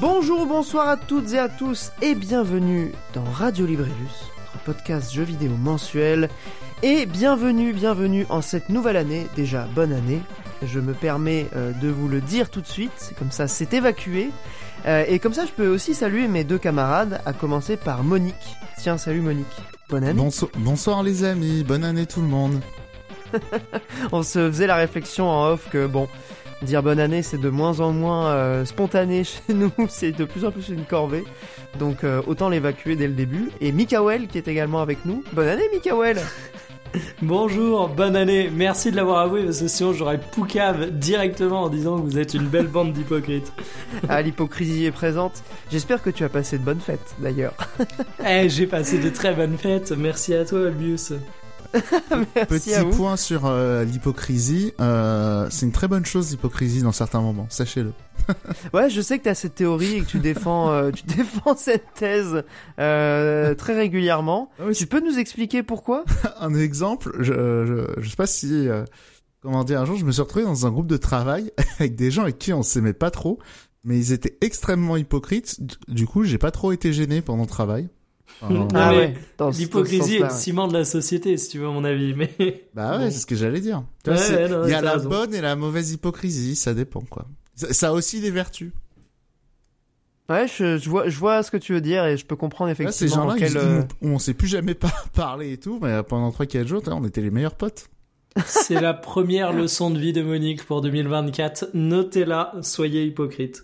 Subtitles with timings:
[0.00, 5.22] Bonjour, bonsoir à toutes et à tous et bienvenue dans Radio Librelus, notre podcast jeux
[5.22, 6.28] vidéo mensuel.
[6.82, 10.20] Et bienvenue, bienvenue en cette nouvelle année, déjà bonne année.
[10.62, 14.30] Je me permets euh, de vous le dire tout de suite, comme ça c'est évacué.
[14.86, 18.34] Euh, et comme ça je peux aussi saluer mes deux camarades, à commencer par Monique.
[18.78, 19.46] Tiens, salut Monique.
[19.88, 20.20] Bonne année.
[20.20, 22.60] Bonso- bonsoir les amis, bonne année tout le monde.
[24.12, 26.08] On se faisait la réflexion en off que bon,
[26.62, 30.44] dire bonne année c'est de moins en moins euh, spontané chez nous, c'est de plus
[30.44, 31.24] en plus une corvée.
[31.80, 33.50] Donc euh, autant l'évacuer dès le début.
[33.60, 35.24] Et Mikael qui est également avec nous.
[35.32, 36.20] Bonne année Mikael
[37.22, 41.96] Bonjour, bonne année, merci de l'avoir avoué parce que sinon j'aurais poucave directement en disant
[41.96, 43.52] que vous êtes une belle bande d'hypocrites.
[44.08, 45.42] Ah, l'hypocrisie est présente.
[45.70, 47.54] J'espère que tu as passé de bonnes fêtes d'ailleurs.
[48.26, 51.12] Eh, j'ai passé de très bonnes fêtes, merci à toi Albius.
[52.34, 52.90] Merci Petit à vous.
[52.90, 57.92] point sur euh, l'hypocrisie, euh, c'est une très bonne chose l'hypocrisie dans certains moments, sachez-le.
[58.74, 61.56] Ouais, je sais que tu as cette théorie et que tu défends, euh, tu défends
[61.56, 62.42] cette thèse
[62.78, 64.50] euh, très régulièrement.
[64.58, 66.04] Ah oui, Tu peux nous expliquer pourquoi?
[66.40, 68.84] Un exemple, je, je, je sais pas si, euh,
[69.42, 72.10] comment dire, un jour je me suis retrouvé dans un groupe de travail avec des
[72.10, 73.38] gens avec qui on s'aimait pas trop,
[73.84, 77.88] mais ils étaient extrêmement hypocrites, du- coup j'ai pas trop été gêné pendant le travail.
[78.42, 81.84] Ah mais ouais, L'hypocrisie est le ciment de la société, si tu veux, à mon
[81.84, 82.12] avis.
[82.12, 82.34] Mais
[82.74, 83.10] Bah ouais, Bon.
[83.10, 83.84] c'est ce que j'allais dire.
[84.06, 85.08] Ouais, ouais, Il y a la raison.
[85.08, 87.26] bonne et la mauvaise hypocrisie, ça dépend quoi.
[87.56, 88.70] Ça, ça a aussi des vertus.
[90.28, 92.70] Ouais, je, je vois, je vois ce que tu veux dire et je peux comprendre
[92.70, 96.02] Là, ces effectivement gens-là, quel, euh, on s'est plus jamais pas parlé et tout, mais
[96.02, 97.88] pendant 3-4 jours, on était les meilleurs potes.
[98.44, 101.70] c'est la première leçon de vie de Monique pour 2024.
[101.74, 103.62] Notez-la, soyez hypocrite.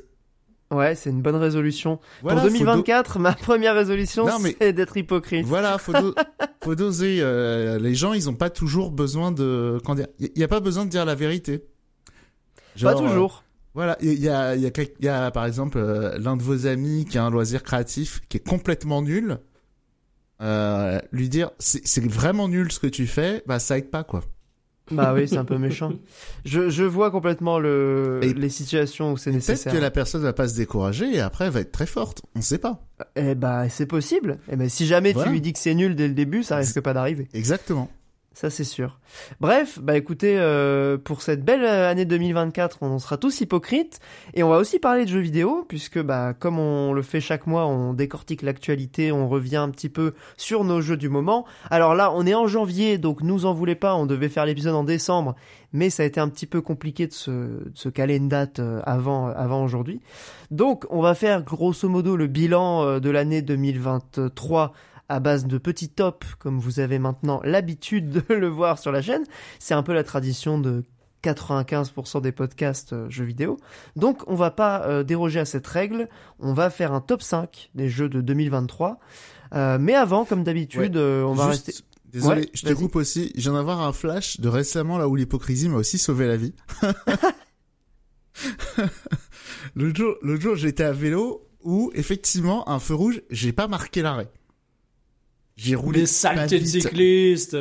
[0.71, 1.99] Ouais, c'est une bonne résolution.
[2.23, 5.45] Voilà, Pour faut 2024, ma première résolution, mais- c'est d'être hypocrite.
[5.45, 6.15] Voilà, faut, do-
[6.65, 7.19] faut doser.
[7.21, 9.79] euh, les gens, ils ont pas toujours besoin de.
[10.21, 11.59] Il y a pas besoin de dire la vérité.
[11.59, 11.65] Pas
[12.77, 13.45] Genre, euh, toujours.
[13.75, 17.05] Voilà, il y a, y a, y a par exemple euh, l'un de vos amis
[17.09, 19.39] qui a un loisir créatif qui est complètement nul.
[20.41, 24.23] Euh, lui dire c'est vraiment nul ce que tu fais, bah ça aide pas quoi.
[24.91, 25.93] Bah oui, c'est un peu méchant.
[26.45, 29.73] Je, je vois complètement le, Et- les situations où c'est Peut-être nécessaire.
[29.73, 32.23] que la personne va pas se décourager et après elle va être très forte.
[32.35, 32.85] On sait pas.
[33.15, 34.39] Eh bah, c'est possible.
[34.51, 35.29] Eh ben, si jamais Voilà.
[35.29, 37.29] tu lui dis que c'est nul dès le début, ça risque pas d'arriver.
[37.33, 37.89] Exactement.
[38.43, 38.99] Ça, c'est sûr.
[39.41, 44.01] Bref, bah écoutez, euh, pour cette belle euh, année 2024, on sera tous hypocrites.
[44.35, 47.47] Et on va aussi parler de jeux vidéo, puisque bah comme on le fait chaque
[47.47, 51.47] mois, on décortique l'actualité, on revient un petit peu sur nos jeux du moment.
[51.71, 54.75] Alors là, on est en janvier, donc nous en voulez pas, on devait faire l'épisode
[54.75, 55.37] en décembre,
[55.73, 58.81] mais ça a été un petit peu compliqué de se, de caler une date euh,
[58.85, 60.01] avant, aujourd'hui.
[60.51, 64.73] Donc on va faire grosso modo le bilan de l'année 2023
[65.09, 69.03] à base de petits tops, comme vous avez maintenant l'habitude de le voir sur la
[69.03, 69.25] chaîne.
[69.59, 70.85] C'est un peu la tradition de
[71.23, 73.57] 95% des podcasts euh, jeux vidéo.
[73.95, 76.09] Donc on va pas euh, déroger à cette règle,
[76.41, 78.99] on va faire un top 5 des jeux de 2023.
[79.55, 81.85] Euh, mais avant, comme d'habitude, euh, on va Juste- rester...
[82.13, 83.33] Désolé, Ouais, je te coupe aussi.
[83.37, 86.53] Je viens d'avoir un flash de récemment là où l'hypocrisie m'a aussi sauvé la vie.
[89.75, 94.03] L'autre jour, l'autre jour, j'étais à vélo où effectivement un feu rouge, j'ai pas marqué
[94.03, 94.29] l'arrêt.
[95.57, 97.57] J'ai roulé Les saletés de cyclistes.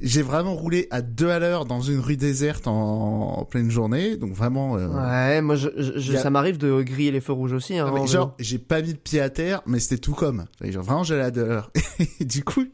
[0.00, 4.16] J'ai vraiment roulé à deux à l'heure dans une rue déserte en, en pleine journée,
[4.16, 4.78] donc vraiment.
[4.78, 7.76] euh, Ouais, moi, je, je- a- ça m'arrive de griller les feux rouges aussi.
[7.76, 10.14] Hein, non, mais en genre, j'ai pas mis le pied à terre, mais c'était tout
[10.14, 10.46] comme.
[10.62, 11.70] Genre, vraiment, j'allais à deux à l'heure.
[12.20, 12.64] Et du coup,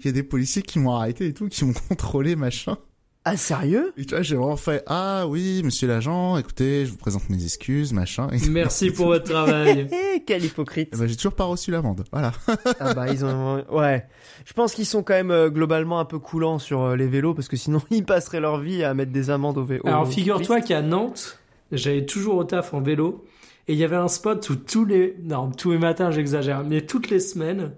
[0.00, 2.76] il y a des policiers qui m'ont arrêté et tout, qui m'ont contrôlé, machin.
[3.24, 3.92] Ah, sérieux?
[3.96, 7.44] Et tu vois, j'ai vraiment fait Ah oui, monsieur l'agent, écoutez, je vous présente mes
[7.44, 8.28] excuses, machin.
[8.30, 9.88] Et, Merci pour votre travail.
[10.14, 12.04] Eh, Quel hypocrite ben, j'ai toujours pas reçu l'amende.
[12.10, 12.32] Voilà.
[12.80, 14.06] Ah bah ils ont ouais.
[14.44, 17.34] Je pense qu'ils sont quand même euh, globalement un peu coulants sur euh, les vélos
[17.34, 19.82] parce que sinon ils passeraient leur vie à mettre des amendes au vélo.
[19.86, 21.38] Alors figure-toi qu'à Nantes,
[21.70, 23.24] j'allais toujours au taf en vélo
[23.68, 26.80] et il y avait un spot où tous les non tous les matins j'exagère mais
[26.80, 27.72] toutes les semaines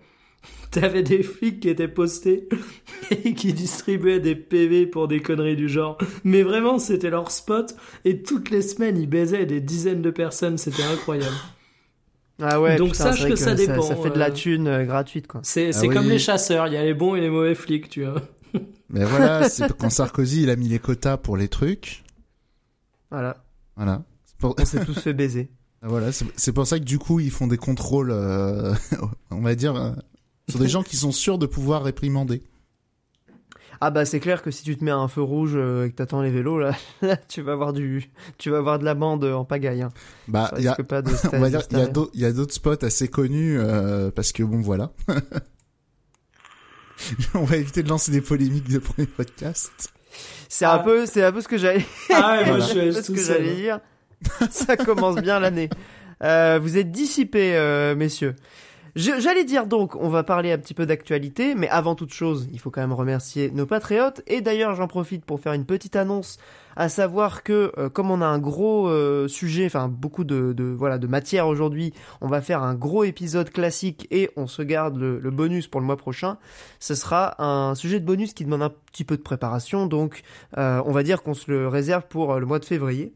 [0.71, 2.49] t'avais des flics qui étaient postés
[3.11, 7.75] et qui distribuaient des PV pour des conneries du genre mais vraiment c'était leur spot
[8.05, 11.37] et toutes les semaines ils baisaient des dizaines de personnes c'était incroyable
[12.41, 12.77] Ah ouais.
[12.77, 14.33] Donc putain, sache vrai que ça dépend, Ça, fait de la euh.
[14.33, 15.41] thune euh, gratuite quoi.
[15.43, 15.89] c'est Ah oui.
[15.89, 18.23] comme les chasseurs il y a les bons et les mauvais flics tu vois
[18.89, 22.05] Mais voilà, c'est quand Sarkozy, il a mis les quotas pour les trucs.
[23.11, 23.45] Voilà.
[23.77, 24.05] Voilà.
[24.25, 25.51] C'est pour, On s'est tous fait baiser.
[25.83, 28.73] voilà, c'est c'est pour ça que du coup, ils font des contrôles, euh,
[29.31, 29.97] on va dire,
[30.49, 32.43] euh, sur des gens qui sont sûrs de pouvoir réprimander.
[33.81, 35.91] Ah bah c'est clair que si tu te mets à un feu rouge euh, et
[35.91, 38.95] que t'attends les vélos là, là, tu vas avoir du tu vas avoir de la
[38.95, 39.83] bande en pagaille.
[39.83, 39.91] Hein.
[40.29, 42.11] Bah, il y a, risque pas de on va dire, il y a de- d'autres,
[42.15, 44.93] il y a d'autres spots assez connus euh, parce que bon, voilà.
[47.35, 49.93] on va éviter de lancer des polémiques de premier podcast.
[50.49, 50.75] C'est Ah.
[50.75, 52.67] un peu c'est un peu ce que j'allais Ah ouais, moi Voilà.
[52.75, 53.43] je je ce tout que seul.
[53.45, 53.81] j'allais dire.
[54.51, 55.69] Ça commence bien l'année.
[56.23, 58.37] Euh, vous êtes dissipés, euh, messieurs.
[58.97, 62.61] J'allais dire donc, on va parler un petit peu d'actualité, mais avant toute chose, il
[62.61, 64.23] faut quand même remercier nos patriotes.
[64.29, 66.39] Et d'ailleurs, j'en profite pour faire une petite annonce,
[66.77, 70.99] à savoir que euh, comme on a un gros euh, sujet, enfin beaucoup de, voilà
[70.99, 75.19] de matière aujourd'hui, on va faire un gros épisode classique et on se garde le,
[75.33, 76.39] bonus pour le mois prochain.
[76.79, 80.23] Ce sera un sujet de bonus qui demande un petit peu de préparation, donc
[80.57, 83.13] euh, on va dire qu'on se le réserve pour le mois de février.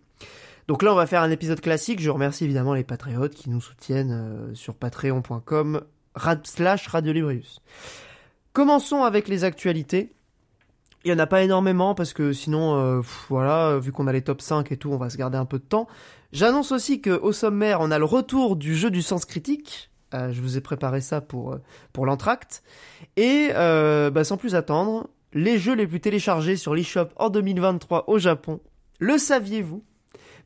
[0.69, 2.01] Donc là, on va faire un épisode classique.
[2.01, 5.83] Je remercie évidemment les patriotes qui nous soutiennent euh, sur patreon.com
[6.45, 7.61] slash Radio Librius.
[8.53, 10.13] Commençons avec les actualités.
[11.05, 14.23] Il y en a pas énormément parce que sinon, euh, voilà, vu qu'on a les
[14.23, 15.89] top 5 et tout, on va se garder un peu de temps.
[16.33, 19.91] J'annonce aussi que au sommaire, on a le retour du jeu du sens critique.
[20.15, 21.59] Euh, je vous ai préparé ça pour euh,
[21.93, 22.63] pour l'entracte.
[23.17, 28.05] Et euh, bah, sans plus attendre, les jeux les plus téléchargés sur l'eShop en 2023
[28.09, 28.61] au Japon.
[28.99, 29.83] Le saviez-vous?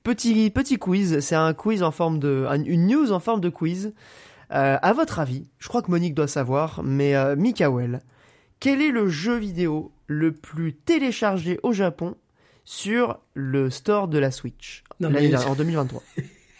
[0.03, 3.49] Petit, petit quiz, c'est un quiz en forme de, un- une news en forme de
[3.49, 3.93] quiz.
[4.53, 8.01] Euh, à votre avis, je crois que Monique doit savoir, mais euh, Mikael,
[8.61, 12.17] quel est le jeu vidéo le plus téléchargé au Japon
[12.65, 14.83] sur le store de la Switch?
[15.01, 16.03] Non, mais- en 2023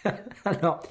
[0.45, 0.81] Alors,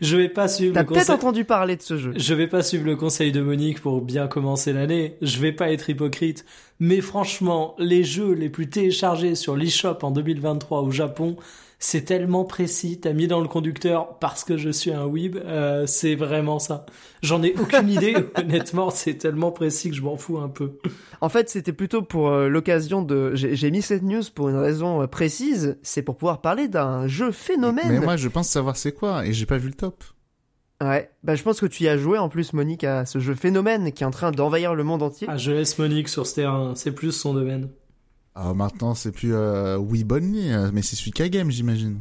[0.00, 1.14] je vais pas suivre T'as peut-être conseil.
[1.14, 2.12] entendu parler de ce jeu.
[2.16, 5.16] Je vais pas suivre le conseil de Monique pour bien commencer l'année.
[5.22, 6.44] Je vais pas être hypocrite.
[6.78, 11.36] Mais franchement, les jeux les plus téléchargés sur l'eShop en 2023 au Japon,
[11.82, 13.00] c'est tellement précis.
[13.00, 15.36] T'as mis dans le conducteur parce que je suis un weeb.
[15.38, 16.84] euh, c'est vraiment ça.
[17.22, 18.14] J'en ai aucune idée.
[18.36, 20.78] Honnêtement, c'est tellement précis que je m'en fous un peu.
[21.22, 23.34] En fait, c'était plutôt pour euh, l'occasion de.
[23.34, 25.78] J'ai j'ai mis cette news pour une raison euh, précise.
[25.82, 27.88] C'est pour pouvoir parler d'un jeu phénomène.
[27.88, 30.04] Mais moi, je pense savoir c'est quoi et j'ai pas vu le top.
[30.82, 31.10] Ouais.
[31.24, 33.92] Bah, je pense que tu y as joué en plus, Monique, à ce jeu phénomène
[33.92, 35.26] qui est en train d'envahir le monde entier.
[35.30, 36.74] Ah, je laisse Monique sur ce terrain.
[36.74, 37.68] C'est plus son domaine.
[38.34, 42.00] Alors maintenant, c'est plus euh, Only, euh, mais c'est Suika Game, j'imagine.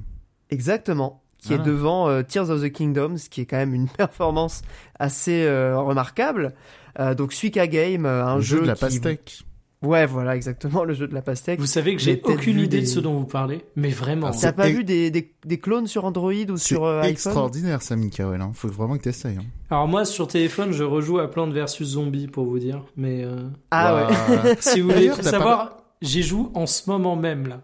[0.50, 1.24] Exactement.
[1.42, 4.62] Qui est devant euh, Tears of the Kingdom, ce qui est quand même une performance
[5.00, 6.54] assez euh, remarquable.
[7.00, 9.44] Euh, donc Suika Game, euh, un le jeu jeu de la qui- pastèque.
[9.82, 11.58] Ouais, voilà, exactement, le jeu de la pastèque.
[11.58, 13.64] Vous savez que J'ai aucune idée des- de ce dont vous parlez.
[13.78, 14.32] Mais vraiment.
[14.32, 17.12] T'as pas ex- vu des, des, des clones sur Android ou sur euh, iPhone?
[17.12, 18.42] extraordinaire, ça, Mikael.
[18.42, 18.52] Hein.
[18.54, 19.38] Faut vraiment que t'essayes.
[19.38, 19.46] Hein.
[19.70, 22.84] Alors moi, sur téléphone, je rejoue à Plante vs Zombie pour vous dire.
[22.98, 24.36] Mais euh, Ah ouais.
[24.50, 24.58] ouais.
[24.60, 27.62] si vous voulez tout savoir, j'y joue en ce moment même là.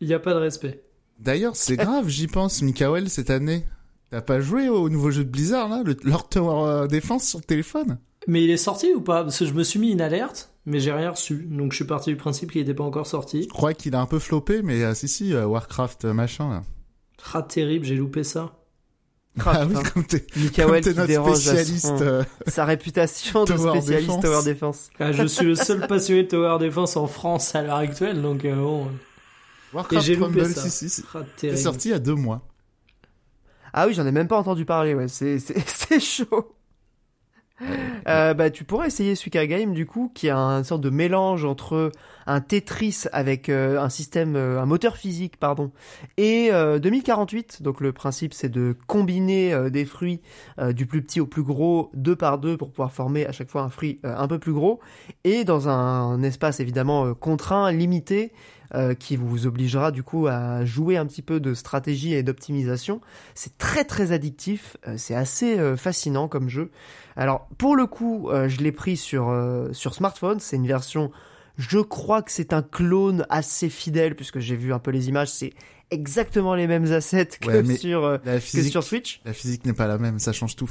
[0.00, 0.84] Il n'y a pas de respect.
[1.18, 3.64] D'ailleurs, c'est grave, j'y pense, Mikael, cette année.
[4.10, 7.42] T'as pas joué au nouveau jeu de Blizzard, là, le Lord Tower euh, Defense sur
[7.42, 7.98] téléphone?
[8.26, 9.24] Mais il est sorti ou pas?
[9.24, 11.46] Parce que je me suis mis une alerte, mais j'ai rien reçu.
[11.50, 13.42] Donc je suis parti du principe qu'il n'était pas encore sorti.
[13.42, 16.62] Je crois qu'il a un peu floppé, mais euh, si, si, euh, Warcraft machin, là.
[17.34, 18.57] Ah terrible, j'ai loupé ça.
[19.46, 19.90] Ah, oui, putain.
[19.90, 20.04] comme
[20.80, 21.86] t'es notre à spécialiste.
[21.86, 24.22] son- euh, sa réputation de Tower spécialiste Defense.
[24.24, 24.90] Tower Defense.
[25.00, 28.44] Ah, je suis le seul passionné de Tower Defense en France à l'heure actuelle, donc
[28.44, 28.88] euh, bon.
[29.74, 30.62] Warcraft Et j'ai loupé Rumble, ça.
[30.62, 31.04] si, si, si.
[31.14, 32.42] Ah, C'est sorti il y a deux mois.
[33.72, 36.54] Ah oui, j'en ai même pas entendu parler, ouais, c'est, c'est, c'est chaud.
[38.08, 41.44] Euh, bah, tu pourrais essayer Suika Game, du coup, qui a une sorte de mélange
[41.44, 41.92] entre
[42.28, 45.72] un Tetris avec euh, un système, euh, un moteur physique, pardon,
[46.18, 47.62] et euh, 2048.
[47.62, 50.20] Donc le principe, c'est de combiner des fruits
[50.70, 53.62] du plus petit au plus gros, deux par deux, pour pouvoir former à chaque fois
[53.62, 54.80] un fruit un peu plus gros,
[55.24, 58.32] et dans un, espace évidemment contraint, limité,
[58.74, 63.00] euh, qui vous obligera du coup à jouer un petit peu de stratégie et d'optimisation.
[63.34, 66.70] C'est très très addictif, euh, c'est assez euh, fascinant comme jeu.
[67.16, 71.10] Alors pour le coup, euh, je l'ai pris sur euh, sur smartphone, c'est une version
[71.56, 75.28] je crois que c'est un clone assez fidèle puisque j'ai vu un peu les images,
[75.30, 75.52] c'est
[75.90, 79.20] exactement les mêmes assets que Ouais, sur euh, que sur Switch.
[79.24, 80.70] la physique n'est pas la même, ça change tout.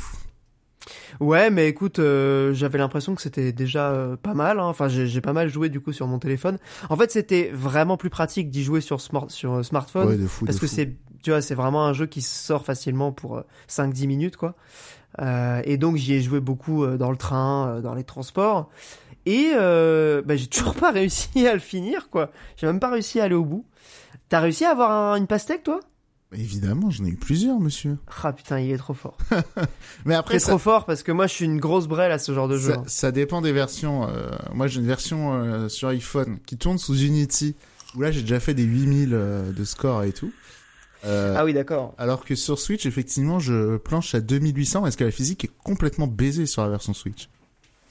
[1.19, 4.60] Ouais, mais écoute, euh, j'avais l'impression que c'était déjà euh, pas mal.
[4.60, 4.65] hein.
[4.65, 6.57] Enfin, j'ai pas mal joué du coup sur mon téléphone.
[6.89, 10.07] En fait, c'était vraiment plus pratique d'y jouer sur smart sur euh, smartphone.
[10.10, 12.63] Ouais, de fou, parce de que c'est tu vois c'est vraiment un jeu qui sort
[12.63, 14.55] facilement pour 5-10 minutes quoi
[15.19, 18.69] Euh, et donc j'y ai joué beaucoup dans le train dans les transports
[19.25, 23.24] et bah, j'ai toujours pas réussi à le finir quoi j'ai même pas réussi à
[23.24, 23.65] aller au bout
[24.29, 25.79] t'as réussi à avoir un- une pastèque toi?
[26.34, 27.98] Évidemment, j'en ai eu plusieurs, monsieur.
[28.22, 29.17] ah putain il est trop fort
[30.05, 32.34] Mais après, ça, trop fort parce que moi je suis une grosse brêle à ce
[32.34, 32.84] genre de jeu ça, hein.
[32.88, 34.07] ça dépend des versions.
[34.10, 37.55] euh, moi, j'ai une version euh, sur iPhone qui tourne sous Unity,
[37.96, 40.31] où là, j'ai déjà fait des 8000 euh, de score et tout.
[41.05, 45.03] Euh, ah oui d'accord Alors que sur Switch, effectivement, je planche à 2800 parce que
[45.05, 47.29] la physique est complètement baisée sur la version Switch?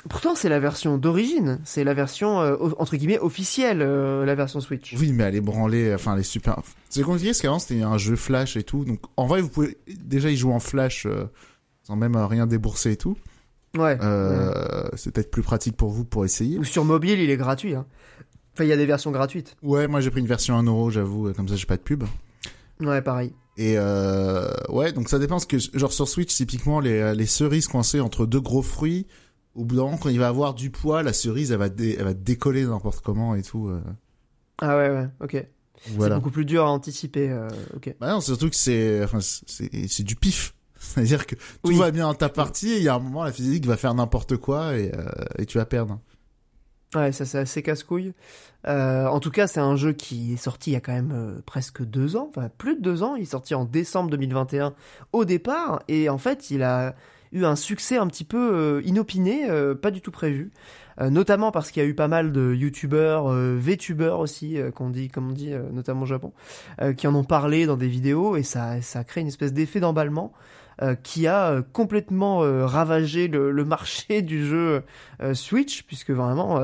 [0.08, 1.58] Pourtant, c'est la version d'origine.
[1.64, 4.94] C'est la version, euh, entre guillemets, officielle, euh, la version Switch.
[4.98, 6.60] Oui, mais elle est branlée, enfin, elle est super.
[6.88, 8.84] C'est compliqué parce qu'avant c'était un jeu flash et tout.
[8.84, 11.24] Donc, en vrai, vous pouvez déjà y jouer en flash euh,
[11.82, 13.16] sans même rien débourser et tout.
[13.76, 13.98] Ouais.
[14.96, 16.58] C'est peut-être plus pratique pour vous pour essayer.
[16.58, 17.74] Ou sur mobile, il est gratuit.
[17.74, 17.86] Hein.
[18.54, 19.56] Enfin, il y a des versions gratuites.
[19.62, 22.04] Ouais, moi j'ai pris une version 1 euro, j'avoue, comme ça j'ai pas de pub.
[22.80, 23.34] Ouais, pareil.
[23.58, 27.68] Et euh, ouais, donc ça dépend parce que genre sur Switch typiquement les les cerises
[27.68, 29.06] coincées entre deux gros fruits,
[29.56, 31.96] au bout d'un moment quand il va avoir du poids, la cerise elle va dé-
[31.98, 33.68] elle va décoller n'importe comment et tout.
[33.68, 33.80] euh.
[34.58, 35.46] Ah ouais, ouais, ok.
[35.90, 36.14] Voilà.
[36.14, 37.28] C'est beaucoup plus dur à anticiper.
[37.30, 37.94] euh, ok.
[38.00, 40.54] Bah non, surtout que c'est enfin c'est c'est du pif.
[40.78, 41.76] C'est-à-dire que tout Oui.
[41.78, 43.94] va bien dans ta partie et il y a un moment la physique va faire
[43.94, 45.04] n'importe quoi et euh,
[45.38, 46.00] et tu vas perdre.
[46.94, 48.14] Ouais, ça c'est assez casse-couille.
[48.68, 51.12] Euh, en tout cas, c'est un jeu qui est sorti il y a quand même
[51.12, 53.16] euh, presque deux ans, enfin plus de deux ans.
[53.16, 54.72] Il est sorti en décembre 2021
[55.12, 56.94] au départ, et en fait, il a
[57.32, 60.52] eu un succès un petit peu euh, inopiné, euh, pas du tout prévu.
[60.98, 65.10] Euh, notamment parce qu'il y a eu pas mal de youtubeurs, VTubers aussi, qu'on dit,
[65.10, 66.32] comme on dit, notamment au Japon,
[66.96, 69.80] qui en ont parlé dans des vidéos, et ça, ça a créé une espèce d'effet
[69.80, 70.32] d'emballement.
[70.82, 74.82] euh, qui a euh, complètement euh, ravagé le, le marché du jeu
[75.32, 76.60] Switch, puisque vraiment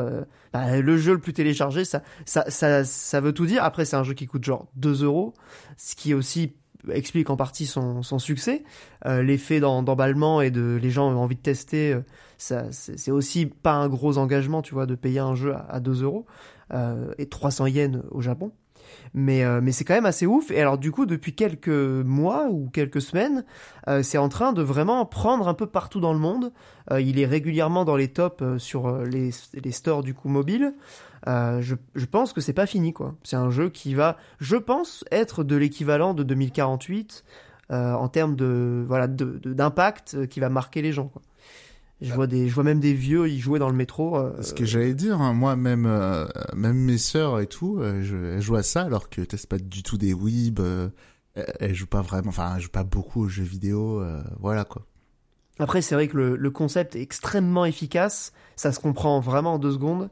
[0.52, 3.64] bah, le jeu le plus téléchargé, ça, ça, ça, ça veut tout dire.
[3.64, 5.33] Après, c'est un jeu qui coûte genre 2 euros,
[5.78, 6.54] ce qui aussi
[6.91, 8.65] explique en partie son, son succès.
[9.07, 12.01] Euh, L'effet d'emballement et de les gens ont envie de tester, euh,
[12.39, 15.67] ça, c'est c'est aussi pas un gros engagement, tu vois, de payer un jeu à,
[15.69, 16.27] à 2 euros
[16.73, 18.53] euh, et 300 yens au Japon.
[19.15, 20.51] Mais, euh, mais c'est quand même assez ouf.
[20.51, 23.45] Et alors, du coup, depuis quelques mois ou quelques semaines,
[23.89, 26.53] euh, c'est en train de vraiment prendre un peu partout dans le monde.
[26.91, 30.75] Euh, il est régulièrement dans les tops sur les, les stores du coup mobile.
[31.27, 33.15] Je, je pense que c'est pas fini quoi.
[33.23, 37.25] C'est un jeu qui va, je pense, être de l'équivalent de 2048
[37.71, 41.07] euh, en termes de voilà de- de- d'impact euh, qui va marquer les gens.
[41.07, 41.23] Quoi.
[42.02, 44.16] Je vois des, je vois même des vieux y jouer dans le métro.
[44.16, 48.02] euh, Ce que j'allais dire, hein, moi même euh, même mes sœurs et tout, euh,
[48.02, 50.59] je, elles jouent à ça alors que c'est pas du tout des weeb.
[50.61, 50.88] Euh,
[51.61, 54.00] elles, jouent pas vraiment, enfin elles jouent pas beaucoup aux jeux vidéo.
[54.00, 54.85] euh, voilà quoi.
[55.59, 59.59] Après, c'est vrai que le, le concept est extrêmement efficace, ça se comprend vraiment en
[59.59, 60.09] deux secondes,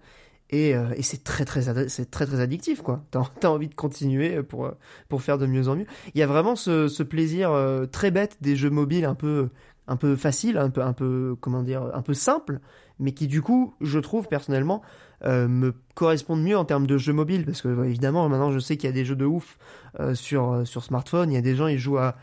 [0.51, 3.05] et, euh, et c'est très très c'est très très addictif quoi.
[3.11, 4.71] T'as as envie de continuer pour
[5.09, 5.87] pour faire de mieux en mieux.
[6.15, 9.49] Il y a vraiment ce, ce plaisir euh, très bête des jeux mobiles un peu
[9.89, 12.61] un peu facile, un peu un peu comment dire, un peu simple,
[12.99, 14.83] mais qui du coup, je trouve personnellement
[15.25, 18.59] euh, me correspondent mieux en termes de jeux mobiles parce que euh, évidemment maintenant je
[18.59, 19.59] sais qu'il y a des jeux de ouf
[19.99, 21.31] euh, sur euh, sur smartphone.
[21.31, 22.17] Il y a des gens ils jouent à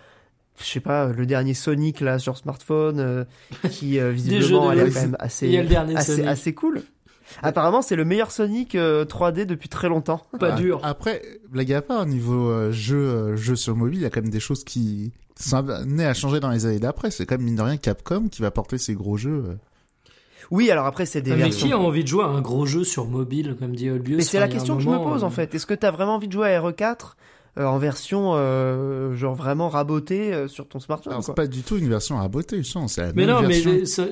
[0.60, 3.26] je sais pas, le dernier Sonic là sur smartphone, euh,
[3.70, 6.82] qui euh, visiblement a l'air quand même assez, Il y a le dernier assez, cool.
[7.44, 10.22] Apparemment, c'est le meilleur Sonic euh, 3D depuis très longtemps.
[10.40, 10.80] Pas Ah, dur.
[10.84, 14.22] Après, blague à part, niveau euh, jeu, euh, jeu sur mobile, il y a quand
[14.22, 17.12] même des choses qui sont amenées à changer dans les années d'après.
[17.12, 19.44] C'est quand même mine de rien Capcom qui va porter ces gros jeux.
[19.48, 19.56] euh.
[20.50, 21.68] Oui, alors après, c'est des Mais versions.
[21.68, 24.18] qui a envie de jouer à un gros jeu sur mobile, comme dit Olbius?
[24.18, 25.54] Mais c'est Enfin, la question que je me pose en euh, fait.
[25.54, 27.16] Est-ce que t'as vraiment envie de jouer à RE4
[27.58, 31.34] euh, en version euh, genre vraiment rabotée euh, sur ton smartphone Alors, quoi?
[31.34, 32.94] c'est pas du tout une version beauté, je sens.
[32.94, 33.72] C'est la Mais même non, version.
[33.74, 34.06] mais ça-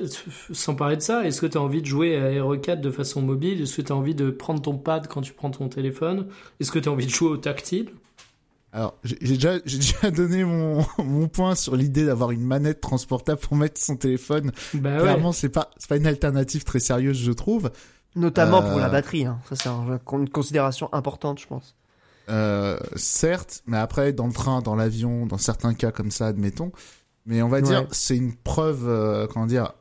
[0.52, 3.22] sans parler de ça, est-ce que tu as envie de jouer à RE4 de façon
[3.22, 3.62] mobile?
[3.62, 6.26] Est-ce que tu as envie de prendre ton pad quand tu prends ton téléphone?
[6.60, 7.90] Est-ce que tu as envie de jouer au tactile?
[8.72, 12.80] Alors, j'ai j'ai déjà, j'ai déjà donné mon, mon point sur l'idée d'avoir une manette
[12.80, 14.52] transportable pour mettre son téléphone.
[14.74, 15.02] Bah ouais.
[15.02, 17.70] Clairement, c'est pas, c'est pas une alternative très sérieuse, je trouve.
[18.14, 19.24] Notamment Euh, pour la batterie.
[19.26, 19.38] Hein.
[19.48, 21.74] Ça, c'est un- une considération importante, je pense.
[22.28, 26.72] Euh, certes, mais après, dans le train, dans l'avion, dans certains cas comme ça, admettons.
[27.24, 27.88] Mais on va dire, Ouais.
[27.92, 29.72] c'est une preuve, euh, comment dire.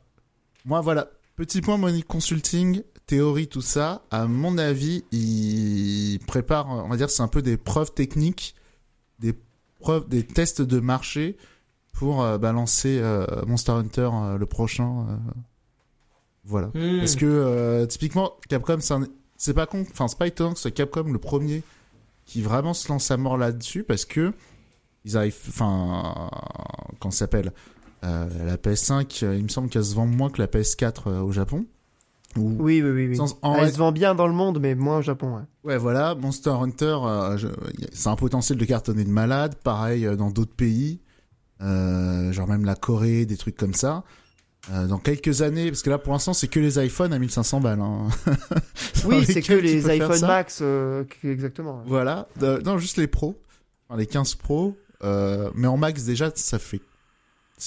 [0.65, 1.07] Moi, voilà.
[1.35, 4.03] Petit point Monique Consulting, théorie, tout ça.
[4.11, 8.55] À mon avis, il prépare, on va dire, c'est un peu des preuves techniques,
[10.07, 11.37] des tests de marché
[11.93, 15.05] pour euh, balancer euh, Monster Hunter euh, le prochain.
[16.43, 16.67] voilà.
[16.73, 16.99] Hmm.
[16.99, 19.07] Parce que typiquement Capcom c'est un-
[19.53, 21.63] pas con enfin c'est pas étonnant que ce soit Capcom le premier
[22.25, 24.33] qui vraiment se lance à mort là-dessus parce que
[25.05, 26.29] ils arrivent enfin
[26.99, 27.51] quand s'appelle
[28.01, 31.31] la PS5 euh, il me semble qu'elle se vend moins que la PS4 euh, au
[31.31, 31.65] Japon
[32.37, 33.07] Ou- Oui, oui, oui.
[33.09, 33.15] oui.
[33.15, 35.35] Sans- en Elle se vend bien dans le monde, mais moins au Japon.
[35.35, 35.41] Ouais.
[35.63, 37.47] Ouais, voilà, Monster Hunter, euh, je-
[37.93, 39.55] c'est un potentiel de cartonner de malade.
[39.63, 40.99] Pareil euh, dans d'autres pays,
[41.61, 44.03] euh, genre même la Corée, des trucs comme ça.
[44.73, 47.59] Euh, dans quelques années, parce que là pour l'instant c'est que les iPhones à 1500
[47.61, 47.81] balles.
[47.81, 48.07] Hein.
[49.05, 50.19] Oui, c'est que les iPhone.
[50.21, 51.83] Max, euh, exactement.
[51.85, 52.27] Voilà,
[52.65, 53.39] non juste les pros,
[53.87, 54.75] Enfin, les 15 pros.
[55.03, 56.81] Euh, mais en max déjà ça fait,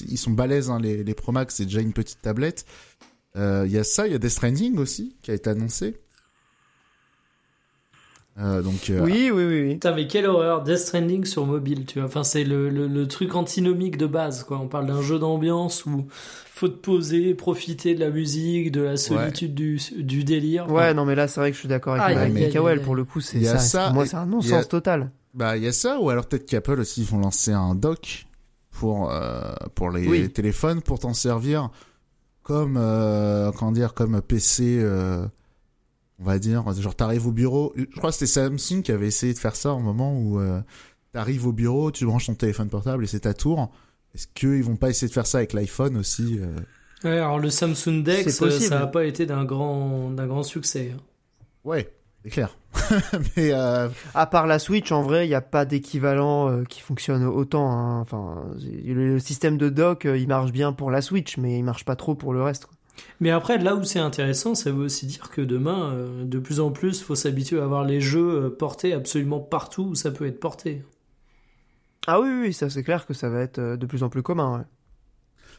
[0.09, 2.65] ils sont balèzes hein, les, les Pro Max, c'est déjà une petite tablette.
[3.39, 5.97] Euh, Il y a ça, il y a Death Stranding aussi qui a été annoncé.
[8.41, 9.73] Euh, donc euh, Oui, oui, oui, oui.
[9.75, 12.07] Putain, mais quelle horreur, Death Stranding sur mobile, tu vois.
[12.07, 14.59] Enfin, c'est le, le, le truc antinomique de base, quoi.
[14.61, 16.07] On parle d'un jeu d'ambiance où
[16.53, 20.71] faut te poser, profiter de la musique, de la solitude du, du délire.
[20.71, 22.57] Ouais, non, mais là, c'est vrai que je suis d'accord avec Mikael.
[22.67, 22.83] aïe, aïe.
[22.85, 23.91] Pour le coup, c'est ça.
[23.93, 25.11] moi, c'est un non-sens a- total.
[25.35, 28.27] Bah, il y a ça, ou alors peut-être qu'Apple aussi vont lancer un dock
[28.71, 30.29] pour euh, pour les Oui.
[30.31, 31.71] téléphones pour t'en servir
[32.49, 34.79] comme euh, comment dire comme PC.
[34.81, 35.25] euh,
[36.19, 37.73] on va dire, genre t'arrives au bureau.
[37.77, 40.61] Je crois que c'était Samsung qui avait essayé de faire ça au moment où euh,
[41.13, 43.71] t'arrives au bureau, tu branches ton téléphone portable et c'est ta tour.
[44.15, 46.57] Est-ce qu'ils vont pas essayer de faire ça avec l'iPhone aussi euh?
[47.05, 48.29] Ouais, alors le Samsung Dex,
[48.59, 50.93] ça a pas été d'un grand, d'un grand succès.
[50.97, 51.01] hein.
[51.63, 51.93] Ouais,
[52.29, 52.57] c'est clair.
[53.37, 56.81] Mais euh, À part la Switch, en vrai, il n'y a pas d'équivalent euh, qui
[56.81, 57.71] fonctionne autant.
[57.71, 58.01] hein.
[58.01, 58.45] Enfin,
[58.85, 61.97] le, système de dock, euh, il marche bien pour la Switch, mais il marche pas
[61.97, 62.67] trop pour le reste.
[62.67, 62.75] quoi.
[63.21, 66.61] Mais après, là où c'est intéressant, ça veut aussi dire que demain, euh, de plus
[66.61, 70.41] en plus, faut s'habituer à avoir les jeux portés absolument partout où ça peut être
[70.41, 70.83] porté.
[72.07, 74.59] Ah oui, oui, ça c'est clair que ça va être de plus en plus commun.
[74.59, 74.65] ouais.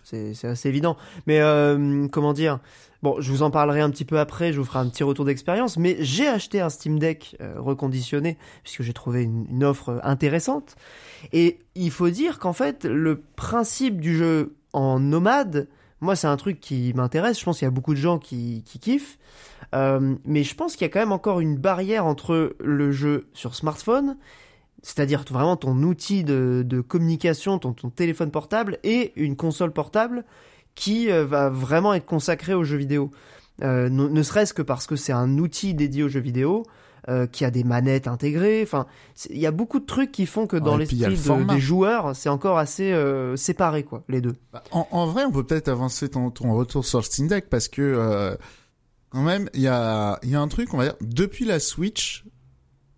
[0.03, 0.97] C'est c'est assez évident.
[1.27, 2.59] Mais euh, comment dire
[3.01, 5.23] Bon, je vous en parlerai un petit peu après, je vous ferai un petit retour
[5.23, 9.99] d'expérience, mais j'ai acheté un Steam Deck euh, reconditionné, puisque j'ai trouvé une, offre euh,
[10.03, 10.75] intéressante.
[11.31, 15.69] Et il faut dire qu'en fait, le principe du jeu en nomade,
[16.01, 18.63] moi c'est un truc qui m'intéresse, je pense qu'il y a beaucoup de gens qui,
[18.65, 19.17] qui kiffent,
[19.75, 23.27] Euh, mais je pense qu'il y a quand même encore une barrière entre le jeu
[23.33, 24.17] sur smartphone
[24.81, 30.23] c'est-à-dire vraiment ton outil de, communication, ton téléphone portable, et une console portable
[30.79, 33.11] qui euh, va vraiment être consacrée aux jeux vidéo.
[33.61, 36.63] Euh, ne ne serait-ce que parce que c'est un outil dédié aux jeux vidéo,
[37.09, 38.61] euh, qui a des manettes intégrées.
[38.63, 38.85] Enfin,
[39.29, 41.53] il y a beaucoup de trucs qui font que dans Ouais, l'esprit le de- format.
[41.55, 44.35] des joueurs, c'est encore assez euh, séparé, quoi, les deux.
[44.53, 47.49] Bah, En, en vrai, on peut peut-être avancer ton, ton retour sur le Steam Deck
[47.49, 48.35] parce que euh,
[49.09, 51.59] quand même, il y a, il y a un truc, on va dire, depuis la
[51.59, 52.23] Switch,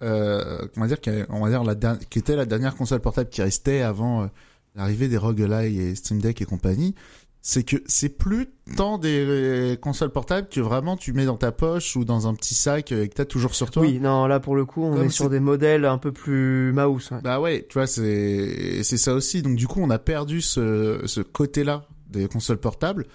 [0.04, 0.98] euh, on va dire,
[1.30, 1.76] on va dire la
[2.10, 4.28] qui était la dernière console portable qui restait avant euh,
[4.76, 6.96] l'arrivée des roguelike et Steam Deck et compagnie,
[7.42, 11.52] c'est que c'est plus tant des euh, consoles portables que vraiment tu mets dans ta
[11.52, 13.82] poche ou dans un petit sac euh, que t'as toujours sur toi.
[13.82, 16.72] Oui, non, là pour le coup, on Comme est sur des modèles un peu plus
[16.74, 17.10] mouse.
[17.12, 17.22] ouais.
[17.24, 19.42] Bah ouais, tu vois, c'est c'est ça aussi.
[19.42, 23.08] Donc du coup, on a perdu ce ce côté-là des consoles portables.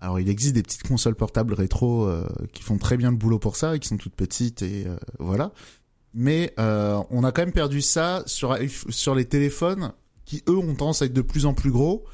[0.00, 3.38] Alors il existe des petites consoles portables rétro euh, qui font très bien le boulot
[3.38, 5.52] pour ça et qui sont toutes petites et euh, voilà.
[6.12, 8.56] Mais euh, on a quand même perdu ça sur
[8.90, 9.92] sur les téléphones
[10.26, 12.04] qui eux ont tendance à être de plus en plus gros.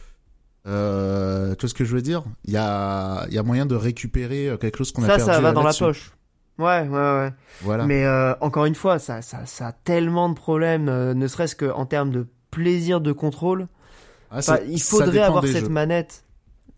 [0.67, 2.23] Euh, tu vois ce que je veux dire?
[2.45, 5.17] Il y a il y a moyen de récupérer euh, quelque chose qu'on a Ça,
[5.17, 6.13] perdu ça va là- dans la poche.
[6.59, 7.31] Ouais, ouais, ouais.
[7.63, 7.87] Voilà.
[7.87, 11.57] Mais euh, encore une fois, ça, ça, ça a tellement de problèmes, euh, ne serait-ce
[11.57, 13.67] qu'en termes de plaisir de contrôle.
[14.31, 15.69] Ah, Enfin, ça- il ça faudrait avoir cette jeux.
[15.71, 16.25] manette.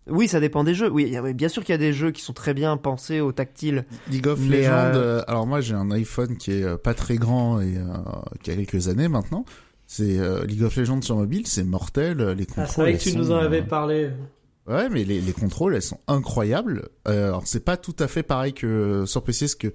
[0.08, 0.88] Oui, ça dépend des jeux.
[0.90, 3.84] Oui, bien sûr qu'il y a des jeux qui sont très bien pensés au tactile.
[4.10, 7.60] League of Legends, euh, euh, alors moi j'ai un iPhone qui est pas très grand
[7.60, 7.82] et euh,
[8.42, 9.44] qui a quelques années maintenant.
[9.94, 12.22] C'est euh, League of Legends sur mobile, c'est mortel.
[12.22, 12.64] euh, Les contrôles.
[12.64, 14.10] Ah, c'est vrai que tu sont, nous en avais euh, parlé.
[14.66, 16.88] Ouais, mais les, les contrôles elles sont incroyables.
[17.08, 19.68] Euh, alors c'est pas tout à fait pareil que sur PC, parce que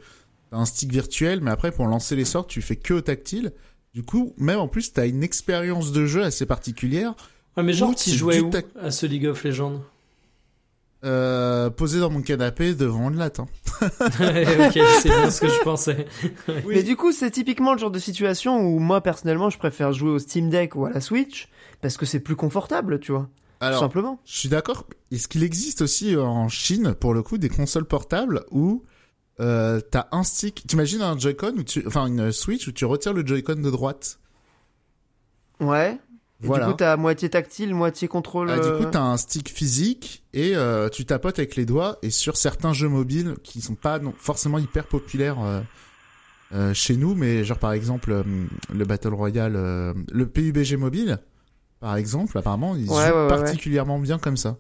[0.50, 3.54] t'as un stick virtuel, mais après pour lancer les sorts, tu fais que au tactile.
[3.94, 7.14] Du coup, même en plus, t'as une expérience de jeu assez particulière.
[7.56, 8.50] Ah, mais genre, tu jouais où
[8.82, 9.84] à ce League of Legends?
[11.04, 13.40] Euh, posé dans mon canapé devant une latte.
[13.40, 13.48] hein.
[13.82, 16.08] Ok, c'est bien ce que je pensais.
[16.68, 20.10] Mais du coup, c'est typiquement le genre de situation où moi, personnellement, je préfère jouer
[20.10, 21.50] au Steam Deck ou à la Switch
[21.82, 23.22] parce que c'est plus confortable, tu vois.
[23.60, 24.20] tout Alors, simplement.
[24.26, 24.88] Je suis d'accord.
[25.12, 28.84] Est-ce qu'il existe aussi euh, en Chine, pour le coup, des consoles portables où
[29.40, 30.66] euh, t'as un stick?
[30.66, 34.20] T'imagines un Joy-Con où tu, enfin une Switch où tu retires le Joy-Con de droite?
[35.60, 36.00] Ouais.
[36.44, 36.66] Et Voilà.
[36.66, 38.50] du coup, t'as moitié tactile, moitié contrôle.
[38.52, 41.98] Ah, du euh, coup, t'as un stick physique et euh, tu tapotes avec les doigts.
[42.04, 45.62] Et sur certains jeux mobiles qui sont pas non, forcément hyper populaires euh,
[46.54, 48.24] euh, chez nous, mais genre par exemple euh,
[48.74, 51.18] le Battle Royale, euh, le PUBG mobile,
[51.80, 54.58] par exemple, apparemment ils Ouais, jouent ouais, ouais, particulièrement bien comme ça.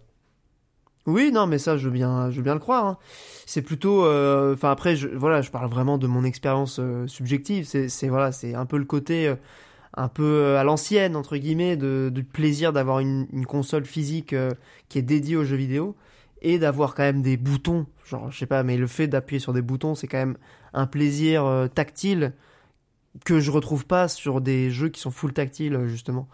[1.05, 2.85] Oui, non, mais ça, je veux bien, je veux bien le croire.
[2.85, 2.97] hein.
[3.45, 7.65] C'est plutôt, euh, enfin après, je, voilà, je parle vraiment de mon expérience euh, subjective.
[7.65, 9.35] C'est, c'est voilà, c'est un peu le côté, euh,
[9.97, 14.31] un peu euh, à l'ancienne entre guillemets, de, du plaisir d'avoir une, une console physique
[14.31, 14.51] euh,
[14.87, 15.95] qui est dédiée aux jeux vidéo
[16.41, 17.85] et d'avoir quand même des boutons.
[18.05, 20.37] Genre, je sais pas, mais le fait d'appuyer sur des boutons, c'est quand même
[20.73, 22.33] un plaisir euh, tactile
[23.25, 26.27] que je retrouve pas sur des jeux qui sont full tactiles euh, justement.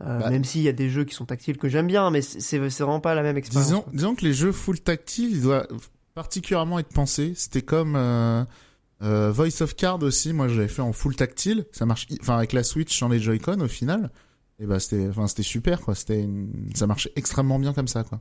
[0.00, 0.30] Euh, Bah.
[0.30, 2.98] même s'il y a des jeux qui sont tactiles que j'aime bien, mais c'est, vraiment
[2.98, 3.68] pas la même expérience.
[3.68, 5.68] Disons, disons que les jeux full tactile, ils doivent
[6.14, 7.34] particulièrement être pensés.
[7.36, 7.94] C'était comme
[9.02, 10.32] euh, Voice of Card aussi.
[10.32, 11.66] Moi, j'avais fait en full tactile.
[11.72, 14.10] Ça marche, enfin avec la Switch sans les Joy-Con au final.
[14.58, 15.94] Et bah c'était, enfin c'était super quoi.
[15.94, 16.28] C'était,
[16.74, 18.20] ça marchait extrêmement bien comme ça quoi.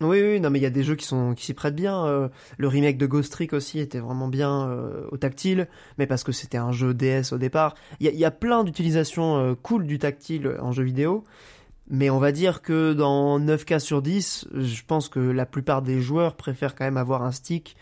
[0.00, 2.04] Oui, oui, non, mais il y a des jeux qui sont qui s'y prêtent bien.
[2.06, 5.66] euh, le remake de Ghost Trick aussi était vraiment bien euh, au tactile,
[5.98, 7.74] mais parce que c'était un jeu DS au départ.
[7.98, 11.24] Il y a, plein d'utilisations cool du tactile en jeu vidéo,
[11.90, 15.82] mais on va dire que dans 9 cas sur 10, je pense que la plupart
[15.82, 17.76] des joueurs préfèrent quand même avoir un stick,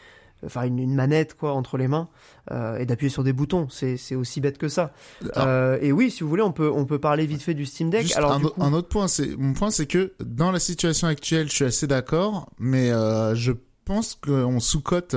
[0.47, 2.09] enfin une, une manette quoi entre les mains
[2.53, 3.69] euh, et d'appuyer sur des boutons.
[3.69, 4.93] C'est aussi bête que ça.
[5.35, 7.67] Alors, Euh, et oui, si vous voulez, on peut on peut parler vite fait du
[7.67, 8.03] Steam Deck.
[8.03, 10.51] Juste Alors un, du au- coup- un autre point, c'est mon point, c'est que dans
[10.53, 13.53] la situation actuelle, je suis assez d'accord, mais euh, je
[13.85, 15.15] pense qu'on sous-cote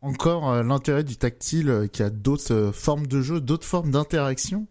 [0.00, 4.66] encore l'intérêt du tactile, qui a d'autres formes de jeu, d'autres formes d'interaction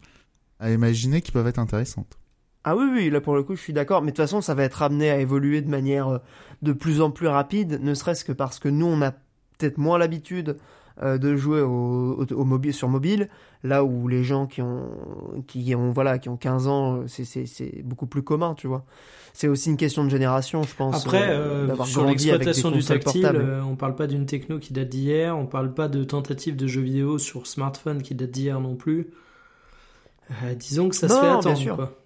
[0.60, 2.17] à imaginer qui peuvent être intéressantes.
[2.63, 4.01] Ah oui, oui, là pour le coup, je suis d'accord.
[4.01, 6.19] Mais de toute façon, ça va être amené à évoluer de manière
[6.62, 9.13] de plus en plus rapide, ne serait-ce que parce que nous, on a
[9.62, 10.58] peut-être moins l'habitude
[11.02, 11.69] euh, de jouer au,
[12.21, 13.30] au, au mobile, sur mobile,
[13.63, 14.89] là où les gens qui ont,
[15.47, 18.84] qui ont, voilà, qui ont 15 ans, c'est, beaucoup plus commun, tu vois.
[19.34, 21.06] C'est aussi une question de génération, je pense.
[21.06, 24.89] Après, euh, euh, sur l'exploitation du tactile, euh, on parle pas d'une techno qui date
[24.89, 28.76] d'hier, on parle pas de tentative de jeux vidéo sur smartphone qui date d'hier non
[28.76, 29.08] plus.
[30.43, 31.58] Euh, disons que ça se Non, fait bien attendre.
[31.58, 31.76] sûr.
[31.78, 31.97] Quoi.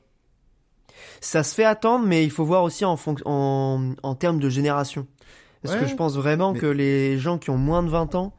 [1.21, 5.07] Ça se fait attendre, mais il faut voir aussi en, en termes de génération.
[5.65, 8.15] Parce Ouais, que je pense vraiment mais- que les gens qui ont moins de 20
[8.15, 8.33] ans,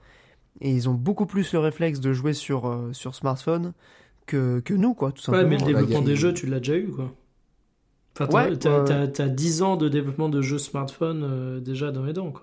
[0.60, 3.72] et ils ont beaucoup plus le réflexe de jouer sur, euh, sur smartphone
[4.26, 6.88] que, que nous, quoi, tout Ouais, mais le développement des jeux, tu l'as déjà eu,
[6.88, 7.12] quoi.
[8.14, 8.84] Enfin, t'as, Ouais, t'as, ouais.
[8.86, 12.42] t'as- t'as 10 ans de développement de jeux smartphone euh, déjà dans les dents, quoi.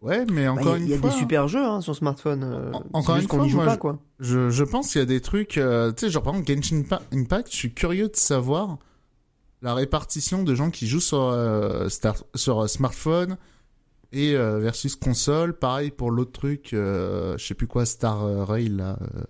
[0.00, 1.64] Ouais, mais Bah, encore il y a- une il y a fois, des super jeux
[1.64, 2.42] hein, sur smartphone.
[2.44, 3.98] euh, En- encore juste une qu'on fois, joue moi, pas, je- quoi.
[4.20, 6.82] je, je pense qu'il y a des trucs, euh, tu sais, genre par exemple Genshin
[6.88, 8.78] Pa- Impact, je suis curieux de savoir
[9.60, 13.36] la répartition de gens qui jouent sur, euh, star- sur euh, smartphone
[14.12, 15.52] et euh, versus console.
[15.58, 18.98] Pareil pour l'autre truc, euh, je sais plus quoi, Star euh, Rail là.
[19.02, 19.22] euh.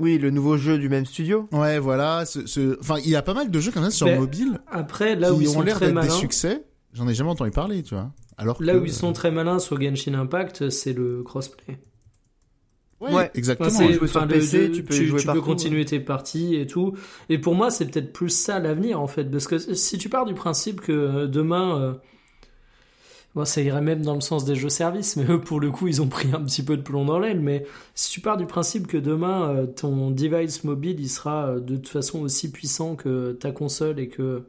[0.00, 1.48] Oui, le nouveau jeu du même studio.
[1.50, 2.24] Ouais, voilà.
[2.24, 4.60] ce- ce- Enfin, il y a pas mal de jeux comme ça sur Mais mobile
[4.68, 6.62] Après, là où qui ils ont sont l'air très d'être des succès.
[6.92, 8.12] J'en ai jamais entendu parler, tu vois.
[8.36, 11.80] Alors là que- où ils sont très malins sur Genshin Impact, c'est le crossplay.
[13.00, 13.30] Ouais, Ouais.
[13.34, 13.68] exactement.
[13.68, 16.56] Enfin, c'est- jouer sur PC, le- tu peux jouer tu peux partout, continuer tes parties
[16.56, 16.94] et tout.
[17.28, 20.24] Et pour moi, c'est peut-être plus ça l'avenir en fait, parce que si tu pars
[20.26, 21.98] du principe que euh, demain,
[23.38, 25.86] bon, ça irait même dans le sens des jeux services, mais eux pour le coup,
[25.86, 27.40] ils ont pris un petit peu de plomb dans l'aile.
[27.40, 31.60] Mais si tu pars du principe que demain, euh, ton device mobile, il sera euh,
[31.60, 34.44] de toute façon aussi puissant que ta console et que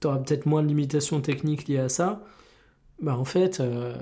[0.00, 2.24] tu auras peut-être moins de limitations techniques liées à ça.
[3.02, 3.94] Bah en fait, euh,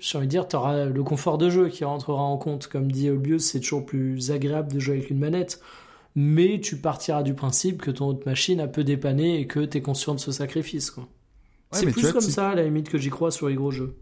[0.00, 2.66] j'ai envie de dire, tu auras le confort de jeu qui rentrera en compte.
[2.68, 5.60] Comme dit Olbius, c'est toujours plus agréable de jouer avec une manette.
[6.16, 9.78] Mais tu partiras du principe que ton autre machine a peu dépanné et que tu
[9.78, 10.90] es conscient de ce sacrifice.
[11.72, 13.96] C'est plus vois, comme ça, à la limite, que j'y crois sur les gros jeux.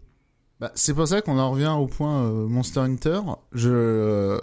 [0.59, 3.21] Bah, c'est pour ça qu'on en revient au point euh, Monster Hunter.
[3.53, 4.39] Je, euh,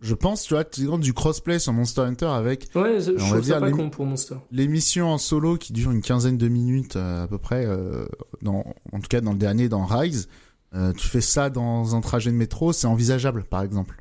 [0.00, 0.64] je pense, tu vois,
[0.98, 4.06] du crossplay sur Monster Hunter avec Ouais, je on je va dire pas con pour
[4.06, 4.36] Monster.
[4.52, 8.06] l'émission en solo qui dure une quinzaine de minutes euh, à peu près, euh,
[8.42, 10.28] dans, en tout cas dans le dernier, dans Rise.
[10.74, 13.96] Euh, tu fais ça dans un trajet de métro, c'est envisageable, par exemple.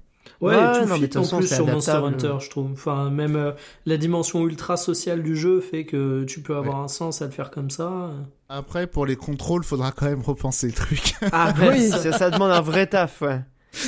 [0.45, 1.91] Ouais, Ouais, et tout non, fit en façon, plus c'est sur Monster.
[1.91, 2.71] Hunter, je trouve.
[2.73, 3.51] Enfin, même euh,
[3.85, 7.31] la dimension ultra sociale du jeu fait que tu peux avoir un sens à le
[7.31, 8.11] faire comme ça.
[8.49, 11.15] Après, pour les contrôles, faudra quand même repenser le truc.
[11.31, 13.41] Ah, oui, ça, ça demande un vrai taf, ouais.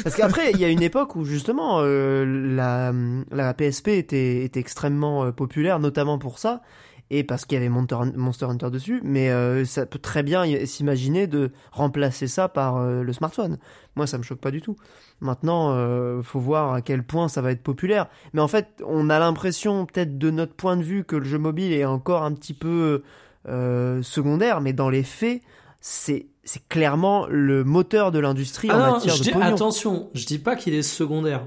[0.03, 2.91] Parce qu'après, il y a une époque où justement euh, la,
[3.31, 6.61] la PSP était, était extrêmement euh, populaire, notamment pour ça,
[7.09, 10.65] et parce qu'il y avait Monster, Monster Hunter dessus, mais euh, ça peut très bien
[10.65, 13.57] s'imaginer de remplacer ça par euh, le smartphone.
[13.95, 14.75] Moi, ça me choque pas du tout.
[15.21, 18.07] Maintenant, euh, faut voir à quel point ça va être populaire.
[18.33, 21.37] Mais en fait, on a l'impression, peut-être de notre point de vue, que le jeu
[21.37, 23.03] mobile est encore un petit peu
[23.47, 25.41] euh, secondaire, mais dans les faits,
[25.79, 29.45] c'est c'est clairement le moteur de l'industrie en Ah non, matière je de dis, pognon.
[29.45, 31.45] attention, je dis pas qu'il est secondaire.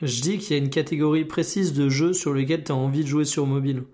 [0.00, 3.02] Je dis qu'il y a une catégorie précise de jeux sur lesquels tu as envie
[3.02, 3.84] de jouer sur mobile.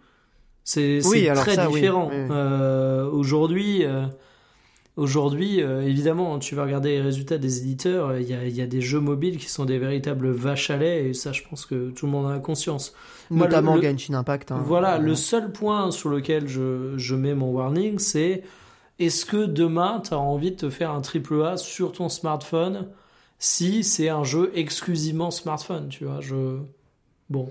[0.64, 2.08] C'est Oui, très ça, différent.
[2.10, 2.28] oui, oui.
[2.30, 4.06] Euh, aujourd'hui, euh,
[4.96, 8.16] aujourd'hui, euh, évidemment, tu vas regarder les résultats des éditeurs.
[8.18, 10.76] Il y a, il y a des jeux mobiles qui sont des véritables vaches à
[10.76, 12.94] lait, et ça, je pense que tout le monde en a conscience.
[13.30, 14.52] Moi, Notamment le- le- Genshin Impact.
[14.52, 14.62] hein.
[14.64, 18.42] Voilà, le seul point sur lequel je, je mets mon warning, c'est
[18.98, 22.88] est-ce que demain, tu as envie de te faire un triple A sur ton smartphone
[23.38, 26.58] si c'est un jeu exclusivement smartphone, tu vois, je...
[27.28, 27.50] Bon.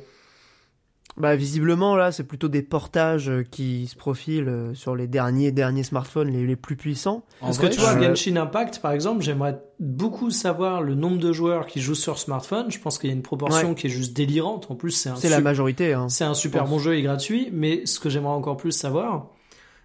[1.15, 5.51] Bah, visiblement, là, c'est plutôt des portages euh, qui se profilent euh, sur les derniers,
[5.51, 7.23] derniers smartphones les, les plus puissants.
[7.39, 10.95] En Parce vrai, que tu vois, je- Genshin Impact, par exemple, j'aimerais beaucoup savoir le
[10.95, 12.71] nombre de joueurs qui jouent sur smartphone.
[12.71, 14.71] Je pense qu'il y a une proportion qui est juste délirante.
[14.71, 15.93] En plus, c'est un C'est la majorité.
[15.93, 16.09] Hein.
[16.09, 19.29] C'est un super bon jeu et gratuit, mais ce que j'aimerais encore plus savoir,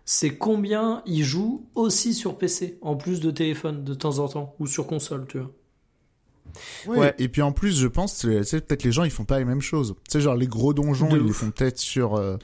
[0.07, 4.55] c'est combien ils jouent aussi sur PC, en plus de téléphone de temps en temps,
[4.59, 5.51] ou sur console, tu vois.
[6.87, 6.99] Ouais.
[6.99, 7.15] Ouais.
[7.19, 9.61] Et puis en plus, je pense, sais, peut-être les gens ils font pas les mêmes
[9.61, 9.95] choses.
[10.09, 12.37] Tu sais, genre les gros donjons, De ils les font peut-être sur euh,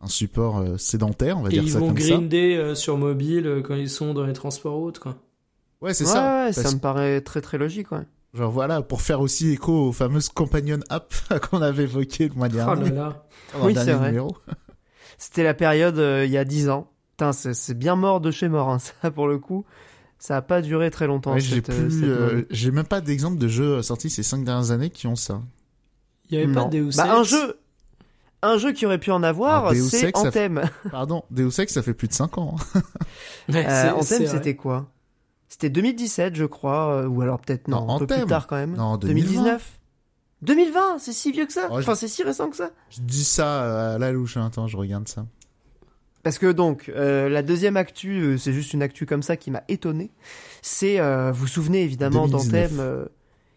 [0.00, 2.08] un support euh, sédentaire, on va Et dire ils ça vont comme ça.
[2.08, 5.16] grinder euh, sur mobile euh, quand ils sont dans les transports autres, quoi.
[5.80, 6.22] Ouais, c'est ouais, ça.
[6.46, 8.02] ouais, Parce ça me paraît très très logique, ouais.
[8.34, 11.14] Genre voilà, pour faire aussi écho aux fameuses companion app
[11.50, 13.26] qu'on avait évoquées le mois Oh là là.
[13.62, 14.08] Oui, c'est vrai.
[14.08, 14.36] numéro.
[15.18, 16.90] C'était la période euh, il y a 10 ans.
[17.12, 19.64] Putain, c'est c'est bien mort de chez mort, hein, ça pour le coup.
[20.18, 21.34] Ça a pas duré très longtemps.
[21.34, 24.22] Ouais, j'ai cette, euh, plus, cette euh, j'ai même pas d'exemple de jeux sortis ces
[24.22, 25.42] cinq dernières années qui ont ça.
[26.30, 26.68] Il y avait pas Non.
[26.68, 27.58] de Deus Bah, un Ex jeu,
[28.42, 30.62] un jeu qui aurait pu en avoir, Ah, Deus c'est Ex, ça fait- Anthem.
[30.90, 32.56] Pardon, Deus Ex, ça fait plus de 5 ans.
[32.74, 32.80] hein.
[33.52, 34.86] Ouais, Euh, c'est- Anthem, c'était quoi?
[35.48, 38.18] C'était 2017, je crois, ou alors peut-être non, Non, un peu Anthem.
[38.20, 38.74] plus tard quand même.
[38.74, 39.24] Non, 2020.
[39.24, 39.72] 2019.
[40.42, 43.00] 2020, c'est si vieux que ça Oh, je- Enfin, c'est si récent que ça Je
[43.00, 44.46] dis ça à la louche, hein.
[44.46, 45.24] attends, je regarde ça.
[46.26, 49.52] Parce que donc, euh, la deuxième actu, euh, c'est juste une actu comme ça qui
[49.52, 50.10] m'a étonné.
[50.60, 52.70] C'est, euh, vous vous souvenez évidemment 2019.
[52.72, 53.04] d'Anthem, euh,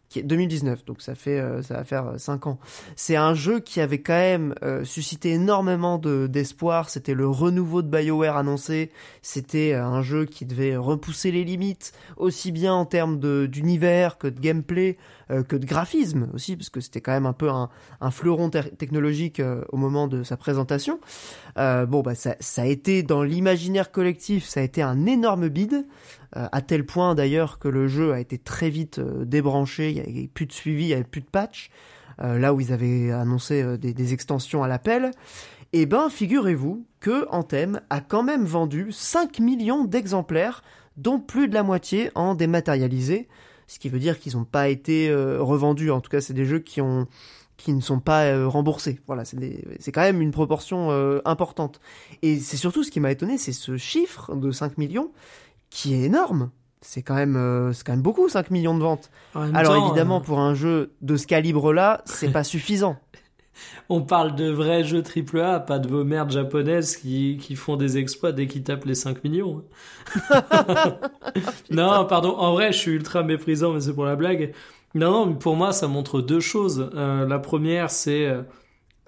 [0.10, 2.60] qui est 2019, donc ça fait, euh, ça va faire 5 ans.
[2.96, 6.90] C'est un jeu qui avait quand même euh, suscité énormément de d'espoir.
[6.90, 8.92] C'était le renouveau de BioWare annoncé.
[9.22, 14.28] C'était euh, un jeu qui devait repousser les limites, aussi bien en termes d'univers que
[14.28, 14.98] de gameplay,
[15.32, 17.70] euh, que de graphisme aussi, parce que c'était quand même un peu un,
[18.02, 21.00] un fleuron technologique euh, au moment de sa présentation.
[21.58, 25.50] Euh, bon, bah ça, ça a été dans l'imaginaire collectif, ça a été un énorme
[25.50, 25.84] bide, euh,
[26.34, 30.00] à tel point d'ailleurs que le jeu a été très vite euh, débranché, il y
[30.00, 31.72] avait plus de suivi, il y avait plus de patch,
[32.22, 35.12] euh, là où ils avaient annoncé euh, des, extensions à l'appel.
[35.72, 40.64] Et ben, figurez-vous que Anthem a quand même vendu 5 millions d'exemplaires,
[40.98, 43.28] dont plus de la moitié en dématérialisé,
[43.68, 45.92] ce qui veut dire qu'ils n'ont pas été euh, revendus.
[45.92, 47.08] En tout cas, c'est des jeux qui ont
[47.60, 49.00] qui ne sont pas euh, remboursés.
[49.06, 51.80] Voilà, c'est quand même une proportion euh, importante.
[52.22, 55.12] Et c'est surtout ce qui m'a étonné, c'est ce chiffre de 5 millions
[55.70, 56.52] qui est énorme.
[56.82, 59.10] C'est quand même euh, c'est quand même beaucoup 5 millions de ventes.
[59.54, 62.98] Alors temps, évidemment euh, pour un jeu de ce calibre-là, c'est pas suffisant.
[63.90, 67.98] on parle de vrais jeux AAA, pas de vos merdes japonaises qui, qui font des
[67.98, 69.64] exploits dès qu'ils tapent les 5 millions.
[70.32, 70.44] hein.
[71.72, 74.54] non, pardon, en vrai, je suis ultra méprisant, mais c'est pour la blague.
[74.96, 76.90] Non, non, mais pour moi, ça montre deux choses.
[76.96, 78.42] Euh, la première, c'est euh,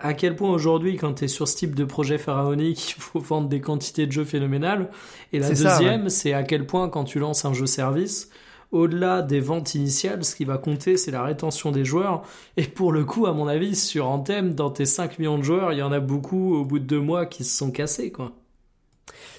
[0.02, 3.20] à quel point aujourd'hui, quand tu es sur ce type de projet pharaonique, il faut
[3.20, 4.90] vendre des quantités de jeux phénoménales.
[5.34, 8.30] Et la deuxième, c'est à quel point, quand tu lances un jeu service,
[8.72, 12.24] au-delà des ventes initiales, ce qui va compter, c'est la rétention des joueurs.
[12.58, 15.74] Et pour le coup, à mon avis, sur Anthem, dans tes 5 millions de joueurs,
[15.74, 18.32] il y en a beaucoup au bout de deux mois qui se sont cassés, quoi.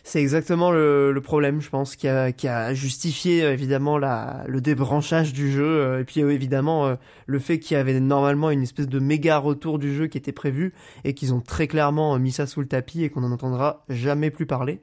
[0.05, 4.45] C'est exactement le, le problème, je pense, qui a, qui a justifié euh, évidemment la,
[4.49, 8.51] le débranchage du jeu, euh, et puis euh, évidemment le fait qu'il y avait normalement
[8.51, 10.73] une espèce de méga retour du jeu qui était prévu,
[11.05, 14.31] et qu'ils ont très clairement mis ça sous le tapis et qu'on n'en entendra jamais
[14.31, 14.81] plus parler.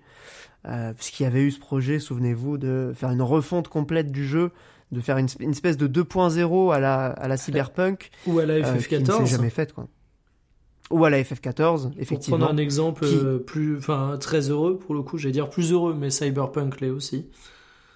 [0.68, 4.52] Euh, puisqu'il y avait eu ce projet, souvenez-vous, de faire une refonte complète du jeu,
[4.92, 8.46] de faire une, sp- une espèce de 2.0 à la, à la cyberpunk, Ou à
[8.46, 9.26] la euh, qui ne FF14.
[9.26, 9.88] jamais faite, quoi.
[10.91, 12.49] Ou à la FF14, pour prendre effectivement.
[12.49, 15.93] un exemple Qui- euh, plus, enfin, très heureux pour le coup, j'allais dire plus heureux,
[15.97, 17.28] mais Cyberpunk l'est aussi.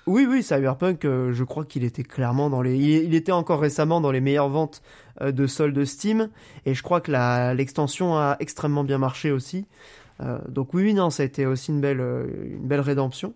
[0.06, 2.75] Oui, oui, Cyberpunk, euh, je crois qu'il était clairement dans les.
[2.75, 4.82] Il, il était encore récemment dans les meilleures ventes
[5.21, 6.29] euh, de soldes Steam,
[6.65, 9.65] et je crois que la l'extension a extrêmement bien marché aussi.
[10.21, 13.34] Euh, donc oui, oui, non, ça a été aussi une belle, une belle rédemption.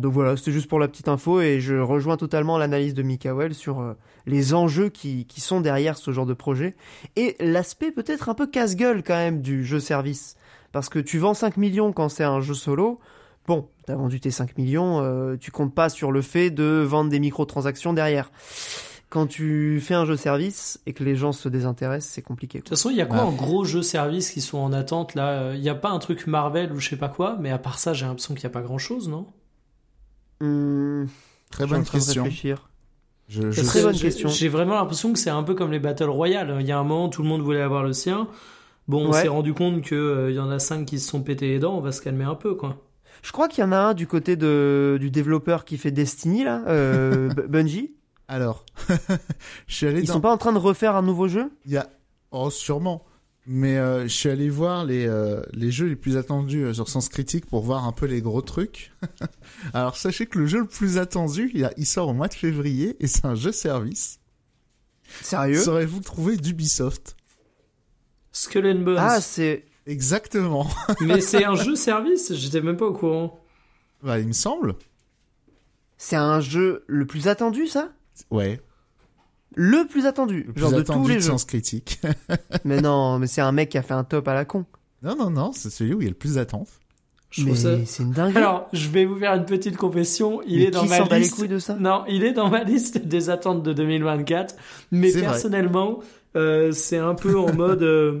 [0.00, 3.54] Donc voilà, c'était juste pour la petite info, et je rejoins totalement l'analyse de Mikael
[3.54, 3.94] sur
[4.26, 6.76] les enjeux qui, qui sont derrière ce genre de projet,
[7.16, 10.36] et l'aspect peut-être un peu casse-gueule quand même du jeu service.
[10.72, 12.98] Parce que tu vends 5 millions quand c'est un jeu solo,
[13.48, 17.10] Bon, t'as vendu tes 5 millions, euh, tu comptes pas sur le fait de vendre
[17.10, 18.30] des microtransactions derrière.
[19.10, 22.58] Quand tu fais un jeu service et que les gens se désintéressent, c'est compliqué.
[22.58, 23.22] De toute façon, il y a quoi Ouais.
[23.24, 25.54] en gros jeux services qui sont en attente là?
[25.54, 27.80] Il n'y a pas un truc Marvel ou je sais pas quoi, mais à part
[27.80, 29.26] ça, j'ai l'impression qu'il n'y a pas grand chose, non?
[30.40, 31.06] Hmm,
[31.50, 32.22] Très bonne question.
[32.22, 32.70] réfléchir.
[33.32, 34.28] Je, je Très bonne question.
[34.28, 36.54] J'ai vraiment l'impression que c'est un peu comme les Battle Royale.
[36.60, 38.28] Il y a un moment, tout le monde voulait avoir le sien.
[38.88, 39.22] Bon, on Ouais.
[39.22, 41.80] s'est rendu compte qu'il y en a 5 qui se sont pété les dents, on
[41.80, 42.76] va se calmer un peu, quoi.
[43.22, 46.44] Je crois qu'il y en a un du côté de, du développeur qui fait Destiny,
[46.44, 47.94] là, euh, Bungie.
[48.28, 48.64] Alors,
[49.66, 50.14] je suis allé Ils dans...
[50.14, 51.52] sont pas en train de refaire un nouveau jeu?
[51.64, 51.86] Il y a...
[52.32, 53.04] Oh, sûrement.
[53.46, 56.88] Mais euh, je suis allé voir les, euh, les jeux les plus attendus euh, sur
[56.88, 58.92] Sens Critique pour voir un peu les gros trucs.
[59.74, 62.34] Alors, sachez que le jeu le plus attendu, il, a- il sort au mois de
[62.34, 64.20] février et c'est un jeu service.
[65.22, 65.60] Sérieux?
[65.60, 67.16] Saurez-vous trouver d'Ubisoft
[68.30, 68.96] Skull and Bones.
[68.98, 69.64] Ah, c'est...
[69.86, 70.68] Exactement.
[71.00, 73.40] Mais c'est un jeu service, j'étais même pas au courant.
[74.04, 74.76] Bah, il me semble.
[75.98, 77.90] C'est un jeu le plus attendu, ça?
[78.30, 78.60] Ouais.
[79.56, 81.30] Le plus attendu, Le plus genre de attendu tous les de jeux.
[81.30, 82.00] Sens Critique.
[82.64, 84.64] mais non, mais c'est un mec qui a fait un top à la con.
[85.02, 86.68] non, non, non, c'est celui où il y a le plus d'attente.
[87.30, 88.36] Je mais ça- c'est une dinguerie.
[88.36, 90.42] Alors, je vais vous faire une petite confession.
[90.46, 91.36] Il Mais est dans ma bat les liste.
[91.36, 91.74] couilles de ça?
[91.80, 94.54] Non, il est dans ma liste des attentes de 2024.
[94.90, 95.28] Mais C'est vrai.
[95.28, 96.00] personnellement,
[96.36, 97.82] euh, c'est un peu en mode.
[97.82, 98.20] euh,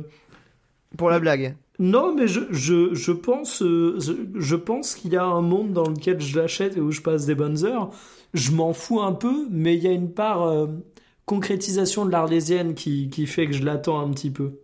[0.96, 1.56] Pour la blague.
[1.78, 5.72] Non, mais je, je, je pense, euh, je, je pense qu'il y a un monde
[5.74, 7.90] dans lequel je l'achète et où je passe des bonnes heures.
[8.34, 10.66] Je m'en fous un peu, mais il y a une part euh,
[11.34, 14.58] concrétisation de l'arlésienne qui, qui fait que je l'attends un petit peu.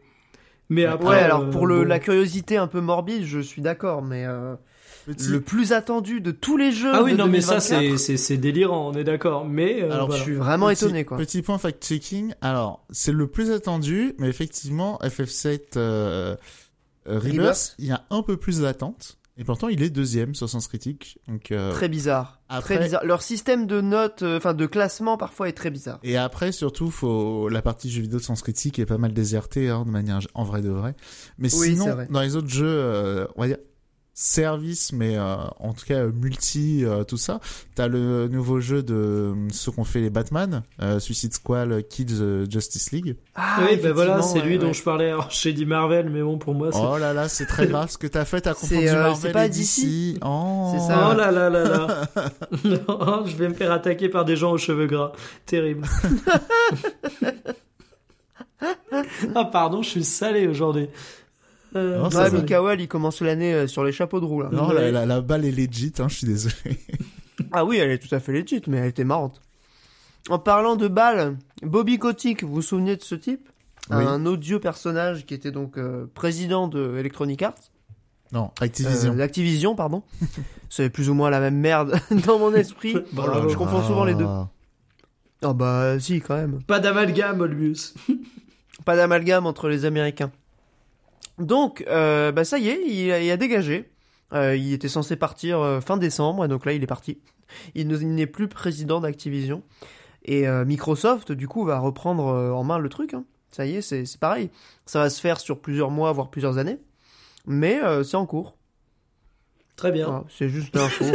[0.69, 1.89] Mais après, ouais, alors euh, pour le, bon.
[1.89, 4.55] la curiosité un peu morbide, je suis d'accord, mais euh,
[5.07, 6.91] Petit- le plus attendu de tous les jeux.
[6.93, 9.47] Ah oui, de non, mais ça, 2024, c'est, c'est, c'est délirant, on est d'accord.
[9.47, 11.17] Mais, euh, Alors, Je suis vraiment Petit- étonné, quoi.
[11.17, 12.35] Petit point fact-checking.
[12.43, 16.37] Alors, c'est le plus attendu, mais effectivement, FF7 euh,
[17.09, 17.75] euh, Rebirth.
[17.79, 19.18] il y a un peu plus d'attente.
[19.41, 21.19] Et pourtant, il est deuxième sur Sens Critique.
[21.29, 22.41] Donc, euh, Très bizarre.
[22.49, 23.05] Après- Très bizarre.
[23.05, 26.01] Leur système de notes, euh, enfin de classement parfois est très bizarre.
[26.03, 29.69] Et après, surtout, faut la partie jeux vidéo de Sens Critique est pas mal désertée,
[29.71, 30.97] hein, de manière en vrai de vrai.
[31.39, 33.59] Mais Oui, sinon, dans les autres jeux, euh, on va dire
[34.21, 37.39] service, mais euh, en tout cas euh, multi, euh, tout ça.
[37.77, 42.19] T'as le nouveau jeu de euh, ceux qu'on fait les Batman, euh, Suicide Squad, Kids,
[42.21, 43.15] euh, Justice League.
[43.37, 44.75] Ah, oui, ben voilà, c'est lui ouais, dont ouais.
[44.75, 45.11] je parlais.
[45.11, 46.81] Alors, j'ai dit Marvel, mais bon, pour moi, c'est.
[46.83, 49.17] Oh là là, c'est très grave ce que t'as fait, t'as C'est, confondu euh, Marvel
[49.21, 50.19] c'est pas et DC.
[50.25, 50.73] Oh.
[50.75, 51.11] C'est ça.
[51.13, 52.09] Oh là là là là.
[52.65, 55.13] non, je vais me faire attaquer par des gens aux cheveux gras.
[55.47, 55.87] Terrible.
[59.37, 60.89] ah pardon, je suis salé aujourd'hui.
[61.77, 62.09] Euh, Non,
[62.65, 64.49] Ouais, il commence l'année euh, sur les chapeaux de roue là.
[64.53, 64.75] Non, Ouais.
[64.75, 66.55] la, la, la balle est legit, hein, je suis désolé.
[67.53, 69.41] Ah oui, elle est tout à fait legit, mais elle était marrante.
[70.29, 73.49] En parlant de balles, Bobby Kotick, vous vous souvenez de ce type?
[73.91, 73.97] Oui.
[74.05, 77.55] Un odieux personnage qui était donc euh, président de Electronic Arts.
[78.33, 79.13] Non, Activision.
[79.13, 80.03] Euh, d'Activision, pardon.
[80.69, 82.97] C'est plus ou moins la même merde dans mon esprit.
[83.13, 83.49] Bravo.
[83.49, 84.27] Je confonds souvent les deux.
[84.27, 84.49] Ah.
[85.41, 86.61] Ah bah si, quand même.
[86.65, 87.95] Pas d'amalgame, Olbius.
[88.85, 90.33] Pas d'amalgame entre les Américains.
[91.39, 93.91] Donc, euh, bah ça y est, il a, il a dégagé.
[94.35, 97.19] Euh, il était censé partir euh, fin décembre, et donc là, il est parti.
[97.75, 99.63] Il ne- il n'est plus président d'Activision.
[100.25, 103.15] Et euh, Microsoft, du coup, va reprendre euh, en main le truc.
[103.15, 103.25] hein.
[103.51, 104.51] Ça y est, c'est pareil.
[104.85, 106.77] Ça va se faire sur plusieurs mois, voire plusieurs années.
[107.47, 108.57] Mais euh, c'est en cours.
[109.77, 110.25] Très bien.
[110.29, 111.05] C'est juste l'info.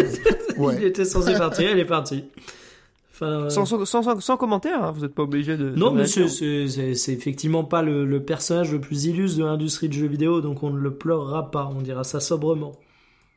[0.57, 0.75] Ouais.
[0.77, 2.25] Il était censé partir, il est parti.
[3.23, 5.69] Enfin, euh, sans, sans, sans, sans commentaire, hein, vous n'êtes pas obligé de...
[5.75, 9.99] Non, de mais c'est- effectivement pas le, le personnage le plus illustre de l'industrie du
[9.99, 12.73] jeu vidéo, donc on ne le pleurera pas, on dira ça sobrement.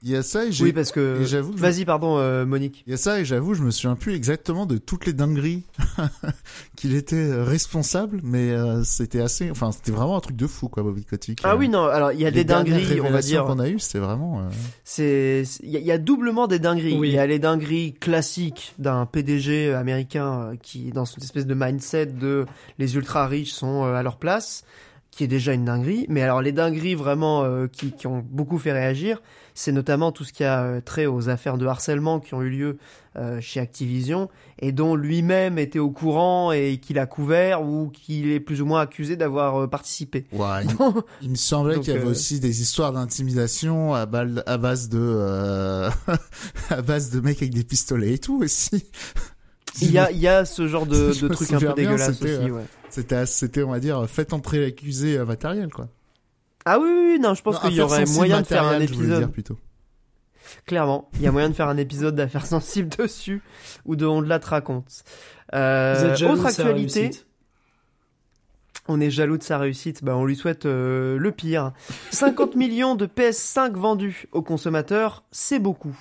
[0.09, 1.25] Il y a ça et j'ai Oui, parce que...
[1.25, 2.85] j'avoue que je- Vas-y, pardon, euh, Monique.
[2.87, 5.65] Il y a ça et j'avoue, je me souviens plus exactement de toutes les dingueries
[6.77, 10.85] qu'il était responsable, mais euh, c'était assez, enfin, c'était vraiment un truc de fou, quoi,
[10.85, 11.41] Bobby Kotick.
[11.43, 13.45] Ah Euh, oui, non, alors il y a les des dingueries, on va dire.
[13.47, 14.41] qu'on a eu, c'était vraiment.
[14.41, 14.43] euh,
[14.85, 16.97] C'est, c'est- il y, a- il y a doublement des dingueries.
[16.97, 17.09] Oui.
[17.09, 21.55] Il y a les dingueries classiques d'un PDG américain qui est dans cette espèce de
[21.55, 22.47] mindset de
[22.79, 24.63] les ultra riches sont à leur place,
[25.11, 26.07] qui est déjà une dinguerie.
[26.09, 29.21] Mais alors les dingueries vraiment euh, qui, qui ont beaucoup fait réagir,
[29.57, 32.51] c'est notamment tout ce qui a euh, trait aux affaires de harcèlement qui ont eu
[32.51, 32.79] lieu
[33.17, 38.31] euh, chez Activision et dont lui-même était au courant et qu'il a couvert ou qu'il
[38.31, 40.27] est plus ou moins accusé d'avoir euh, participé.
[40.33, 40.71] Ouais, il,
[41.23, 45.89] il me semblait qu'il y avait euh, aussi des histoires d'intimidation à, base de euh,
[46.71, 48.85] à base de mecs avec des pistolets et tout aussi.
[49.81, 52.65] Il y a, il y a ce genre de, trucs un peu c'était, aussi, ouais.
[52.91, 55.89] C'était c'était on va dire fait entrer l'accusé matériel quoi.
[56.67, 59.19] Ah oui, oui, oui, non, je pense qu'il y aurait moyen de faire un épisode.
[59.21, 59.57] dire plutôt.
[60.67, 63.41] Clairement, il y a moyen de faire un épisode d'affaires sensibles dessus
[63.85, 65.05] ou de on de la te raconte.
[65.55, 67.11] Euh, Vous êtes jaloux autre actualité,
[68.89, 70.03] on est jaloux de sa réussite.
[70.05, 71.73] Bah, on lui souhaite euh, le pire.
[72.11, 75.97] 50 millions de PS5 vendus aux consommateurs, c'est beaucoup.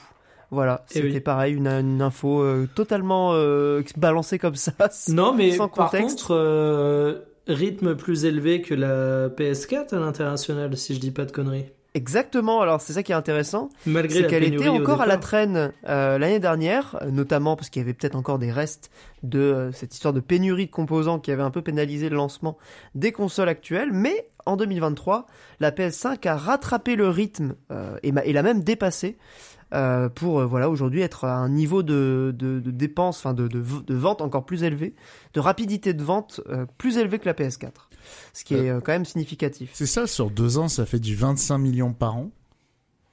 [0.51, 1.19] Voilà, Eh c'était oui.
[1.19, 4.71] pareil, une, une info euh, totalement euh, balancée comme ça.
[5.09, 6.19] Non, mais sans par contexte.
[6.19, 11.31] contre, euh, rythme plus élevé que la PS4 à l'international, si je dis pas de
[11.31, 11.65] conneries.
[11.95, 13.69] Exactement, alors c'est ça qui est intéressant.
[13.85, 17.85] Malgré c'est qu'elle était encore à la traîne euh, l'année dernière, notamment parce qu'il y
[17.85, 18.91] avait peut-être encore des restes
[19.23, 22.57] de euh, cette histoire de pénurie de composants qui avait un peu pénalisé le lancement
[22.95, 23.93] des consoles actuelles.
[23.93, 25.25] Mais en 2023,
[25.61, 29.17] la PS5 a rattrapé le rythme euh, et l'a même dépassé
[29.75, 33.47] euh, pour euh, voilà aujourd'hui être à un niveau de, de, de dépenses, enfin de,
[33.47, 34.95] de, de vente encore plus élevé,
[35.33, 37.71] de rapidité de vente euh, plus élevé que la PS4,
[38.33, 39.71] ce qui est quand même significatif.
[39.73, 42.31] C'est ça, sur deux ans, ça fait du 25 millions par an.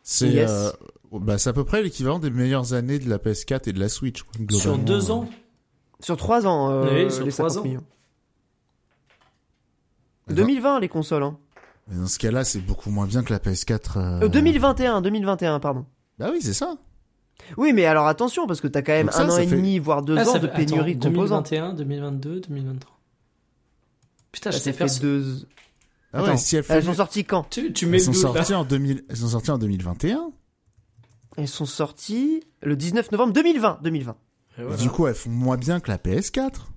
[0.02, 0.50] C'est Yes.
[0.50, 0.70] euh,
[1.12, 3.88] bah, c'est à peu près l'équivalent des meilleures années de la PS4 et de la
[3.88, 4.22] Switch.
[4.50, 5.28] Sur deux ans?
[6.00, 7.68] Sur trois ans, euh, Oui, sur les trois 50 ans.
[7.68, 7.84] millions.
[10.28, 10.36] Attends.
[10.36, 11.22] 2020 les consoles.
[11.22, 11.36] Hein.
[11.88, 13.98] Mais dans ce cas-là, c'est beaucoup moins bien que la PS4.
[13.98, 15.84] euh, Euh, 2021, 2021, pardon.
[16.22, 16.76] Bah oui, c'est ça.
[17.56, 19.78] Oui, mais alors attention, parce que t'as quand même ça, un an et fait- demi,
[19.80, 21.40] voire deux Ah, ans de fait- pénurie attends, de composants.
[21.42, 22.98] 2021, 2022, 2023.
[24.30, 25.00] Putain, Ça je fait...
[25.00, 25.46] deux...
[26.12, 28.32] Ah ouais, Attends, si elles, Elles sont sorties quand Tu, tu mets elles le sont
[28.32, 30.30] sorties en 2000, elles sont sorties en 2021.
[31.38, 33.78] Elles sont sorties le 19 novembre 2020.
[33.82, 34.16] 2020.
[34.58, 34.76] Et voilà.
[34.76, 36.68] Du coup, elles font moins bien que la PS4.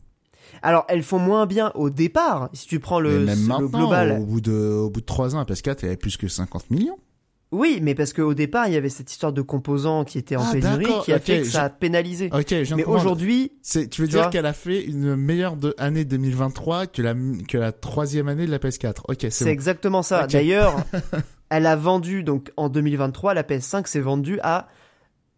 [0.63, 2.49] Alors, elles font moins bien au départ.
[2.53, 4.19] Si tu prends le, Mais même le maintenant, global.
[4.21, 6.27] au bout de, au bout de 3 ans, la PS4, il y avait plus que
[6.29, 6.97] 50 millions.
[7.55, 10.43] Oui, mais parce qu'au départ, il y avait cette histoire de composants qui étaient en
[10.43, 12.29] Ah, pénurie, qui a fait que je- ça a pénalisé.
[12.75, 16.05] Mais aujourd'hui, C'est, tu veux tu dire vois qu'elle a fait une meilleure de, année
[16.05, 17.13] 2023 que la,
[17.47, 19.03] que la troisième année de la PS4.
[19.07, 19.51] Ok, c'est c'est bon.
[19.51, 20.27] exactement ça.
[20.27, 20.75] D'ailleurs,
[21.49, 24.67] elle a vendu, donc en 2023, la PS5 s'est vendue à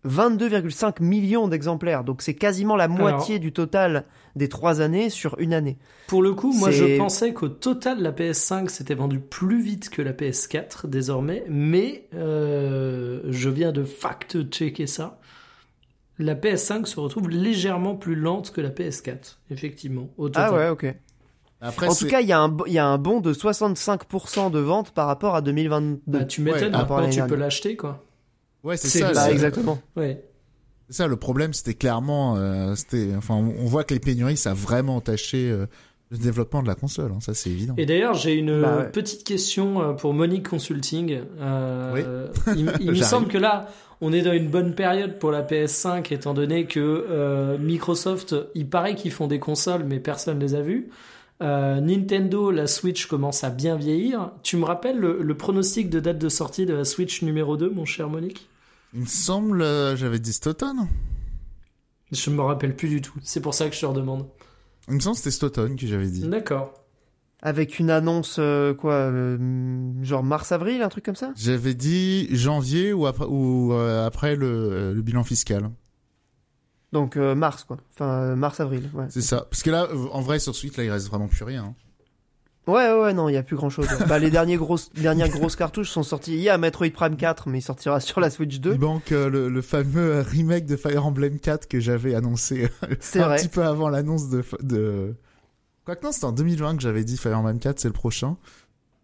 [0.05, 2.03] 22,5 millions d'exemplaires.
[2.03, 5.77] Donc c'est quasiment la moitié du total des trois années sur une année.
[6.07, 10.01] Pour le coup, moi je pensais qu'au total la PS5 s'était vendue plus vite que
[10.01, 15.19] la PS4 désormais, mais euh, je viens de fact-checker ça.
[16.19, 20.49] La PS5 se retrouve légèrement plus lente que la PS4, effectivement, au total.
[20.51, 20.95] Ah ouais, ok.
[21.61, 24.59] Après, en tout cas, il y, a un y a un bond de 65% de
[24.59, 26.01] ventes par rapport à 2022.
[26.05, 28.03] Bah, tu m'étonnes, Ouais, par rapport à maintenant tu peux l'acheter, quoi.
[28.63, 29.31] Ouais, c'est ça.
[29.31, 29.79] exactement.
[29.95, 30.23] Ouais.
[30.89, 34.51] C'est ça, le problème, c'était clairement, euh, c'était, enfin, on voit que les pénuries, ça
[34.51, 35.65] a vraiment entaché euh,
[36.11, 37.11] le développement de la console.
[37.11, 37.73] hein, ça, c'est évident.
[37.77, 38.89] Et d'ailleurs, j'ai une Bah ouais.
[38.91, 41.19] petite question euh, pour Monique Consulting.
[41.41, 43.67] Euh, Il, il me semble que là,
[43.99, 46.79] on est dans une bonne période pour la PS5, étant donné que
[47.09, 50.87] euh, Microsoft, il paraît qu'ils font des consoles, mais personne les a vues.
[51.41, 54.31] Euh, Nintendo, la Switch commence à bien vieillir.
[54.43, 57.69] Tu me rappelles le, le pronostic de date de sortie de la Switch numéro 2,
[57.69, 58.49] mon cher Monique?
[58.93, 60.87] Il me semble, euh, j'avais dit cet automne.
[62.11, 63.13] Je me rappelle plus du tout.
[63.21, 64.25] C'est pour ça que je te redemande.
[64.87, 66.21] Il me semble que c'était cet automne que j'avais dit.
[66.21, 66.73] D'accord.
[67.43, 69.37] Avec une annonce, euh, quoi, euh,
[70.01, 71.33] genre mars-avril, un truc comme ça?
[71.35, 75.69] J'avais dit janvier ou après, ou, euh, après le, euh, le bilan fiscal.
[76.93, 77.77] Donc euh, mars, quoi.
[77.93, 79.05] Enfin, euh, mars-avril, ouais.
[79.09, 79.47] C'est ça.
[79.49, 81.63] Parce que là, euh, en vrai, sur Switch, là, il reste vraiment plus rien.
[81.65, 81.75] hein.
[82.65, 83.87] Ouais, ouais, ouais, non, il y a plus grand-chose.
[84.09, 86.33] bah, les derniers grosses, dernières grosses cartouches sont sorties.
[86.33, 88.73] Il y a Metroid Prime 4, mais il sortira sur la Switch 2.
[88.73, 93.19] Il manque euh, le, le fameux remake de Fire Emblem 4 que j'avais annoncé un
[93.25, 93.37] vrai.
[93.37, 95.15] petit peu avant l'annonce de, de...
[95.85, 98.35] Quoique non, c'était en 2020 que j'avais dit Fire Emblem 4, c'est le prochain.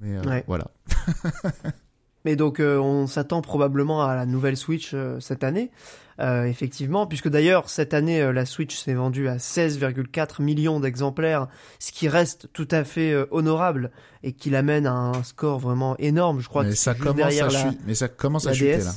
[0.02, 0.44] Mais euh, Ouais.
[0.48, 0.68] voilà.
[2.26, 5.72] Mais donc, euh, on s'attend probablement à la nouvelle Switch cette année,
[6.20, 11.48] euh, effectivement, puisque d'ailleurs, cette année, euh, la Switch s'est vendue à 16,4 millions d'exemplaires,
[11.80, 13.92] ce qui reste tout à fait euh, honorable
[14.22, 16.40] et qui l'amène à un score vraiment énorme.
[16.40, 17.72] Je crois mais que ça juste derrière la.
[17.86, 18.86] Mais ça commence à chuter DS.
[18.86, 18.92] là.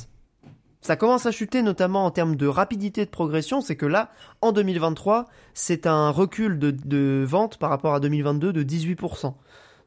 [0.81, 4.09] Ça commence à chuter notamment en termes de rapidité de progression, c'est que là,
[4.41, 9.33] en 2023, c'est un recul de, de vente par rapport à 2022 de 18%.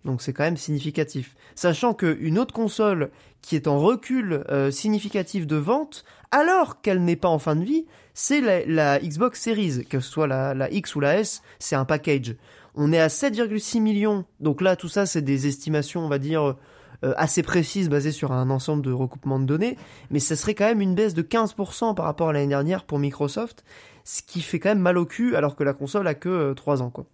[0.05, 1.37] Donc c'est quand même significatif.
[1.55, 3.11] Sachant qu'une autre console
[3.43, 7.65] qui est en recul euh, significatif de vente, alors qu'elle n'est pas en fin de
[7.65, 11.43] vie, c'est la, la Xbox Series, que ce soit la, la X ou la S,
[11.59, 12.37] c'est un package.
[12.75, 16.57] On est à 7,6 millions, donc là tout ça c'est des estimations, on va dire,
[17.03, 19.79] euh, assez précises basées sur un ensemble de recoupements de données,
[20.11, 22.99] mais ça serait quand même une baisse de 15% par rapport à l'année dernière pour
[22.99, 23.65] Microsoft,
[24.05, 26.55] ce qui fait quand même mal au cul alors que la console a que euh,
[26.55, 27.07] 3 ans quoi.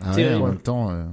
[0.00, 1.04] Ah ouais, en même temps, euh,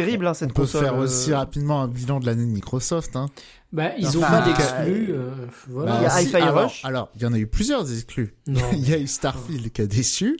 [0.00, 0.84] Terrible hein, on cette peut console.
[0.84, 3.16] faire euh, aussi rapidement un bilan de l'année de Microsoft.
[3.16, 3.26] Hein.
[3.72, 5.08] Bah, ils ont pas d'exclus.
[5.10, 5.30] euh,
[5.68, 5.96] voilà.
[5.96, 6.84] Il y a Bah, si, Hi-Fi alors, Rush.
[6.84, 8.34] Alors, il y en a eu plusieurs exclus.
[8.46, 10.36] Non, Il y a eu Starfield qui a déçu.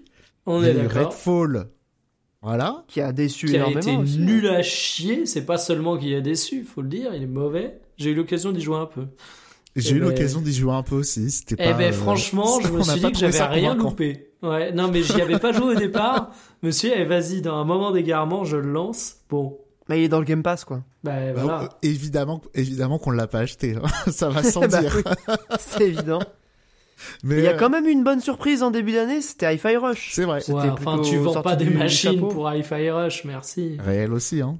[0.46, 1.06] on il y est a eu d'accord.
[1.10, 1.68] Redfall.
[2.42, 2.84] Voilà.
[2.86, 4.18] qui a déçu qui a énormément été aussi.
[4.20, 4.24] hein.
[4.24, 5.26] nul à chier.
[5.26, 7.80] C'est pas seulement qu'il a déçu, faut le dire, il est mauvais.
[7.96, 9.06] J'ai eu l'occasion d'y jouer un peu.
[9.76, 11.30] J'ai Eh eu ben- l'occasion d'y jouer un peu aussi.
[11.30, 14.30] C'était Eh pas, ben euh, franchement, je me suis dit que j'avais rien loupé.
[14.42, 16.30] Ouais, non mais j'y avais pas joué au départ.
[16.62, 19.16] Monsieur, eh, vas-y, dans un moment d'égarement, je le lance.
[19.30, 19.58] Bon,
[19.88, 20.82] Mais il est dans le Game Pass quoi.
[21.04, 21.62] bah Bah, voilà.
[21.64, 23.76] euh, évidemment, évidemment qu'on l'a pas acheté.
[23.76, 23.86] hein.
[24.10, 24.94] Ça va sans Bah dire.
[24.96, 26.20] oui, c'est évident.
[27.22, 29.76] Mais Il y a euh, quand même une bonne surprise en début d'année, c'était Hi-Fi
[29.76, 30.12] Rush.
[30.14, 30.40] c'est vrai.
[30.50, 32.28] Ouais, enfin, tu vends sorti pas des machines chapeau.
[32.28, 33.76] pour Hi-Fi Rush, merci.
[33.78, 34.56] Réel aussi, hein.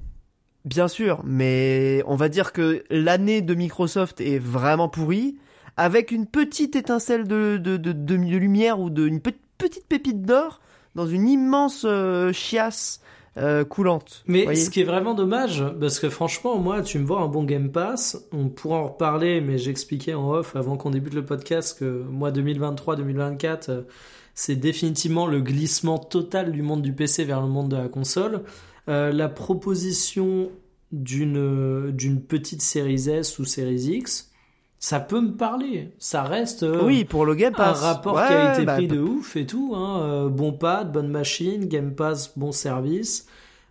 [0.67, 5.37] Bien sûr, mais on va dire que l'année de Microsoft est vraiment pourrie,
[5.77, 10.23] avec une petite étincelle de, de, de, de lumière ou de, une pe- petite pépite
[10.23, 10.59] d'or
[10.95, 12.99] dans une immense euh, chiasse
[13.37, 14.23] euh, coulante.
[14.27, 17.43] Mais ce qui est vraiment dommage, parce que franchement, moi, tu me vois un bon
[17.43, 21.77] Game Pass, on pourra en reparler, mais j'expliquais en off avant qu'on débute le podcast
[21.79, 23.81] que moi, 2023-2024, euh,
[24.33, 28.41] c'est définitivement le glissement total du monde du PC vers le monde de la console.
[28.89, 30.49] Euh, la proposition
[30.91, 34.31] d'une d'une petite série S ou série X,
[34.79, 35.91] ça peut me parler.
[35.97, 37.81] Ça reste euh, Oui, pour le Game un Pass.
[37.81, 39.73] rapport Ouais, été bah, pris de ouf et tout.
[39.75, 40.01] Hein.
[40.01, 43.27] Euh, bon pad, bonne machine, Game Pass, bon service.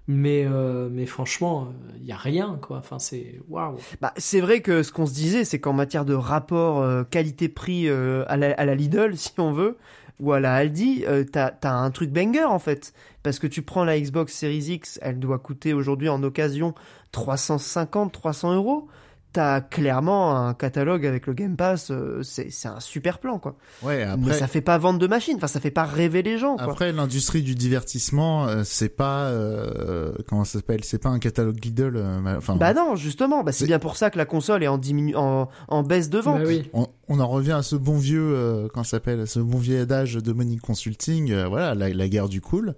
[0.08, 2.78] Mais, euh, mais franchement, il n'y a rien, quoi.
[2.78, 3.76] Enfin, c'est waouh.
[4.00, 8.36] Bah, c'est vrai que ce qu'on se disait, c'est qu'en matière de rapport qualité-prix à,
[8.36, 9.76] la, à la Lidl, si on veut,
[10.20, 12.92] ou à la Aldi, euh, t'as t'as un truc banger en fait.
[13.26, 16.74] Parce que tu prends la Xbox Series X, elle doit coûter aujourd'hui en occasion
[17.12, 18.86] 350-300 euros.
[19.32, 23.56] t'as clairement un catalogue avec le Game Pass, euh, c'est c'est un super plan quoi.
[23.82, 26.56] Ouais, Mais ça fait pas vendre de machines, enfin ça fait pas rêver les gens
[26.56, 26.72] quoi.
[26.72, 31.62] après l'industrie du divertissement, euh, c'est pas euh, comment ça s'appelle, c'est pas un catalogue
[31.62, 32.02] Lidl.
[32.38, 34.78] Enfin, Bah non, justement, bah c'est C'est- bien pour ça que la console est en
[34.78, 36.38] diminu en, en baisse de vente.
[36.38, 36.70] Bah oui.
[36.72, 39.80] on, on en revient à ce bon vieux, euh, comment ça s'appelle, ce bon vieux
[39.82, 41.32] adage de Money Consulting.
[41.32, 42.74] euh, voilà, la, la guerre du cool.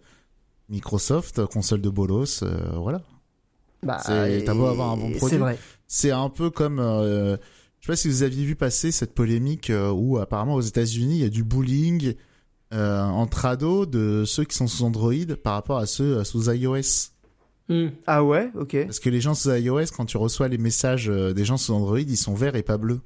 [0.69, 3.03] Microsoft, console de bolos, euh, voilà.
[3.83, 5.39] Bah, C'est- t'as beau avoir un bon C'est produit.
[5.39, 5.59] vrai.
[5.87, 7.37] C'est un peu comme, euh,
[7.81, 11.17] je sais pas si vous aviez vu passer cette polémique euh, où apparemment aux États-Unis
[11.19, 12.15] il y a du bullying
[12.75, 17.13] euh, entre ados de ceux qui sont sous Android par rapport à ceux sous iOS.
[17.71, 17.89] Hmm.
[18.07, 18.85] Ah ouais, ok.
[18.87, 22.01] Parce que les gens sous iOS, quand tu reçois les messages des gens sous Android,
[22.01, 23.01] ils sont verts et pas bleus.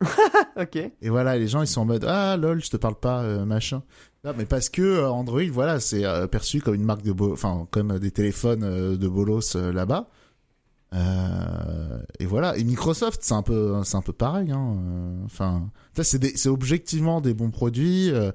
[0.56, 0.76] ok.
[0.76, 3.44] Et voilà, les gens ils sont en mode ah lol, je te parle pas euh,
[3.44, 3.82] machin.
[4.24, 7.32] Non, mais parce que euh, Android, voilà, c'est euh, perçu comme une marque de, bo-
[7.32, 10.08] enfin comme des téléphones euh, de bolos euh, là-bas.
[10.94, 12.56] Euh, et voilà.
[12.56, 14.50] Et Microsoft, c'est un peu, c'est un peu pareil.
[14.50, 14.76] Hein.
[15.24, 15.70] Enfin,
[16.02, 18.10] c'est des- c'est objectivement des bons produits.
[18.10, 18.32] euh,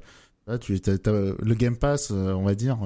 [0.48, 2.78] là, tu, le Game Pass, euh, on va dire,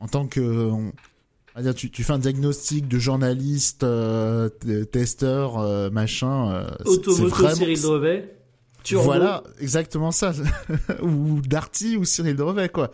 [0.00, 4.48] en tant que, on- on va dire, tu, tu fais un diagnostic de journaliste, euh,
[4.92, 6.50] testeur, euh, machin.
[6.52, 8.36] euh, Automoto vraiment- Cyril Drevet.
[8.82, 9.04] Turbo.
[9.04, 10.32] voilà, exactement ça.
[11.02, 12.90] ou Darty ou Cyril Drevet, quoi.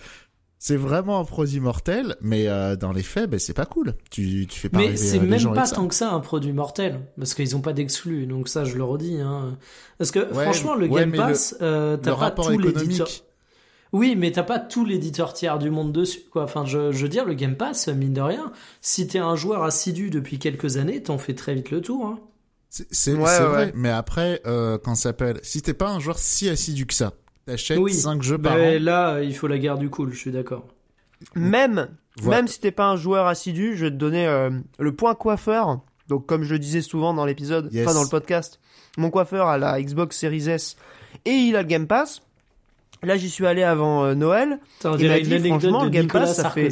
[0.58, 3.92] C'est vraiment un produit mortel, mais euh, dans les faits, ben, c'est pas cool.
[4.10, 7.34] Tu, tu fais pas Mais c'est même pas tant que ça un produit mortel, parce
[7.34, 9.20] qu'ils ont pas d'exclus, donc ça je le redis.
[9.20, 9.58] Hein.
[9.98, 13.06] Parce que Ouais, franchement, le ouais, Game mais le- Pass, euh, t'as pas tout l'éditeur.
[13.92, 16.44] Oui, mais t'as pas tout l'éditeur tiers du monde dessus, quoi.
[16.44, 19.62] Enfin, je, je veux dire, le Game Pass, mine de rien, si t'es un joueur
[19.62, 22.06] assidu depuis quelques années, t'en fais très vite le tour.
[22.06, 22.18] Hein.
[22.90, 23.72] C'est Ouais, ouais, vrai.
[23.74, 27.12] Mais après, euh, quand ça s'appelle, si t'es pas un joueur si assidu que ça,
[27.46, 28.82] t'achètes Oui, 5 jeux par Mais an.
[28.82, 30.66] là, il faut la guerre du cool, je suis d'accord.
[31.34, 31.88] Même,
[32.20, 32.38] Voilà.
[32.38, 35.80] même si t'es pas un joueur assidu, je vais te donner euh, le point coiffeur.
[36.08, 37.86] Donc, comme je le disais souvent dans l'épisode, Yes.
[37.86, 38.60] enfin dans le podcast,
[38.98, 40.76] mon coiffeur a la Xbox Series S
[41.24, 42.22] et il a le Game Pass.
[43.02, 44.58] Là, j'y suis allé avant euh, Noël.
[44.84, 46.70] On Il m'a dit, franchement, de le Game Nicolas Pass, ça fait-.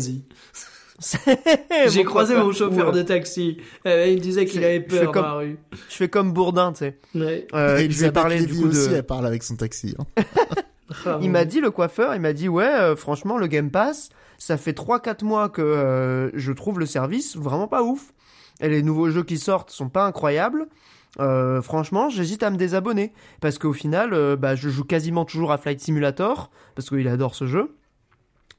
[1.88, 3.59] J'ai croisé mon chauffeur de taxi.
[3.86, 5.59] Euh, il disait qu'il Je- avait je peur comme- dans la rue.
[5.90, 6.99] Je fais comme Bourdin, tu sais.
[7.14, 7.47] Ouais.
[7.55, 8.95] Euh, je vais Elisabeth parler du coup aussi, de.
[8.95, 9.95] elle parle avec son taxi.
[9.99, 10.22] hein.
[11.05, 11.32] Ah, Il bon.
[11.32, 14.72] m'a dit, le coiffeur, il m'a dit, ouais, euh, franchement, le Game Pass, ça fait
[14.72, 18.12] 3-4 mois que euh, je trouve le service vraiment pas ouf.
[18.61, 20.66] Et les nouveaux jeux qui sortent sont pas incroyables.
[21.20, 23.12] Euh, franchement, j'hésite à me désabonner.
[23.40, 27.34] Parce qu'au final, euh, bah, je joue quasiment toujours à Flight Simulator, parce qu'il adore
[27.34, 27.74] ce jeu.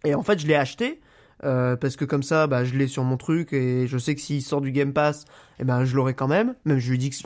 [0.03, 0.99] Et en fait, je l'ai acheté.
[1.43, 4.21] Euh, parce que comme ça, bah, je l'ai sur mon truc et je sais que
[4.21, 5.25] s'il sort du Game Pass,
[5.59, 6.55] eh ben, je l'aurai quand même.
[6.65, 7.17] Même je lui dis que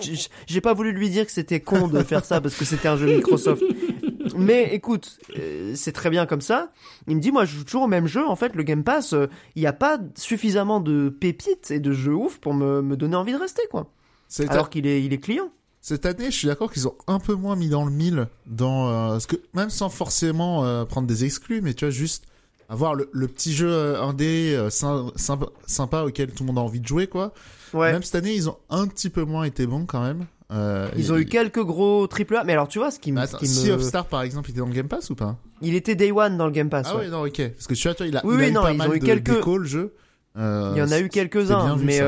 [0.47, 2.97] j'ai pas voulu lui dire que c'était con de faire ça parce que c'était un
[2.97, 3.64] jeu Microsoft.
[4.38, 6.72] Mais écoute, euh, c'est très bien comme ça.
[7.07, 8.26] Il me dit, moi, je joue toujours au même jeu.
[8.26, 11.91] En fait, le Game Pass, euh, il n'y a pas suffisamment de pépites et de
[11.91, 13.91] jeux ouf pour me, me donner envie de rester, quoi.
[14.28, 15.49] C'est Alors qu'il est, il est client.
[15.82, 18.89] Cette année, je suis d'accord qu'ils ont un peu moins mis dans le mille, dans
[18.89, 22.26] euh, ce que même sans forcément prendre des exclus, mais tu vois juste
[22.70, 26.60] avoir le, le petit jeu euh, indé euh, sym- sympa, sympa auquel tout le monde
[26.60, 27.34] a envie de jouer quoi.
[27.74, 27.92] Ouais.
[27.92, 30.26] Même cette année, ils ont un petit peu moins été bons quand même.
[30.52, 32.44] Euh, Ils et- ont eu quelques gros triple A.
[32.44, 33.74] Mais alors, tu vois, ce qui, me- Bah, ce attends, qui Sea me...
[33.76, 35.36] of Star par exemple, il était dans le Game Pass ou pas?
[35.62, 36.88] Il était Day One dans le Game Pass.
[36.90, 37.02] Ah ouais.
[37.04, 37.50] ouais, non, ok.
[37.52, 38.78] Parce que tu vois, toi, il a, Oui, il a oui, eu non, pas ils
[38.78, 39.94] mal ont eu de quelques- déco, le jeu.
[40.38, 42.02] Euh, Il y en a eu quelques-uns, mais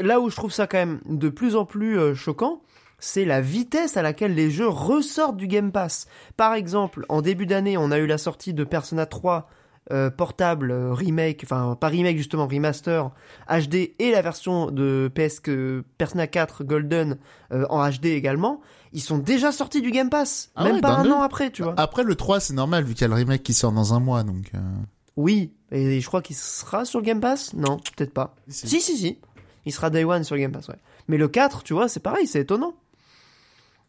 [0.00, 2.62] là où je trouve ça quand même de plus en plus choquant,
[2.98, 6.06] c'est la vitesse à laquelle les jeux ressortent du Game Pass.
[6.36, 9.48] Par exemple, en début d'année, on a eu la sortie de Persona 3
[9.90, 13.10] euh, portable euh, remake, enfin pas remake justement, remaster
[13.48, 17.18] HD et la version de PS que Persona 4 Golden
[17.52, 18.60] euh, en HD également.
[18.92, 21.50] Ils sont déjà sortis du Game Pass, Ah même ouais, pas bah un an après,
[21.50, 21.74] tu vois.
[21.76, 24.00] Après, le 3, c'est normal, vu qu'il y a le remake qui sort dans un
[24.00, 24.50] mois, donc...
[24.54, 24.58] euh,
[25.16, 27.54] Oui, et je crois qu'il sera sur le Game Pass?
[27.54, 28.34] Non, peut-être pas.
[28.48, 28.68] si.
[28.68, 29.18] Si, si, si.
[29.64, 30.78] Il sera Day One sur le Game Pass, ouais.
[31.06, 32.74] Mais le 4, tu vois, c'est pareil, c'est étonnant.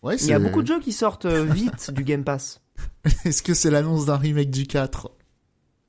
[0.04, 2.62] Ouais, Il y a beaucoup de jeux qui sortent vite du Game Pass.
[3.26, 5.12] Est-ce que c'est l'annonce d'un remake du 4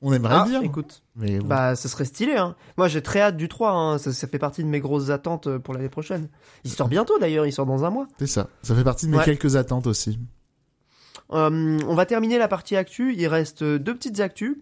[0.05, 0.61] On aimerait Ah, bien.
[0.61, 1.47] écoute, Mais bon.
[1.47, 2.55] bah, ça serait stylé, hein.
[2.77, 3.97] Moi, j'ai très hâte du 3, hein.
[3.97, 6.27] Ça, ça fait partie de mes grosses attentes euh, pour l'année prochaine.
[6.65, 8.07] Il sort bientôt, d'ailleurs, il sort dans un mois.
[8.19, 8.47] C'est ça.
[8.63, 9.23] Ça fait partie de mes Ouais.
[9.25, 10.19] quelques attentes aussi.
[11.31, 13.15] Euh, on va terminer la partie actu.
[13.15, 14.57] Il reste euh, deux petites actus.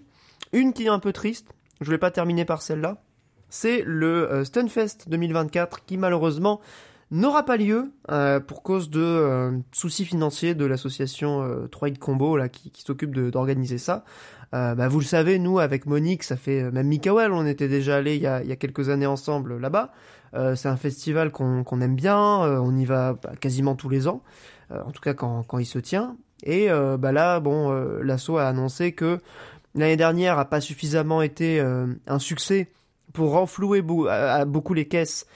[0.53, 1.47] Une qui est un peu triste.
[1.81, 3.01] Je vais pas terminer par celle-là.
[3.49, 6.61] C'est le Stunfest 2024 qui malheureusement
[7.09, 12.37] n'aura pas lieu euh, pour cause de euh, soucis financiers de l'association euh, 3 Combo
[12.37, 14.05] là qui, qui s'occupe d'organiser ça.
[14.53, 17.69] Euh, bah, vous le savez, nous avec Monique, ça fait euh, même Mikael, on était
[17.69, 19.91] déjà allé il y a, quelques années ensemble là-bas.
[20.33, 24.07] Euh, c'est un festival qu'on aime bien, euh, on y va bah, quasiment tous les
[24.07, 24.21] ans,
[24.71, 26.15] euh, en tout cas quand, quand il se tient.
[26.43, 27.69] Et bah là, bon,
[28.01, 29.19] l'asso a annoncé que
[29.75, 32.67] l'année dernière a pas suffisamment été un succès
[33.13, 35.27] pour renflouer beaucoup les caisses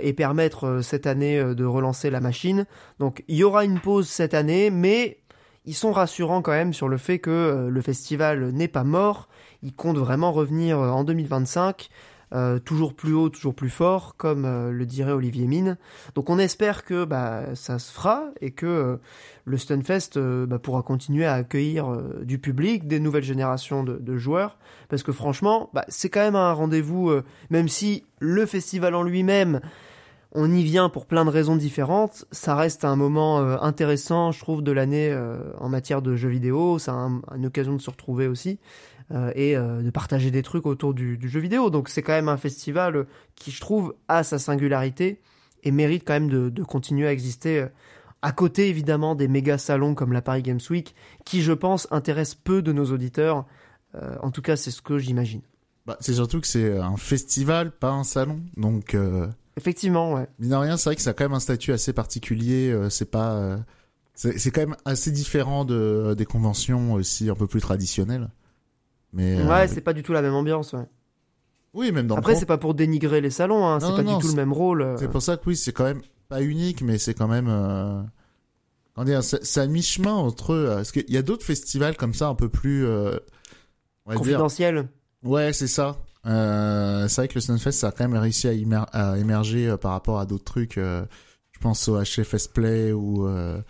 [0.00, 2.66] et permettre cette année de relancer la machine.
[2.98, 5.18] Donc il y aura une pause cette année, mais
[5.64, 9.28] ils sont rassurants quand même sur le fait que euh, le festival n'est pas mort.
[9.62, 11.88] Il compte vraiment revenir euh, en 2025.
[12.34, 15.78] euh, toujours plus haut, toujours plus fort, comme le dirait Olivier Mine.
[16.14, 18.98] Donc on espère que bah, ça se fera et que
[19.46, 24.58] le Stunfest bah, pourra continuer à accueillir du public, des nouvelles générations de, joueurs,
[24.90, 27.10] parce que franchement, bah, c'est quand même un rendez-vous,
[27.48, 29.62] même si le festival en lui-même,
[30.40, 34.38] on y vient pour plein de raisons différentes, ça reste un moment euh, intéressant, je
[34.38, 37.90] trouve, de l'année euh, en matière de jeux vidéo, c'est un- une occasion de se
[37.90, 38.58] retrouver aussi.
[39.10, 41.70] euh, et de partager des trucs autour du, jeu vidéo.
[41.70, 45.18] Donc c'est quand même un festival qui, je trouve, a sa singularité
[45.64, 47.66] et mérite quand même de, de continuer à exister
[48.20, 52.38] à côté évidemment des méga salons comme la Paris Games Week, qui je pense intéressent
[52.44, 53.46] peu de nos auditeurs.
[54.22, 55.40] En tout cas, c'est ce que j'imagine.
[55.86, 58.40] Bah, c'est surtout que c'est un festival, pas un salon.
[58.58, 58.94] Donc,
[59.58, 60.26] Effectivement, ouais.
[60.38, 62.70] mine de rien, c'est vrai que ça a quand même un statut assez particulier.
[62.70, 63.58] euh, c'est pas, euh,
[64.14, 68.30] c'est quand même assez différent de des conventions aussi un peu plus traditionnelles.
[69.12, 70.72] Mais euh, Ouais, c'est pas du tout la même ambiance.
[70.74, 70.86] Ouais.
[71.74, 74.18] oui, même dans Après, c'est pas pour dénigrer les salons, hein, Non, c'est pas non,
[74.18, 74.82] du tout le même rôle.
[74.82, 74.96] euh.
[74.96, 77.48] C'est pour ça que oui, c'est quand même pas unique, mais c'est quand même.
[77.48, 78.00] Euh...
[78.94, 80.50] comment dire, c'est à mi-chemin entre.
[80.54, 82.86] euh, parce qu'il y a d'autres festivals comme ça, un peu plus.
[82.86, 83.18] Euh...
[84.06, 84.20] On va dire.
[84.22, 84.88] confidentiel.
[85.24, 85.96] Ouais, c'est ça.
[86.28, 89.68] Euh, c'est vrai que le Stunfest, ça a quand même réussi à, émer- à émerger
[89.68, 90.76] euh, par rapport à d'autres trucs.
[90.78, 91.04] euh,
[91.52, 93.60] je pense au HFS Play ou euh,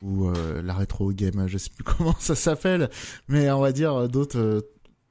[0.00, 2.90] ou euh, la Retro Game, je sais plus comment ça s'appelle,
[3.28, 4.66] mais on va dire d'autres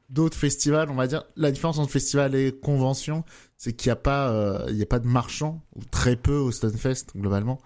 [0.09, 0.89] d'autres festivals.
[0.89, 3.23] On va dire la différence entre festival et convention,
[3.57, 6.35] c'est qu'il n'y a pas euh, il y a pas de marchands ou très peu
[6.35, 7.59] au Stunfest globalement.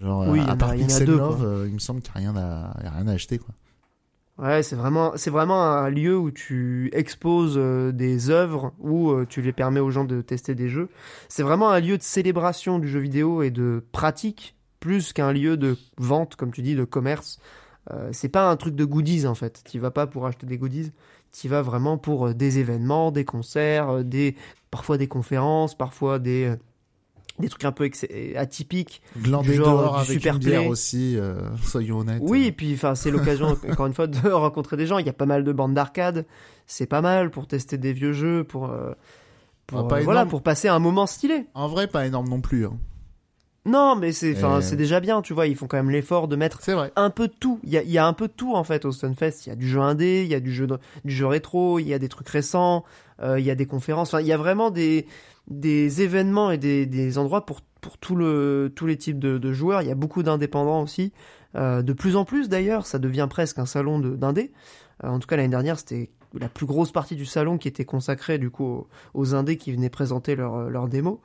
[0.00, 2.36] Genre Oui, y à part y Pixel Love, il me semble qu'il n'y a rien
[2.36, 3.54] à y a rien à acheter quoi.
[4.40, 9.26] Ouais, c'est vraiment, c'est vraiment un lieu où tu exposes euh, des œuvres, où euh,
[9.28, 10.88] tu les permets aux gens de tester des jeux.
[11.28, 15.58] C'est vraiment un lieu de célébration du jeu vidéo et de pratique, plus qu'un lieu
[15.58, 17.38] de vente, comme tu dis, de commerce.
[17.90, 19.62] Euh, c'est pas un truc de goodies en fait.
[19.70, 20.92] Tu vas pas pour acheter des goodies.
[21.32, 24.36] Tu vas vraiment pour des événements, des concerts, des
[24.70, 26.54] parfois des conférences, parfois des
[27.40, 27.88] des trucs un peu
[28.36, 29.02] atypiques.
[29.18, 32.20] Glander genre avec super une bière aussi, euh, soyons honnêtes.
[32.22, 34.98] Oui, et puis enfin c'est l'occasion encore une fois de rencontrer des gens.
[34.98, 36.26] Il y a pas mal de bandes d'arcade,
[36.66, 38.92] c'est pas mal pour tester des vieux jeux, pour, euh,
[39.66, 41.46] pour Ah, pas euh, voilà, pour passer un moment stylé.
[41.54, 42.66] En vrai, pas énorme non plus.
[42.66, 42.78] Hein.
[43.66, 45.46] Non, mais c'est enfin Et- c'est déjà bien, tu vois.
[45.46, 46.92] Ils font quand même l'effort de mettre vrai.
[46.96, 47.60] un peu de tout.
[47.62, 49.44] Il y a, il y a un peu de tout en fait au Stunfest.
[49.44, 51.78] Il y a du jeu indé, il y a du jeu de- du jeu rétro,
[51.78, 52.84] il y a des trucs récents,
[53.22, 54.08] euh, il y a des conférences.
[54.14, 55.06] Enfin, il y a vraiment des
[55.48, 59.52] des événements et des, des endroits pour pour tout le tous les types de, de
[59.52, 59.82] joueurs.
[59.82, 61.12] Il y a beaucoup d'indépendants aussi.
[61.56, 64.52] Euh, de plus en plus d'ailleurs, ça devient presque un salon d'indés.
[65.02, 67.84] Euh, en tout cas l'année dernière, c'était la plus grosse partie du salon qui était
[67.84, 71.18] consacrée du coup aux, aux indés qui venaient présenter leurs leur démos.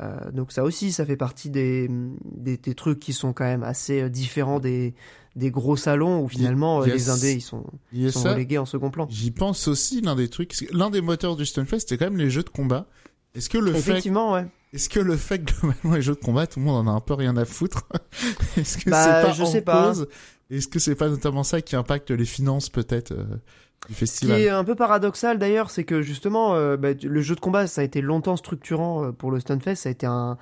[0.00, 1.88] Euh, donc ça aussi, ça fait partie des,
[2.24, 4.94] des, des trucs qui sont quand même assez euh, différents des,
[5.36, 6.94] des gros salons où finalement euh, Yes.
[6.94, 9.06] les indés ils sont, Il y a sont relégués en second plan.
[9.10, 10.54] J'y pense aussi, l'un des trucs.
[10.72, 12.86] L'un des moteurs du Stunfest, c'était quand même les jeux de combat.
[13.34, 14.46] Est-ce que le fait, ouais.
[14.72, 16.94] est-ce que le fait que globalement les jeux de combat, tout le monde en a
[16.94, 17.86] un peu rien à foutre
[18.56, 19.88] Est-ce que Bah, c'est pas je en sais pas.
[19.88, 20.08] cause
[20.50, 23.34] Est-ce que c'est pas notamment ça qui impacte les finances peut-être euh, du
[23.82, 27.34] Ce qui festival est un peu paradoxal d'ailleurs, c'est que justement, euh, bah, le jeu
[27.34, 29.76] de combat, ça a été longtemps structurant euh, pour le Stunfest.
[29.76, 30.36] Ça a été un,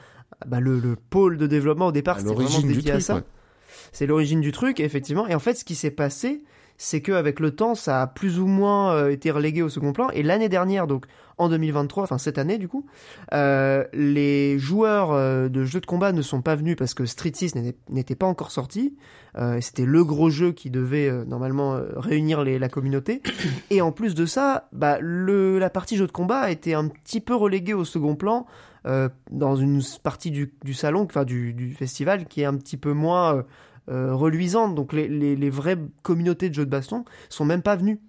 [0.47, 3.15] bah, le, le pôle de développement au départ, À c'était vraiment dédié à truc, ça.
[3.17, 3.23] ouais.
[3.93, 5.27] C'est l'origine du truc, effectivement.
[5.29, 6.43] Et en fait, ce qui s'est passé,
[6.79, 10.09] c'est qu'avec le temps, ça a plus ou moins euh, été relégué au second plan.
[10.11, 11.07] Et l'année dernière, donc
[11.37, 12.87] en 2023, enfin cette année du coup,
[13.33, 17.33] euh, les joueurs euh, de jeux de combat ne sont pas venus parce que Street
[17.35, 17.55] 6
[17.91, 18.97] n'était- pas encore sorti.
[19.37, 23.23] Euh, C'était le gros jeu qui devait euh, normalement euh, réunir les, la communauté.
[23.71, 26.89] Et en plus de ça, bah, le, la partie jeu de combat a été un
[26.89, 28.47] petit peu reléguée au second plan
[28.87, 32.77] euh, dans une partie du, du salon, enfin du, du festival, qui est un petit
[32.77, 33.45] peu moins
[33.89, 34.75] euh, reluisante.
[34.75, 38.01] Donc les, les, les vraies communautés de jeux de baston sont même pas venues.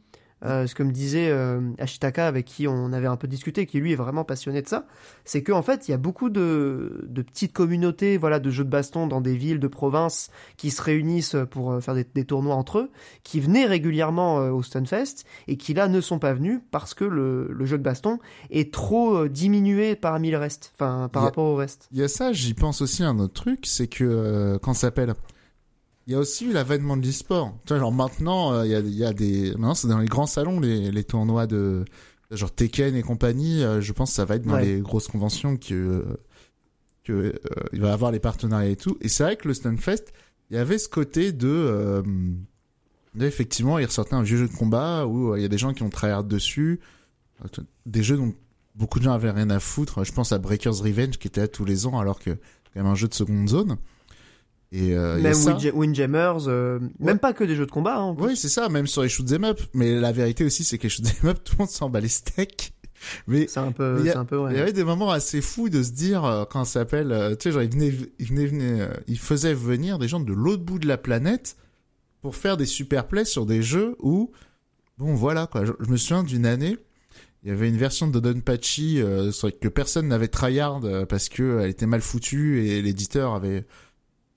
[0.45, 3.77] Euh, ce que me disait euh, Ashitaka, avec qui on avait un peu discuté, qui
[3.81, 4.87] lui est vraiment passionné de ça,
[5.25, 8.69] c'est qu'en fait, il y a beaucoup de, de petites communautés voilà, de jeux de
[8.69, 12.55] baston dans des villes de province qui se réunissent pour euh, faire des, des tournois
[12.55, 12.89] entre eux,
[13.23, 17.03] qui venaient régulièrement euh, au Stunfest et qui là ne sont pas venus parce que
[17.03, 18.17] le, le jeu de baston
[18.49, 21.89] est trop diminué parmi le reste, enfin par a- rapport au reste.
[21.91, 24.87] Il y a ça, j'y pense aussi à un autre truc, c'est que quand ça
[24.87, 25.15] s'appelle?
[26.09, 27.55] Il y a aussi eu l'avènement de l'e-sport.
[27.65, 29.51] Tu vois, genre maintenant, euh, il y, a, il y a des...
[29.51, 31.85] Maintenant, c'est dans les grands salons, les, les tournois de...
[32.31, 34.65] Genre Tekken et compagnie, euh, je pense que ça va être dans Ouais.
[34.65, 35.73] les grosses conventions que...
[35.75, 36.03] euh,
[37.03, 37.33] que euh,
[37.73, 38.97] il va y avoir les partenariats et tout.
[39.01, 40.05] Et c'est vrai que le Stunfest,
[40.49, 41.47] il y avait ce côté de...
[41.47, 42.01] euh,
[43.13, 45.59] de effectivement, il ressortait un vieux jeu de combat où euh, il y a des
[45.59, 46.79] gens qui ont tryhard dessus.
[47.45, 48.33] Euh, Des jeux dont
[48.73, 50.03] beaucoup de gens avaient rien à foutre.
[50.03, 52.81] Je pense à Breaker's Revenge qui était là tous les ans alors que c'est quand
[52.81, 53.77] même un jeu de seconde zone.
[54.71, 55.33] Et euh, il Même
[55.73, 57.97] Windjammers, euh, même pas que des jeux de combat.
[57.97, 58.15] Hein.
[58.19, 59.59] Oui, c'est ça, même sur les shoot'em up.
[59.73, 62.07] Mais la vérité aussi, c'est que les shoot'em up, tout le monde s'en bat les
[62.07, 62.73] steaks.
[63.27, 64.55] Mais C'est un peu, il c'est un peu il vrai.
[64.57, 67.43] y avait des moments assez fous de se dire, euh, quand ça s'appelle, euh, tu
[67.43, 70.63] sais, genre, ils venaient, ils venaient, venaient, euh, ils faisaient venir des gens de l'autre
[70.63, 71.55] bout de la planète
[72.21, 74.31] pour faire des super plays sur des jeux où,
[74.97, 75.63] bon, voilà, quoi.
[75.65, 76.77] Je, je me souviens d'une année,
[77.43, 81.59] il y avait une version de Donpachi euh, sur- que personne n'avait tryhard parce que
[81.61, 83.65] elle était mal foutue et l'éditeur avait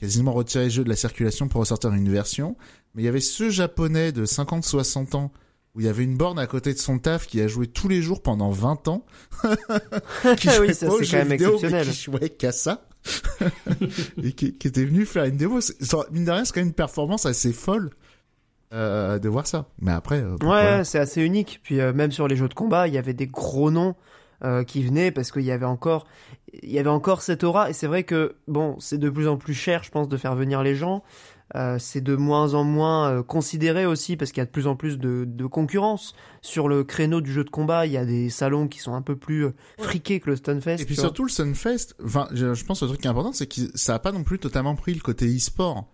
[0.02, 2.56] quasiment retiré le jeu de la circulation pour ressortir une version.
[2.94, 5.30] Mais il y avait ce japonais de 50-60 ans
[5.76, 7.86] où il y avait une borne à côté de son taf qui a joué tous
[7.86, 9.06] les jours pendant 20 ans.
[10.36, 11.86] qui Ah jouait oui, ça, c'est quand même vidéo, mais exceptionnel.
[11.86, 12.88] Qui jouait qu'à ça.
[14.24, 15.60] et qui, qui était venu faire une démo.
[16.10, 17.90] Mine de rien, c'est quand même une performance assez folle
[18.74, 19.66] euh, de voir ça.
[19.80, 21.60] Mais après, euh, Ouais, c'est assez unique.
[21.62, 23.94] Puis euh, même sur les jeux de combat, il y avait des gros noms
[24.66, 26.04] qui venaient parce qu'il y avait encore,
[26.62, 27.70] il y avait encore cette aura.
[27.70, 30.34] Et c'est vrai que bon, c'est de plus en plus cher, je pense, de faire
[30.34, 31.02] venir les gens.
[31.54, 34.66] Euh, c'est de moins en moins euh, considéré aussi parce qu'il y a de plus
[34.66, 37.84] en plus de, de concurrence sur le créneau du jeu de combat.
[37.84, 40.80] Il y a des salons qui sont un peu plus euh, friqués que le Stunfest.
[40.80, 43.32] Et puis surtout le Sunfest, enfin, je, je pense que le truc qui est important,
[43.32, 45.86] c'est que ça a pas non plus totalement pris le côté e-sport.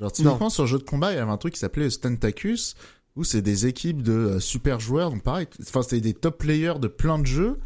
[0.00, 2.76] Genre typiquement sur le jeu de combat, il y avait un truc qui s'appelait Stuntacus,
[3.16, 6.78] où c'est des équipes de euh, super joueurs, donc pareil, enfin c'était des top players
[6.80, 7.58] de plein de jeux,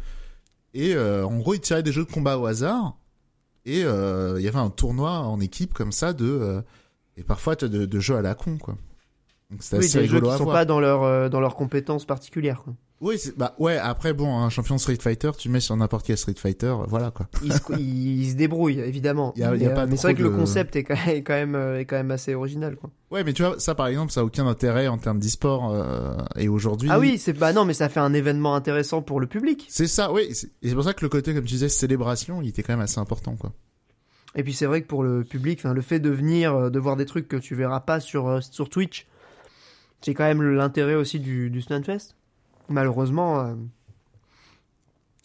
[0.73, 2.97] et euh, en gros ils tiraient des jeux de combat au hasard,
[3.65, 6.61] et euh, il y avait un tournoi en équipe comme ça de, euh,
[7.17, 8.77] et parfois de, de jeux à la con quoi.
[9.49, 10.57] Donc oui, assez des jeux qui sont voir.
[10.57, 12.63] pas dans leur euh, dans leurs compétences particulières.
[12.63, 12.73] Quoi.
[12.99, 13.77] Oui, bah ouais.
[13.77, 17.27] Après bon, un champion Street Fighter, tu mets sur n'importe quel Street Fighter, voilà quoi.
[17.43, 17.61] Ils se,
[18.79, 19.33] évidemment.
[19.35, 20.75] Il y a- il y a mais pas euh, mais c'est vrai que le concept
[20.75, 22.75] est quand même, est quand même, euh, est quand même assez original.
[22.75, 22.89] Quoi.
[23.11, 25.71] Ouais, mais tu vois, ça par exemple, ça a aucun intérêt en termes d'e-sport.
[25.73, 29.19] euh, et aujourd'hui, Ah oui, c'est bah non, mais ça fait un événement intéressant pour
[29.19, 29.67] le public.
[29.69, 30.11] c'est ça.
[30.11, 32.63] Oui, c'est- et c'est pour ça que le côté, comme tu disais, célébration, il était
[32.63, 33.53] quand même assez important, quoi.
[34.35, 36.79] Et puis c'est vrai que pour le public, enfin le fait de venir, euh, de
[36.79, 39.05] voir des trucs que tu verras pas sur euh, sur Twitch,
[40.01, 42.15] c'est quand même l'intérêt aussi du du Stunfest.
[42.69, 43.55] Malheureusement, euh,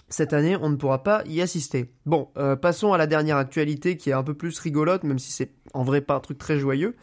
[0.09, 1.91] cette année, on ne pourra pas y assister.
[2.07, 5.33] Bon, euh, passons à la dernière actualité qui est un peu plus rigolote, même si
[5.33, 6.95] c'est en vrai pas un truc très joyeux.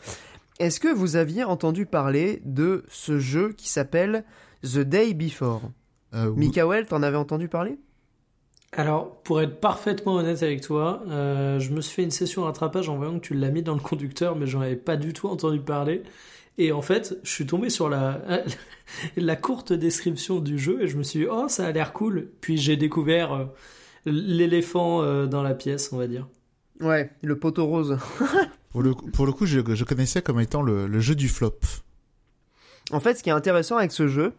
[0.59, 4.25] Est-ce que vous aviez entendu parler de ce jeu qui s'appelle
[4.63, 5.71] The Day Before?
[6.13, 6.31] Euh.
[6.33, 7.77] Mikael, t'en avais entendu parler?
[8.73, 12.87] Alors, pour être parfaitement honnête avec toi, euh, je me suis fait une session rattrapage
[12.87, 15.27] en voyant que tu l'as mis dans le conducteur, mais j'en avais pas du tout
[15.27, 16.03] entendu parler.
[16.61, 18.21] Et en fait, je suis tombé sur la,
[19.17, 22.29] la courte description du jeu et je me suis dit, oh, ça a l'air cool.
[22.41, 23.45] Puis j'ai découvert euh,
[24.05, 26.27] l'éléphant euh, dans la pièce, on va dire.
[26.81, 27.97] Ouais, le poteau rose.
[28.71, 31.27] Pour le, coup- pour le coup, je, je connaissais comme étant le, le jeu du
[31.27, 31.55] flop.
[32.91, 34.33] En fait, ce qui est intéressant avec ce jeu,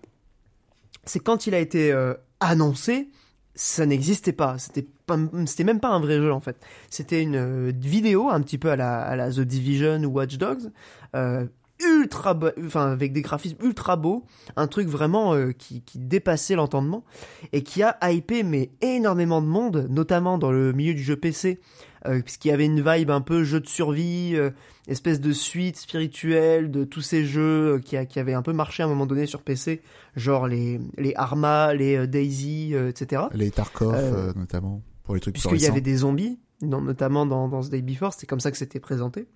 [1.05, 3.09] c'est quand il a été euh, annoncé,
[3.57, 4.57] ça n'existait pas.
[4.59, 6.57] C'était pas, c'était même pas un vrai jeu en fait.
[6.91, 10.37] C'était une euh, vidéo un petit peu à la, à la The Division ou Watch
[10.39, 10.71] Dogs,
[11.17, 11.45] euh,
[11.87, 14.25] ultra, enfin avec des graphismes ultra beaux,
[14.57, 17.05] un truc vraiment euh, qui, qui dépassait l'entendement
[17.53, 21.61] et qui a hypé mais énormément de monde, notamment dans le milieu du jeu PC,
[22.07, 24.33] euh, puisqu'il y avait une vibe un peu jeu de survie.
[24.35, 24.51] euh,
[24.89, 28.53] espèce de suite spirituelle de tous ces jeux euh, qui, a- qui avaient un peu
[28.53, 29.83] marché à un moment donné sur PC,
[30.17, 33.23] genre les, les Arma, les euh, Daisy, euh, etc.
[33.33, 33.95] Les Tarkov,
[34.37, 37.83] notamment, pour les trucs Puisqu'il y avait des zombies, dans- notamment dans, dans ce Day
[37.83, 39.27] Before, c'est comme ça que c'était présenté.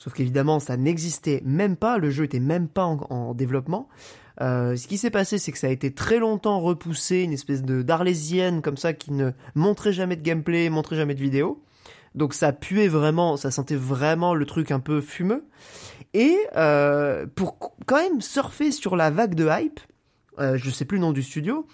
[0.00, 3.86] Sauf qu'évidemment, ça n'existait même pas, le jeu était même pas en, en développement.
[4.40, 7.62] Euh, ce qui s'est passé, c'est que ça a été très longtemps repoussé, une espèce
[7.62, 11.62] de d'arlésienne comme ça qui ne montrait jamais de gameplay, montrait jamais de vidéo.
[12.14, 15.44] Donc ça puait vraiment, ça sentait vraiment le truc un peu fumeux.
[16.14, 19.80] Et euh, pour quand même surfer sur la vague de hype,
[20.38, 21.66] euh, je sais plus le nom du studio,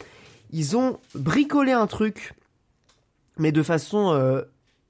[0.50, 2.34] ils ont bricolé un truc,
[3.38, 4.42] mais de façon euh,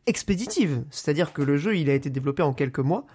[0.06, 0.84] expéditive.
[0.90, 3.06] C'est-à-dire que le jeu, il a été développé en quelques mois.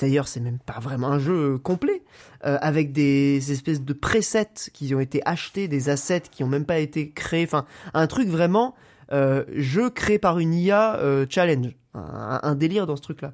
[0.00, 2.02] D'ailleurs, c'est même pas vraiment un jeu complet,
[2.44, 6.64] euh, avec des espèces de presets qui ont été achetés, des assets qui ont même
[6.64, 7.44] pas été créés.
[7.44, 8.74] Enfin, un truc vraiment
[9.12, 13.32] euh, jeu créé par une IA euh, challenge, un, délire dans ce truc-là.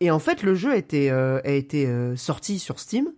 [0.00, 3.08] Et en fait, le jeu a été, euh, a été euh, sorti sur Steam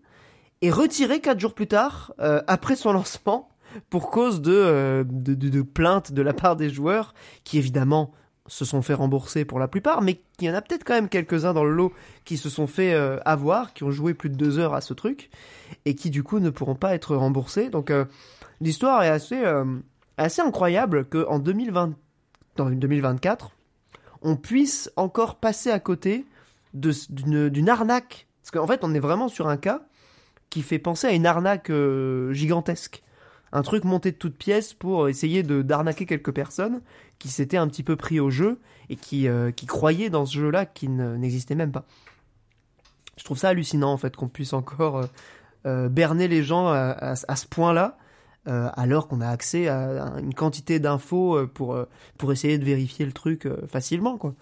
[0.60, 3.48] et retiré quatre jours plus tard, euh, après son lancement,
[3.90, 8.12] pour cause de, de- de plaintes de la part des joueurs, qui évidemment
[8.46, 11.08] se sont fait rembourser pour la plupart, mais il y en a peut-être quand même
[11.08, 11.92] quelques-uns dans le lot
[12.24, 14.92] qui se sont fait euh, avoir, qui ont joué plus de deux heures à ce
[14.92, 15.30] truc,
[15.86, 17.70] et qui du coup ne pourront pas être remboursés.
[17.70, 18.04] Donc euh,
[18.60, 19.64] l'histoire est assez, euh,
[20.18, 21.94] assez incroyable qu'en 2020,
[22.56, 23.52] dans 2024,
[24.22, 26.26] on puisse encore passer à côté
[26.74, 28.26] d'une arnaque.
[28.42, 29.82] Parce qu'en fait, on est vraiment sur un cas
[30.50, 31.72] qui fait penser à une arnaque
[32.30, 33.02] gigantesque.
[33.54, 36.80] Un truc monté de toutes pièces pour essayer de d'arnaquer quelques personnes
[37.18, 38.58] qui s'étaient un petit peu pris au jeu
[38.90, 41.84] et qui, euh, qui croyaient dans ce jeu-là qui n'existait même pas.
[43.16, 45.06] Je trouve ça hallucinant en fait qu'on puisse encore euh,
[45.66, 47.96] euh, berner les gens à, ce point-là.
[48.44, 51.78] alors qu'on a accès à une quantité d'infos pour,
[52.18, 54.34] pour essayer de vérifier le truc facilement quoi.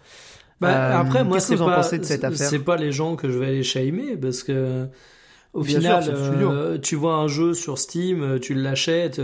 [0.60, 4.42] Bah, après moi c'est pas c'est pas les gens que je vais aller shamer parce
[4.42, 4.88] que
[5.52, 9.20] au final tu vois un jeu sur Steam tu l'achètes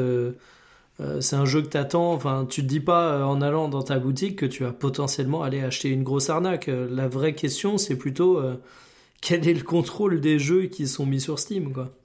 [1.01, 2.13] euh, c'est un jeu que t'attends.
[2.13, 5.43] Enfin, tu te dis pas euh, en allant dans ta boutique que tu vas potentiellement
[5.43, 6.69] aller acheter une grosse arnaque.
[6.69, 8.43] Euh, la vraie question, c'est plutôt
[9.21, 11.91] quel est le contrôle des jeux qui sont mis sur Steam, quoi.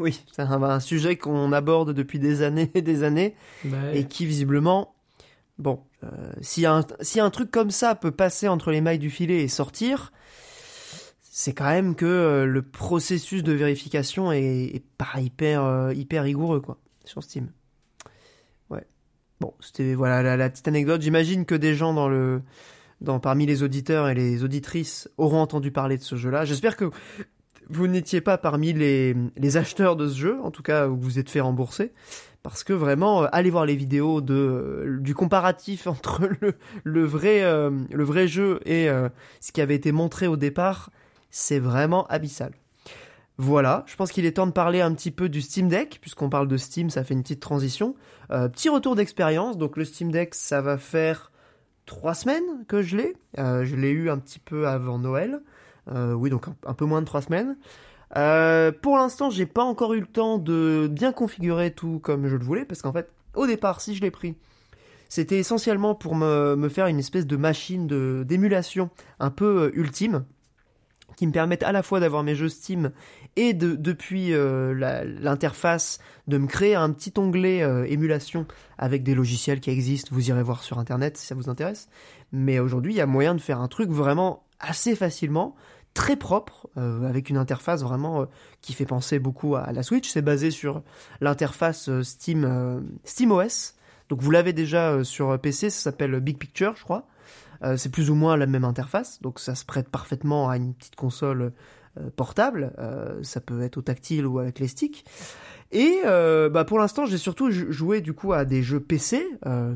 [0.00, 3.36] Oui, c'est un, sujet qu'on aborde depuis des années et des années
[3.92, 4.96] et qui visiblement,
[5.58, 5.78] bon,
[6.40, 9.48] si, un, si un truc comme ça peut passer entre les mailles du filet et
[9.48, 10.10] sortir,
[11.36, 16.78] c'est quand même que le processus de vérification est, est pas hyper, hyper rigoureux, quoi,
[17.04, 17.48] sur Steam.
[19.40, 21.02] Bon, c'était voilà la, petite anecdote.
[21.02, 22.40] J'imagine que des gens dans le
[23.00, 26.44] dans parmi les auditeurs et les auditrices auront entendu parler de ce jeu-là.
[26.44, 26.90] J'espère que
[27.68, 31.18] vous n'étiez pas parmi les, les acheteurs de ce jeu, en tout cas où vous
[31.18, 31.92] êtes fait rembourser,
[32.42, 36.54] parce que vraiment, euh, allez voir les vidéos de euh, du comparatif entre le,
[36.84, 38.88] le vrai euh, le vrai jeu et
[39.40, 40.90] ce qui avait été montré au départ,
[41.34, 42.52] c'est vraiment abyssal.
[43.38, 46.30] Voilà, je pense qu'il est temps de parler un petit peu du Steam Deck, puisqu'on
[46.30, 47.96] parle de Steam, ça fait une petite transition.
[48.30, 51.32] Euh, petit retour d'expérience, donc le Steam Deck, ça va faire
[51.86, 53.16] trois semaines que je l'ai.
[53.38, 55.40] Euh, je l'ai eu un petit peu avant Noël.
[55.92, 57.56] Euh, oui, donc un, peu moins de trois semaines.
[58.80, 62.44] pour l'instant, j'ai pas encore eu le temps de bien configurer tout comme je le
[62.44, 64.36] voulais, parce qu'en fait, au départ, si je l'ai pris,
[65.08, 67.88] c'était essentiellement pour me, me, faire une espèce de machine
[68.22, 70.24] d'émulation un peu ultime
[71.16, 72.90] qui me permettent à la fois d'avoir mes jeux Steam
[73.36, 74.74] et de, depuis euh,
[75.20, 75.98] l'interface
[76.28, 78.46] de me créer un petit onglet euh, émulation
[78.78, 80.10] avec des logiciels qui existent.
[80.12, 81.88] Vous irez voir sur internet si ça vous intéresse.
[82.32, 85.54] Mais aujourd'hui, il y a moyen de faire un truc vraiment assez facilement,
[85.92, 88.26] très propre, euh, avec une interface vraiment
[88.60, 90.08] qui fait penser beaucoup à la Switch.
[90.08, 90.82] C'est basé sur
[91.20, 93.74] l'interface Steam SteamOS.
[94.08, 97.06] Donc vous l'avez déjà sur PC, ça s'appelle Big Picture, je crois.
[97.62, 100.74] Euh, c'est plus ou moins la même interface, donc ça se prête parfaitement à une
[100.74, 101.52] petite console
[101.98, 102.72] euh, portable.
[102.78, 105.04] Euh, ça peut être au tactile ou avec les sticks.
[105.72, 109.26] Et bah pour l'instant, j'ai surtout joué du coup à des jeux PC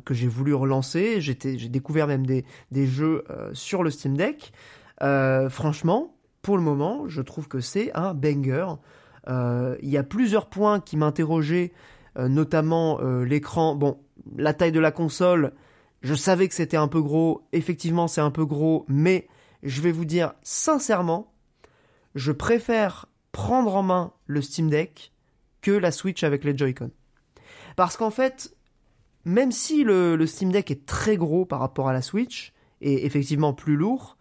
[0.04, 1.20] que j'ai voulu relancer.
[1.20, 4.52] j'ai découvert même des, des jeux sur le Steam Deck.
[5.00, 8.74] franchement, pour le moment, je trouve que c'est un banger.
[9.26, 11.72] Il y a plusieurs points qui m'interrogeaient,
[12.16, 13.74] notamment l'écran.
[13.74, 13.98] Bon,
[14.36, 15.52] la taille de la console,
[16.02, 19.28] je savais que c'était un peu gros, effectivement c'est un peu gros, mais
[19.62, 21.32] je vais vous dire sincèrement,
[22.14, 25.12] je préfère prendre en main le Steam Deck
[25.60, 26.90] que la Switch avec les Joy-Con.
[27.76, 28.54] Parce qu'en fait,
[29.24, 33.52] même si le, Steam Deck est très gros par rapport à la Switch, et effectivement
[33.52, 34.16] plus lourd,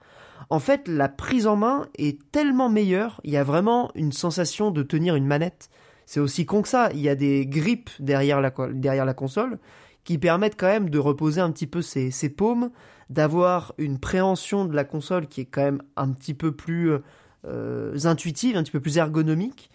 [0.49, 4.71] en fait la prise en main est tellement meilleure, il y a vraiment une sensation
[4.71, 5.69] de tenir une manette.
[6.05, 9.59] C'est aussi con que ça, il y a des grips derrière la, derrière la console
[10.07, 12.71] qui permettent quand même de reposer un petit peu ses, paumes,
[13.09, 16.93] d'avoir une préhension de la console qui est quand même un petit peu plus
[17.45, 19.69] euh, intuitive, un petit peu plus ergonomique,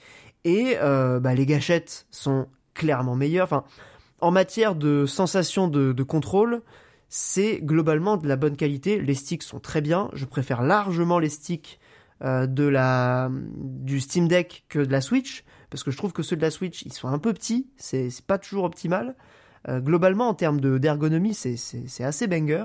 [0.44, 3.44] et euh, bah, les gâchettes sont clairement meilleures.
[3.44, 3.64] Enfin,
[4.22, 6.62] en matière de sensation de, contrôle,
[7.10, 9.02] c'est globalement de la bonne qualité.
[9.02, 10.08] Les sticks sont très bien.
[10.14, 11.78] Je préfère largement les sticks
[12.24, 16.22] euh, de la du Steam Deck que de la Switch parce que je trouve que
[16.22, 17.66] ceux de la Switch ils sont un peu petits.
[17.76, 19.14] C'est pas toujours optimal.
[19.68, 22.64] Euh, globalement, en termes d'ergonomie, c'est assez banger.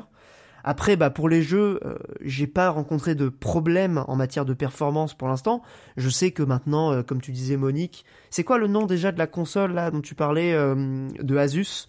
[0.64, 5.14] Après, bah, pour les jeux, euh, j'ai pas rencontré de problème en matière de performance
[5.14, 5.62] pour l'instant.
[5.96, 9.18] Je sais que maintenant, euh, comme tu disais Monique, c'est quoi le nom déjà de
[9.18, 11.88] la console là dont tu parlais de Asus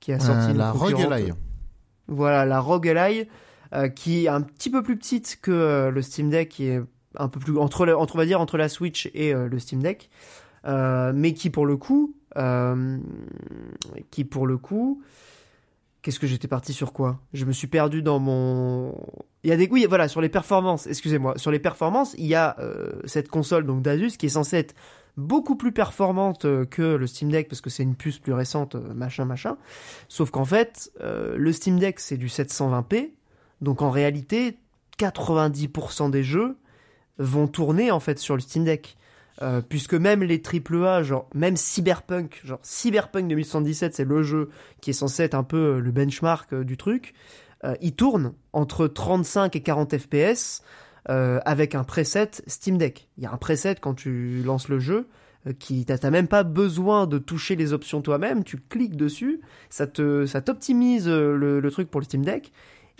[0.00, 1.34] qui a sorti la Rogue
[2.08, 3.28] Voilà, la Rogue Ally
[3.94, 6.80] qui est un petit peu plus petite que le Steam Deck, qui est
[7.16, 10.10] un peu plus entre, entre on va dire entre la Switch et le Steam Deck,
[10.66, 12.98] mais qui pour le coup euh,
[14.10, 15.02] qui pour le coup,
[16.02, 17.20] qu'est-ce que j'étais parti sur quoi?
[17.32, 18.94] Je me suis perdu dans mon.
[19.42, 20.86] Il y a des oui voilà sur les performances.
[20.86, 24.56] Excusez-moi sur les performances, il y a euh, cette console donc d'Asus qui est censée
[24.58, 24.74] être
[25.16, 28.74] beaucoup plus performante euh, que le Steam Deck parce que c'est une puce plus récente
[28.74, 29.56] machin machin.
[30.08, 33.10] Sauf qu'en fait le Steam Deck c'est du 720p
[33.60, 34.58] donc en réalité
[34.98, 36.56] 90% des jeux
[37.18, 38.96] vont tourner en fait sur le Steam Deck.
[39.42, 44.50] Euh, puisque même les AAA, genre même Cyberpunk, genre Cyberpunk 2077, c'est le jeu
[44.82, 47.14] qui est censé être un peu euh, le benchmark euh, du truc,
[47.82, 50.62] il tourne entre 35 et 40 FPS
[51.04, 53.10] avec un preset Steam Deck.
[53.18, 55.08] Il y a un preset quand tu lances le jeu
[55.58, 60.24] qui t'as même pas besoin de toucher les options toi-même, tu cliques dessus, ça te
[60.24, 62.50] ça t'optimise le, truc pour le Steam Deck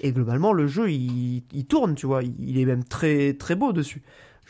[0.00, 3.72] et globalement le jeu il, il tourne, tu vois, il est même très très beau
[3.72, 4.02] dessus.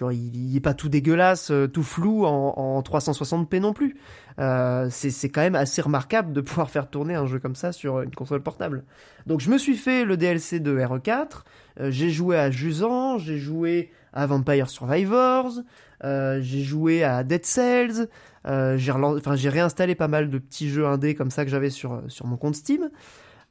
[0.08, 3.96] Il, il est pas tout dégueulasse, euh, tout flou en, en 360p non plus.
[4.38, 8.00] Euh, c'est quand même assez remarquable de pouvoir faire tourner un jeu comme ça sur
[8.00, 8.84] une console portable.
[9.26, 11.42] Donc je me suis fait le DLC de RE4,
[11.80, 15.52] euh, j'ai joué à Jusant, j'ai joué à Vampire Survivors,
[16.02, 18.08] j'ai joué à Dead Cells,
[18.46, 22.36] j'ai réinstallé pas mal de petits jeux indés comme ça que j'avais sur, sur mon
[22.36, 22.90] compte Steam.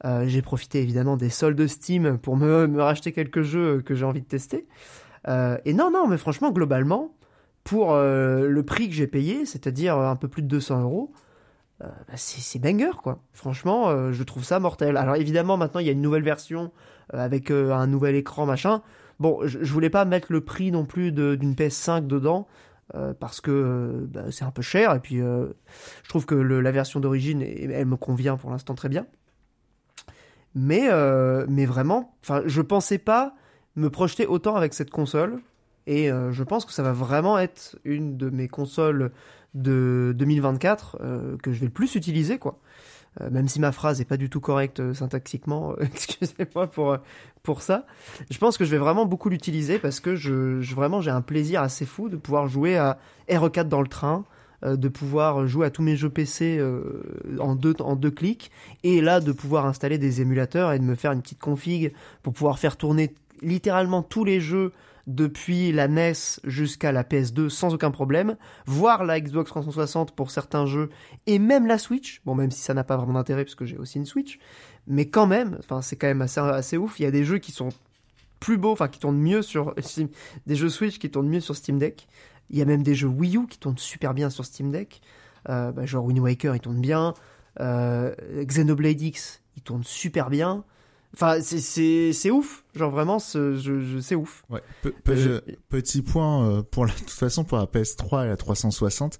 [0.04, 4.26] J'ai profité évidemment des soldes Steam pour me racheter quelques jeux que j'ai envie de
[4.26, 4.66] tester.
[5.28, 7.14] Euh, et non, non, mais franchement, globalement,
[7.64, 11.12] pour euh, le prix que j'ai payé, c'est-à-dire un peu plus de 200 euros,
[11.82, 13.22] euh, bah, c'est banger quoi.
[13.32, 14.96] Franchement, euh, je trouve ça mortel.
[14.96, 16.72] Alors évidemment, maintenant il y a une nouvelle version
[17.14, 18.82] euh, avec euh, un nouvel écran machin.
[19.18, 22.46] Bon, je, voulais pas mettre le prix non plus d'une PS5 dedans
[22.94, 27.00] euh, parce que bah, c'est un peu cher et puis je trouve que la version
[27.00, 29.06] d'origine elle me convient pour l'instant très bien.
[30.54, 30.88] Mais
[31.48, 33.34] mais vraiment, enfin, je pensais pas
[33.76, 35.40] me projeter autant avec cette console
[35.86, 39.10] et euh, je pense que ça va vraiment être une de mes consoles
[39.54, 42.58] de 2024 euh, que je vais le plus utiliser, quoi.
[43.20, 46.96] Euh, même si ma phrase est pas du tout correcte syntaxiquement, excusez-moi pour
[47.42, 47.86] pour ça.
[48.30, 51.60] Je pense que je vais vraiment beaucoup l'utiliser parce que je vraiment j'ai un plaisir
[51.60, 52.98] assez fou de pouvoir jouer à
[53.28, 54.24] RE4 dans le train,
[54.64, 56.64] de pouvoir jouer à tous mes jeux PC
[57.40, 58.52] en deux en deux clics
[58.84, 61.92] et là de pouvoir installer des émulateurs et de me faire une petite config
[62.22, 63.12] pour pouvoir faire tourner
[63.42, 64.72] littéralement tous les jeux
[65.06, 66.12] depuis la NES
[66.44, 68.36] jusqu'à la PS2 sans aucun problème,
[68.66, 70.90] voire la Xbox 360 pour certains jeux,
[71.26, 73.76] et même la Switch, bon même si ça n'a pas vraiment d'intérêt parce que j'ai
[73.76, 74.38] aussi une Switch,
[74.86, 77.52] mais quand même, c'est quand même assez, assez ouf, il y a des jeux qui
[77.52, 77.70] sont
[78.38, 80.08] plus beaux, enfin qui tournent mieux sur Steam,
[80.46, 82.06] des jeux Switch qui tournent mieux sur Steam Deck,
[82.50, 85.00] il y a même des jeux Wii U qui tournent super bien sur Steam Deck,
[85.48, 87.14] euh, bah, genre Wind Waker il tourne bien,
[87.60, 88.14] euh,
[88.44, 90.64] Xenoblade X il tourne super bien,
[91.14, 92.64] Enfin, c'est ouf.
[92.74, 94.44] Genre vraiment, c'est ouf.
[94.48, 94.62] Ouais.
[94.82, 98.28] Pe pe euh, petit point euh, pour la, de toute façon pour la PS3 et
[98.28, 99.18] la 360.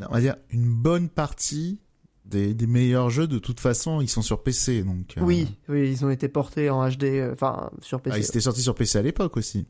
[0.00, 1.80] on va dire une bonne partie
[2.24, 5.18] des, des, meilleurs jeux de toute façon ils sont sur PC donc.
[5.18, 5.20] Euh...
[5.20, 8.16] Oui, oui, ils ont été portés en HD, euh, enfin sur PC.
[8.16, 9.66] Ah, ils étaient sortis sur PC à l'époque aussi.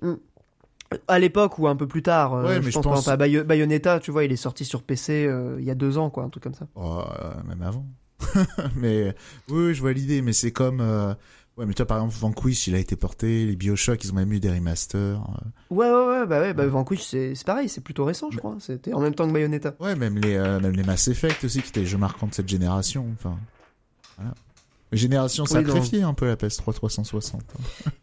[0.00, 0.14] Mm.
[1.08, 3.08] À l'époque ou un peu plus tard, ouais, je, pense, je pense...
[3.08, 6.22] à Bayonetta, tu vois, il est sorti sur PC il y a deux ans, quoi,
[6.22, 6.68] un truc comme ça.
[6.76, 7.02] Oh,
[7.44, 7.84] même avant.
[8.76, 9.14] mais
[9.48, 11.14] oui, je vois l'idée, mais c'est comme euh...
[11.56, 14.32] ouais, mais toi par exemple Vanquish, il a été porté, les BioShock, ils ont même
[14.32, 15.20] eu des remasters.
[15.20, 15.74] Euh...
[15.74, 18.40] Ouais, ouais, ouais, bah ouais, bah Vanquish, c'est pareil, c'est plutôt récent, je mais...
[18.40, 18.56] crois.
[18.58, 19.74] C'était en même temps que Bayonetta.
[19.80, 22.34] Ouais, même les euh, même les Mass Effect aussi, qui étaient les jeux marquants de
[22.34, 23.06] cette génération.
[23.14, 23.38] Enfin,
[24.16, 24.34] voilà.
[24.92, 27.42] Génération sacrifiée un peu la PS3 360.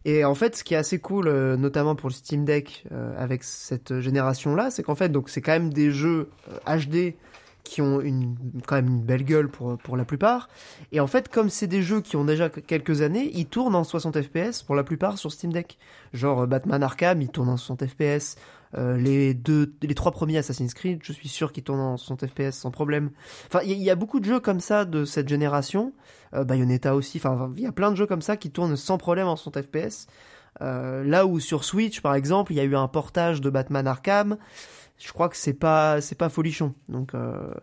[0.03, 3.43] Et en fait, ce qui est assez cool, notamment pour le Steam Deck euh, avec
[3.43, 6.29] cette génération-là, c'est qu'en fait, donc c'est quand même des jeux
[6.67, 7.15] HD
[7.63, 8.35] qui ont une,
[8.67, 10.49] quand même une belle gueule pour, pour la plupart.
[10.91, 13.83] Et en fait, comme c'est des jeux qui ont déjà quelques années, ils tournent en
[13.83, 15.77] 60 FPS pour la plupart sur Steam Deck.
[16.13, 18.35] Genre Batman Arkham, il tourne en 60 FPS.
[18.75, 22.25] Euh, les deux, les trois premiers Assassin's Creed, je suis sûr qu'ils tournent en 60
[22.27, 23.11] FPS sans problème.
[23.47, 25.93] Enfin, il y, y, a beaucoup de jeux comme ça de cette génération.
[26.33, 27.19] Euh, Bayonetta aussi.
[27.19, 29.61] Enfin, il y a plein de jeux comme ça qui tournent sans problème en 60
[29.61, 30.07] FPS.
[30.61, 33.87] Euh, là où sur Switch, par exemple, il y a eu un portage de Batman
[33.87, 34.37] Arkham
[35.03, 36.73] je crois que c'est pas c'est pas folichon.
[36.87, 37.53] Donc euh,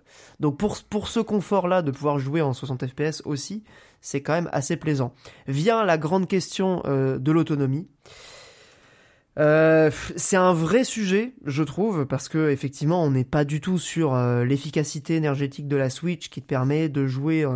[0.40, 3.64] donc pour pour ce confort là de pouvoir jouer en 60 FPS aussi,
[4.00, 5.14] c'est quand même assez plaisant.
[5.46, 7.88] Vient la grande question euh, de l'autonomie.
[9.38, 13.78] Euh, c'est un vrai sujet, je trouve, parce que effectivement, on n'est pas du tout
[13.78, 14.14] sur
[14.44, 17.46] l'efficacité énergétique de la Switch qui te permet de jouer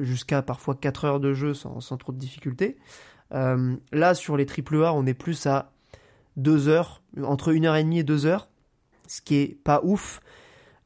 [0.00, 2.76] jusqu'à parfois 4 heures de jeu sans, sans trop de difficultés.
[3.30, 5.70] là, sur les AAA, on est plus à
[6.38, 8.48] 2 heures, entre 1 heure et demie et 2 heures
[9.12, 10.20] ce qui est pas ouf.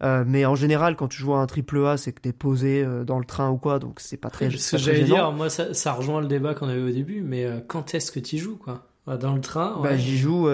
[0.02, 2.82] Euh, mais en général, quand tu joues à un triple A, c'est que t'es posé
[2.82, 4.50] euh, dans le train ou quoi, donc c'est pas très.
[4.50, 7.44] Ce que j'allais dire, moi, ça, ça, rejoint le débat qu'on avait au début, mais
[7.44, 8.82] euh, quand est-ce que tu joues, quoi?
[9.20, 9.90] Dans le train ouais.
[9.90, 10.48] Bah, j'y joue,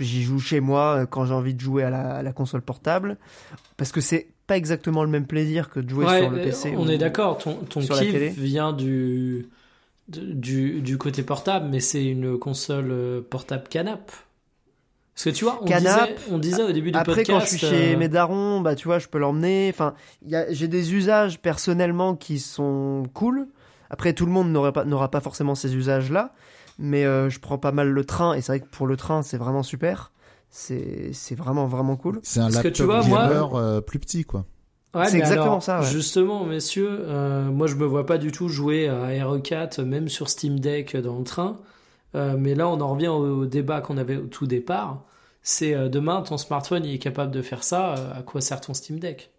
[0.00, 3.16] j'y joue chez moi quand j'ai envie de jouer à la, à la, console portable,
[3.78, 6.74] parce que c'est pas exactement le même plaisir que de jouer ouais, sur le PC.
[6.76, 9.48] On est d'accord, ton, ton kiff vient du,
[10.08, 14.12] du, du côté portable, mais c'est une console portable canap.
[15.22, 17.30] Parce que tu vois, on, Canap, disait, on disait au début du après, podcast.
[17.30, 17.98] Après, quand je suis chez euh...
[17.98, 19.70] mes darons, bah, tu vois, je peux l'emmener.
[19.70, 19.92] Enfin,
[20.48, 23.48] j'ai des usages personnellement qui sont cool.
[23.90, 26.32] Après, tout le monde n'aura pas, forcément ces usages-là.
[26.78, 28.32] Mais euh, je prends pas mal le train.
[28.32, 30.10] Et c'est vrai que pour le train, c'est vraiment super.
[30.48, 32.20] C'est, vraiment, vraiment cool.
[32.22, 33.60] C'est un laptop que tu vois, gamer moi...
[33.60, 34.46] euh, plus petit, quoi.
[34.94, 35.80] Ouais, c'est exactement alors, ça.
[35.80, 35.86] Ouais.
[35.86, 40.30] Justement, messieurs, euh, moi je me vois pas du tout jouer à RE4, même sur
[40.30, 41.58] Steam Deck dans le train.
[42.14, 45.04] Euh, mais là, on en revient au, au débat qu'on avait au tout départ.
[45.42, 47.94] C'est euh, demain, ton smartphone il est capable de faire ça.
[47.96, 49.30] euh, à quoi sert ton Steam Deck?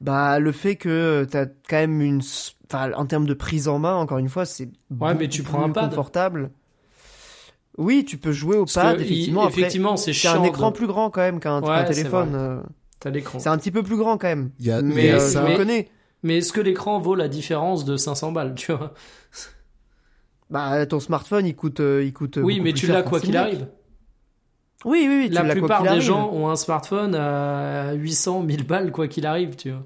[0.00, 2.20] Bah, le fait que t'as quand même une.
[2.70, 4.64] Enfin, en termes de prise en main, encore une fois, c'est.
[4.64, 5.90] Ouais, mais beaucoup tu prends un plus pad.
[5.90, 6.50] confortable.
[7.76, 9.44] Oui, tu peux jouer au Parce pad, effectivement.
[9.44, 12.62] il- effectivement, c'est un écran de- plus grand quand même qu'un Ouais, téléphone.
[12.98, 13.38] T'as l'écran.
[13.38, 14.50] C'est un petit peu plus grand quand même.
[14.58, 15.42] Y a, Mais euh, ça.
[15.64, 15.88] mais-.
[16.24, 18.92] Mais est-ce que l'écran vaut la différence de 500 balles, tu vois?
[20.50, 22.38] Bah, ton smartphone, il coûte, euh, il coûte.
[22.42, 23.66] Oui, mais plus tu l'as quoi qu'il arrive.
[24.84, 25.28] Oui, oui, oui.
[25.28, 26.02] tu La quoi plupart qu'il des arrive.
[26.02, 29.82] gens ont un smartphone à 800, 1000 balles, quoi qu'il arrive, tu vois.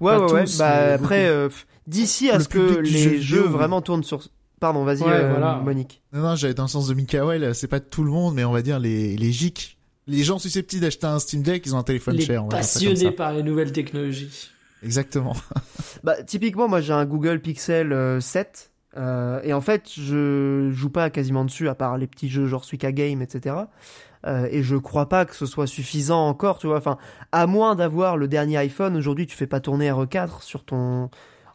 [0.00, 0.44] Ouais, Pas ouais, ouais.
[0.58, 1.48] Bah, après, euh,
[1.86, 4.22] d'ici à Le ce que jeu les jeux vraiment tournent sur.
[4.60, 5.56] Pardon, vas-y, Ouais, euh, voilà.
[5.56, 6.02] Monique.
[6.12, 8.52] Non, non, j'allais dans le sens de Mikael, c'est pas tout le monde, mais on
[8.52, 9.76] va dire les, les geeks.
[10.06, 12.44] Les gens susceptibles d'acheter un Steam Deck, ils ont un téléphone Les cher.
[12.44, 13.16] on va dire ça comme passionnés ça.
[13.16, 14.50] par les nouvelles technologies.
[14.84, 15.34] Exactement.
[16.04, 18.71] Bah, typiquement, moi, j'ai un Google Pixel euh, 7.
[18.96, 22.64] Euh, et en fait, je joue pas quasiment dessus, à part les petits jeux genre
[22.64, 23.56] Suika Game, etc.
[24.26, 26.76] Euh, et je crois pas que ce soit suffisant encore, tu vois.
[26.76, 26.96] Enfin,
[27.32, 31.10] à moins d'avoir le dernier iPhone, aujourd'hui, tu fais pas tourner RE4 sur ton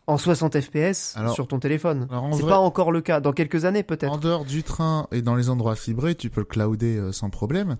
[0.09, 2.07] en 60 FPS sur ton téléphone.
[2.31, 3.19] C'est vrai- pas encore le cas.
[3.19, 4.11] Dans quelques années, peut-être.
[4.11, 7.29] En dehors du train et dans les endroits fibrés, tu peux le clouder euh, sans
[7.29, 7.77] problème.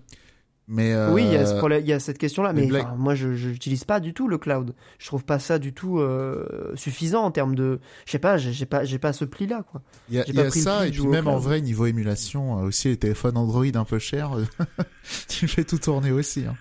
[0.70, 2.94] Mais euh, Oui, il y a, ce problème- il y a cette question-là, mais enfin,
[2.98, 4.74] moi, je n'utilise pas du tout le cloud.
[4.98, 8.66] Je trouve pas ça du tout euh, suffisant en termes de, je sais pas, j'ai
[8.66, 9.80] pas, j'ai pas ce pli-là, quoi.
[10.10, 12.88] il y a, y a ça, et puis même en vrai, niveau émulation, euh, aussi
[12.88, 14.44] les téléphones Android un peu chers, euh,
[15.28, 16.44] tu fais tout tourner aussi.
[16.46, 16.54] Hein.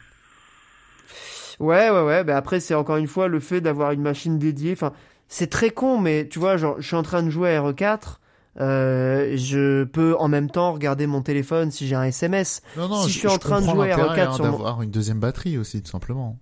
[1.59, 2.23] Ouais, ouais, ouais.
[2.23, 4.73] Bah après, c'est encore une fois le fait d'avoir une machine dédiée.
[4.73, 4.93] Enfin,
[5.27, 8.19] c'est très con, mais tu vois, genre, je suis en train de jouer à RE4.
[8.59, 13.01] Euh, je peux en même temps regarder mon téléphone si j'ai un SMS, Non, non,
[13.03, 14.91] Si je suis en train de jouer à l'intérêt, R4 hein, sur mon- d'avoir une
[14.91, 16.37] deuxième batterie aussi, tout simplement.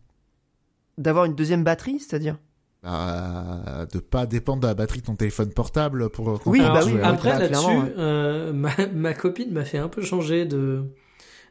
[0.97, 2.37] d'avoir une deuxième batterie, c'est-à-dire?
[2.83, 6.93] Bah, de pas dépendre de la batterie de ton téléphone portable pour Oui, bah oui,
[6.93, 7.15] bah à- oui.
[7.15, 7.93] après là, là-dessus, ouais.
[7.97, 10.83] euh, ma, ma copine m'a fait un peu changer de,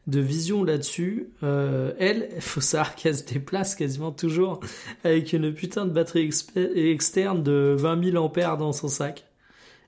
[0.06, 1.30] de vision là-dessus.
[1.42, 4.60] Euh, elle, il faut savoir qu'elle se déplace quasiment toujours
[5.02, 6.30] avec une putain de batterie
[6.76, 9.24] externe de 20 000 ampères dans son sac.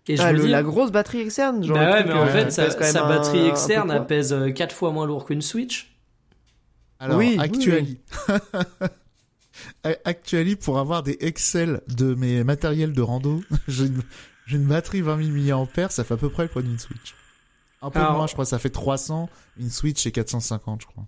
[0.08, 1.76] Et je Ah, le- dis, la grosse batterie externe, genre.
[1.76, 4.92] bah ouais, mais en euh, fait, sa, sa un- batterie un externe, pèse 4 fois
[4.92, 5.96] moins lourd qu'une Switch.
[7.00, 7.36] Alors, Oui.
[10.04, 13.86] Actuali, pour avoir des Excel de mes matériels de rando, j'ai
[14.52, 17.14] une, batterie 20 000 mAh, ça fait à peu près le poids d'une Switch?
[17.82, 19.28] Un peu Alors- moins, je crois, ça fait 300,
[19.58, 21.04] une Switch c'est 450, je crois.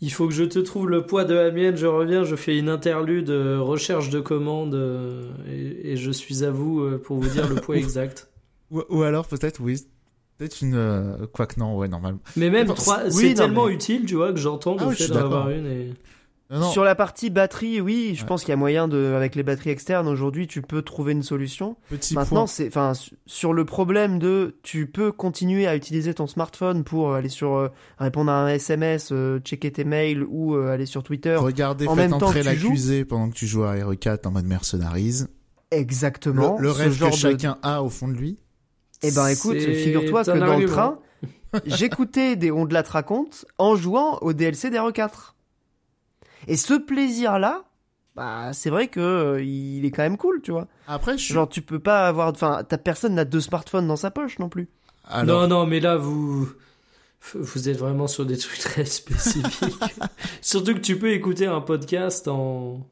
[0.00, 1.76] Il faut que je te trouve le poids de la mienne.
[1.76, 6.44] Je reviens, je fais une interlude euh, recherche de commande euh, et, et je suis
[6.44, 8.28] à vous euh, pour vous dire le poids exact.
[8.70, 9.76] Ou, ou alors, peut-être, oui,
[10.36, 12.16] peut-être une, quoique non, ouais, normal.
[12.36, 14.94] Mais même trois, oui, c'est tellement mais- utile, tu vois, que j'entends Ah le oui,
[14.94, 15.58] je fait suis d'en avoir d'accord.
[15.58, 15.66] une.
[15.66, 15.94] Et...
[16.50, 18.26] Non, non, Sur la partie batterie, oui, je Ouais.
[18.26, 21.22] pense qu'il y a moyen de, avec les batteries externes aujourd'hui, tu peux trouver une
[21.22, 21.76] solution.
[21.90, 26.26] petit Maintenant, c'est, enfin, su- sur le problème de, tu peux continuer à utiliser ton
[26.26, 27.68] smartphone pour aller sur, euh,
[27.98, 31.34] répondre à un SMS, euh, checker tes mails ou euh, aller sur Twitter.
[31.36, 34.46] Regardez, en faites même temps entrer l'accusé pendant que tu joues à RE4 en mode
[34.46, 35.28] mercenarise.
[35.70, 36.56] Exactement.
[36.56, 38.38] Le, le rêve genre que de- chacun a au fond de lui.
[39.02, 40.98] Eh ben, écoute, figure-toi que dans le train,
[41.66, 45.34] j'écoutais des On de la te raconte en jouant au DLC d'RE4.
[46.48, 47.64] Et ce plaisir-là,
[48.16, 50.66] bah, c'est vrai que euh, il est quand même cool, tu vois.
[50.88, 51.32] Après, je.
[51.32, 54.48] Genre, tu peux pas avoir, enfin, ta personne n'a deux smartphones dans sa poche non
[54.48, 54.68] plus.
[55.04, 56.48] Alors, Non, non, mais là, vous,
[57.34, 59.84] vous êtes vraiment sur des trucs très spécifiques.
[60.40, 62.86] Surtout que tu peux écouter un podcast en.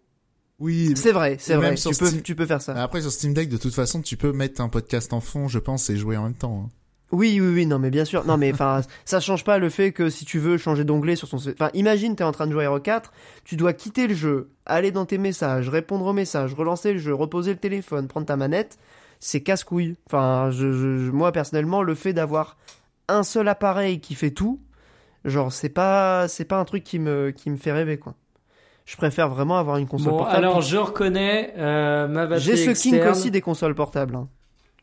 [0.61, 1.75] oui, C'est vrai, c'est vrai.
[1.75, 2.81] Tu peux, Steam- tu peux faire ça.
[2.81, 5.59] Après, sur Steam Deck, de toute façon, tu peux mettre un podcast en fond, je
[5.59, 6.67] pense, et jouer en même temps.
[6.67, 6.71] hein.
[7.13, 8.25] Oui, oui, oui, non, mais bien sûr.
[8.27, 11.29] Non, mais enfin, ça change pas le fait que si tu veux changer d'onglet sur
[11.29, 11.37] son.
[11.37, 13.05] Enfin, imagine, t'es en train de jouer à RE4,
[13.45, 17.15] tu dois quitter le jeu, aller dans tes messages, répondre aux messages, relancer le jeu,
[17.15, 18.79] reposer le téléphone, prendre ta manette.
[19.21, 19.97] C'est casse-couille.
[20.07, 20.67] Enfin, je,
[21.11, 22.57] moi, personnellement, le fait d'avoir
[23.09, 24.61] un seul appareil qui fait tout,
[25.25, 28.15] genre, c'est pas, c'est pas un truc qui me, qui me fait rêver, quoi.
[28.85, 30.45] Je préfère vraiment avoir une console Bon, portable.
[30.45, 34.15] alors je reconnais euh, ma batterie J'ai ce kink aussi des consoles portables.
[34.15, 34.29] hein.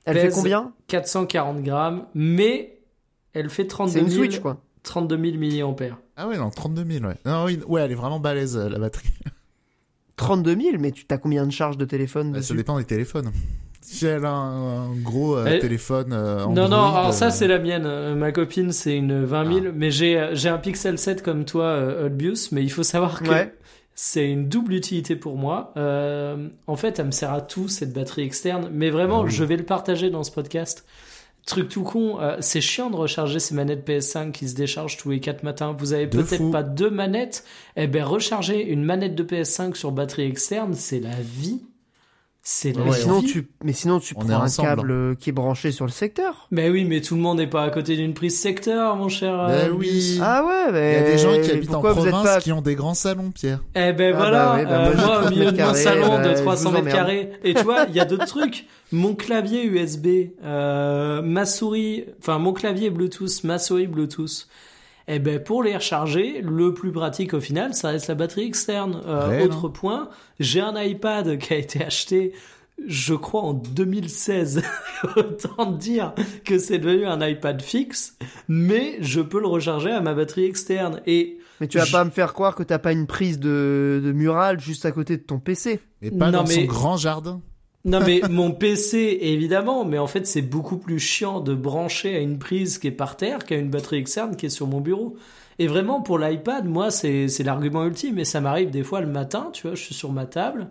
[0.06, 2.80] Elle Pèse fait combien 440 grammes, mais
[3.34, 4.62] elle fait 32 C'est une 000, Switch, quoi.
[4.84, 5.98] 32 000 milliampères.
[6.18, 7.16] Ah ouais, non, 32 000, ouais.
[7.26, 9.10] Non, oui, ouais, elle est vraiment balèze, euh, la batterie.
[10.18, 13.32] 32 000, mais tu t'as combien de charges de téléphone Bah, ça dépend des téléphones.
[13.82, 17.48] Si elle a un, un gros euh, Elle- téléphone euh, non, non, alors ça c'est
[17.48, 18.14] la mienne.
[18.16, 19.72] Ma copine c'est une 20 000, Ah.
[19.76, 23.54] mais j'ai j'ai un Pixel 7 comme toi, Olbius, mais il faut savoir que Ouais.
[23.96, 25.74] C'est une double utilité pour moi.
[25.78, 29.32] Euh, en fait, elle me sert à tout cette batterie externe, mais vraiment, Ah oui.
[29.32, 30.86] je vais le partager dans ce podcast.
[31.46, 35.10] Truc tout con, euh, c'est chiant de recharger ces manettes PS5 qui se déchargent tous
[35.12, 35.76] les 4 matins.
[35.78, 37.44] Vous avez peut-être pas deux manettes.
[37.76, 41.62] Eh ben, recharger une manette de PS5 sur batterie externe, c'est la vie.
[42.46, 45.72] C'est Ouais, mais, sinon, tu, mais sinon, tu prends un câble euh, qui est branché
[45.72, 46.50] sur le secteur.
[46.52, 49.48] Mais oui, mais tout le monde n'est pas à côté d'une prise secteur, mon cher.
[49.48, 50.20] Ben euh, oui.
[50.22, 52.62] Ah ouais, Il mais y a des gens qui habitent en province pas qui ont
[52.62, 53.64] des grands salons, Pierre.
[53.76, 55.68] Eh ben Ah voilà, bah oui, bah euh, moi, 30 au milieu de mètres mon
[55.68, 57.32] carrés, salon bah, de je 300 vous mètres carrés.
[57.46, 58.66] Et tu vois, il y a d'autres trucs.
[58.92, 60.08] Mon clavier USB,
[60.44, 64.50] euh, ma souris, enfin mon clavier Bluetooth, ma souris Bluetooth.
[65.08, 69.02] Eh ben pour les recharger, le plus pratique au final, ça reste la batterie externe.
[69.06, 70.10] Euh, autre point,
[70.40, 72.34] j'ai un iPad qui a été acheté,
[72.88, 74.64] je crois en 2016.
[75.18, 76.14] Autant dire
[76.46, 78.18] que c'est devenu un iPad fixe,
[78.48, 81.02] mais je peux le recharger à ma batterie externe.
[81.06, 84.02] Et Mais tu vas Je- pas me faire croire que t'as pas une prise de,
[84.04, 85.82] de murale juste à côté de ton PC.
[86.02, 87.42] Et pas Non, dans son mais- grand jardin.
[87.86, 92.20] Non mais mon PC évidemment, mais en fait c'est beaucoup plus chiant de brancher à
[92.20, 95.18] une prise qui est par terre qu'à une batterie externe qui est sur mon bureau.
[95.60, 98.20] Et vraiment pour l'iPad, moi c'est l'argument ultime.
[98.20, 100.70] Et ça m'arrive des fois le matin, tu vois, je suis sur ma table,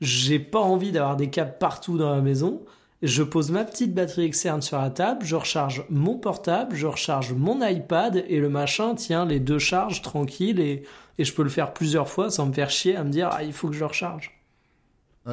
[0.00, 2.62] j'ai pas envie d'avoir des câbles partout dans la maison.
[3.02, 7.32] Je pose ma petite batterie externe sur la table, je recharge mon portable, je recharge
[7.34, 10.84] mon iPad et le machin tient les deux charges tranquilles et,
[11.18, 13.42] et je peux le faire plusieurs fois sans me faire chier à me dire ah
[13.44, 14.41] il faut que je recharge.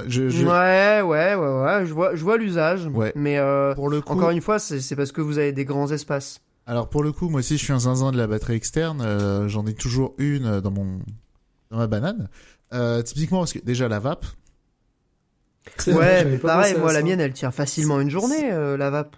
[0.07, 2.85] Je, je- Ouais, ouais, ouais, ouais, je vois, je vois l'usage.
[2.93, 3.11] Ouais.
[3.15, 5.65] Mais euh, Pour le coup, encore une fois, c'est c'est parce que vous avez des
[5.65, 6.41] grands espaces.
[6.67, 9.01] alors pour le coup, moi aussi, je suis un zinzin de la batterie externe.
[9.01, 10.99] euh, J'en ai toujours une euh, dans mon
[11.71, 12.29] dans ma banane.
[12.73, 14.25] Euh, typiquement, parce que déjà la vape.
[15.87, 19.15] Ouais, mais pareil, moi la mienne, elle tient facilement une journée, euh, la vape.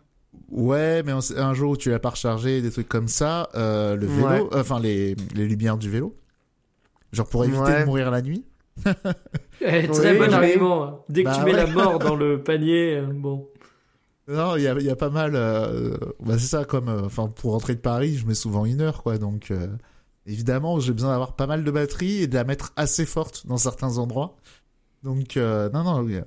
[0.49, 3.95] Ouais, mais on- un jour où tu l'as pas rechargé, des trucs comme ça, euh,
[3.95, 4.43] le vélo, Ouais.
[4.59, 6.15] enfin les les lumières du vélo,
[7.13, 7.81] genre pour éviter Ouais.
[7.81, 8.45] de mourir la nuit.
[9.63, 10.33] Eh, très Oui, bon oui.
[10.33, 11.05] argument.
[11.09, 11.57] Dès que Bah tu mets ouais.
[11.57, 13.47] la mort dans le panier, euh, bon.
[14.27, 15.33] Non, il y a, il y a pas mal.
[15.35, 18.81] euh, bah c'est ça, comme, euh, enfin, pour rentrer de Paris, je mets souvent une
[18.81, 19.17] heure, quoi.
[19.19, 19.67] Donc, euh,
[20.25, 23.57] évidemment, j'ai besoin d'avoir pas mal de batterie et de la mettre assez forte dans
[23.57, 24.35] certains endroits.
[25.03, 26.17] Donc, euh, non, non, oui,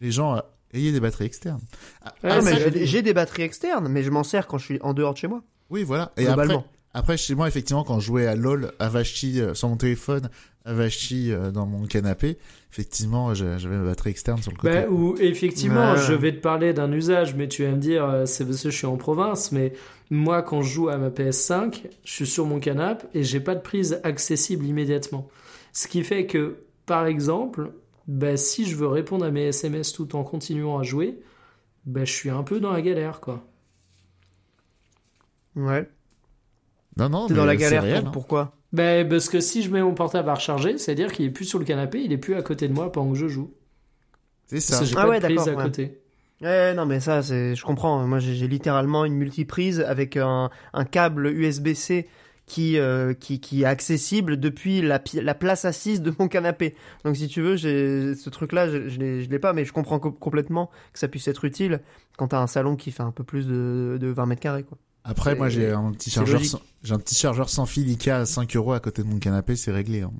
[0.00, 0.40] les gens, euh,
[0.74, 1.60] ayez des batteries externes.
[2.02, 4.78] Ah, Ouais, ah, ça, j'ai- des batteries externes, mais je m'en sers quand je suis
[4.82, 5.42] en dehors de chez moi.
[5.70, 6.12] oui, voilà.
[6.16, 6.58] Et globalement.
[6.60, 6.68] après,
[7.16, 10.28] chez moi, effectivement, quand je jouais à LoL, à Vachi, euh, sur mon téléphone,
[10.64, 12.38] à Vachi, euh, dans mon canapé,
[12.70, 14.74] effectivement, j'avais ma batterie externe sur le côté.
[14.82, 15.98] Bah, ou effectivement, Ouais.
[15.98, 18.70] je vais te parler d'un usage, mais tu vas me dire, euh, c'est parce que
[18.70, 19.72] je suis en province, mais
[20.10, 23.54] moi, quand je joue à ma PS5, je suis sur mon canapé et j'ai pas
[23.54, 25.28] de prise accessible immédiatement.
[25.72, 27.72] Ce qui fait que, par exemple,
[28.06, 31.18] bah, si je veux répondre à mes SMS tout en continuant à jouer,
[31.86, 33.42] bah, je suis un peu dans la galère, quoi.
[35.56, 35.88] Ouais.
[36.96, 38.10] Non, non, T'es mais dans la c'est galère, réel, pour- hein.
[38.10, 38.52] Ben, pourquoi
[39.08, 41.64] parce que si je mets mon portable à recharger, c'est-à-dire qu'il est plus sur le
[41.64, 43.54] canapé, il est plus à côté de moi pendant que je joue.
[44.46, 44.80] C'est Parce ça.
[44.80, 45.64] que Ah pas ouais, d'accord, à ouais.
[45.64, 46.02] côté.
[46.42, 48.06] Ouais, non, mais ça, c'est, je comprends.
[48.06, 52.08] Moi, j'ai j'ai littéralement une multiprise avec un, un câble USB-C
[52.46, 54.98] qui, euh, qui, qui est accessible depuis la,
[55.34, 56.74] place assise de mon canapé.
[57.04, 59.72] Donc, si tu veux, j'ai ce truc-là, je, je l'ai je l'ai pas, mais je
[59.72, 61.80] comprends co- complètement que ça puisse être utile
[62.18, 64.78] quand t'as un salon qui fait un peu plus de, de 20 mètres carrés, quoi.
[65.04, 66.60] Après, moi, j'ai un petit chargeur, sans...
[66.82, 69.56] j'ai un petit chargeur sans fil Ikea à 5 euros à côté de mon canapé,
[69.56, 70.02] c'est réglé.
[70.02, 70.12] hein.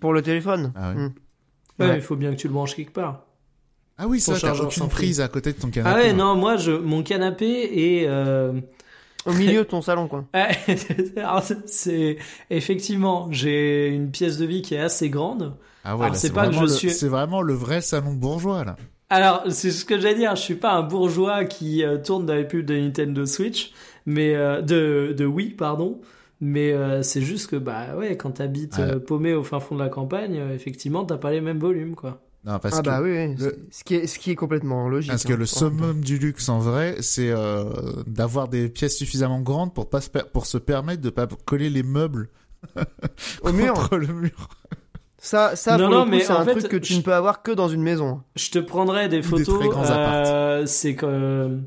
[0.00, 0.72] Pour le téléphone.
[0.76, 0.96] Ah ouais.
[0.96, 1.12] Hmm.
[1.78, 1.94] Ouais, Ouais.
[1.96, 3.24] il faut bien que tu le branches quelque part.
[3.96, 4.94] Ah oui, ça, t'as chargeur aucune sans fil.
[4.96, 5.94] prise à côté de ton canapé.
[5.94, 6.14] Ah ouais, hein.
[6.14, 7.46] non, moi, je, mon canapé
[8.02, 8.06] est...
[8.06, 8.60] euh,
[9.26, 10.24] Au milieu de ton salon, quoi.
[10.34, 10.56] Ouais,
[11.16, 12.16] alors, c'est-
[12.50, 15.56] effectivement, j'ai une pièce de vie qui est assez grande.
[15.84, 16.68] Ah ouais, c'est pas que je le...
[16.68, 18.76] suis- c'est vraiment le vrai salon bourgeois, là.
[19.10, 22.34] Alors, c'est ce que j'allais dire, je suis pas un bourgeois qui euh, tourne dans
[22.34, 23.72] les pubs de Nintendo Switch,
[24.06, 26.00] mais euh, de de Wii, pardon.
[26.40, 28.84] Mais euh, c'est juste que bah ouais, quand t'habites Ouais.
[28.94, 31.94] euh, paumé au fin fond de la campagne, euh, effectivement, t'as pas les mêmes volumes
[31.96, 32.22] quoi.
[32.46, 33.34] Non, parce ah que, bah oui, oui.
[33.34, 35.10] le- c'est- Ce, qui est, ce qui est complètement logique.
[35.10, 35.36] parce que hein.
[35.36, 37.64] le summum du luxe, en vrai, c'est euh,
[38.06, 41.68] d'avoir des pièces suffisamment grandes pour, pas se per- pour se permettre de pas coller
[41.68, 42.30] les meubles
[43.42, 43.74] Au mur.
[43.74, 44.48] contre le mur.
[45.20, 46.98] Ça, ça Non, pour non, le coup, mais c'est un fait, truc que tu je-
[46.98, 48.22] ne peux avoir que dans une maison.
[48.36, 49.58] Je te prendrai des des photos.
[49.58, 51.58] très grands euh, c'est que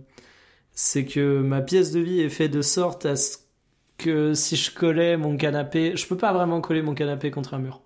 [0.73, 3.37] c'est que ma pièce de vie est faite de sorte à ce
[3.97, 7.59] que si je collais mon canapé, je peux pas vraiment coller mon canapé contre un
[7.59, 7.81] mur.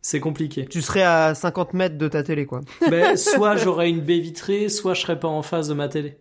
[0.00, 0.66] C'est compliqué.
[0.66, 2.60] Tu serais à 50 mètres de ta télé, quoi.
[2.90, 6.18] Ben, soit j'aurais une baie vitrée, soit je serais pas en face de ma télé.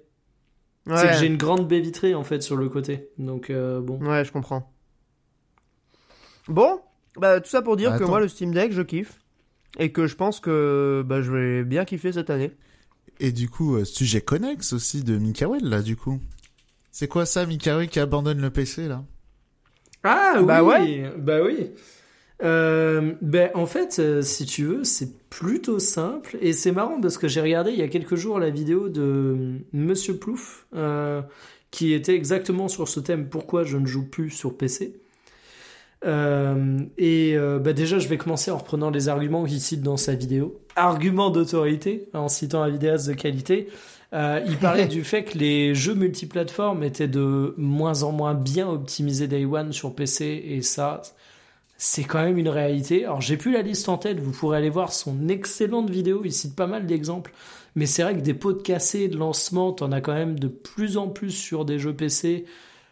[0.86, 3.10] C'est que Ouais, j'ai une grande baie vitrée en fait sur le côté.
[3.18, 4.00] Donc euh, bon.
[4.02, 4.70] ouais, je comprends.
[6.48, 6.82] Bon,
[7.18, 9.20] bah tout ça pour dire Bah, que moi, le Steam Deck, je kiffe.
[9.80, 12.52] Et que je pense que bah, je vais bien kiffer cette année.
[13.20, 16.20] Et du coup, euh, sujet connexe aussi de Mikael, là, du coup.
[16.92, 19.04] C'est quoi ça, Mikael, qui abandonne le PC, là?
[20.04, 21.72] Ah Bah oui, bah oui.
[22.44, 27.18] Euh, ben en fait, euh, si tu veux, c'est plutôt simple et c'est marrant parce
[27.18, 31.22] que j'ai regardé il y a quelques jours la vidéo de Monsieur Plouf euh,
[31.72, 35.00] qui était exactement sur ce thème pourquoi je ne joue plus sur PC.
[36.06, 39.98] Euh, et euh, bah déjà, je vais commencer en reprenant les arguments qu'il cite dans
[39.98, 40.60] sa vidéo.
[40.76, 43.70] Argument d'autorité, en citant un vidéaste de qualité.
[44.14, 48.68] Euh, il parlait du fait que les jeux multiplateformes étaient de moins en moins bien
[48.70, 51.02] optimisés day one sur PC, et ça,
[51.78, 53.06] c'est quand même une réalité.
[53.06, 56.34] Alors, j'ai plus la liste en tête, vous pourrez aller voir son excellente vidéo, il
[56.34, 57.34] cite pas mal d'exemples.
[57.76, 60.48] Mais c'est vrai que des pots de cassés de lancement, t'en as quand même de
[60.48, 62.46] plus en plus sur des jeux PC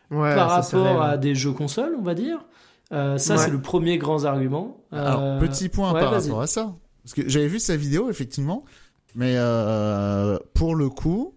[0.10, 2.44] Ouais, par rapport à des jeux consoles, on va dire.
[2.92, 3.44] Euh, ça, Ouais.
[3.46, 4.78] c'est le premier grand argument.
[4.92, 6.24] Alors, Euh, petit point ouais, par vas-y.
[6.24, 6.76] rapport à ça.
[7.04, 8.66] Parce que j'avais vu sa vidéo, effectivement.
[9.16, 11.36] Mais euh, pour le coup,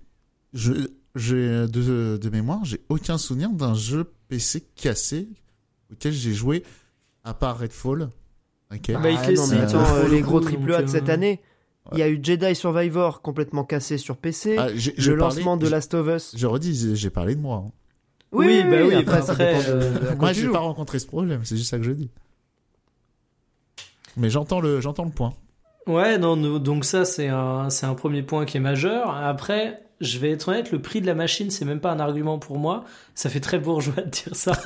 [0.53, 0.73] je,
[1.15, 5.29] j'ai de, de mémoire, j'ai aucun souvenir d'un jeu PC cassé
[5.93, 6.63] auquel j'ai joué,
[7.25, 8.09] à part Redfall.
[8.71, 11.41] Bah, il Ah, non, mais attends, les gros triple A de cette année.
[11.93, 14.57] Il y a eu Jedi Survivor complètement cassé sur PC.
[14.59, 16.35] Ah, j'ai- j'ai le parlé- lancement de Last of Us.
[16.37, 17.63] Je redis, j'ai- j'ai parlé de moi.
[17.67, 17.73] hein.
[18.35, 21.41] Oui, bah oui, après, après, ça dépend de, euh, Moi, j'ai pas rencontré ce problème,
[21.45, 22.11] c'est juste ça que je dis.
[24.17, 25.35] Mais j'entends le, j'entends le point.
[25.87, 29.15] Ouais, non, non, donc ça, c'est un, c'est un premier point qui est majeur.
[29.15, 32.39] Après, je vais être honnête, le prix de la machine, c'est même pas un argument
[32.39, 32.85] pour moi.
[33.15, 34.53] Ça fait très bourgeois de dire ça.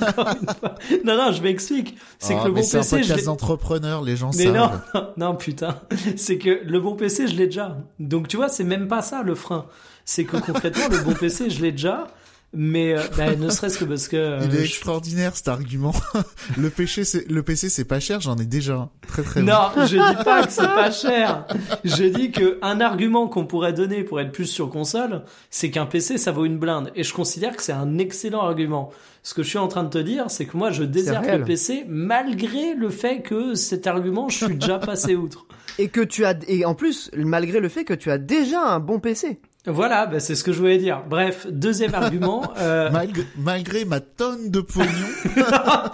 [1.05, 1.97] Non, non, je m'explique.
[2.19, 3.23] C'est Ah, que le bon c'est un PC, je l'ai...
[3.23, 4.81] d'entrepreneurs, les gens Mais savent.
[4.93, 5.79] non, non, putain.
[6.15, 7.77] C'est que le bon PC, je l'ai déjà.
[7.99, 9.65] Donc, tu vois, c'est même pas ça, le frein.
[10.05, 12.07] C'est que concrètement, le bon PC, je l'ai déjà.
[12.51, 14.17] Mais, euh, bah, ne serait-ce que parce que...
[14.17, 15.93] euh, Il est je- extraordinaire cet argument.
[16.57, 18.21] le péché, c'est le PC, c'est pas cher.
[18.21, 18.89] J'en ai déjà un.
[19.07, 19.47] très très bon.
[19.51, 21.45] Non, je dis pas que c'est pas cher.
[21.83, 25.85] Je dis que un argument qu'on pourrait donner pour être plus sur console, c'est qu'un
[25.85, 26.91] PC ça vaut une blinde.
[26.95, 28.89] Et je considère que c'est un excellent argument.
[29.21, 31.43] Ce que je suis en train de te dire, c'est que moi je déserte le
[31.43, 35.45] PC malgré le fait que cet argument je suis déjà passé outre.
[35.77, 38.79] Et que tu as, et en plus, malgré le fait que tu as déjà un
[38.79, 39.39] bon PC.
[39.65, 41.03] Voilà, bah, c'est ce que je voulais dire.
[41.07, 42.53] Bref, deuxième argument.
[42.59, 42.89] Euh...
[42.91, 44.89] Malgré, malgré ma tonne de pognon,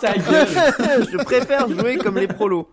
[0.02, 0.48] ta gueule.
[1.12, 2.70] je préfère jouer comme les prolos.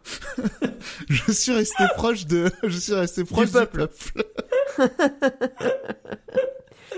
[1.08, 3.88] je suis resté proche de, je suis resté proche du peuple.
[3.88, 4.24] peuple.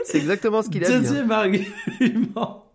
[0.05, 0.95] C'est exactement ce qu'il a dit.
[0.95, 0.99] hein.
[1.01, 2.71] Deuxième argument.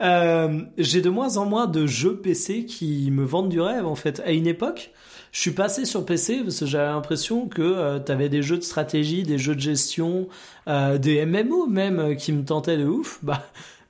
[0.00, 3.94] Euh, j'ai de moins en moins de jeux PC qui me vendent du rêve en
[3.96, 4.20] fait.
[4.24, 4.92] À une époque,
[5.32, 8.62] je suis passé sur PC parce que j'avais l'impression que euh, t'avais des jeux de
[8.62, 10.28] stratégie, des jeux de gestion,
[10.68, 13.18] euh, des MMO même euh, qui me tentaient de ouf.
[13.32, 13.42] Bah,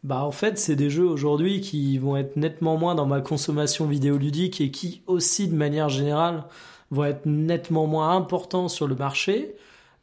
[0.05, 3.87] bah en fait, c'est des jeux aujourd'hui qui vont être nettement moins dans ma consommation
[3.87, 6.45] vidéoludique et qui aussi de manière générale
[6.91, 9.55] vont être nettement moins importants sur le marché.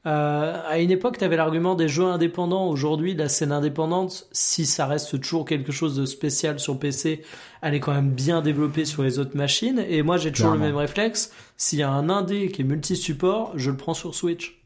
[0.06, 2.70] Euh, à une époque, tu avais l'argument des jeux indépendants.
[2.70, 7.22] Aujourd'hui, la scène indépendante, si ça reste toujours quelque chose de spécial sur PC,
[7.62, 9.84] elle est quand même bien développée sur les autres machines.
[9.90, 11.32] Et moi, j'ai toujours le même réflexe.
[11.58, 14.62] S'il y a un indé qui est multi-support, je le prends sur Switch.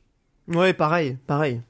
[0.48, 1.62] Ouais, pareil, pareil.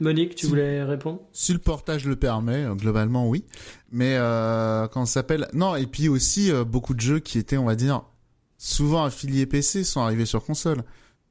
[0.00, 0.50] Monique, tu Si.
[0.50, 1.20] voulais répondre?
[1.32, 3.44] Si le portage le permet, euh, globalement oui.
[3.90, 7.56] Mais euh, quand ça s'appelle, non et puis aussi euh, beaucoup de jeux qui étaient,
[7.56, 8.02] on va dire,
[8.58, 10.84] souvent affiliés PC sont arrivés sur console.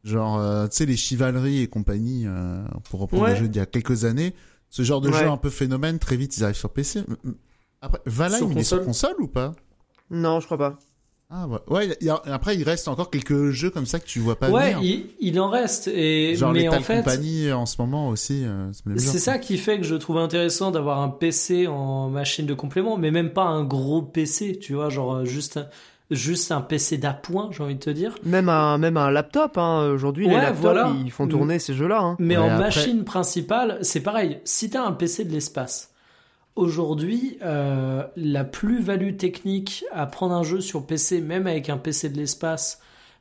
[0.04, 3.34] Genre, euh, tu sais, les Chivalry et compagnie, euh, pour reprendre Ouais.
[3.34, 4.34] les jeux d'il y a quelques années,
[4.70, 5.20] ce genre de Ouais.
[5.20, 7.04] jeu un peu phénomène, très vite ils arrivent sur PC.
[7.82, 9.54] Après, Valheim, Sur il est sur console ou pas?
[10.10, 10.80] Non, je crois pas.
[11.30, 11.98] Ah ouais, ouais.
[12.00, 14.50] il y a- après, il reste encore quelques jeux comme ça que tu vois pas
[14.50, 14.80] Ouais, venir.
[14.82, 15.90] il, il en reste.
[15.90, 18.44] Et, Genre mais en fait, Company en ce moment aussi.
[18.46, 22.54] euh, C'est ça qui fait que je trouve intéressant d'avoir un PC en machine de
[22.54, 25.68] complément, mais même pas un gros PC, tu vois, genre euh, juste un,
[26.12, 28.16] juste un PC d'appoint, j'ai envie de te dire.
[28.24, 29.90] Même un, même un laptop, hein.
[29.92, 30.94] Aujourd'hui, les laptops, voilà.
[31.04, 32.16] ils font tourner ces jeux-là, hein.
[32.20, 34.40] Mais en après- machine principale, c'est pareil.
[34.46, 35.94] Si t'as un PC de l'espace,
[36.56, 42.10] aujourd'hui, euh, la plus-value technique à prendre un jeu sur PC, même avec un PC
[42.10, 42.80] de l'espace,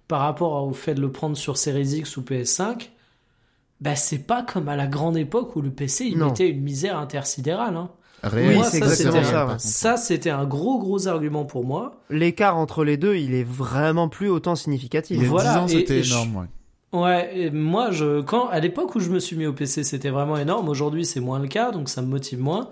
[0.09, 2.91] par rapport au fait de le prendre sur Series X ou PS5,
[3.81, 6.27] bah c'est pas comme à la grande époque où le PC il Non.
[6.29, 7.77] mettait une misère intersidérale.
[7.77, 7.91] Hein.
[8.23, 9.23] Réel, Oui, c'est ça, exactement
[9.59, 9.97] ça, ouais.
[9.99, 12.01] c'était un gros gros argument pour moi.
[12.11, 15.17] L'écart entre les deux, il est vraiment plus autant significatif.
[15.17, 16.47] Il y a Voilà, 10 ans, et- c'était et je- énorme, ouais.
[17.01, 20.09] Ouais, et moi, je, quand, à l'époque où je me suis mis au PC, c'était
[20.11, 20.69] vraiment énorme.
[20.69, 22.71] Aujourd'hui, c'est moins le cas, donc ça me motive moins.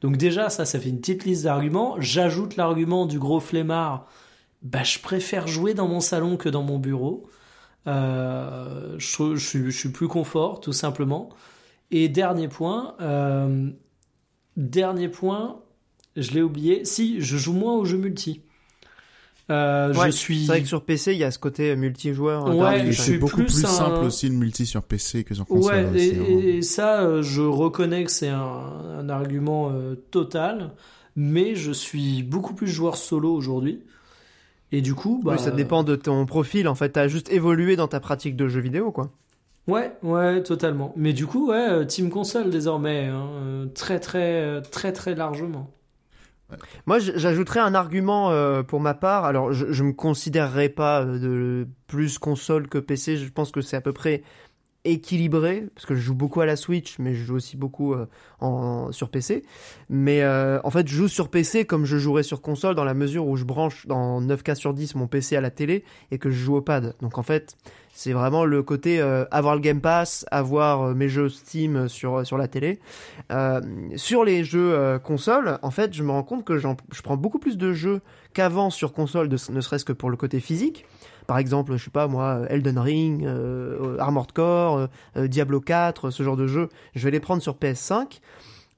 [0.00, 1.96] Donc déjà, ça, ça fait une petite liste d'arguments.
[1.98, 4.06] J'ajoute l'argument du gros flemmard.
[4.62, 7.26] Bah, je préfère jouer dans mon salon que dans mon bureau.
[7.86, 11.30] Euh, je suis plus confort, tout simplement.
[11.90, 13.70] Et dernier point, euh,
[14.56, 15.60] dernier point,
[16.16, 16.84] je l'ai oublié.
[16.84, 18.40] Si, je joue moins aux jeux multi.
[19.50, 20.40] Euh, Ouais, je suis.
[20.46, 22.56] C'est vrai que sur PC, il y a ce côté multijoueur.
[22.56, 25.44] Ouais, c'est suis beaucoup plus plus un- simple aussi le multi sur PC que sur
[25.46, 25.84] console.
[25.84, 26.24] Ouais, aussi, et, hein.
[26.28, 30.72] et- et ça, euh, je reconnais que c'est un, un argument euh, total,
[31.14, 33.82] mais je suis beaucoup plus joueur solo aujourd'hui.
[34.72, 36.66] Et du coup, bah, Oui, ça dépend de ton profil.
[36.66, 39.12] En fait, t'as juste évolué dans ta pratique de jeux vidéo, quoi.
[39.66, 40.92] Ouais, ouais, totalement.
[40.96, 45.14] Mais du coup, ouais, euh, team console désormais, hein, euh, très, très, euh, très, très
[45.14, 45.70] largement.
[46.86, 48.30] Moi, j'ajouterais un argument
[48.64, 49.24] pour ma part.
[49.24, 53.16] Alors, je, je me considérerais pas de plus console que PC.
[53.16, 54.22] Je pense que c'est à peu près
[54.84, 58.06] équilibré parce que je joue beaucoup à la Switch, mais je joue aussi beaucoup euh,
[58.40, 59.42] en, sur PC.
[59.88, 62.94] Mais euh, en fait, je joue sur PC comme je jouerais sur console dans la
[62.94, 66.30] mesure où je branche dans 9K sur 10 mon PC à la télé et que
[66.30, 66.94] je joue au pad.
[67.00, 67.56] Donc en fait,
[67.96, 72.26] c'est vraiment le côté euh, avoir le Game Pass, avoir euh, mes jeux Steam sur
[72.26, 72.80] sur la télé.
[73.32, 73.60] Euh,
[73.96, 77.38] sur les jeux euh, console, en fait, je me rends compte que je prends beaucoup
[77.38, 78.00] plus de jeux
[78.32, 80.84] qu'avant sur console, de- ne serait-ce que pour le côté physique.
[81.26, 84.86] Par exemple, je sais pas moi, Elden Ring, euh, Armored Core, euh,
[85.16, 88.20] euh, Diablo 4, ce genre de jeux, je vais les prendre sur PS5.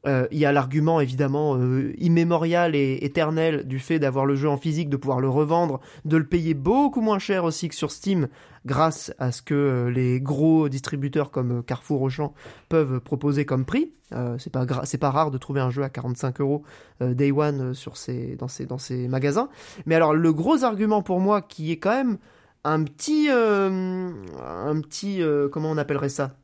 [0.07, 4.49] Euh, Il y a l'argument évidemment euh, immémorial et éternel du fait d'avoir le jeu
[4.49, 7.91] en physique, de pouvoir le revendre, de le payer beaucoup moins cher aussi que sur
[7.91, 8.29] Steam,
[8.67, 12.35] grâce à ce que euh, les gros distributeurs comme euh, Carrefour, Auchan
[12.69, 13.91] peuvent proposer comme prix.
[14.13, 16.63] Euh, c'est pas rare de trouver un jeu à 45 euros
[17.03, 19.49] euh, day one euh, sur ces dans ces dans ces magasins.
[19.87, 22.19] Mais alors le gros argument pour moi qui est quand même
[22.67, 24.11] un petit euh,
[24.45, 26.37] un petit euh, comment on appellerait ça?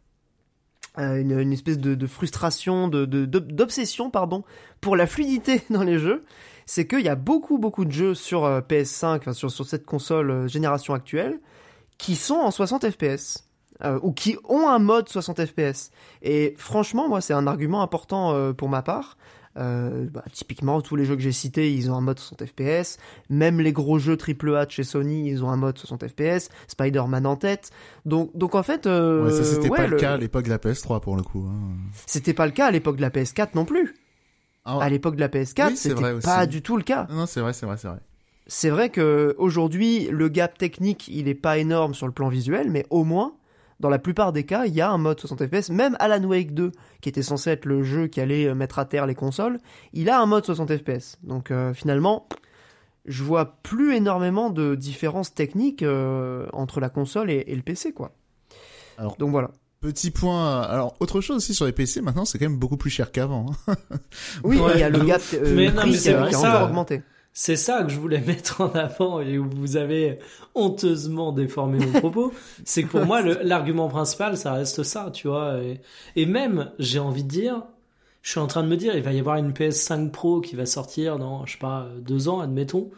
[0.99, 4.45] Euh, une, espèce de, frustration de de- de- d'obsession pardon
[4.83, 6.23] pour la fluidité dans les jeux.
[6.67, 10.49] C'est qu'il y a beaucoup beaucoup de jeux sur euh, PS5 enfin, sur cette console
[10.49, 11.41] génération actuelle
[11.99, 13.49] qui sont en 60 FPS
[14.03, 15.91] ou qui ont un mode 60 FPS
[16.23, 19.17] et franchement moi c'est un argument important pour ma part
[19.59, 22.99] euh, bah, typiquement, tous les jeux que j'ai cités, ils ont un mode 60 FPS.
[23.31, 26.49] Même les gros jeux AAA de chez Sony, ils ont un mode 60 FPS.
[26.69, 27.71] Spider-Man en tête.
[28.07, 30.51] Donc, donc en fait, euh, Ouais, ça c'était ouais, pas le cas à l'époque de
[30.51, 31.45] la PS3 pour le coup.
[31.49, 31.77] hein.
[32.07, 33.95] C'était pas le cas à l'époque de la PS4 non plus.
[34.65, 37.07] Ah, À l'époque de la PS4, Oui, c'est c'était pas du tout le cas.
[37.11, 37.99] Non, c'est vrai, c'est vrai, c'est vrai.
[38.47, 42.71] C'est vrai que aujourd'hui, le gap technique, il est pas énorme sur le plan visuel,
[42.71, 43.35] mais au moins,
[43.83, 45.69] dans la plupart des cas, il y a un mode 60 FPS.
[45.71, 46.73] Même Alan Wake 2,
[47.03, 49.59] qui était censé être le jeu qui allait euh, mettre à terre les consoles,
[49.93, 51.19] il a un mode 60 FPS.
[51.25, 52.27] Donc euh, finalement,
[53.05, 57.93] je vois plus énormément de différences techniques euh, entre la console et, et le PC,
[57.93, 58.13] quoi.
[58.97, 59.51] Alors- Donc voilà.
[59.81, 60.61] Petit point.
[60.61, 63.47] Alors, autre chose aussi sur les PC, maintenant, c'est quand même beaucoup plus cher qu'avant.
[63.69, 63.75] hein.
[64.45, 66.29] Oui, Ouais, il y a le gap euh, Mais non, prix mais qui c'est a,
[66.29, 67.03] qui a encore augmenté.
[67.33, 70.19] C'est ça que je voulais mettre en avant et où vous avez
[70.55, 72.33] honteusement déformé mon propos.
[72.65, 75.59] c'est que pour moi, l'argument principal, ça reste ça, tu vois.
[75.59, 75.81] Et,
[76.17, 77.63] et même, j'ai envie de dire,
[78.23, 80.57] je suis en train de me dire, il va y avoir une PS5 Pro qui
[80.57, 82.91] va sortir dans, je sais pas, deux ans, admettons.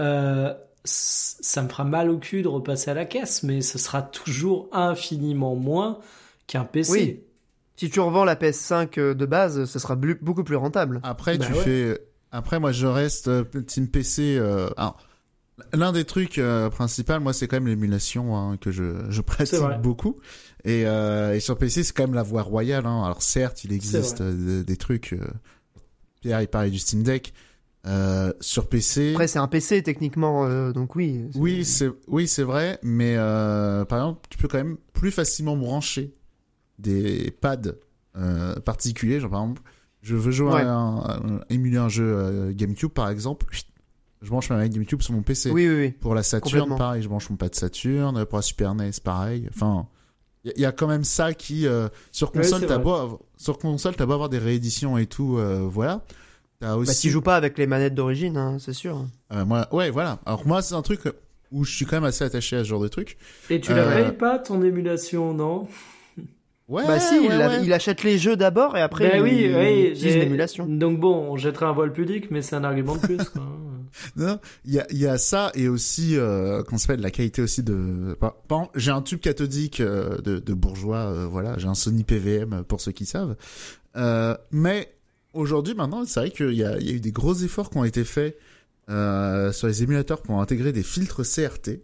[0.00, 4.02] Euh, ça me fera mal au cul de repasser à la caisse, mais ce sera
[4.02, 5.98] toujours infiniment moins
[6.46, 6.92] qu'un PC.
[6.92, 7.20] Oui.
[7.76, 11.00] Si tu revends la PS5 euh, de base, ce sera beaucoup plus rentable.
[11.02, 11.58] Après, Bah tu ouais.
[11.58, 12.00] fais.
[12.34, 14.36] Après, moi, je reste euh, team PC.
[14.38, 14.98] euh, alors,
[15.72, 19.60] l'un des trucs euh, principaux, moi, c'est quand même l'émulation hein, que je, je pratique
[19.82, 20.16] beaucoup.
[20.64, 22.86] Et, euh, et sur PC, c'est quand même la voie royale.
[22.86, 23.04] Hein.
[23.04, 24.30] Alors, certes, il existe vrai.
[24.30, 25.12] euh, des, des trucs.
[25.12, 25.20] euh,
[26.22, 27.32] Pierre, il parlait du Steam Deck.
[27.86, 29.12] Euh, sur PC.
[29.12, 31.26] Après, c'est un PC techniquement, euh, donc oui.
[31.34, 35.54] Oui, c'est oui, c'est vrai, mais euh, par exemple, tu peux quand même plus facilement
[35.54, 36.14] brancher
[36.78, 37.74] des pads
[38.16, 39.20] euh, particuliers.
[39.20, 39.60] Genre par exemple,
[40.04, 40.60] je veux jouer Ouais.
[40.62, 43.46] à un, un- émuler un jeu euh, GameCube par exemple,
[44.22, 45.50] je branche ma manette GameCube sur mon PC.
[45.50, 45.90] Oui, oui, oui.
[45.90, 48.24] Pour la Saturn, pareil, je branche mon pad Saturn.
[48.26, 49.48] Pour la Super NES, pareil.
[49.52, 49.86] Enfin,
[50.44, 53.18] il y, a- y a quand même ça qui euh, sur console, t'as beau avoir-
[53.36, 56.02] sur console, t'as beau avoir des rééditions et tout, euh, voilà.
[56.60, 59.04] T'as aussi Bah, tu joues pas avec les manettes d'origine, hein, c'est sûr.
[59.32, 60.18] euh, moi, ouais, voilà.
[60.24, 61.00] Alors moi, c'est un truc
[61.50, 63.16] où je suis quand même assez attaché à ce genre de truc.
[63.50, 65.68] Et tu la Euh, payes pas ton émulation, non?
[66.66, 67.60] Ouais, bah si, ouais, il, a- ouais.
[67.64, 70.66] il achète les jeux d'abord et après Ben il, oui, il oui, utilise l'émulation.
[70.66, 73.16] Donc bon, on jettera un voile pudique, mais c'est un argument de plus.
[73.18, 73.42] Quoi.
[74.16, 77.42] Non, il y a, il y a ça et aussi, euh, qu'on s'appelle la qualité
[77.42, 78.16] aussi de.
[78.74, 82.80] J'ai un tube cathodique euh, de, de bourgeois, euh, voilà, j'ai un Sony PVM pour
[82.80, 83.36] ceux qui savent.
[83.96, 84.92] Euh, mais
[85.32, 87.76] aujourd'hui, maintenant, c'est vrai qu'il y a, il y a eu des gros efforts qui
[87.78, 88.36] ont été faits
[88.90, 91.80] euh, sur les émulateurs pour intégrer des filtres CRT.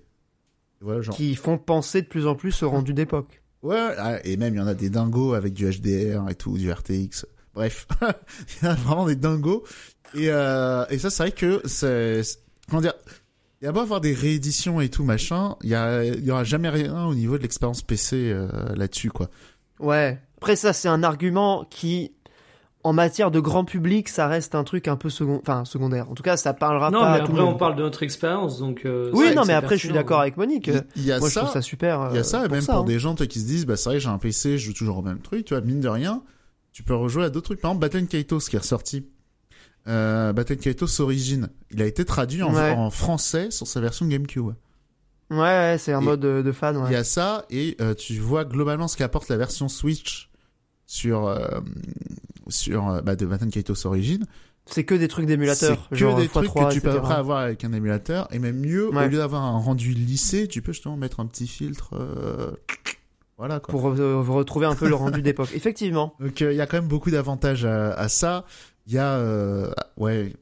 [0.81, 1.15] Voilà, genre.
[1.15, 3.41] Qui font penser de plus en plus au rendu d'époque.
[3.63, 6.73] Ouais, et même il y en a des dingos avec du HDR et tout, du
[6.73, 7.27] RTX.
[7.55, 7.87] Bref,
[8.63, 9.65] il y en a vraiment des dingos.
[10.15, 12.23] Et, euh, et ça, c'est vrai que c'est,
[12.69, 12.95] comment dire,
[13.61, 16.71] il y a beau avoir des rééditions et tout machin, il y y aura jamais
[16.71, 19.29] rien au niveau de l'expérience PC euh, là-dessus, quoi.
[19.79, 20.19] Ouais.
[20.39, 22.13] Après ça, c'est un argument qui,
[22.83, 25.41] en matière de grand public, ça reste un truc un peu second...
[25.43, 26.11] enfin, secondaire.
[26.11, 28.03] En tout cas, ça parlera non, pas mais à tout après on parle de notre
[28.03, 28.83] expérience, donc.
[28.87, 30.71] euh, Oui, non, mais après, je suis d'accord avec Monique.
[30.97, 31.41] Il, y a Moi, je ça.
[31.41, 32.09] trouve ça super.
[32.11, 32.87] Il y a euh, ça, et même ça, pour hein.
[32.87, 34.97] des gens toi, qui se disent, bah c'est vrai, j'ai un PC, je joue toujours
[34.99, 36.23] au même truc, tu vois, mine de rien,
[36.73, 37.61] tu peux rejouer à d'autres trucs.
[37.61, 39.07] Par exemple, Battle Kaitos qui est ressorti.
[39.89, 42.73] Euh, Battle Kaitos Origin, il a été traduit en, Ouais.
[42.73, 44.53] en français sur sa version GameCube.
[45.31, 46.77] Ouais, ouais, c'est un Et- mode de, de fan.
[46.77, 46.93] Il Ouais.
[46.93, 50.31] y a ça, et euh, tu vois globalement ce qu'apporte la version Switch
[50.87, 51.61] sur, euh,
[52.51, 54.25] sur euh, bah, de Battle Kaitos Origin.
[54.67, 55.79] C'est que des trucs d'émulateur.
[55.85, 58.29] C'est que genre des x3, trucs que tu peux après avoir avec un émulateur.
[58.31, 59.07] Et même mieux, Ouais.
[59.07, 61.95] au lieu d'avoir un rendu lissé, tu peux justement mettre un petit filtre.
[61.95, 62.51] euh,
[63.39, 63.73] Voilà quoi.
[63.73, 65.49] Pour euh, retrouver un peu le rendu d'époque.
[65.55, 66.15] Effectivement.
[66.21, 68.45] Donc euh, il y a quand même beaucoup d'avantages à, à ça.
[68.87, 70.35] Il y a euh, ouais.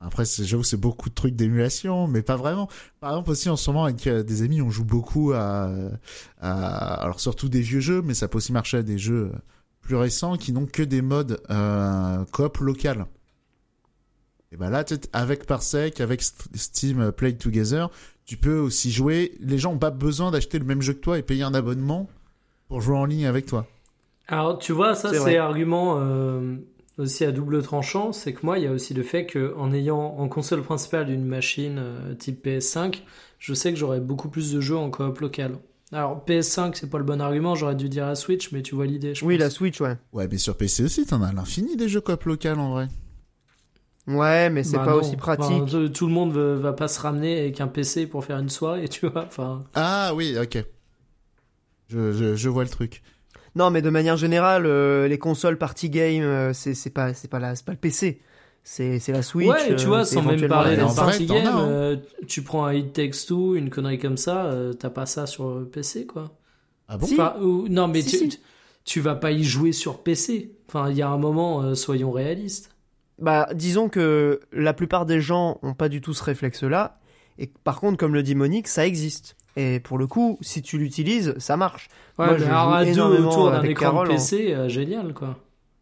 [0.00, 2.68] Après j'avoue c'est beaucoup de trucs d'émulation, mais pas vraiment.
[3.00, 5.70] Par exemple aussi en ce moment avec euh, des amis on joue beaucoup à,
[6.40, 9.38] à alors surtout des vieux jeux, mais ça peut aussi marcher à des jeux euh,
[9.86, 13.06] plus récents qui n'ont que des modes euh, coop local.
[14.52, 17.90] Et ben là avec Parsec, avec St- Steam euh, Play Together,
[18.24, 19.32] tu peux aussi jouer.
[19.40, 22.08] Les gens ont pas besoin d'acheter le même jeu que toi et payer un abonnement
[22.68, 23.66] pour jouer en ligne avec toi.
[24.28, 26.56] Alors, tu vois, ça, C'est argument euh,
[26.98, 28.12] aussi à double tranchant.
[28.12, 31.24] C'est que moi, il y a aussi le fait qu'en ayant en console principale une
[31.24, 33.02] machine euh, type PS5,
[33.38, 35.58] je sais que j'aurais beaucoup plus de jeux en coop local.
[35.92, 38.86] Alors, PS5, c'est pas le bon argument, j'aurais dû dire la Switch, mais tu vois
[38.86, 39.44] l'idée, je Oui, pense.
[39.44, 39.96] la Switch, ouais.
[40.12, 42.88] Ouais, mais sur PC aussi, t'en as à l'infini des jeux coop local en vrai.
[44.08, 44.98] Ouais, mais c'est Bah pas non.
[44.98, 45.62] aussi pratique.
[45.62, 48.48] Enfin, tout, le monde veut- va pas se ramener avec un PC pour faire une
[48.48, 49.24] soirée, tu vois.
[49.26, 50.58] Enfin, Ah oui, ok.
[51.88, 53.02] Je, je, je vois le truc.
[53.54, 57.28] Non, mais de manière générale, euh, les consoles party game, euh, c'est c'est pas c'est
[57.28, 58.20] pas la c'est pas le PC.
[58.68, 59.48] C'est c'est la Switch.
[59.48, 61.68] ouais, tu vois, euh, sans même parler en vrai, party t'en games, as, hein.
[61.68, 65.26] euh, tu prends un It Takes Two, une connerie comme ça, euh, t'as pas ça
[65.26, 66.32] sur PC, quoi.
[66.88, 67.14] Ah bon Si.
[67.14, 68.28] Enfin, ou- non, mais Si, tu, si.
[68.30, 68.38] tu-
[68.84, 70.50] tu vas pas y jouer sur PC.
[70.68, 72.70] Enfin, il y a un moment, euh, soyons réalistes.
[73.20, 76.98] Bah, disons que la plupart des gens ont pas du tout ce réflexe-là.
[77.38, 79.36] Et par contre, comme le dit Monique, ça existe.
[79.56, 81.88] Et pour le coup, si tu l'utilises, ça marche.
[82.18, 84.16] Ouais, Moi, mais je alors joue à deux énormément autour d'un écran Carole, de hein.
[84.16, 85.38] PC, euh, génial, quoi.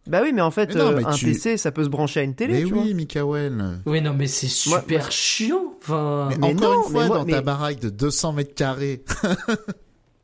[0.07, 1.89] Bah oui, mais en fait, Mais non, euh, mais un tu- PC, ça peut se
[1.89, 2.83] brancher à une télé, Mais tu vois.
[2.83, 3.81] oui, Mikael.
[3.87, 5.75] Oui, non, mais c'est super moi- chiant.
[5.83, 8.33] Enfin, Mais, Mais encore non, une fois, mais moi- dans mais- ta baraque de 200
[8.35, 9.03] mètres carrés,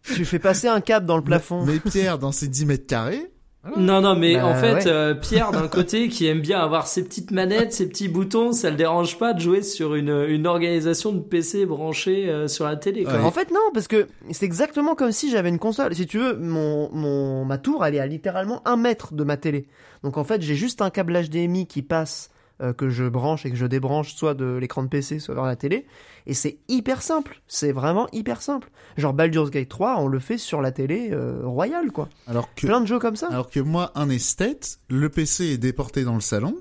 [0.04, 1.64] Tu fais passer un câble dans le plafond.
[1.64, 3.30] mais Pierre dans ses 10 mètres carrés,
[3.76, 4.86] non, non, mais Bah, en fait, ouais.
[4.86, 8.70] euh, Pierre, d'un côté, qui aime bien avoir ses petites manettes, ses petits boutons, ça
[8.70, 12.76] le dérange pas de jouer sur une, une organisation de PC branchée euh, sur la
[12.76, 13.14] télé, quoi.
[13.14, 13.20] Ouais.
[13.24, 15.94] En fait, non, parce que c'est exactement comme si j'avais une console.
[15.94, 19.36] Si tu veux, mon, mon, ma tour, elle est à littéralement un mètre de ma
[19.36, 19.66] télé.
[20.02, 22.30] Donc en fait, j'ai juste un câble HDMI qui passe,
[22.60, 25.44] euh, que je branche et que je débranche soit de l'écran de PC, soit vers
[25.46, 25.86] la télé.
[26.26, 27.40] Et c'est hyper simple.
[27.48, 28.70] C'est vraiment hyper simple.
[28.96, 32.08] Genre Baldur's Gate 3, on le fait sur la télé euh, royale, quoi.
[32.26, 33.28] alors que, Plein de jeux comme ça.
[33.28, 36.54] alors que moi, un esthète, le PC est déporté dans le salon.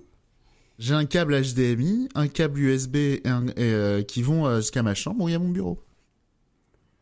[0.77, 4.95] J'ai un câble HDMI, un câble USB et un- et, euh, qui vont jusqu'à ma
[4.95, 5.81] chambre où il y a mon bureau.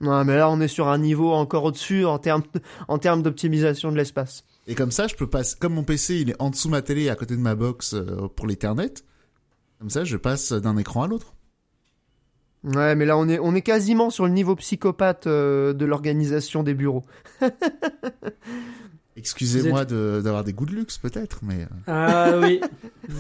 [0.02, 2.44] Ouais, mais là, on est sur un niveau encore au-dessus en termes,
[2.88, 4.44] en termes d'optimisation de l'espace.
[4.68, 6.82] Et comme ça, je peux passer, comme mon PC il est en dessous de ma
[6.82, 8.94] télé à côté de ma box euh, pour l'Ethernet,
[9.80, 11.34] comme ça je passe d'un écran à l'autre.
[12.64, 16.64] Ouais, mais là, on est, on est quasiment sur le niveau psychopathe euh, de l'organisation
[16.64, 17.04] des bureaux.
[19.16, 21.62] Excusez-moi d'avoir des goûts de luxe peut-être, mais...
[21.64, 22.62] euh, Ah oui,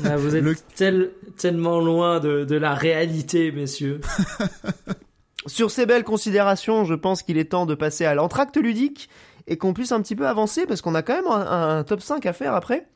[0.05, 3.99] Ah, vous êtes Le- tel- tellement loin de, de la réalité, messieurs.
[5.47, 9.09] Sur ces belles considérations, je pense qu'il est temps de passer à l'entracte ludique
[9.47, 12.01] et qu'on puisse un petit peu avancer parce qu'on a quand même un, un top
[12.01, 12.87] 5 à faire après.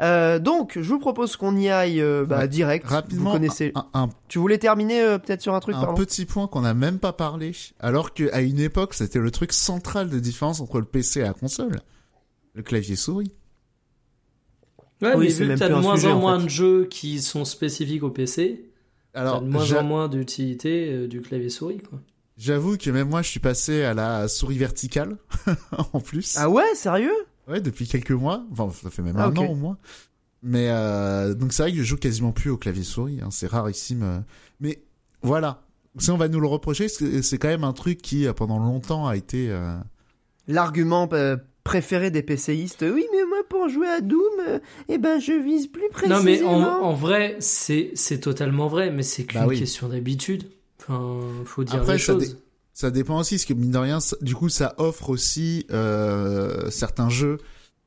[0.00, 2.48] Euh, donc, je vous propose qu'on y aille euh, bah, Ouais.
[2.48, 2.84] direct.
[2.88, 3.70] Rapidement, Vous connaissez.
[3.76, 5.94] un, un- Tu voulais terminer euh, peut-être sur un truc, un pardon?
[5.94, 10.08] petit point qu'on n'a même pas parlé, alors qu'à une époque c'était le truc central
[10.10, 11.76] de différence entre le PC et la console.
[12.54, 13.32] Le clavier souris.
[15.02, 16.44] Ouais, Oui, mais c'est vu que t'as de moins sujet, en en moins fait.
[16.44, 18.70] de jeux qui sont spécifiques au PC,
[19.14, 22.00] Alors, de moins en moins d'utilité euh, du clavier souris, quoi.
[22.36, 25.16] j'avoue que même moi je suis passé à la souris verticale,
[25.92, 26.36] en plus.
[26.38, 27.14] Ah ouais, sérieux?
[27.48, 28.44] Ouais, depuis quelques mois.
[28.52, 29.76] Enfin, ça fait même Ah, un an au moins.
[30.42, 33.20] Mais euh, donc c'est vrai que je joue quasiment plus au clavier souris.
[33.22, 34.02] Hein, c'est rarissime.
[34.02, 34.18] euh.
[34.60, 34.82] Mais
[35.22, 35.62] voilà.
[35.98, 39.06] Si on va nous le reprocher, c'est quand même un truc qui euh, pendant longtemps
[39.06, 39.48] a été.
[39.50, 39.76] euh,
[40.48, 42.82] L'argument euh, préféré des PCistes.
[42.86, 44.58] Oui, mais moi, pour jouer à Doom, euh,
[44.88, 46.18] eh ben, je vise plus précisément.
[46.20, 49.58] Non, mais en, en vrai, c'est c'est totalement vrai, mais c'est qu'une Bah oui.
[49.58, 50.44] question d'habitude.
[50.80, 52.36] Enfin, faut dire Après, les ça choses.
[52.74, 56.70] Ça dépend aussi, parce que mine de rien, ça- du coup, ça offre aussi euh,
[56.70, 57.38] certains jeux.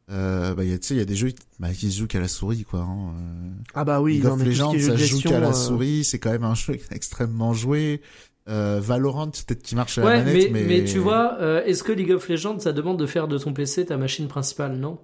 [0.10, 2.00] Euh, bah, il y a- tu sais, il y a des jeux bah, qui se
[2.00, 2.80] jouent qu'à la souris, quoi.
[2.80, 3.10] Hein.
[3.20, 3.50] euh.
[3.76, 6.06] Ah bah oui, League non, of mais Legends, ça se joue qu'à la euh, souris.
[6.06, 8.02] C'est quand même un jeu extrêmement joué.
[8.50, 10.80] Euh, Valorant, peut-être qui marche à la Ouais, manette, mais, mais...
[10.80, 13.54] mais tu vois, euh, est-ce que League of Legends, ça demande de faire de ton
[13.54, 15.00] PC ta machine principale Non.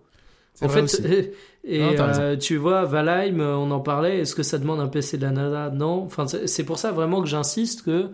[0.61, 1.01] En fait, aussi.
[1.63, 4.87] et Non, euh, tu vois, Valheim, euh, on en parlait, est-ce que ça demande un
[4.87, 6.03] PC de la NASA Non.
[6.03, 8.09] Enfin, c'est pour ça vraiment que j'insiste que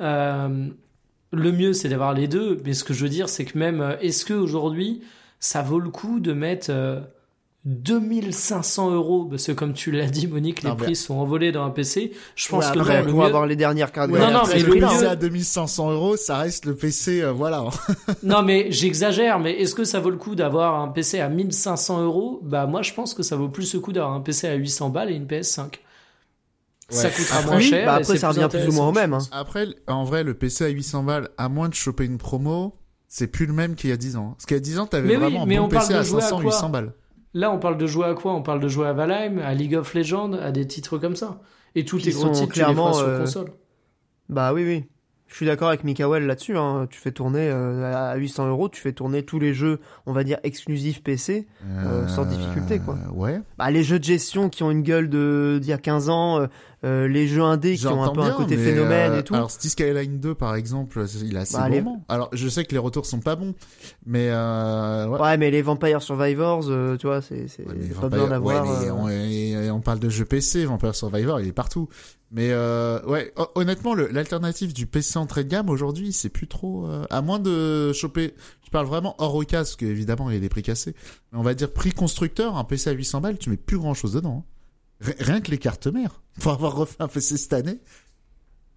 [0.00, 0.66] euh,
[1.32, 2.60] le mieux, c'est d'avoir les deux.
[2.64, 5.02] Mais ce que je veux dire, c'est que même, est-ce que aujourd'hui,
[5.40, 7.00] ça vaut le coup de mettre euh,
[7.64, 11.64] 2500 euros, parce que comme tu l'as dit, Monique, les Non, prix sont envolés dans
[11.64, 12.12] un PC.
[12.34, 14.60] Je pense Ouais, que après, le mieux- avoir les dernières cartes Ouais, non, graphiques, mais
[14.60, 15.10] c'est le PC hein.
[15.10, 17.64] à 2500 euros, ça reste le PC, euh, voilà.
[18.22, 22.02] Non, mais j'exagère, mais est-ce que ça vaut le coup d'avoir un PC à 1500
[22.04, 22.40] euros?
[22.42, 24.90] Bah, moi, je pense que ça vaut plus le coup d'avoir un PC à 800
[24.90, 25.80] balles et une PS5.
[26.90, 27.84] Ça coûtera Après, moins cher.
[27.84, 29.12] bah après ça revient plus ou moins au même.
[29.12, 29.18] hein.
[29.30, 32.76] Après, en vrai, le PC à 800 balles, à moins de choper une promo,
[33.08, 34.30] c'est plus le même qu'il y a 10 ans.
[34.36, 36.02] Parce qu'il y a 10 ans, t'avais oui, vraiment mais un on bon PC à
[36.02, 36.92] jouer à 500, quoi 800 balles.
[37.34, 38.34] Là, on parle de jouer à quoi?
[38.34, 41.40] On parle de jouer à Valheim, à League of Legends, à des titres comme ça.
[41.74, 43.52] Et tous les gros titres, tu les clairement, sur euh, console.
[44.28, 44.84] Bah oui, oui.
[45.26, 46.56] Je suis d'accord avec Mikael là-dessus.
[46.56, 46.86] Hein.
[46.90, 50.24] Tu fais tourner euh, à 800 euros, tu fais tourner tous les jeux, on va
[50.24, 51.46] dire exclusifs PC.
[51.66, 52.96] Euh, sans difficulté, quoi.
[53.12, 53.40] Ouais.
[53.58, 56.46] Bah, les jeux de gestion qui ont une gueule de d'il y a 15 ans,
[56.84, 59.24] euh, euh, les jeux indés qui ont un peu un bien, côté phénomène euh, et
[59.24, 59.34] tout.
[59.34, 61.82] Alors, City Skyline 2, par exemple, il a assez Bah, les-.
[62.08, 63.54] Alors, je sais que les retours sont pas bons,
[64.06, 65.20] mais euh, ouais.
[65.20, 68.64] Ouais, mais les Vampire Survivors, euh, tu vois, c'est c'est Ouais, pas besoin d'avoir.
[68.66, 71.88] ouais, euh, on, et- on parle de jeux PC, Vampire Survivor, il est partout.
[72.30, 76.86] Mais euh, ouais, hon- honnêtement, l'alternative du PC entrée de gamme aujourd'hui, c'est plus trop.
[76.86, 78.34] euh, à moins de choper,
[78.64, 80.94] je parle vraiment hors occasion, parce qu'évidemment il y a des prix cassés.
[81.32, 83.94] Mais on va dire prix constructeur, un PC à 800 balles, tu mets plus grand
[83.94, 84.44] chose dedans.
[84.46, 84.52] hein.
[85.00, 86.20] Ri- Rien que les cartes mères.
[86.40, 87.78] Pour avoir refait un PC cette année.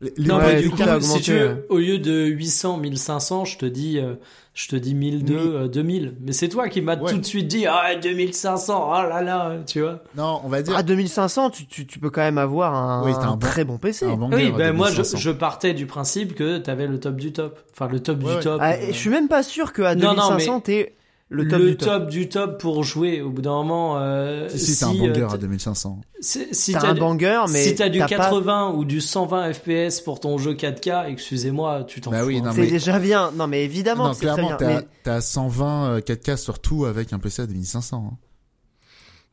[0.01, 1.65] Les, les Non, Ouais, mais du coup, si tu veux, ouais.
[1.69, 4.15] au lieu de 800, 1500, je te dis, euh,
[4.55, 5.39] je te dis 1002, Oui.
[5.43, 6.15] euh, 2000.
[6.21, 7.11] Mais c'est toi qui m'as Ouais.
[7.11, 10.01] tout de suite dit, ah, 2500, oh là là, tu vois.
[10.17, 13.11] Non, on va dire À 2500, tu, tu, tu peux quand même avoir un, Oui,
[13.13, 14.07] t'as un un très bon PC.
[14.07, 15.17] un Oui, ben moi, je, 2500.
[15.19, 17.59] je partais du principe que t'avais le top du top.
[17.71, 18.39] Enfin, le top Ouais, du ouais.
[18.41, 18.59] top.
[18.59, 20.95] Ah, euh, je suis même pas sûr qu'à Non, non, 2500, mais t'es
[21.33, 22.09] le top du top.
[22.09, 23.21] du top pour jouer.
[23.21, 26.01] Au bout d'un moment, euh, si, si, c'est un si, banger euh, à 2500.
[26.19, 28.83] si, si T'as t'as un du- banger, mais si t'as du t'as pas- 80 ou
[28.85, 32.27] du 120 FPS pour ton jeu 4K, excusez-moi, tu t'en Bah fous.
[32.27, 32.43] oui, hein.
[32.45, 33.31] non, C'est mais- déjà bien.
[33.35, 34.57] Non, mais évidemment, non, c'est très clairement, bien.
[34.57, 38.09] t'as Mais t'as 120 euh, 4K surtout avec un PC à 2500.
[38.13, 38.17] hein.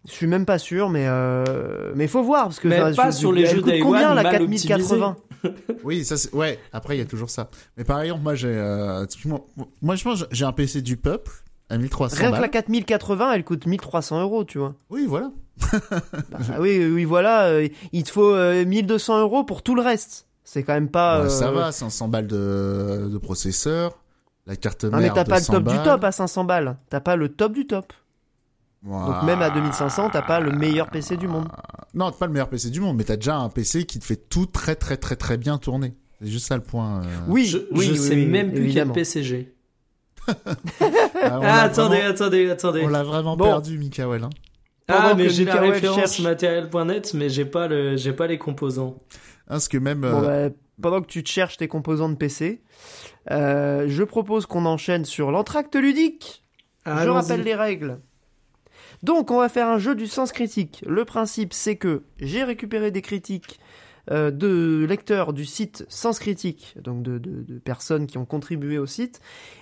[0.06, 1.92] je suis même pas sûr, mais euh...
[1.96, 4.10] mais faut voir parce que Mais pas je- sur les elle jeux coûte Day combien
[4.10, 5.16] One la mal 4080
[5.84, 6.58] Oui, ça c'est ouais.
[6.72, 7.50] Après, il y a toujours ça.
[7.76, 9.46] Mais par exemple, moi j'ai, euh, typiquement,
[9.82, 11.30] moi je pense j'ai un PC du peuple
[11.70, 12.40] à 1300 Rien que balles.
[12.42, 14.74] la 4080, elle coûte 1300 euros, tu vois.
[14.90, 15.30] Oui, voilà.
[16.30, 20.26] Bah, oui, oui, voilà, euh, il te faut euh, 1200 euros pour tout le reste.
[20.44, 21.20] C'est quand même pas.
[21.20, 23.98] Ouais, euh, Ça va, 500 balles de, de processeur,
[24.46, 26.76] la carte mère Non, mais t'as pas le 100 top du top à 500 balles.
[26.90, 27.92] T'as pas le top du top.
[28.84, 31.48] Donc même à 2500, t'as pas le meilleur PC du monde.
[31.94, 34.04] Non, t'as pas le meilleur PC du monde, mais t'as déjà un PC qui te
[34.04, 35.94] fait tout très très très très bien tourner.
[36.22, 37.00] C'est juste ça le point.
[37.02, 37.04] euh.
[37.26, 38.94] Oui, Je, oui, je oui, sais oui, même plus évidemment.
[38.94, 39.54] quel PC j'ai.
[40.28, 42.82] Ah, Ah, attendez, vraiment- attendez, attendez.
[42.84, 43.44] On l'a vraiment Bon.
[43.46, 44.24] perdu, Mikael.
[44.24, 44.30] Hein.
[44.88, 48.96] Ah, mais j'ai la référence cherche- matériel.net, mais j'ai pas le, j'ai pas les composants.
[49.10, 49.16] Hein,
[49.48, 50.00] Parce que même.
[50.00, 52.62] Bon, euh, bah, pendant que tu te cherches tes composants de PC,
[53.30, 56.42] euh, je propose qu'on enchaîne sur l'entracte ludique.
[56.86, 57.98] je rappelle les règles.
[59.02, 60.82] Donc, on va faire un jeu du sens critique.
[60.86, 63.60] Le principe, c'est que j'ai récupéré des critiques
[64.10, 68.78] euh, de lecteurs du site Sens Critique, donc de, de- de personnes qui ont contribué
[68.78, 69.20] au site,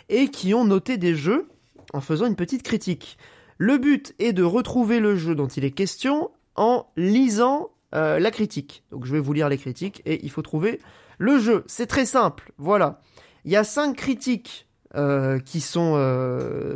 [0.09, 1.49] et qui ont noté des jeux
[1.93, 3.19] en faisant une petite critique.
[3.59, 8.31] Le but est de retrouver le jeu dont il est question en lisant euh, la
[8.31, 8.83] critique.
[8.91, 10.81] Donc je vais vous lire les critiques et il faut trouver
[11.19, 11.65] le jeu.
[11.67, 12.53] C'est très simple.
[12.59, 13.01] Voilà.
[13.45, 15.93] Il y a cinq critiques euh, qui sont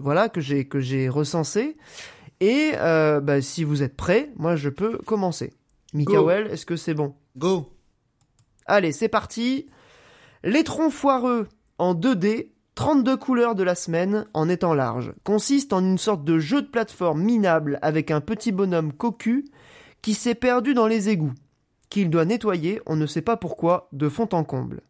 [0.00, 1.76] voilà que j'ai que j'ai recensées
[2.40, 5.52] et euh, bah, si vous êtes prêts, moi je peux commencer.
[5.92, 7.14] Mikael, est-ce que c'est bon?
[7.36, 7.72] Go
[8.66, 9.66] Allez, c'est parti.
[10.44, 11.48] Les troncs foireux
[11.78, 16.38] en 2D, 32 couleurs de la semaine en étant large, consiste en une sorte de
[16.38, 19.44] jeu de plateforme minable avec un petit bonhomme cocu
[20.02, 21.34] qui s'est perdu dans les égouts,
[21.90, 24.82] qu'il doit nettoyer, on ne sait pas pourquoi, de fond en comble.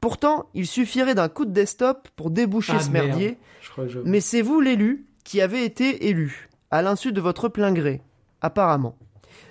[0.00, 3.98] Pourtant, il suffirait d'un coup de desktop pour déboucher Ah, ce merdier, Je je...
[4.00, 8.00] mais c'est vous l'élu qui avez été élu, à l'insu de votre plein gré,
[8.40, 8.96] apparemment.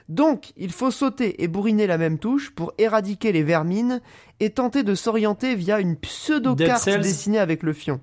[0.09, 4.01] Donc, il faut sauter et bourriner la même touche pour éradiquer les vermines
[4.39, 8.01] et tenter de s'orienter via une pseudo-carte dessinée avec le fion.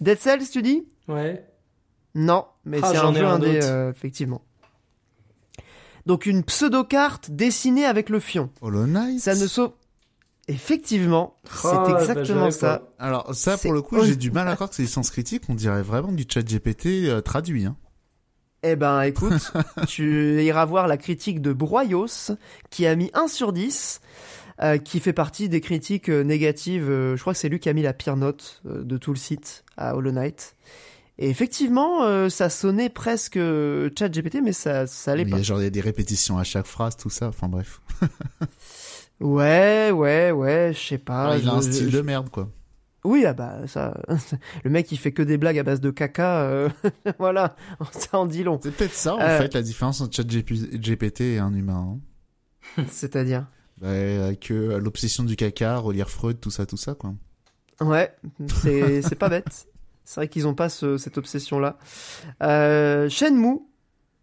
[0.00, 0.84] Dead Cells, tu dis?
[1.08, 1.46] Ouais.
[2.16, 3.66] Non, mais Ah, c'est j'en un ai jeu un indé, autre.
[3.70, 4.42] euh, effectivement.
[6.06, 8.50] Donc, une pseudo-carte dessinée avec le fion.
[8.60, 9.72] Hollow Knight Ça ne sauve...
[10.48, 12.82] Effectivement, Ah, c'est bah, exactement ça.
[13.00, 15.42] Alors ça, pour le coup, j'ai du mal à croire que c'est licence critique.
[15.48, 17.64] On dirait vraiment du chat GPT euh, traduit.
[17.66, 17.76] Hein.
[18.62, 19.52] Eh ben, écoute,
[19.86, 22.32] tu iras voir la critique de Broyos,
[22.70, 24.00] qui a mis 1 sur 10,
[24.62, 26.90] euh, qui fait partie des critiques euh, négatives.
[26.90, 29.18] euh, je crois que c'est lui qui a mis la pire note de tout le
[29.18, 30.56] site à Hollow Knight.
[31.18, 33.38] Et effectivement, ça sonnait presque
[33.98, 35.38] chat GPT, mais ça, ça allait Il y pas.
[35.38, 37.28] a genre il y a des répétitions à chaque phrase, tout ça.
[37.28, 37.80] Enfin bref.
[39.20, 41.32] Ouais, ouais, ouais, je sais pas.
[41.32, 42.50] Ah, il a un style je- de merde quoi.
[43.06, 43.94] Oui, ah bah ça,
[44.64, 46.68] le mec il fait que des blagues à base de caca, euh,
[47.18, 47.54] voilà,
[47.92, 48.58] ça en dit long.
[48.62, 49.38] C'est peut-être ça, en Euh.
[49.38, 51.98] fait, la différence entre ChatGPT et un humain.
[52.78, 52.84] hein.
[52.90, 53.46] C'est-à-dire?
[53.78, 57.14] Bah, avec euh, l'obsession du caca, relire Freud, tout ça, tout ça, quoi.
[57.80, 58.14] Ouais,
[58.62, 59.66] c'est c'est pas bête.
[60.04, 61.78] C'est vrai qu'ils ont pas ce- cette obsession-là.
[62.42, 63.58] Euh, Shenmue,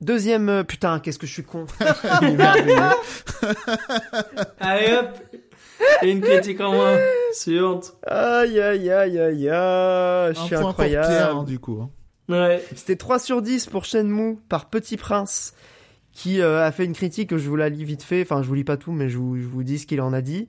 [0.02, 0.64] deuxième...
[0.64, 1.66] Putain, qu'est-ce que je suis con.
[4.60, 5.20] Allez hop
[6.02, 6.98] Et une critique en moins.
[7.34, 7.94] Suivante.
[8.06, 11.08] Aïe, aïe, aïe, aïe, aïe, je Un suis point pour incroyable.
[11.08, 11.80] Pierre, hein, du coup.
[11.82, 11.90] hein.
[12.30, 12.64] Ouais.
[12.76, 15.54] C'était 3 sur 10 pour Shenmue par Petit Prince
[16.14, 18.22] qui euh, a fait une critique que je vous la lis vite fait.
[18.22, 20.14] Enfin, je vous lis pas tout, mais je vous, je vous dis ce qu'il en
[20.14, 20.48] a dit.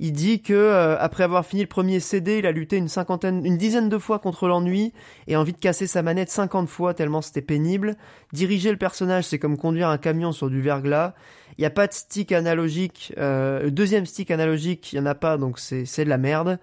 [0.00, 3.44] Il dit que euh, après avoir fini le premier CD, il a lutté une cinquantaine,
[3.44, 4.92] une dizaine de fois contre l'ennui
[5.26, 7.96] et envie de casser sa manette 50 fois tellement c'était pénible.
[8.32, 11.14] Diriger le personnage, c'est comme conduire un camion sur du verglas.
[11.58, 13.12] Il n'y a pas de stick analogique.
[13.18, 16.18] Euh, le deuxième stick analogique, il y en a pas, donc c'est c'est de la
[16.18, 16.58] merde.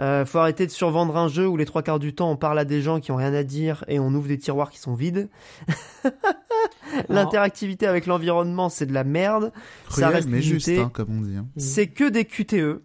[0.00, 2.58] Euh, faut arrêter de survendre un jeu où les trois quarts du temps on parle
[2.58, 4.94] à des gens qui ont rien à dire et on ouvre des tiroirs qui sont
[4.94, 5.28] vides.
[7.08, 9.52] L'interactivité avec l'environnement c'est de la merde.
[9.88, 10.84] Ça Cruel, reste mais juste, limité.
[10.84, 11.36] hein, comme on dit.
[11.36, 11.46] hein.
[11.56, 12.80] C'est que des QTE.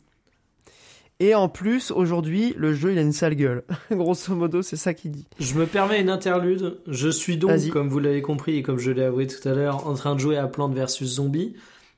[1.22, 3.64] Et en plus, aujourd'hui, le jeu, il a une sale gueule.
[3.92, 5.28] Grosso modo, c'est ça qu'il dit.
[5.38, 6.80] Je me permets une interlude.
[6.88, 9.86] Je suis donc, comme vous l'avez compris et comme je l'ai avoué tout à l'heure,
[9.86, 11.56] en train de jouer à Plants vs Zombies.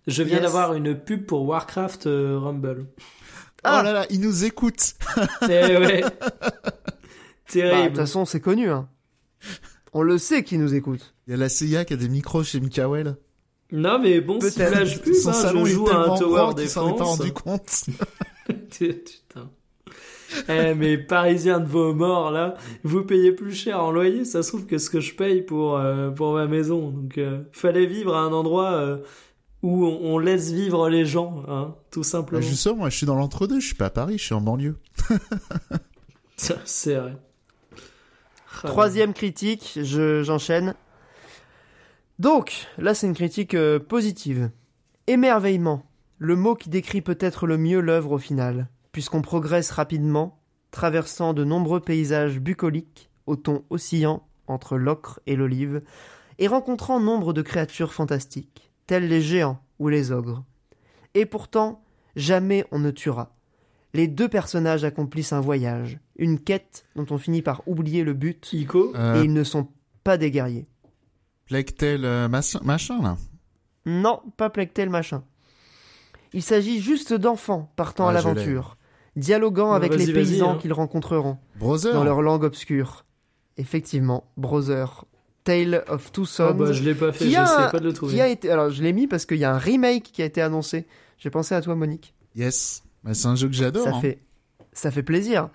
[0.08, 0.46] Je viens Yes.
[0.46, 2.88] d'avoir une pub pour Warcraft euh, Rumble.
[3.64, 3.80] Ah.
[3.80, 4.94] Oh là là, il nous écoute.
[5.44, 6.04] Eh ouais.
[7.54, 7.88] Bah, De Terrible.
[7.90, 8.70] toute façon, c'est connu.
[8.70, 8.88] Hein.
[9.92, 11.14] On le sait qui nous écoute.
[11.28, 13.18] Il y a la CIA qui a des micros chez Mikael.
[13.74, 16.70] non mais bon, si je pub, Son hein, salon je joue à un tower qu'il
[16.70, 17.84] s'en est pas rendu compte.
[18.70, 19.50] Putain.
[20.48, 24.48] Eh mais parisiens de vos morts là, vous payez plus cher en loyer, ça se
[24.50, 26.90] trouve que ce que je paye pour euh, pour ma maison.
[26.90, 28.98] Donc euh, fallait vivre à un endroit euh,
[29.64, 32.42] où on, on laisse vivre les gens, hein, tout Bah, simplement.
[32.42, 33.60] justement, moi, je suis dans l'entre-deux.
[33.60, 34.78] Je suis pas à Paris, je suis en banlieue.
[36.38, 37.16] Ça, C'est vrai.
[38.64, 40.76] Ah, Troisième critique, je, j'enchaîne.
[42.20, 44.52] Donc, là, c'est une critique euh, positive.
[45.08, 45.84] Émerveillement,
[46.18, 50.40] le mot qui décrit peut-être le mieux l'œuvre au final, puisqu'on progresse rapidement,
[50.72, 55.82] traversant de nombreux paysages bucoliques, au ton oscillant entre l'ocre et l'olive,
[56.40, 60.44] et rencontrant nombre de créatures fantastiques, tels les géants ou les ogres.
[61.14, 61.82] Et pourtant,
[62.18, 63.34] jamais on ne tuera.
[63.94, 68.52] Les deux personnages accomplissent un voyage, une quête dont on finit par oublier le but,
[68.52, 69.70] Ico, et Euh, ils ne sont
[70.04, 70.68] pas des guerriers.
[71.46, 73.16] Plectel, euh, machin, machin, là.
[73.86, 75.24] Non, pas Plectel machin.
[76.34, 78.18] Il s'agit juste d'enfants partant Ah, à l'ai.
[78.22, 78.76] l'aventure,
[79.16, 80.58] dialoguant Bah, avec les paysans hein.
[80.58, 81.94] qu'ils rencontreront Brother.
[81.94, 83.06] dans leur langue obscure.
[83.56, 85.06] Effectivement, Brother,
[85.44, 87.86] Tale of Two Sons, oh, bah, je l'ai pas fait, qui a- j'essaie pas de
[87.86, 88.14] le trouver.
[88.16, 90.26] qui a été, alors je l'ai mis parce qu'il y a un remake qui a
[90.26, 90.86] été annoncé.
[91.18, 92.14] J'ai pensé à toi, Monique.
[92.36, 92.84] Yes.
[93.04, 93.84] Bah, c'est un jeu que j'adore.
[93.84, 94.02] Ça hein.
[94.02, 94.20] fait,
[94.74, 95.50] ça fait plaisir.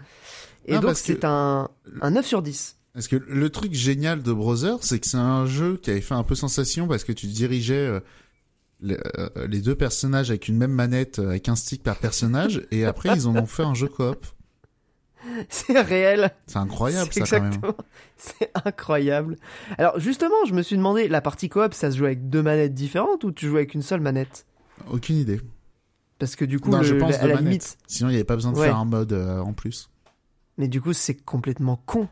[0.66, 1.68] Et Ah, donc que- c'est un,
[2.00, 2.76] un 9 sur 10.
[2.92, 6.14] Parce que le truc génial de Brother, c'est que c'est un jeu qui avait fait
[6.14, 8.00] un peu sensation parce que tu dirigeais euh,
[8.80, 12.66] les, euh, les deux personnages avec une même manette, euh, avec un stick par personnage,
[12.70, 14.24] et après ils en ont fait un jeu coop.
[15.48, 16.30] C'est réel.
[16.46, 17.44] C'est incroyable quand même.
[17.52, 17.74] exactement.
[18.16, 19.36] C'est incroyable.
[19.78, 22.74] Alors justement, je me suis demandé, la partie coop, ça se joue avec deux manettes
[22.74, 24.46] différentes ou tu joues avec une seule manette?
[24.90, 25.40] Aucune idée.
[26.18, 28.16] Parce que du coup, non, le- je pense à de la limite, Sinon il n'y
[28.16, 28.66] avait pas besoin de Ouais.
[28.66, 29.90] faire un mode euh, en plus.
[30.58, 32.08] mais du coup, c'est complètement con.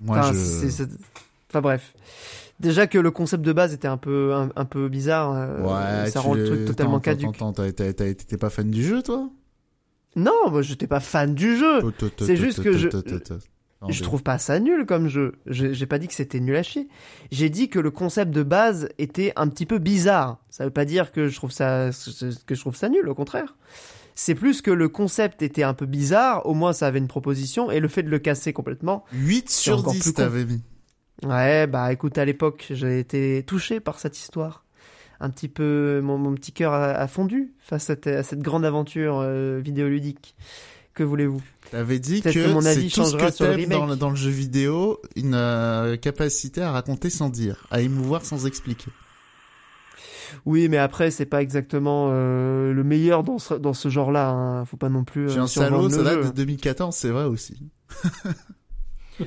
[0.00, 0.84] Moi Enfin, je.
[1.50, 1.94] enfin, bref.
[2.60, 6.10] Déjà que le concept de base était un peu un, un peu bizarre, euh, Ouais,
[6.10, 7.36] ça rend le truc totalement caduque.
[7.76, 9.28] T'étais pas fan du jeu toi?
[10.16, 11.82] Non, moi j'étais pas fan du jeu.
[12.26, 12.88] c'est juste que je-
[13.88, 15.32] Je trouve pas ça nul comme jeu.
[15.46, 16.88] Je- J'ai pas dit que c'était nul à chier.
[17.30, 20.38] J'ai dit que le concept de base était un petit peu bizarre.
[20.50, 21.90] Ça veut pas dire que je trouve ça
[22.46, 23.54] que je trouve ça nul, au contraire.
[24.14, 27.70] C'est plus que le concept était un peu bizarre, au moins ça avait une proposition,
[27.70, 29.04] et le fait de le casser complètement.
[29.12, 30.22] 8 sur encore 10 plus con.
[30.22, 30.62] t'avais mis.
[31.22, 34.64] Ouais, bah écoute, à l'époque, j'ai été touché par cette histoire.
[35.20, 38.40] Un petit peu, mon, mon petit cœur a, a fondu face à cette, à cette
[38.40, 40.34] grande aventure euh, vidéoludique.
[40.94, 41.42] Que voulez-vous?
[41.70, 44.16] T'avais dit que, que mon avis tout ce que sur le dans, le- dans le
[44.16, 48.90] jeu vidéo, une euh, capacité à raconter sans dire, à émouvoir sans expliquer.
[50.44, 54.28] Oui, mais après, c'est pas exactement euh, le meilleur dans ce, dans ce genre-là.
[54.30, 54.64] Hein.
[54.64, 55.28] Faut pas non plus.
[55.30, 57.58] J'ai un salaud, ça date de 2014, c'est vrai aussi.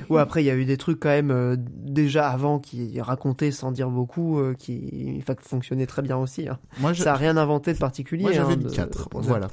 [0.08, 3.50] Ouais, après, il y a eu des trucs quand même euh, déjà avant qui racontaient
[3.50, 6.48] sans dire beaucoup, euh, qui fonctionnaient très bien aussi.
[6.48, 6.58] Hein.
[6.78, 8.22] Moi, je- Ça a rien inventé de particulier.
[8.22, 9.08] moi j'avais hein, de- 4.
[9.10, 9.48] de- Voilà.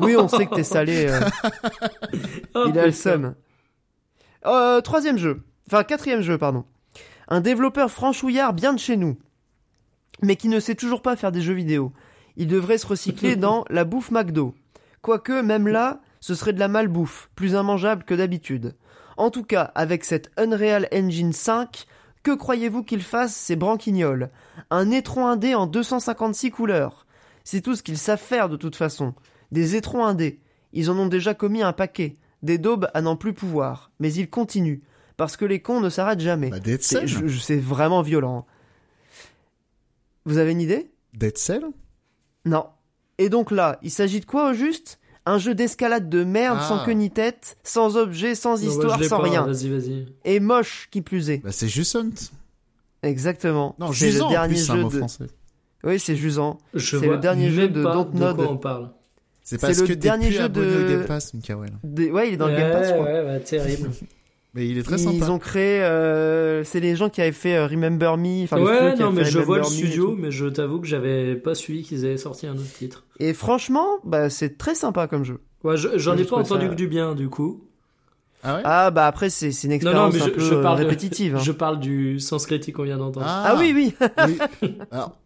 [0.00, 1.06] Oui, on sait que t'es salé.
[1.08, 1.20] euh,
[2.54, 3.34] Oh, il a le seum.
[4.46, 5.42] Euh, troisième jeu.
[5.68, 6.64] Enfin, quatrième jeu, pardon.
[7.28, 9.16] Un développeur franchouillard bien de chez nous,
[10.22, 11.92] mais qui ne sait toujours pas faire des jeux vidéo.
[12.36, 14.54] Il devrait se recycler dans la bouffe McDo.
[15.00, 18.74] Quoique, même là, ce serait de la malbouffe, plus immangeable que d'habitude.
[19.16, 21.86] En tout cas, avec cette Unreal Engine 5,
[22.22, 24.30] que croyez-vous qu'ils fassent ces branquignoles?
[24.70, 27.06] Un étron indé en 256 couleurs.
[27.44, 29.14] C'est tout ce qu'ils savent faire de toute façon.
[29.52, 30.40] Des étrons indés.
[30.72, 32.16] Ils en ont déjà commis un paquet.
[32.42, 33.90] Des daubes à n'en plus pouvoir.
[34.00, 34.80] Mais ils continuent.
[35.16, 36.50] Parce que les cons ne s'arrêtent jamais.
[36.50, 37.06] Bah, Dead C'est Cell.
[37.08, 38.46] je- je- c'est vraiment violent.
[40.24, 40.90] Vous avez une idée?
[41.12, 41.64] Dead Cell
[42.44, 42.66] Non.
[43.18, 44.98] Et donc là, il s'agit de quoi au juste?
[45.26, 46.68] Un jeu d'escalade de merde Ah.
[46.68, 49.46] sans queue ni tête, sans objet, sans Non, bah, histoire, sans pas, rien.
[49.46, 50.06] Vas-y, vas-y.
[50.24, 51.38] Et moche qui plus est.
[51.38, 52.10] Bah, c'est Jusant.
[53.02, 53.74] Exactement.
[53.78, 54.98] Non, c'est Jusant le en dernier plus, c'est un jeu mot de...
[54.98, 55.24] français.
[55.84, 56.58] Oui, c'est Jusant.
[56.74, 58.36] Je C'est vois le dernier jeu de Dontnod.
[58.38, 58.90] De on parle
[59.42, 61.72] C'est C'est parce le que dernier plus jeu de- au Game Pass, Mikael.
[61.82, 62.90] Des- Ouais, il est dans le Game Pass.
[62.92, 63.90] Ouais, ouais, terrible.
[64.54, 65.30] Mais il est très Ils sympa.
[65.32, 68.44] ont créé, euh, c'est les gens qui avaient fait euh, Remember Me.
[68.44, 71.82] Enfin, ouais, non, mais je vois le studio, mais je t'avoue que j'avais pas suivi
[71.82, 73.04] qu'ils avaient sorti un autre titre.
[73.18, 75.40] Et franchement, bah, c'est très sympa comme jeu.
[75.64, 77.64] Ouais, je- j'en ai pas entendu ça- que du bien, du coup.
[78.44, 78.60] Ah ouais?
[78.64, 80.84] Ah, bah après, c'est une expérience non, mais un je, peu je euh, parle de-
[80.84, 81.36] répétitive.
[81.36, 81.40] hein.
[81.42, 83.26] Je parle du sens critique qu'on vient d'entendre.
[83.28, 83.94] Ah oui, oui.
[84.62, 84.78] oui.
[84.92, 85.16] Alors,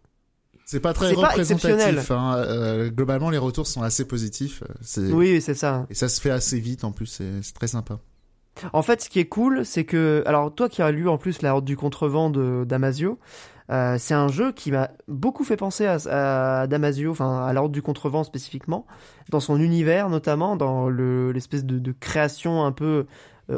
[0.65, 1.97] c'est pas très C'est pas exceptionnel.
[1.99, 2.11] représentatif.
[2.11, 2.35] hein.
[2.37, 4.63] Euh, globalement, les retours sont assez positifs.
[4.97, 5.85] euh, oui, c'est ça.
[5.89, 7.99] Et ça se fait assez vite en plus, c'est, c'est très sympa.
[8.73, 11.41] En fait, ce qui est cool, c'est que, alors toi qui as lu en plus
[11.41, 13.19] la Horde du contrevent de Damasio,
[13.71, 17.71] euh, c'est un jeu qui m'a beaucoup fait penser à, Damasio, enfin à la Horde
[17.71, 18.85] du contrevent spécifiquement,
[19.29, 23.05] dans son univers notamment, dans le, l'espèce de, création un peu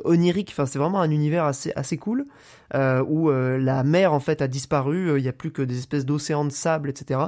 [0.03, 0.49] onirique.
[0.51, 2.25] Enfin, c'est vraiment un univers assez assez cool
[2.73, 5.61] euh, où euh, la mer en fait a disparu, euh, il y a plus que
[5.61, 7.19] des espèces d'océans de sable, etc.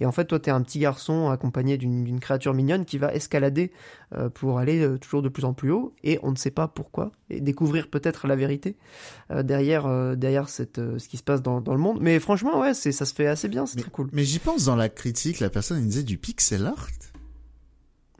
[0.00, 3.72] Et en fait, toi, t'es un petit garçon accompagné d'une, créature mignonne qui va escalader
[4.14, 6.68] euh, pour aller euh, toujours de plus en plus haut, et on ne sait pas
[6.68, 8.76] pourquoi, et découvrir peut-être la vérité
[9.30, 11.98] euh, derrière euh, derrière cette euh, ce qui se passe dans, dans le monde.
[12.00, 14.08] Mais franchement, ouais, c'est ça se fait assez bien, c'est très cool.
[14.12, 16.88] mais j'y pense dans la critique, la personne elle disait du pixel art.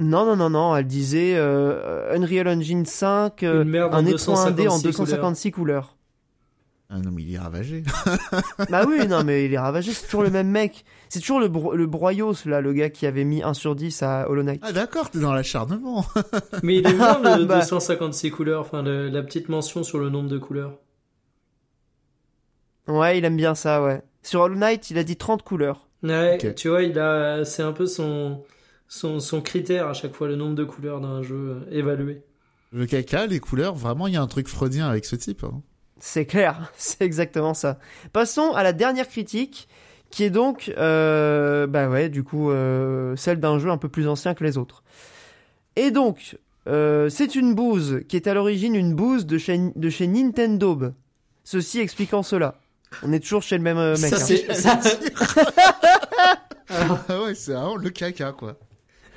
[0.03, 4.07] Non, non, non, non, elle disait euh, Unreal Engine 5, euh, Une merde en un
[4.07, 5.97] écran indé en 256 256 couleurs.
[6.95, 7.85] Ah non, mais il est ravagé.
[8.71, 10.85] bah oui, non, mais il est ravagé, c'est toujours le même mec.
[11.09, 14.03] C'est toujours le, bro- le Broyos, là, le gars qui avait mis 1 sur 10
[14.03, 14.61] à Hollow Knight.
[14.63, 16.05] Ah d'accord, t'es dans l'acharnement.
[16.63, 17.61] Mais il est bien le Bah.
[17.61, 20.75] 256 couleurs, enfin le- la petite mention sur le nombre de couleurs.
[22.89, 24.03] Ouais, il aime bien ça, ouais.
[24.23, 25.89] Sur Hollow Knight, il a dit 30 couleurs.
[26.03, 28.43] Ouais, tu vois, il a, c'est un peu son,
[28.93, 32.23] son, son critère à chaque fois, le nombre de couleurs d'un jeu euh, évalué.
[32.73, 35.45] Le caca, les couleurs, vraiment, il y a un truc freudien avec ce type.
[35.45, 35.63] hein.
[35.99, 37.79] C'est clair, c'est exactement ça.
[38.13, 39.67] Passons à la dernière critique,
[40.11, 44.07] qui est donc, euh, bah ouais, du coup, euh, celle d'un jeu un peu plus
[44.09, 44.83] ancien que les autres.
[45.77, 46.37] Et donc,
[46.69, 50.79] euh, c'est une bouse qui est à l'origine une bouse de chez, de chez Nintendo.
[51.45, 52.61] Ceci expliquant cela.
[53.03, 53.97] On est toujours chez le même mec.
[53.97, 54.81] Ça, hein.
[54.83, 55.15] c'est,
[57.09, 58.59] Ah ouais, c'est vraiment le caca, quoi.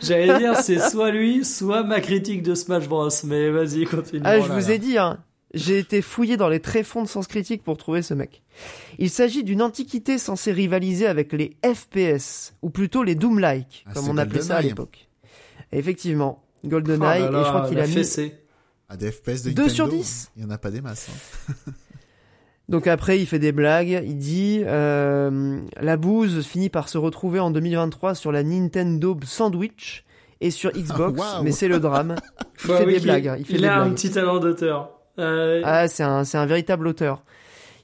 [0.05, 3.09] J'allais dire, c'est soit lui, soit ma critique de Smash Bros.
[3.25, 4.21] Mais vas-y, continue.
[4.23, 4.73] Ah, je Oh là vous là.
[4.73, 5.23] ai dit, hein,
[5.53, 8.43] j'ai été fouillé dans les tréfonds de sens critique pour trouver ce mec.
[8.99, 14.09] Il s'agit d'une antiquité censée rivaliser avec les FPS, ou plutôt les Doom-like, Ah, comme
[14.09, 14.69] on appelait ça à GoldenEye.
[14.71, 15.09] l'époque.
[15.71, 17.93] Effectivement, Oh GoldenEye, là et je crois qu'il la a mis...
[17.93, 18.35] fessée.
[18.87, 20.31] À des FPS de 2 Nintendo, sur 10.
[20.37, 21.07] Il y en a pas des masses.
[21.49, 21.53] hein.
[22.67, 27.39] Donc après, il fait des blagues, il dit euh, La bouse finit par se retrouver
[27.39, 30.03] en 2023 sur la Nintendo Sandwich
[30.41, 32.15] et sur Xbox, mais c'est le drame.
[32.55, 34.91] Faut fait des blagues, hein, il fait il des a un petit talent d'auteur.
[35.19, 37.23] Euh, Ah, c'est un, c'est un véritable auteur.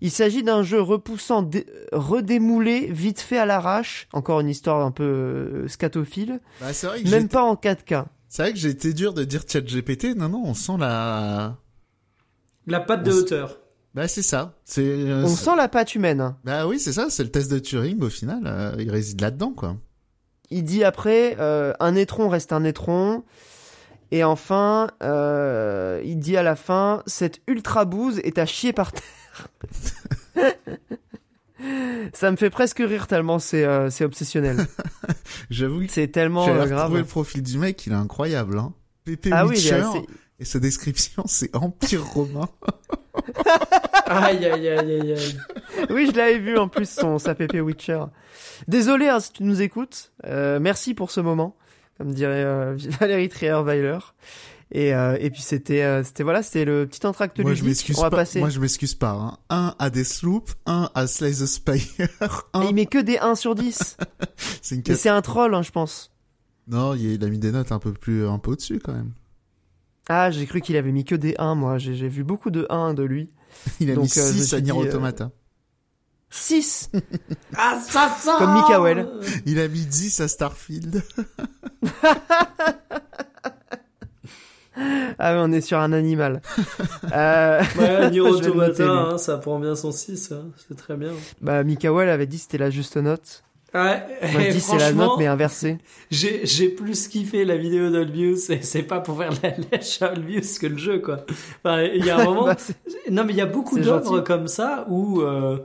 [0.04, 4.08] Il s'agit d'un jeu repoussant, dé- redémoulé, vite fait à l'arrache.
[4.14, 6.40] Encore une histoire un peu euh, scatophile.
[6.60, 8.06] Bah, c'est vrai que Même pas en 4K.
[8.28, 10.16] c'est vrai que j'ai été dur de dire chat GPT.
[10.18, 11.56] Non, non, on sent la,
[12.66, 13.60] La patte de on hauteur.
[13.94, 14.56] Bah, c'est ça.
[14.66, 16.22] C'est, euh, On sent la patte humaine.
[16.22, 16.38] hein.
[16.44, 19.52] bah oui, c'est ça, c'est le test de Turing, au final, euh, il réside là-dedans,
[19.52, 19.76] quoi.
[20.50, 23.24] Il dit après, euh, un étron reste un étron.
[24.14, 28.92] Et enfin, euh, il dit à la fin, cette ultra bouse est à chier par
[28.92, 29.48] terre.
[32.14, 34.66] Ça me fait presque rire tellement c'est euh, c'est obsessionnel.
[35.52, 36.96] J'avoue que C'est tellement j'ai euh, grave.
[36.98, 38.74] le profil du mec, il est incroyable, hein.
[39.06, 40.06] Pépé Ah oui, il est Witcher, assez...
[40.42, 42.50] et sa description, c'est Empire romain.
[44.08, 45.38] Aïe, aïe, aïe, aïe, aïe.
[45.92, 48.06] Oui, je l'avais vu en plus, son, sa PP Witcher.
[48.68, 50.12] Désolé hein, si tu nous écoutes.
[50.26, 51.56] Euh, merci pour ce moment,
[51.98, 54.00] comme dirait euh, Valérie Trierweiler.
[54.72, 57.68] Et, euh, et puis c'était, euh, c'était voilà, c'était le petit entracte Moi, je ludique.
[57.68, 58.18] m'excuse On va pas.
[58.18, 58.40] passer.
[58.40, 59.38] Moi, je m'excuse pas, hein.
[59.52, 62.08] Un à Deathloop, un à Slay the Spire,
[62.54, 62.64] un...
[62.64, 63.98] Il met que des 1 sur 10.
[64.62, 66.12] c'est une c'est un troll, hein, je pense.
[66.68, 69.12] Non, il il a mis des notes un peu plus, un peu au-dessus, quand même.
[70.14, 71.78] Ah, j'ai cru qu'il avait mis que des 1, moi.
[71.78, 73.30] J'ai, vu beaucoup de 1 de lui.
[73.80, 75.32] Il a Donc, mis euh, je me 6 suis à Nier euh, Automata.
[76.30, 76.92] 6
[77.56, 79.08] Assassin Comme Mikael.
[79.46, 81.02] Il a mis 10 à Starfield.
[85.20, 86.42] Ah ouais, on est sur un animal.
[87.14, 87.62] euh...
[87.78, 91.12] Ouais, Nier Automata, hein, ça prend bien son 6, hein, c'est très bien.
[91.42, 93.44] Bah, Mikawa, elle avait dit que c'était la juste note.
[93.74, 94.04] Ouais,
[94.34, 95.78] Moi, je et dis c'est la franchement, note, mais inversée.
[96.10, 100.12] j'ai, j'ai plus kiffé la vidéo d'Olbius, et c'est pas pour faire la lèche à
[100.12, 101.26] Olbius que le jeu, quoi.
[101.64, 102.56] Enfin, il y a un moment, Bah,
[103.10, 105.58] Non, mais il y a beaucoup d'œuvres comme ça où, euh,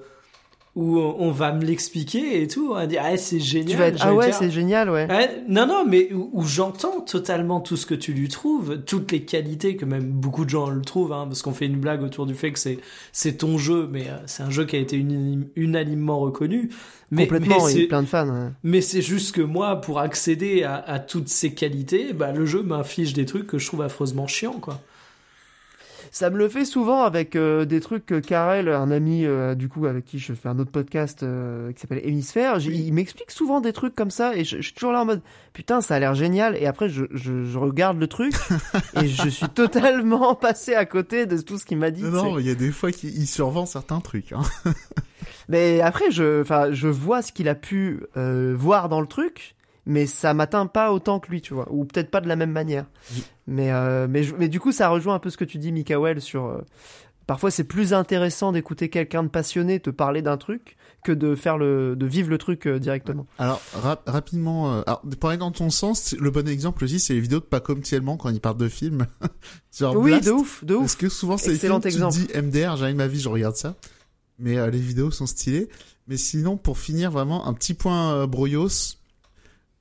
[0.77, 2.69] où on va me l'expliquer et tout.
[2.71, 3.71] On va dire, ah, c'est génial.
[3.71, 5.09] tu vas être, ah ouais, c'est génial, ouais.
[5.11, 9.11] Ouais, non, non, mais où, où j'entends totalement tout ce que tu lui trouves, toutes
[9.11, 12.03] les qualités que même beaucoup de gens le trouvent, hein, parce qu'on fait une blague
[12.03, 12.79] autour du fait que c'est
[13.11, 16.69] c'est ton jeu, mais euh, c'est un jeu qui a été unanim- unanimement reconnu.
[17.11, 18.29] Mais, Complètement, il y a plein de fans.
[18.29, 18.51] ouais.
[18.63, 22.63] mais c'est juste que moi, pour accéder à, à toutes ces qualités, bah, le jeu
[22.63, 24.81] m'affiche des trucs que je trouve affreusement chiants, quoi.
[26.17, 29.69] Ça me le fait souvent avec euh, des trucs que Karel, un ami euh, du
[29.69, 33.61] coup avec qui je fais un autre podcast euh, qui s'appelle Hémisphère, il m'explique souvent
[33.61, 35.21] des trucs comme ça et je, je suis toujours là en mode
[35.53, 38.33] putain ça a l'air génial et après je, je, je regarde le truc
[39.03, 42.03] et je suis totalement passé à côté de tout ce qu'il m'a dit.
[42.03, 44.33] Non, il y a des fois qu'il il survend certains trucs.
[44.33, 44.41] Hein.
[45.51, 49.55] Mais après je, enfin je vois ce qu'il a pu euh, voir dans le truc,
[49.87, 52.51] mais ça m'atteint pas autant que lui, tu vois, ou peut-être pas de la même
[52.53, 52.87] manière.
[53.15, 53.23] Oui.
[53.47, 56.21] Mais euh, mais mais du coup ça rejoint un peu ce que tu dis, Mikael,
[56.21, 56.59] sur euh,
[57.27, 61.57] parfois c'est plus intéressant d'écouter quelqu'un de passionné te parler d'un truc que de faire
[61.57, 63.27] le de vivre le truc euh, directement.
[63.39, 67.21] Alors, rap- rapidement, alors, pour aller dans ton sens, le bon exemple aussi, c'est les
[67.21, 69.07] vidéos de Pacom Tielman quand il parle de films.
[69.79, 70.25] Genre oui, Blast.
[70.27, 70.81] de ouf, de ouf.
[70.81, 72.17] Parce que souvent, c'est Excellent films, exemple.
[72.17, 73.77] tu te dis MDR, jamais ma vie, je regarde ça.
[74.41, 75.69] Mais les vidéos sont stylées.
[76.09, 78.97] Mais sinon, pour finir, vraiment, un petit point Broyos.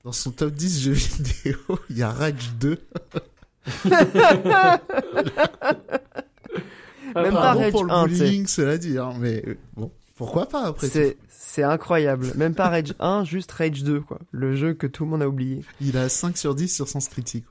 [0.06, 1.57] Dans son top 10 jeux vidéo,
[1.90, 2.77] il y a Rage 2.
[7.15, 8.23] Même pas Rage pour le 1, tu sais.
[8.26, 8.98] bullying, cela dit.
[8.99, 10.88] Hein, mais euh, bon, pourquoi pas après.
[10.88, 12.32] C'est c'est incroyable.
[12.36, 14.19] Même pas Rage 1, juste Rage 2 quoi.
[14.32, 15.61] Le jeu que tout le monde a oublié.
[15.82, 17.45] Il a 5 sur 10 sur Sens Critique.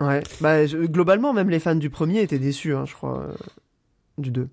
[0.00, 0.06] Ouais.
[0.06, 0.22] Ouais.
[0.40, 3.34] Bah je- globalement même les fans du premier étaient déçus, hein, je crois, euh,
[4.18, 4.48] du 2.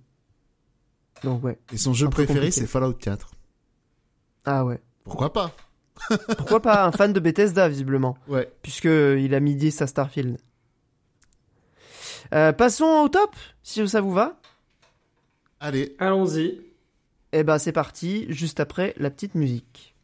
[1.24, 1.60] Donc ouais.
[1.74, 3.30] Et son jeu préféré, c'est Fallout 4.
[4.46, 4.82] Ah ouais.
[5.04, 5.52] Pourquoi pas
[6.38, 8.52] Pourquoi pas un fan de Bethesda, visiblement, Ouais.
[8.62, 10.38] puisque il a mis 10 à Starfield.
[12.34, 14.40] Euh, passons au top, si ça vous va.
[15.60, 16.62] Allez, Allons-y.
[17.34, 19.96] Eh ben c'est parti, juste après la petite musique.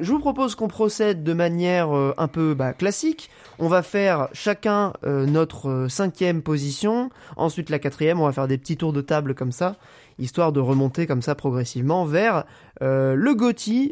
[0.00, 3.30] Je vous propose qu'on procède de manière euh, un peu bah, classique.
[3.58, 8.20] On va faire chacun euh, notre euh, cinquième position, ensuite la quatrième.
[8.20, 9.76] On va faire des petits tours de table comme ça,
[10.18, 12.44] histoire de remonter comme ça progressivement vers
[12.80, 13.34] le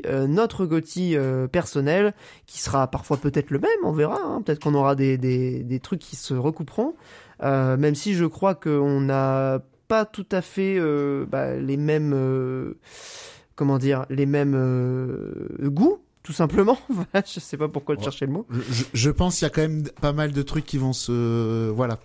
[0.07, 0.69] euh, notre
[1.16, 2.15] euh, personnel,
[2.47, 4.19] qui sera parfois peut-être le même, on verra.
[4.24, 4.43] hein.
[4.45, 6.95] Peut-être qu'on aura des, des, des trucs qui se recouperont,
[7.43, 10.81] même si je crois qu'on n'a pas tout à fait
[11.27, 12.74] bah, les mêmes,
[13.55, 16.79] comment dire, les mêmes euh, goûts, tout simplement.
[17.15, 18.03] Je sais pas pourquoi Ouais.
[18.03, 18.47] chercher le mot.
[18.93, 21.99] Je, pense qu'il y a quand même pas mal de trucs qui vont se, voilà.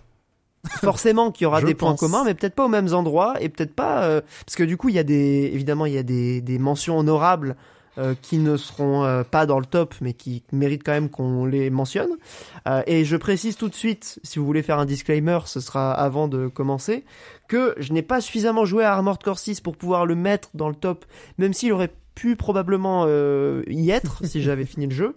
[0.80, 3.74] forcément qu'il y aura des points communs, mais peut-être pas aux mêmes endroits et peut-être
[3.74, 6.40] pas euh, parce que du coup il y a des évidemment il y a des,
[6.40, 7.56] des mentions honorables
[7.98, 11.44] euh, qui ne seront euh, pas dans le top, mais qui méritent quand même qu'on
[11.44, 12.10] les mentionne.
[12.66, 15.92] Euh, et je précise tout de suite, si vous voulez faire un disclaimer, ce sera
[15.92, 17.04] avant de commencer,
[17.48, 20.68] que je n'ai pas suffisamment joué à Armored Core 6 pour pouvoir le mettre dans
[20.68, 21.04] le top,
[21.38, 25.16] même s'il aurait pu probablement euh, y être si j'avais fini le jeu.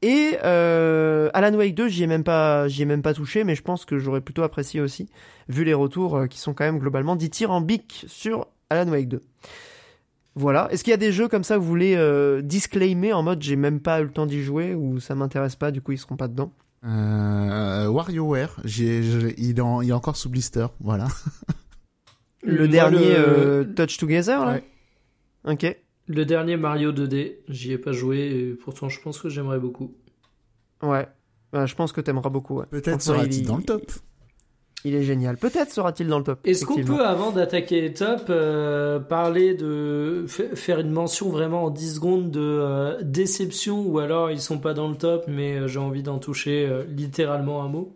[0.00, 3.54] Et euh, Alan Wake 2, j'y ai même pas, j'y ai même pas touché, mais
[3.54, 5.08] je pense que j'aurais plutôt apprécié aussi,
[5.48, 9.20] vu les retours euh, qui sont quand même globalement dithyrambiques sur Alan Wake 2.
[10.38, 10.68] Voilà.
[10.70, 13.42] Est-ce qu'il y a des jeux comme ça que vous voulez euh, disclaimer en mode
[13.42, 15.98] j'ai même pas eu le temps d'y jouer ou ça m'intéresse pas, du coup ils
[15.98, 16.52] seront pas dedans?
[16.84, 21.08] Euh, WarioWare, j'ai, j'ai- il, est en- il est encore sous blister, voilà.
[22.44, 24.52] Le Moi, dernier le- euh, Touch Together là?
[25.44, 25.52] Ouais.
[25.52, 25.76] Ok.
[26.06, 29.92] Le dernier Mario 2D, j'y ai pas joué et pourtant je pense que j'aimerais beaucoup.
[30.82, 31.06] Ouais.
[31.52, 32.60] Bah, je pense que t'aimeras beaucoup.
[32.60, 32.66] Ouais.
[32.70, 33.90] Peut-être sera-t-il il- dans le top.
[34.84, 35.36] Il est génial.
[35.36, 36.38] Peut-être sera-t-il dans le top.
[36.44, 41.64] Est-ce qu'on peut, avant d'attaquer les tops, euh, parler de fa- faire une mention vraiment
[41.64, 45.56] en 10 secondes de euh, déception ou alors ils sont pas dans le top mais
[45.56, 47.92] euh, j'ai envie d'en toucher euh, littéralement un mot?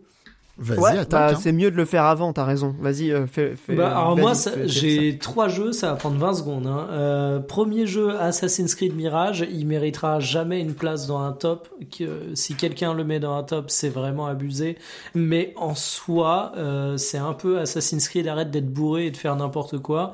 [0.63, 1.35] Vas-y, Ouais, bah, hein.
[1.39, 2.73] c'est mieux de le faire avant, t'as raison.
[2.79, 5.95] Vas-y, euh, fais, fais- Bah, alors moi, fais- ça- fais j'ai trois jeux, ça va
[5.95, 6.67] prendre 20 secondes.
[6.67, 6.87] hein.
[6.91, 11.67] Euh, premier jeu, Assassin's Creed Mirage, il méritera jamais une place dans un top.
[11.97, 14.77] Que, si quelqu'un le met dans un top, c'est vraiment abusé.
[15.13, 19.35] Mais en soi, euh, c'est un peu Assassin's Creed arrête d'être bourré et de faire
[19.35, 20.13] n'importe quoi.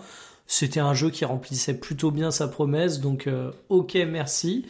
[0.52, 4.66] C'était un jeu qui remplissait plutôt bien sa promesse, donc euh, ok, merci.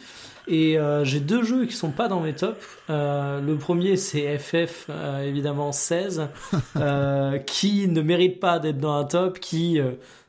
[0.50, 2.58] Et euh, j'ai deux jeux qui sont pas dans mes tops.
[2.90, 6.26] Euh, le premier, c'est FF, euh, évidemment 16,
[6.74, 9.78] euh, qui ne mérite pas d'être dans un top, qui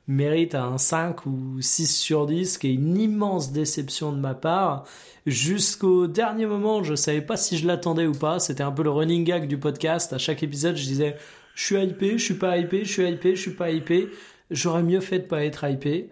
[0.07, 4.83] mérite un 5 ou 6 sur 10, qui est une immense déception de ma part.
[5.25, 8.37] Jusqu'au dernier moment, je savais pas si je l'attendais ou pas.
[8.37, 10.13] C'était un peu le running gag du podcast.
[10.13, 11.15] À chaque épisode, je disais,
[11.55, 14.07] je suis hypé, je suis pas hypé, je suis hypé, je suis pas hypé.
[14.51, 16.09] J'aurais mieux fait de pas être hypé.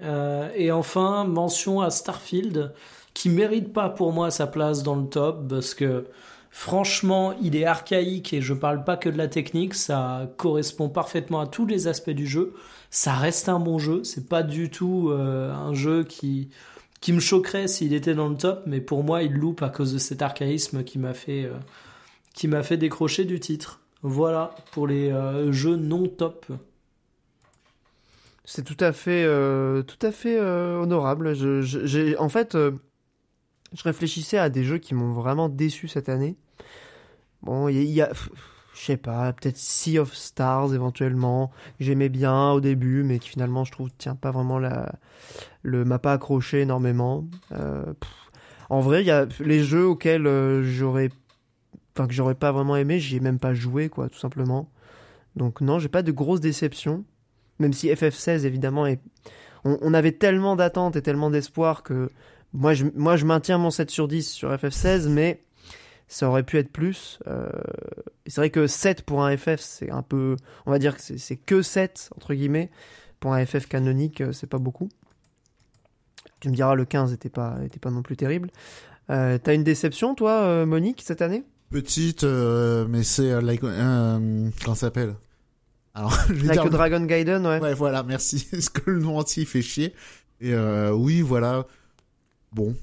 [0.56, 2.72] Et enfin, mention à Starfield,
[3.14, 6.06] qui mérite pas pour moi sa place dans le top, parce que
[6.50, 11.40] franchement, il est archaïque et je parle pas que de la technique, ça correspond parfaitement
[11.40, 12.54] à tous les aspects du jeu.
[12.90, 16.50] Ça reste un bon jeu, c'est pas du tout euh, un jeu qui
[17.02, 19.94] qui me choquerait s'il était dans le top, mais pour moi, il loupe à cause
[19.94, 21.54] de cet archaïsme qui m'a fait euh,
[22.34, 23.80] qui m'a fait décrocher du titre.
[24.02, 26.46] Voilà pour les euh, jeux non top.
[28.44, 29.26] C'est tout à fait,
[29.86, 31.36] tout à fait honorable.
[31.36, 32.58] Je, en fait,
[33.74, 36.36] je réfléchissais à des jeux qui m'ont vraiment déçu cette année.
[37.42, 38.12] Bon, il y a,
[38.74, 41.52] je sais pas, peut-être Sea of Stars éventuellement.
[41.78, 44.94] que J'aimais bien au début, mais qui finalement, je trouve, tient pas vraiment la,
[45.64, 47.28] le m'a pas accroché énormément.
[47.52, 47.94] Euh,
[48.70, 51.10] en vrai, il y a les jeux auxquels euh, j'aurais,
[51.96, 54.70] enfin que j'aurais pas vraiment aimé, j'y ai même pas joué, quoi, tout simplement.
[55.36, 57.04] Donc non, j'ai pas de grosses déceptions.
[57.60, 58.86] Même si FF16, évidemment,
[59.66, 62.10] on avait tellement d'attentes et tellement d'espoir que
[62.54, 65.44] moi je, moi, je maintiens mon 7 sur 10 sur FF16, mais
[66.08, 67.20] ça aurait pu être plus.
[67.28, 67.50] Euh,
[68.26, 70.36] C'est vrai que 7 pour un FF, c'est un peu.
[70.66, 72.70] On va dire que c'est- que 7, entre guillemets.
[73.20, 74.88] Pour un FF canonique, euh, c'est pas beaucoup.
[76.40, 78.50] Tu me diras, le 15 était pas, était pas non plus terrible.
[79.10, 81.44] Euh, T'as une déception, toi, euh, Monique, cette année?
[81.70, 85.16] Petite, euh, mais c'est euh, like, comment ça s'appelle?
[85.94, 86.66] Alors, je vais Like dire.
[86.66, 87.60] a Dragon Gaiden, ouais.
[87.60, 88.48] Ouais, voilà, merci.
[88.52, 89.94] Parce que le nom entier fait chier?
[90.40, 91.66] Et euh, oui, voilà.
[92.54, 92.76] Bon,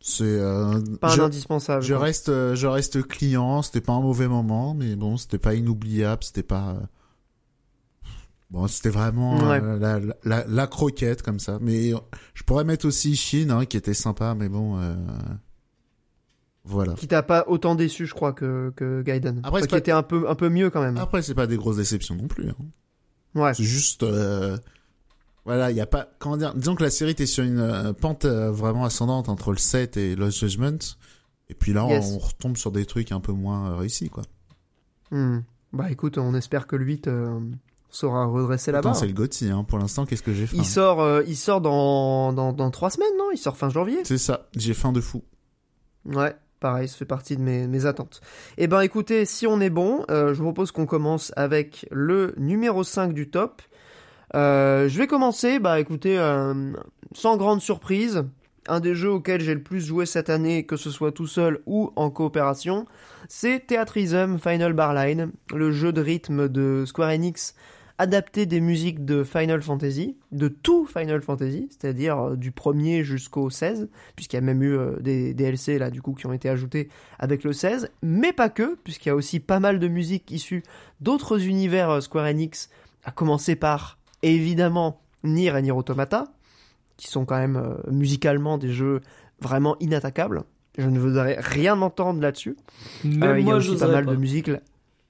[0.00, 0.24] c'est.
[0.24, 1.82] Euh, Pas je, indispensable.
[1.82, 3.62] je reste, euh, je reste client.
[3.62, 6.22] C'était pas un mauvais moment, mais bon, c'était pas inoubliable.
[6.24, 6.70] C'était pas.
[6.70, 6.86] euh,
[8.50, 9.60] Bon, c'était vraiment Ouais.
[9.62, 11.58] euh, la, la, la, croquette comme ça.
[11.60, 11.92] Mais
[12.32, 14.78] je pourrais mettre aussi Chine, hein, qui était sympa, mais bon.
[14.80, 14.94] Euh...
[16.64, 16.94] Voilà.
[16.94, 19.38] Qui t'a pas autant déçu, je crois, que, que Gaiden.
[19.42, 20.96] Après, Enfin, qui pas- était un peu, un peu mieux quand même.
[20.98, 22.48] Après, c'est pas des grosses déceptions non plus.
[22.50, 22.54] Hein.
[23.34, 23.54] Ouais.
[23.54, 24.56] C'est juste, euh,
[25.48, 27.92] voilà, il y a pas, comment dire, disons que la série était sur une euh,
[27.94, 30.78] pente euh, vraiment ascendante entre le 7 et Lost Judgment.
[31.48, 32.12] Et puis là, Yes.
[32.14, 34.22] on retombe sur des trucs un peu moins euh, réussis, quoi.
[35.10, 35.38] Hmm.
[35.72, 37.40] Bah écoute, on espère que le 8 euh,
[37.88, 38.94] saura redresser la barre.
[38.94, 39.64] C'est le Gotti, hein.
[39.64, 40.56] Pour l'instant, qu'est-ce que j'ai faim?
[40.58, 43.30] Il sort, euh, il sort dans, dans, dans trois semaines, non?
[43.32, 43.98] Il sort fin janvier.
[44.04, 45.24] C'est ça, j'ai faim de fou.
[46.04, 48.20] Ouais, pareil, ça fait partie de mes, mes attentes.
[48.58, 52.34] Eh ben écoutez, si on est bon, euh, je vous propose qu'on commence avec le
[52.36, 53.62] numéro 5 du top.
[54.34, 56.72] Euh, je vais commencer, bah écoutez, euh,
[57.12, 58.24] sans grande surprise,
[58.66, 61.60] un des jeux auxquels j'ai le plus joué cette année, que ce soit tout seul
[61.66, 62.86] ou en coopération,
[63.28, 67.54] c'est Theatrism Final Barline, le jeu de rythme de Square Enix
[67.98, 73.50] adapté des musiques de Final Fantasy, de tout Final Fantasy, c'est-à-dire euh, du premier jusqu'au
[73.50, 76.48] 16, puisqu'il y a même eu euh, des DLC là du coup qui ont été
[76.48, 76.88] ajoutés
[77.18, 80.62] avec le 16, mais pas que, puisqu'il y a aussi pas mal de musiques issues
[81.00, 82.70] d'autres univers Square Enix,
[83.04, 86.24] à commencer par évidemment Nier et Nier Automata,
[86.96, 89.00] qui sont quand même euh, musicalement des jeux
[89.40, 90.42] vraiment inattaquables.
[90.76, 92.56] Je ne voudrais rien entendre là-dessus.
[93.04, 94.46] Même Euh, il y a moi, aussi pas mal de musique.
[94.46, 94.60] là.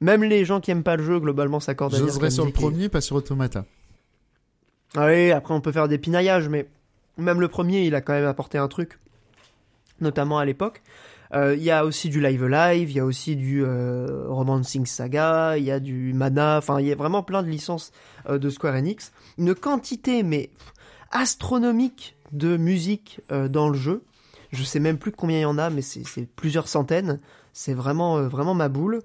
[0.00, 2.46] Même les gens qui aiment pas le jeu, globalement, s'accordent à dire que J'oserais sur
[2.46, 3.64] le premier, pas sur Automata.
[4.96, 6.66] Ah oui, après on peut faire des pinaillages, mais
[7.18, 8.98] même le premier, il a quand même apporté un truc,
[10.00, 10.82] notamment à l'époque.
[11.34, 14.86] Euh, Il y a aussi du live live, il y a aussi du euh, Romancing
[14.86, 17.92] Saga, il y a du Mana, enfin il y a vraiment plein de licences
[18.28, 19.12] euh, de Square Enix.
[19.36, 20.50] Une quantité mais
[21.10, 24.02] astronomique de musique dans le jeu.
[24.52, 26.04] Je sais même plus combien il y en a, mais c'est
[26.36, 27.20] plusieurs centaines.
[27.54, 29.00] C'est vraiment vraiment ma boule.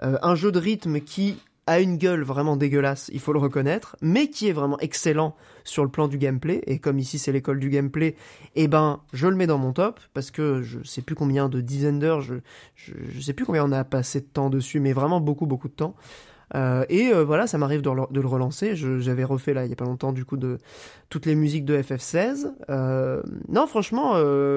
[0.00, 1.38] Un jeu de rythme qui
[1.68, 5.84] a une gueule vraiment dégueulasse, il faut le reconnaître, mais qui est vraiment excellent sur
[5.84, 6.62] le plan du gameplay.
[6.66, 8.16] Et comme ici c'est l'école du gameplay,
[8.56, 11.60] eh ben je le mets dans mon top parce que je sais plus combien de
[11.60, 12.34] dizaines d'heures, je,
[12.74, 15.74] je sais plus combien on a passé de temps dessus, mais vraiment beaucoup beaucoup de
[15.74, 15.94] temps.
[16.54, 18.74] Euh, et euh, voilà, ça m'arrive de, le- relancer.
[18.74, 20.58] J'avais refait là il y a pas longtemps du coup de
[21.10, 22.50] toutes les musiques de FF16.
[22.70, 24.14] Euh, non, franchement,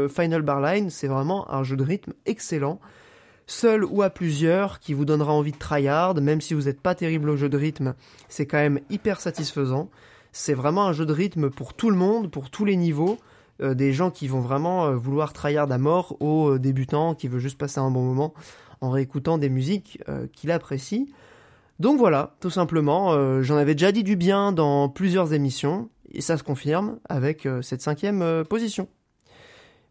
[0.08, 2.80] Final Barline, c'est vraiment un jeu de rythme excellent
[3.52, 6.96] seul ou à plusieurs, qui vous donnera envie de tryhard, même si vous n'êtes pas
[6.96, 7.94] terrible au jeu de rythme,
[8.30, 9.90] c'est quand même hyper satisfaisant.
[10.32, 13.18] C'est vraiment un jeu de rythme pour tout le monde, pour tous les niveaux,
[13.62, 17.28] euh, des gens qui vont vraiment euh, vouloir tryhard à mort, aux euh, débutants qui
[17.28, 18.34] veulent juste passer un bon moment
[18.80, 20.02] en réécoutant des musiques
[20.34, 21.14] qu'il apprécie.
[21.80, 26.36] Donc voilà, tout simplement, j'en avais déjà dit du bien dans plusieurs émissions, et ça
[26.36, 28.88] se confirme avec cette cinquième position.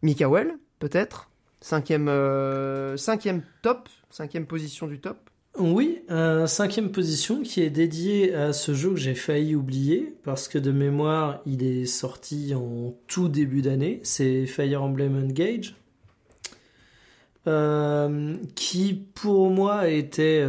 [0.01, 1.30] Mikael, peut-être?
[1.61, 5.17] Cinquième, euh, cinquième top, cinquième position du top.
[5.59, 10.47] Oui, euh, cinquième position qui est dédiée à ce jeu que j'ai failli oublier parce
[10.47, 13.99] que de mémoire il est sorti en tout début d'année.
[14.01, 15.75] C'est Fire Emblem Engage.
[17.47, 20.45] Euh, qui pour moi était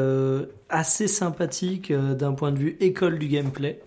[0.68, 3.80] assez sympathique d'un point de vue école du gameplay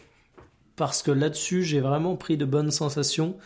[0.76, 3.38] parce que là-dessus j'ai vraiment pris de bonnes sensations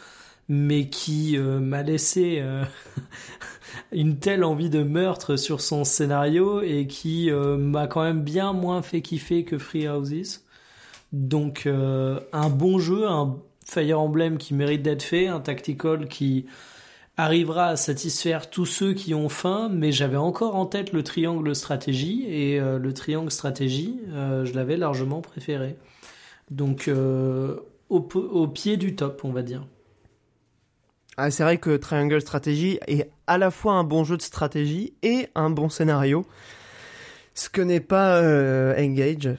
[0.48, 2.42] mais qui m'a laissé
[3.92, 8.54] une telle envie de meurtre sur son scénario et qui euh, m'a quand même bien
[8.54, 10.46] moins fait kiffer que Free Houses.
[11.12, 16.46] Donc euh, un bon jeu, un Fire Emblem qui mérite d'être fait, un tactical qui
[17.18, 21.54] arrivera à satisfaire tous ceux qui ont faim, mais j'avais encore en tête le triangle
[21.56, 25.76] stratégie et euh, le triangle stratégie, je l'avais largement préféré.
[26.50, 26.90] Donc
[27.90, 29.66] au pied du top, on va dire.
[31.22, 34.94] Ah, c'est vrai que Triangle Strategy est à la fois un bon jeu de stratégie
[35.04, 36.26] et un bon scénario.
[37.34, 39.38] Ce que n'est pas euh, Engage.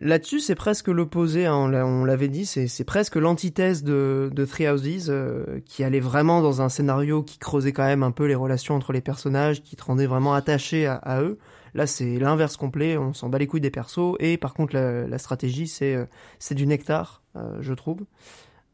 [0.00, 1.44] Là-dessus, c'est presque l'opposé.
[1.44, 5.84] hein, on l'a- on l'avait dit, c'est presque l'antithèse de, de Three Houses, euh, qui
[5.84, 9.02] allait vraiment dans un scénario qui creusait quand même un peu les relations entre les
[9.02, 11.36] personnages, qui te rendait vraiment attaché à, eux.
[11.74, 12.96] Là, c'est l'inverse complet.
[12.96, 14.16] On s'en bat les couilles des persos.
[14.18, 16.06] Et par contre, la, stratégie, c'est euh,
[16.38, 17.22] c'est du nectar,
[17.60, 18.00] je trouve.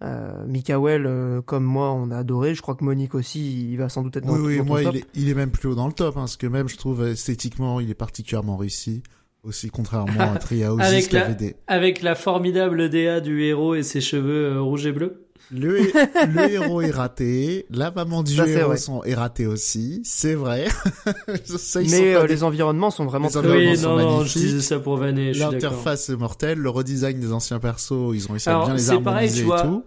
[0.02, 2.54] Euh, Mikael, euh, comme moi, on a adoré.
[2.54, 4.68] Je crois que Monique aussi, il va sans doute être dans, Oui, oui, dans ton
[4.68, 4.94] moi, top.
[4.94, 6.76] il est, il est même plus haut dans le top, hein, parce que même, je
[6.78, 9.02] trouve, esthétiquement, il est particulièrement réussi.
[9.42, 11.56] Aussi, contrairement à Treehouse, Avec qui la- avait des...
[11.66, 15.26] Avec la formidable DA du héros et ses cheveux euh, rouges et bleus.
[15.52, 15.92] Le, hé-
[16.32, 20.68] le héros est raté, la maman du Ça, héros sont, est ratée aussi, c'est vrai.
[21.44, 24.24] Ça, Mais euh, des- les environnements sont vraiment Les très environnements Oui, sont non, non,
[24.24, 25.32] je disais ça pour vanner.
[25.32, 29.00] L'interface est mortelle, le redesign des anciens persos, ils ont Alors, à bien les c'est
[29.00, 29.84] pareil, harmoniser tu vois, tout.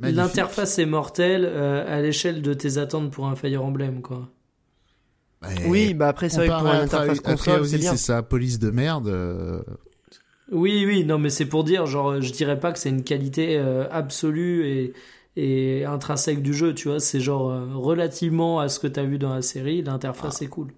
[0.00, 4.28] L'interface est mortelle euh, à l'échelle de tes attentes pour un Fire Emblem, quoi.
[5.66, 7.90] Oui, bah après, c'est vrai que pour une interface console, c'est bien.
[7.92, 9.08] c'est sa police de merde.
[9.08, 9.60] euh,
[10.52, 13.56] Oui, oui, non, mais c'est pour dire, genre, je dirais pas que c'est une qualité
[13.58, 14.92] euh, absolue et,
[15.36, 17.00] et intrinsèque du jeu, tu vois.
[17.00, 20.44] C'est genre, euh, relativement à ce que t'as vu dans la série, l'interface Ah.
[20.44, 20.74] est cool.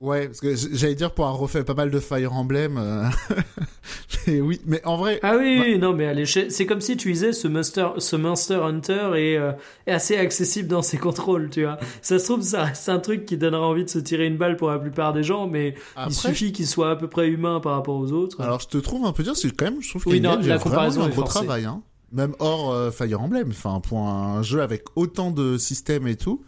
[0.00, 2.78] Ouais, parce que j'allais dire pour avoir refait pas mal de Fire Emblem.
[2.78, 3.04] euh,
[4.26, 6.96] mais oui, mais en vrai, Ah oui, oui, non, mais à l'échelle, c'est comme si
[6.96, 9.52] tu disais ce Monster, ce Monster Hunter est, euh,
[9.86, 11.78] est assez accessible dans ses contrôles, tu vois.
[12.00, 14.56] Ça se trouve, ça reste un truc qui donnera envie de se tirer une balle
[14.56, 17.60] pour la plupart des gens, mais après, il suffit qu'il soit à peu près humain
[17.60, 18.40] par rapport aux autres.
[18.40, 20.30] alors je te trouve un peu dur, c'est quand même, je trouve Oui, qu'il non,
[20.40, 21.82] y a la vraiment comparaison un est gros travail, hein.
[22.12, 26.42] Même hors euh, Fire Emblem, enfin pour un jeu avec autant de systèmes et tout,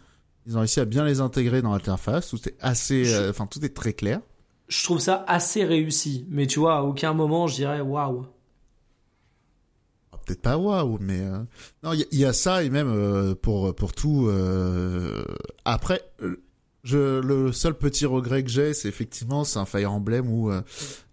[0.46, 2.28] ils ont réussi à bien les intégrer dans l'interface.
[2.30, 4.20] Tout est assez, euh, enfin tout est très clair.
[4.68, 8.26] je trouve ça assez réussi, mais tu vois, à aucun moment je dirais waouh.
[10.12, 11.38] Ah, Peut-être pas waouh, mais euh,
[11.82, 14.26] non, il y, a- il y a ça et même euh, pour pour tout.
[14.28, 15.24] euh,
[15.64, 16.02] Après,
[16.84, 20.62] je le seul petit regret que j'ai, c'est effectivement c'est un Fire Emblem où il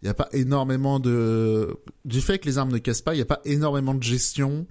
[0.03, 1.75] n'y a pas énormément de
[2.05, 4.65] du fait que les armes ne cassent pas, il n'y a pas énormément de gestion.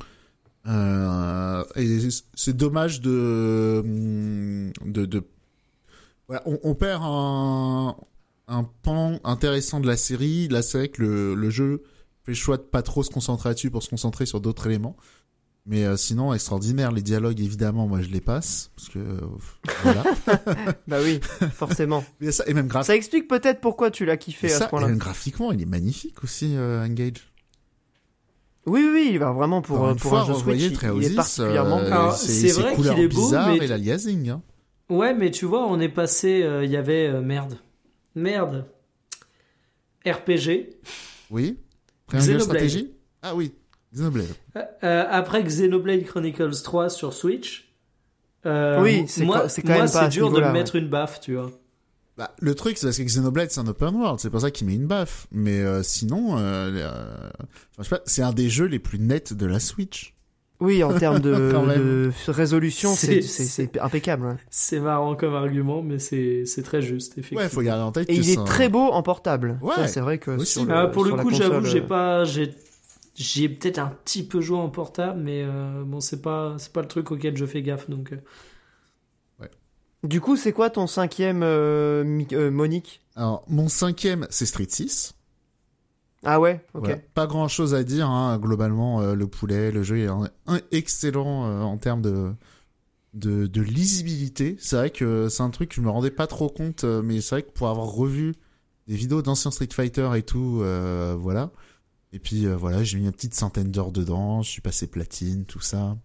[0.67, 1.99] Euh, et
[2.35, 3.83] c'est dommage de
[4.85, 5.23] de, de...
[6.27, 7.97] Voilà, on, on perd un
[8.51, 10.49] un pan intéressant de la série.
[10.49, 11.83] Là, c'est vrai que le, le jeu
[12.25, 14.97] fait le choix de pas trop se concentrer là-dessus pour se concentrer sur d'autres éléments.
[15.67, 16.91] Mais euh, sinon, extraordinaire.
[16.93, 18.71] Les dialogues, évidemment, moi, je les passe.
[18.75, 19.21] Parce que, euh,
[19.83, 20.03] voilà.
[20.89, 21.21] Bah oui,
[21.53, 22.03] forcément.
[22.21, 24.65] Mais ça, et même, graph- Ça explique peut-être pourquoi tu l'as kiffé et à ce
[24.65, 24.87] point-là.
[24.87, 27.31] et même graphiquement, il est magnifique aussi, euh, Engage.
[28.69, 30.79] Oui, oui, oui, bah vraiment pour, Encore euh, une pour fois, un jeu Switch, il-
[31.03, 31.79] il est particulièrement...
[31.79, 34.29] euh, c'est vrai qu'il est beau, mais et l'aliasing.
[34.31, 34.43] Hein.
[34.91, 37.59] Ouais, mais tu vois, on est passé, euh, il y avait euh, merde,
[38.15, 38.65] merde,
[40.07, 40.71] RPG.
[41.31, 41.59] Oui.
[42.07, 42.43] Triangle Xenoblade.
[42.69, 42.91] Strategy
[43.23, 43.53] Ah oui,
[43.95, 44.27] Xenoblade.
[44.57, 47.73] Euh, euh, après Xenoblade Chronicles 3 sur Switch.
[48.47, 50.77] euh, Oui, c'est moi, quand- moi, même pas à c'est ce dur de me mettre
[50.77, 51.51] une baffe, tu vois.
[52.19, 54.67] Bah, le truc, c'est parce que Xenoblade, c'est un open world, c'est pour ça qu'il
[54.67, 55.29] met une baffe.
[55.31, 58.99] Mais euh, sinon, euh, euh, enfin, je sais pas, c'est un des jeux les plus
[58.99, 60.15] nets de la Switch.
[60.61, 64.27] Oui, en termes de, résolution, C'est- impeccable.
[64.27, 64.35] ouais.
[64.51, 67.41] C'est marrant comme argument, mais c'est très juste, effectivement.
[67.43, 69.61] Ouais, faut garder en tête Et que il est un- très beau en portable.
[69.63, 72.53] Ouais, c'est vrai que sur le, Ah, pour le sur coup, j'avoue, j'ai pas, j'ai,
[73.15, 76.73] j'y ai peut-être un petit peu joué en portable, mais euh, bon, c'est pas, c'est
[76.73, 78.13] pas le truc auquel je fais gaffe, donc.
[80.05, 83.03] Du coup, c'est quoi ton cinquième euh, euh, Monique?
[83.17, 85.15] Alors, mon cinquième, c'est Street 6.
[86.25, 86.85] Ah ouais, ok.
[86.85, 86.97] Voilà.
[87.15, 88.39] Pas grand chose à dire, hein.
[88.39, 92.33] globalement, euh, le poulet, le jeu est un, un excellent euh, en termes de,
[93.15, 94.57] de, de lisibilité.
[94.61, 97.21] C'est vrai que c'est un truc que je me rendais pas trop compte, euh, mais
[97.21, 98.35] c'est vrai que pour avoir revu
[98.87, 101.51] des vidéos d'anciens Street Fighter et tout, euh, voilà.
[102.13, 105.45] Et puis euh, voilà, j'ai mis une petite centaine d'heures dedans, je suis passé platine,
[105.45, 105.97] tout ça.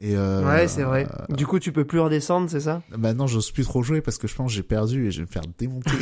[0.00, 1.06] Et euh, Ouais, c'est vrai.
[1.30, 4.02] euh, Du coup, tu peux plus redescendre, c'est ça bah non, j'ose plus trop jouer
[4.02, 5.90] parce que je pense que j'ai perdu et je vais me faire démonter.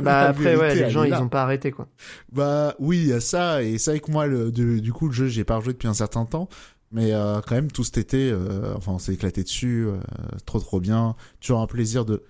[0.00, 1.86] Bah La après, ouais, les gens, ils ont pas arrêté, quoi.
[2.32, 5.08] Bah oui, il y a ça et c'est vrai que moi le de- du coup
[5.08, 6.48] le jeu j'ai pas rejoué depuis un certain temps,
[6.90, 9.98] mais euh, quand même tout cet été, euh, enfin on s'est éclaté dessus, euh,
[10.46, 12.22] trop trop bien, toujours un plaisir de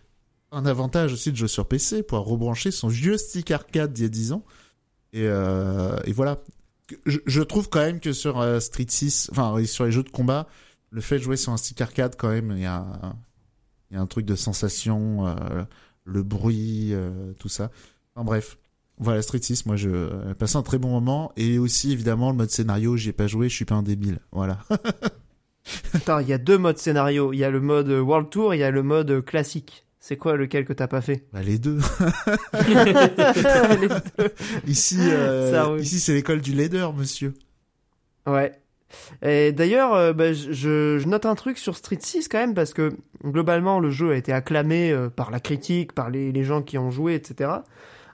[0.50, 4.06] un avantage aussi de jouer sur PC pour rebrancher son vieux stick arcade d'il y
[4.06, 4.44] a 10 ans
[5.12, 6.38] et euh, et voilà.
[7.06, 10.46] Je, trouve quand même que sur euh, Street 6, enfin sur les jeux de combat,
[10.90, 13.14] le fait de jouer sur un stick arcade quand même, il y a
[13.92, 15.34] y a un truc de sensation, euh,
[16.04, 17.70] le bruit, euh, tout ça.
[18.14, 18.58] Enfin bref.
[18.98, 22.36] Voilà, Street 6, moi je euh, passé un très bon moment et aussi évidemment le
[22.36, 24.20] mode scénario, j'y ai pas joué, je suis pas un débile.
[24.30, 24.58] Voilà.
[25.94, 27.32] Attends, il y a deux modes scénario.
[27.32, 29.81] Il y a le mode euh, World Tour, il y a le mode classique.
[30.04, 31.28] C'est quoi lequel que t'as pas fait?
[31.32, 31.78] Bah, les deux.
[32.58, 34.34] Les deux.
[34.66, 37.34] Ici euh, Ça ici c'est l'école du leader, monsieur.
[38.26, 38.50] Ouais.
[39.22, 42.74] Et d'ailleurs, euh, bah, je, je note un truc sur Street 6 quand même, parce
[42.74, 46.62] que globalement, le jeu a été acclamé euh, par la critique, par les, les gens
[46.62, 47.50] qui ont joué, etc.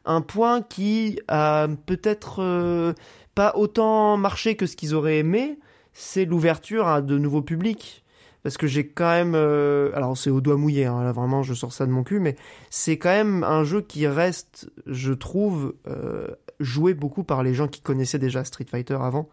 [0.04, 2.94] Un point qui a peut-être
[3.34, 5.58] pas autant marché que ce qu'ils auraient aimé,
[5.94, 8.04] c'est l'ouverture à de nouveaux publics.
[8.48, 9.34] Parce que j'ai quand même...
[9.34, 12.18] euh, alors c'est au doigt mouillé, hein, là vraiment je sors ça de mon cul,
[12.18, 12.34] mais
[12.70, 17.68] c'est quand même un jeu qui reste, je trouve, euh, joué beaucoup par les gens
[17.68, 19.28] qui connaissaient déjà Street Fighter avant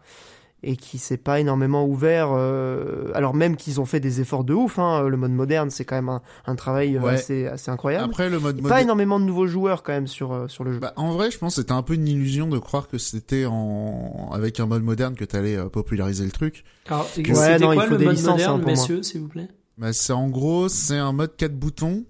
[0.68, 2.30] et qui s'est pas énormément ouvert.
[2.32, 5.84] euh, alors même qu'ils ont fait des efforts de ouf, hein, le mode moderne, c'est
[5.84, 7.12] quand même un, un travail euh, Ouais.
[7.14, 8.04] assez, assez incroyable.
[8.04, 10.72] Après le mode pas moderne- énormément de nouveaux joueurs quand même sur euh, sur le
[10.72, 10.78] jeu.
[10.80, 13.46] Bah, en vrai, je pense que c'était un peu une illusion de croire que c'était
[13.46, 16.64] en avec un mode moderne que t'allais euh, populariser le truc.
[16.88, 19.02] Alors, Ouais, c'était non, il quoi faut le des mode licences, hein, moderne, pour messieurs,
[19.02, 19.48] s'il vous plaît?
[19.78, 22.04] Bah, c'est en gros, c'est un mode 4 boutons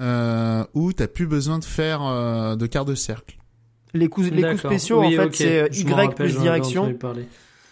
[0.00, 3.36] euh, où t'as plus besoin de faire euh, de quart de cercle.
[3.92, 4.70] Les coups les coups D'accord.
[4.72, 6.92] spéciaux Oui, en fait c'est Y plus direction.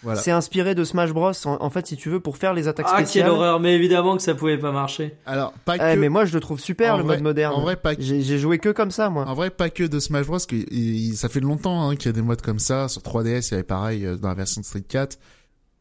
[0.03, 0.19] Voilà.
[0.19, 1.31] C'est inspiré de Smash Bros.
[1.45, 3.29] En, en fait, si tu veux, pour faire les attaques Ah, quelle spéciales.
[3.29, 5.15] horreur, mais évidemment que ça pouvait pas marcher.
[5.25, 7.53] Alors pas Eh, que mais moi, je le trouve super en le vrai- mode moderne.
[7.55, 9.25] en vrai pas que J'ai joué que comme ça, moi.
[9.27, 10.37] En vrai, pas que de Smash Bros.
[10.39, 12.87] Que, il- ça fait longtemps hein, qu'il y a des modes comme ça.
[12.89, 15.17] Sur 3DS, il y avait pareil euh, dans la version de Street 4.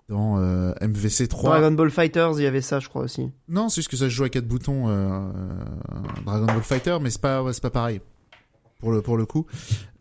[0.08, 1.58] dans euh, MVC 3.
[1.58, 3.30] Dragon Ball Fighters, il y avait ça, je crois aussi.
[3.48, 5.22] Non, c'est juste que ça se joue à quatre boutons euh, euh,
[6.26, 8.00] Dragon Ball Fighter, mais c'est pas ouais, c'est pas pareil
[8.82, 9.46] pour le pour le coup.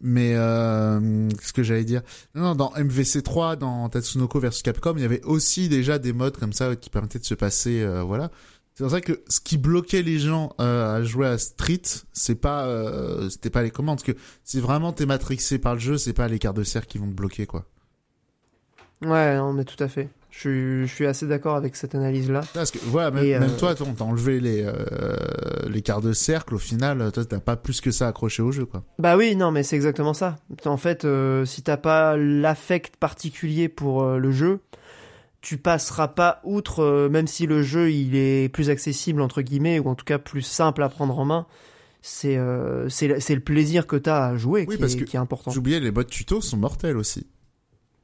[0.02, 2.02] Mais euh, ce que j'allais dire,
[2.34, 6.12] non, non, dans MVC 3, dans Tatsunoko versus Capcom, il y avait aussi déjà des
[6.12, 8.32] modes comme ça qui permettaient de se passer, euh, voilà.
[8.74, 11.82] C'est pour ça que ce qui bloquait les gens euh, à jouer à Street,
[12.14, 15.80] c'est pas euh, c'était pas les commandes, parce que si vraiment t'es matrixé par le
[15.80, 17.66] jeu, c'est pas les quarts de cercle qui vont te bloquer quoi.
[19.04, 20.10] Ouais, non, mais tout à fait.
[20.32, 22.42] Je suis, je suis assez d'accord avec cette analyse-là.
[22.54, 25.16] Parce que voilà, même, Et, euh, même toi, t'as enlevé les euh,
[25.70, 28.66] les quarts de cercle, au final, toi t'as pas plus que ça accroché au jeu
[28.66, 28.84] quoi.
[28.98, 30.38] Bah oui, non, mais c'est exactement ça.
[30.66, 34.60] En fait, euh, si t'as pas l'affect particulier pour euh, le jeu,
[35.42, 39.80] tu passeras pas outre, euh, même si le jeu il est plus accessible entre guillemets
[39.80, 41.46] ou en tout cas plus simple à prendre en main.
[42.02, 45.18] C'est euh, c'est le- plaisir que t'as à jouer Oui, qui, parce est, que qui
[45.18, 45.52] est important.
[45.52, 47.28] J'oubliais, les bots tuto sont mortels aussi.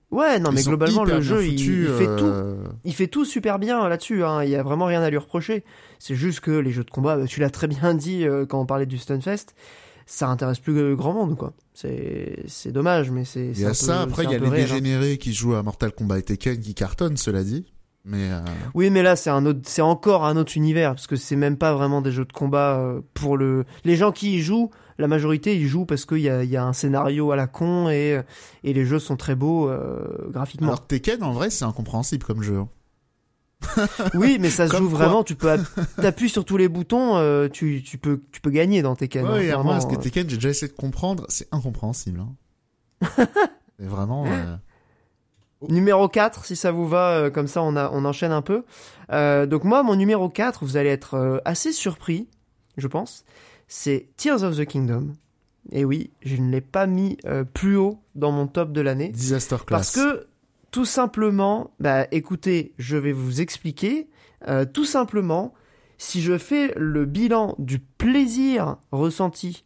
[0.10, 2.26] Ouais, non, Ils mais globalement le jeu il, foutus, il fait tout.
[2.26, 4.42] euh, Il fait tout super bien là-dessus, hein.
[4.44, 5.64] il y a vraiment rien à lui reprocher.
[6.00, 8.60] C'est juste que les jeux de combat, bah, tu l'as très bien dit euh, quand
[8.62, 9.48] on parlait du Stunfest,
[10.06, 11.52] ça intéresse plus grand monde quoi.
[11.74, 13.48] C'est dommage, mais c'est.
[13.48, 14.68] Il y a peu- ça, après il y a les réel, hein.
[14.80, 17.66] dégénérés qui jouent à Mortal Kombat et Tekken qui cartonnent, cela dit.
[18.06, 18.40] Mais euh,
[18.74, 21.58] Oui, mais là c'est un autre, c'est encore un autre univers parce que c'est même
[21.58, 23.66] pas vraiment des jeux de combat pour le.
[23.84, 26.58] Les gens qui y jouent, la majorité ils jouent parce qu'il y a, il y
[26.58, 28.22] a un scénario à la con et
[28.64, 30.68] et les jeux sont très beaux euh, graphiquement.
[30.68, 32.58] alors Tekken en vrai c'est incompréhensible comme jeu.
[32.58, 32.68] hein.
[34.14, 35.00] oui, mais ça se joue quoi.
[35.00, 35.24] vraiment.
[35.24, 35.62] Tu peux app-
[36.00, 39.26] t'appuies sur tous les boutons, euh, tu tu peux tu peux gagner dans Tekken.
[39.26, 39.98] hein, Ouais, et vraiment, moi, parce que euh.
[39.98, 42.20] Tekken, j'ai déjà essayé de comprendre, c'est incompréhensible.
[42.22, 43.08] Hein.
[43.80, 44.26] c'est vraiment.
[44.28, 44.56] euh,
[45.70, 48.64] Numéro 4, si ça vous va, euh, comme ça on, a, on enchaîne un peu.
[49.12, 52.28] Euh, donc moi, mon numéro 4, vous allez être euh, assez surpris,
[52.78, 53.26] je pense,
[53.68, 55.14] c'est Tears of the Kingdom.
[55.72, 59.10] Et oui, je ne l'ai pas mis euh, plus haut dans mon top de l'année.
[59.10, 60.06] Disaster Parce Class.
[60.06, 60.28] que,
[60.72, 64.08] tout simplement, bah écoutez, je vais vous expliquer.
[64.48, 65.54] Euh, tout simplement,
[65.98, 69.66] si je fais le bilan du plaisir ressenti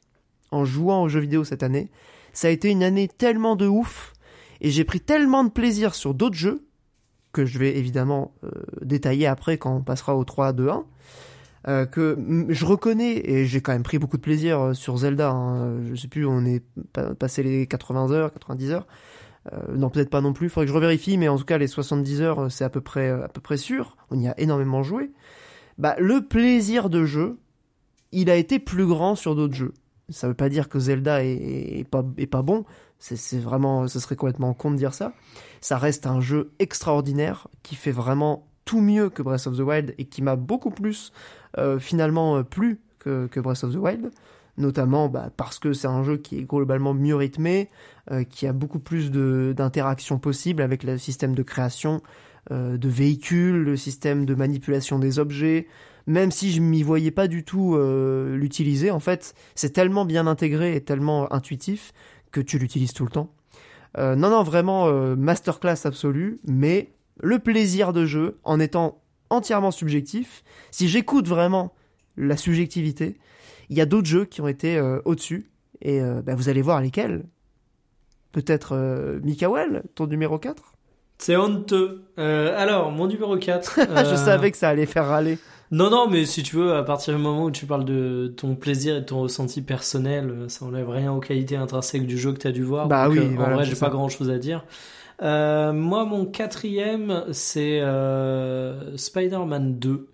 [0.52, 1.91] en jouant aux jeux vidéo cette année,
[2.34, 4.14] ça a été une année tellement de ouf
[4.61, 6.65] et j'ai pris tellement de plaisir sur d'autres jeux
[7.34, 8.49] que je vais évidemment euh,
[8.82, 10.86] détailler après quand on passera au 3, 2, 1.
[11.67, 12.17] Euh, que
[12.49, 15.29] je reconnais et j'ai quand même pris beaucoup de plaisir euh, sur Zelda.
[15.31, 15.79] hein.
[15.93, 16.63] Je sais plus, on est
[16.93, 18.88] pa- passé les 80 heures, 90 heures.
[19.53, 20.49] Euh, non, peut-être pas non plus.
[20.49, 23.09] Faudrait que je revérifie, mais en tout cas, les 70 heures, c'est à peu près,
[23.09, 23.95] à peu près sûr.
[24.11, 25.11] On y a énormément joué.
[25.77, 27.39] Bah, le plaisir de jeu,
[28.11, 29.73] il a été plus grand sur d'autres jeux.
[30.09, 32.65] Ça veut pas dire que Zelda est, pas, est pas bon.
[32.99, 35.13] C'est, vraiment, ce serait complètement con de dire ça.
[35.59, 39.95] Ça reste un jeu extraordinaire qui fait vraiment tout mieux que Breath of the Wild
[39.97, 41.11] et qui m'a beaucoup plus
[41.80, 44.11] finalement euh, plu que, Breath of the Wild.
[44.57, 47.69] Notamment bah, parce que c'est un jeu qui est globalement mieux rythmé,
[48.11, 52.02] euh, qui a beaucoup plus d'interactions possibles avec le système de création
[52.52, 55.68] euh, de véhicules, le système de manipulation des objets.
[56.07, 60.28] Même si je m'y voyais pas du tout euh, l'utiliser, en fait, c'est tellement bien
[60.28, 61.94] intégré et tellement intuitif
[62.32, 63.30] que tu l'utilises tout le temps.
[63.98, 66.91] Euh, non, non, vraiment euh, masterclass absolue, mais
[67.22, 69.02] le plaisir de jeu, en étant
[69.32, 71.74] entièrement subjectif, si j'écoute vraiment
[72.18, 73.18] la subjectivité,
[73.70, 75.49] il y a d'autres jeux qui ont été euh, au-dessus,
[75.82, 77.24] et euh, bah, vous allez voir lesquels.
[78.32, 80.64] Peut-être euh, Mikael, ton numéro 4
[81.18, 82.03] C'est honteux.
[82.18, 83.80] Euh, alors, mon numéro 4.
[84.10, 85.38] Je savais que ça allait faire râler.
[85.72, 88.56] Non, non, mais si tu veux, à partir du moment où tu parles de ton
[88.56, 92.40] plaisir et de ton ressenti personnel, ça enlève rien aux qualités intrinsèques du jeu que
[92.40, 92.88] tu as dû voir.
[92.88, 94.66] Bah Donc, oui, euh, voilà, en vrai, j'ai pas grand chose à dire.
[95.22, 100.07] Euh, moi, mon quatrième, c'est euh, Spider-Man 2.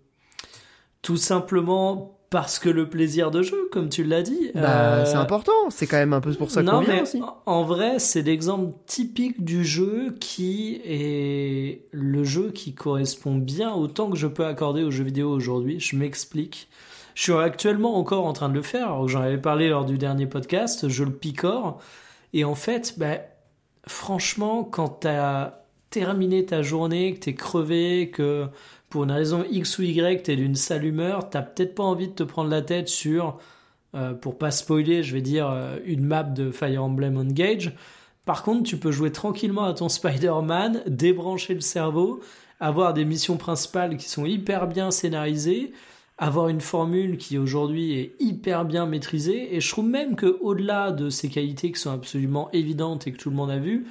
[1.01, 4.51] Tout simplement parce que le plaisir de jeu, comme tu l'as dit.
[4.53, 7.21] Bah, euh, c'est important, c'est quand même un peu pour ça qu'on vient aussi.
[7.45, 14.09] en- vrai, c'est l'exemple typique du jeu qui est le jeu qui correspond bien autant
[14.09, 15.79] que je peux accorder aux jeux vidéo aujourd'hui.
[15.79, 16.67] Je m'explique.
[17.15, 19.07] Je suis actuellement encore en train de le faire.
[19.07, 20.89] J'en avais parlé lors du dernier podcast.
[20.89, 21.79] Je le picore.
[22.34, 23.19] Et en fait, bah,
[23.88, 25.53] franchement, quand t'as
[25.89, 28.47] terminé ta journée, que t'es crevé, que
[28.89, 32.14] pour une raison X ou Y, t'es d'une sale humeur, t'as peut-être pas envie de
[32.14, 33.39] te prendre la tête sur
[33.95, 37.73] euh, pour pas spoiler, je vais dire euh, une map de Fire Emblem Engage.
[38.26, 42.22] Par contre, tu peux jouer tranquillement à ton Spider-Man, débrancher le cerveau,
[42.59, 45.72] avoir des missions principales qui sont hyper bien scénarisées,
[46.18, 49.56] avoir une formule qui aujourd'hui est hyper bien maîtrisée.
[49.56, 53.18] Et je trouve même que au-delà de ces qualités qui sont absolument évidentes et que
[53.18, 53.88] tout le monde a vu,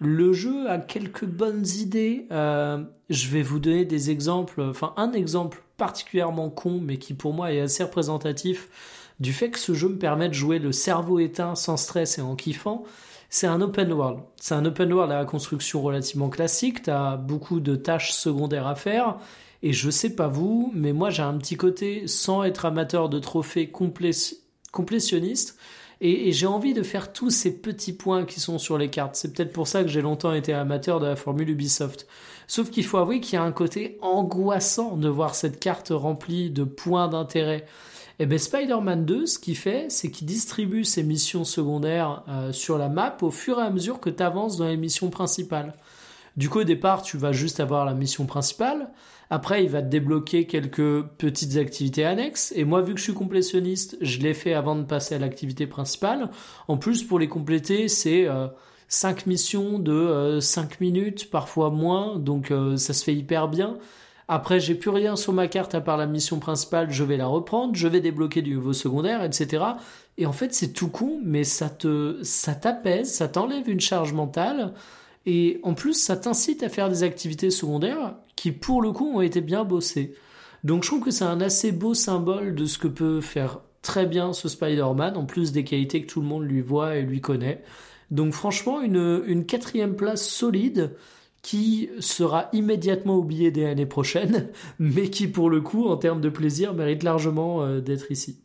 [0.00, 2.26] le jeu a quelques bonnes idées.
[2.32, 7.32] Euh, je vais vous donner des exemples, enfin un exemple particulièrement con, mais qui pour
[7.32, 8.68] moi est assez représentatif
[9.20, 12.22] du fait que ce jeu me permet de jouer le cerveau éteint sans stress et
[12.22, 12.84] en kiffant.
[13.30, 14.20] C'est un open world.
[14.36, 16.82] C'est un open world à la construction relativement classique.
[16.82, 19.18] T'as beaucoup de tâches secondaires à faire.
[19.62, 23.18] Et je sais pas vous, mais moi j'ai un petit côté, sans être amateur de
[23.18, 24.36] trophées complé-
[24.72, 25.58] complétionniste,
[26.00, 29.16] et, j'ai envie de faire tous ces petits points qui sont sur les cartes.
[29.16, 32.06] C'est peut-être pour ça que j'ai longtemps été amateur de la formule Ubisoft.
[32.46, 36.50] Sauf qu'il faut avouer qu'il y a un côté angoissant de voir cette carte remplie
[36.50, 37.66] de points d'intérêt.
[38.20, 42.78] Et bien Spider-Man 2, ce qu'il fait, c'est qu'il distribue ses missions secondaires euh, sur
[42.78, 45.74] la map au fur et à mesure que tu avances dans les missions principales.
[46.36, 48.90] Du coup, au départ, tu vas juste avoir la mission principale.
[49.30, 52.52] Après, il va te débloquer quelques petites activités annexes.
[52.56, 55.66] Et moi, vu que je suis complétionniste, je l'ai fait avant de passer à l'activité
[55.66, 56.30] principale.
[56.66, 58.46] En plus, pour les compléter, c'est euh,
[58.88, 62.18] 5 missions de euh, 5 minutes, parfois moins.
[62.18, 63.76] Donc, euh, ça se fait hyper bien.
[64.28, 66.90] Après, j'ai plus rien sur ma carte à part la mission principale.
[66.90, 67.74] Je vais la reprendre.
[67.74, 69.64] Je vais débloquer du nouveau secondaire, etc.
[70.16, 74.12] Et en fait, c'est tout con, mais ça te, ça t'apaise, ça t'enlève une charge
[74.12, 74.72] mentale.
[75.30, 79.20] Et en plus, ça t'incite à faire des activités secondaires qui, pour le coup, ont
[79.20, 80.14] été bien bossées.
[80.64, 84.06] Donc je trouve que c'est un assez beau symbole de ce que peut faire très
[84.06, 87.20] bien ce Spider-Man, en plus des qualités que tout le monde lui voit et lui
[87.20, 87.62] connaît.
[88.10, 90.96] Donc franchement, une, quatrième place solide
[91.42, 94.48] qui sera immédiatement oubliée dès l'année prochaine,
[94.78, 98.40] mais qui pour le coup, en termes de plaisir, mérite largement euh, d'être ici.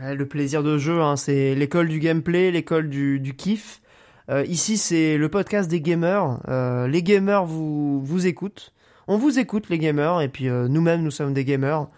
[0.00, 3.80] Le plaisir de jeu, hein, c'est l'école du gameplay, l'école du kiff.
[4.30, 6.38] Euh, ici, c'est le podcast des gamers.
[6.48, 8.72] Euh, les gamers vous, vous écoutent.
[9.06, 11.88] On vous écoute, les gamers, et puis euh, nous-mêmes, nous sommes des gamers.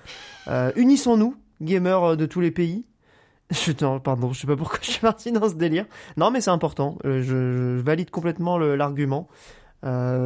[0.77, 2.85] Unissons-nous, gamers de tous les pays.
[3.51, 5.87] Je, non, pardon, je sais pas pourquoi je suis parti dans ce délire.
[6.17, 6.99] Non, mais c'est important.
[7.05, 9.29] Je, valide complètement l'argument.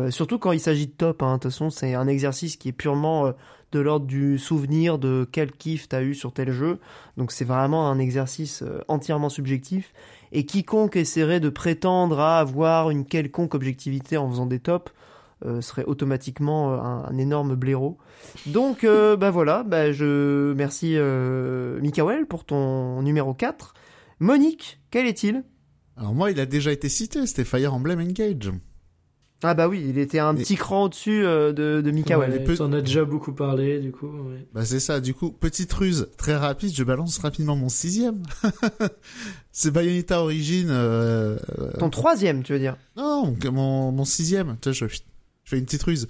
[0.08, 1.22] Surtout quand il s'agit de top.
[1.22, 1.34] hein.
[1.34, 3.34] De toute façon, c'est un exercice qui est purement
[3.72, 6.78] de l'ordre du souvenir de quel kiff t'as eu sur tel jeu.
[7.18, 9.92] Donc c'est vraiment un exercice entièrement subjectif.
[10.32, 14.92] Et quiconque essaierait de prétendre à avoir une quelconque objectivité en faisant des tops
[15.46, 17.98] euh, serait automatiquement euh, un, un énorme blaireau.
[18.46, 23.74] Donc euh, bah voilà, bah je merci euh, Mikael pour ton numéro 4.
[24.18, 25.44] Monique, quel est-il?
[25.96, 28.52] Alors moi, il a déjà été cité, c'était Fire Emblem Engage.
[29.42, 32.18] Ah bah oui, il était un Et- petit cran au-dessus euh, de, de Mikael.
[32.30, 34.06] Ouais, as déjà beaucoup parlé, du coup.
[34.06, 34.46] ouais.
[34.52, 38.22] Bah c'est ça, du coup, petite ruse, très rapide, je balance rapidement mon sixième.
[39.52, 40.68] c'est Bayonetta Origin.
[40.70, 41.38] Euh...
[41.78, 42.76] Ton troisième, tu veux dire?
[42.96, 44.56] Non, mon, mon, mon sixième.
[44.60, 44.98] Tu je, je
[45.44, 46.06] fais une petite ruse.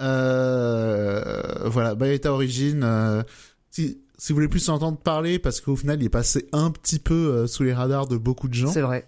[0.00, 1.32] Euh...
[1.64, 2.82] Voilà, Bayonetta Origin.
[2.84, 3.22] Euh...
[3.70, 6.98] Si, si vous voulez plus entendre parler, parce qu'au final, il est passé un petit
[6.98, 8.70] peu euh, sous les radars de beaucoup de gens.
[8.72, 9.06] C'est vrai.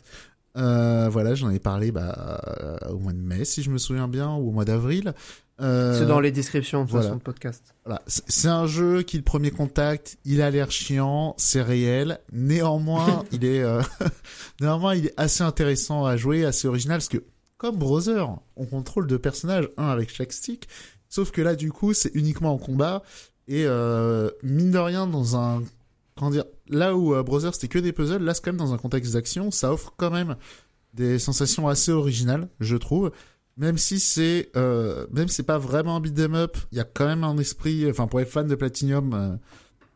[0.56, 4.08] Euh, voilà, j'en ai parlé bah, euh, au mois de mai, si je me souviens
[4.08, 5.14] bien, ou au mois d'avril.
[5.60, 7.06] Euh, C'est dans les descriptions de voilà.
[7.06, 7.74] façon de podcast.
[7.84, 12.18] Voilà, c'est c'est un jeu qui le premier contact, il a l'air chiant, c'est réel.
[12.32, 13.82] Néanmoins, il est euh,
[14.60, 17.22] néanmoins il est assez intéressant à jouer, assez original parce que
[17.58, 20.66] comme Brother, on contrôle deux personnages, un avec chaque stick.
[21.10, 23.02] Sauf que là, du coup, c'est uniquement en combat
[23.46, 25.62] et euh, mine de rien dans un
[26.16, 28.72] comment dire, là où euh, Brother c'était que des puzzles, là c'est quand même dans
[28.74, 30.36] un contexte d'action, ça offre quand même
[30.94, 33.10] des sensations assez originales, je trouve
[33.56, 36.84] même si c'est euh, même si c'est pas vraiment un beat'em up, il y a
[36.84, 37.88] quand même un esprit.
[37.90, 39.36] Enfin, pour les fans de Platinum, euh,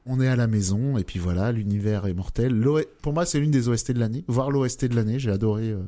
[0.04, 2.62] on est à la maison et puis voilà, l'univers est mortel.
[3.00, 5.18] Pour moi, c'est l'une des OST de l'année, voire l'OST de l'année.
[5.18, 5.70] J'ai adoré.
[5.70, 5.78] euh,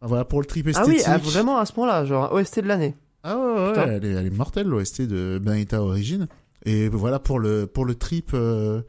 [0.00, 0.94] enfin, voilà pour le trip Ah esthétique.
[0.98, 2.94] oui, ah, vraiment à ce point-là, genre OST de l'année.
[3.24, 6.28] Ah ouais, ouais, elle est, elle est mortelle l'OST de Bayonetta Origin.
[6.64, 8.82] Et voilà pour le pour le trip euh,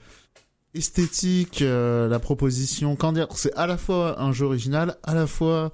[0.76, 2.96] esthétique, euh, la proposition.
[2.96, 5.72] Quand dire, c'est à la fois un jeu original, à la fois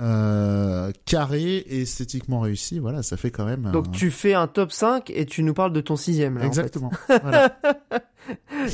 [0.00, 2.78] euh, carré et esthétiquement réussi.
[2.78, 3.70] Voilà, ça fait quand même.
[3.72, 6.38] Donc tu fais un top 5 et tu nous parles de ton sixième.
[6.38, 6.90] Là, Exactement.
[7.08, 7.52] En fait.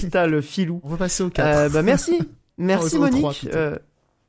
[0.11, 0.81] T'as le filou.
[0.85, 1.47] On va passer au 4.
[1.47, 2.19] Euh, bah merci,
[2.59, 3.49] merci Monique.
[3.53, 3.77] Euh,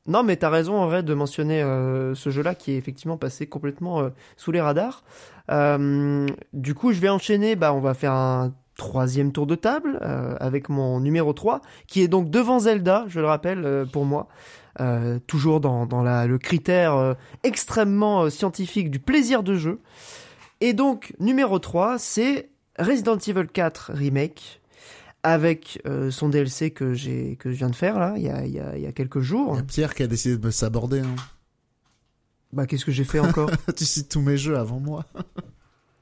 [0.06, 3.46] non mais t'as raison en vrai de mentionner euh, ce jeu-là qui est effectivement passé
[3.46, 5.04] complètement euh, sous les radars.
[5.50, 9.98] Euh, du coup je vais enchaîner, bah on va faire un troisième tour de table
[10.02, 14.04] euh, avec mon numéro 3 qui est donc devant Zelda, je le rappelle euh, pour
[14.04, 14.28] moi.
[14.80, 19.80] Euh, toujours dans, dans la, le critère extrêmement scientifique du plaisir de jeu.
[20.62, 24.62] Et donc, numéro 3, c'est Resident Evil 4 Remake,
[25.22, 28.46] avec euh, son DLC que, j'ai, que je viens de faire, là, il y a,
[28.46, 29.56] il y a, il y a quelques Il jours.
[29.56, 31.00] y a Pierre qui a décidé de me saborder.
[31.00, 31.16] Hein.
[32.52, 33.50] Bah, qu'est-ce que j'ai fait encore?
[33.76, 35.04] Tu cites tous mes jeux avant moi.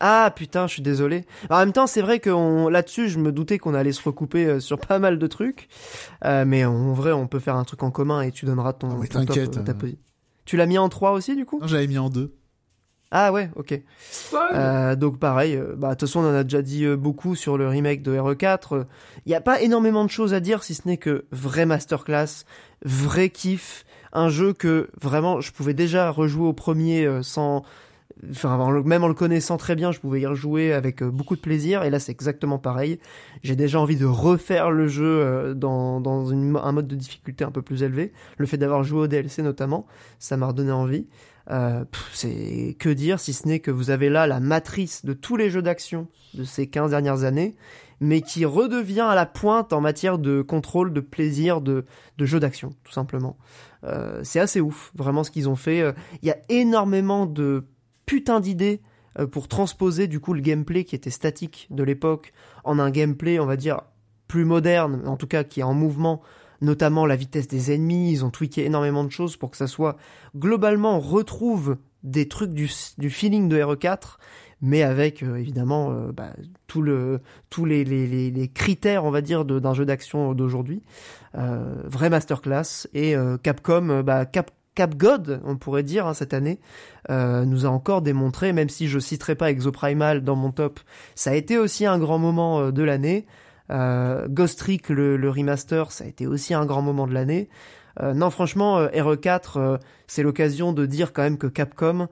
[0.00, 1.26] Ah, putain, je suis désolé.
[1.50, 4.60] En même temps, c'est vrai que là-dessus, je me doutais qu'on allait se recouper euh,
[4.60, 5.68] sur pas mal de trucs.
[6.24, 8.90] Euh, mais en vrai, on peut faire un truc en commun et tu donneras ton,
[8.92, 9.74] Ah oui, ton top, euh, ta euh.
[9.74, 9.98] posi-
[10.46, 11.60] Tu l'as mis en 3 aussi, du coup?
[11.60, 12.34] Non, j'avais mis en deux.
[13.12, 13.74] Ah ouais, ok.
[14.54, 17.34] Euh, donc pareil, euh, bah de toute façon on en a déjà dit euh, beaucoup
[17.34, 18.86] sur le remake de RE4.
[19.26, 22.44] Il n'y a pas énormément de choses à dire si ce n'est que vrai masterclass,
[22.84, 27.64] vrai kiff, un jeu que vraiment je pouvais déjà rejouer au premier euh, sans
[28.30, 31.40] enfin même en le connaissant très bien, je pouvais y rejouer avec euh, beaucoup de
[31.40, 32.98] plaisir et là c'est exactement pareil.
[33.42, 37.62] J'ai déjà envie de refaire le jeu euh, dans un mode de difficulté un peu
[37.62, 38.12] plus élevé.
[38.38, 39.86] Le fait d'avoir joué au DLC notamment,
[40.18, 41.06] ça m'a redonné envie.
[41.50, 45.36] Euh, c'est que dire si ce n'est que vous avez là la matrice de tous
[45.36, 47.56] les jeux d'action de ces 15 dernières années,
[48.00, 51.84] mais qui redevient à la pointe en matière de contrôle, de plaisir, de,
[52.18, 53.36] de jeux d'action, tout simplement.
[53.84, 55.80] Euh, c'est assez ouf, vraiment ce qu'ils ont fait.
[55.80, 55.92] Euh,
[56.22, 57.64] Il y a énormément de
[58.10, 58.80] putain d'idées
[59.20, 62.32] euh, pour transposer du coup le gameplay qui était statique de l'époque
[62.64, 63.82] en un gameplay, on va dire,
[64.26, 66.20] plus moderne, en tout cas qui est en mouvement,
[66.60, 69.96] notamment la vitesse des ennemis, ils ont tweaké énormément de choses pour que ça soit
[70.36, 74.16] globalement retrouve des trucs du, feeling de RE4
[74.60, 76.32] mais avec euh, évidemment euh, bah,
[76.66, 80.82] tout le, tous les, critères, on va dire, d'un jeu d'action d'aujourd'hui.
[81.32, 82.88] Vraie masterclass.
[82.92, 83.14] Et
[83.44, 84.26] Capcom, bah,
[84.80, 86.58] Cap God, on pourrait dire, hein, cette année,
[87.10, 90.80] euh, nous a encore démontré, même si je citerai pas Exoprimal dans mon top,
[91.14, 93.26] ça a été aussi un grand moment euh, de l'année.
[93.70, 97.50] Euh, Ghost Trick, le, remaster, ça a été aussi un grand moment de l'année.
[98.02, 102.08] Non, franchement, euh, RE4, euh, c'est l'occasion de dire quand même que Capcom,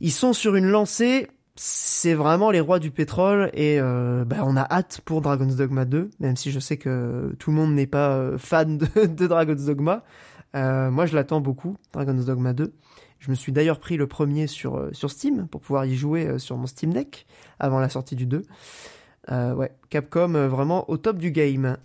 [0.00, 1.28] ils sont sur une lancée.
[1.54, 6.10] C'est vraiment les rois du pétrole et bah, on a hâte pour Dragon's Dogma 2,
[6.18, 10.02] même si je sais que tout le monde n'est pas fan de Dragon's Dogma.
[10.56, 12.72] Euh, moi, je l'attends beaucoup, Dragon's Dogma 2.
[13.18, 16.26] Je me suis d'ailleurs pris le premier sur, euh, sur Steam pour pouvoir y jouer
[16.26, 17.26] euh, sur mon Steam Deck
[17.58, 18.42] avant la sortie du 2.
[19.30, 21.76] Euh, ouais, Capcom vraiment au top du game.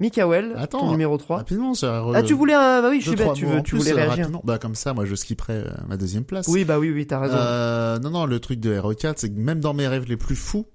[0.00, 1.38] Mikael, Attends, ton numéro 3.
[1.38, 2.80] Rapidement, ça re- Ah, tu voulais un...
[2.82, 4.10] Bah oui, je suis bête, tu, veux, tu plus, voulais réagir.
[4.18, 4.40] rapidement.
[4.44, 6.46] Bah comme ça, moi je skipperais ma deuxième place.
[6.46, 7.34] Oui, bah oui, oui, t'as raison.
[7.36, 10.36] Euh, non, non, le truc de RE4, c'est que même dans mes rêves les plus
[10.36, 10.66] fous,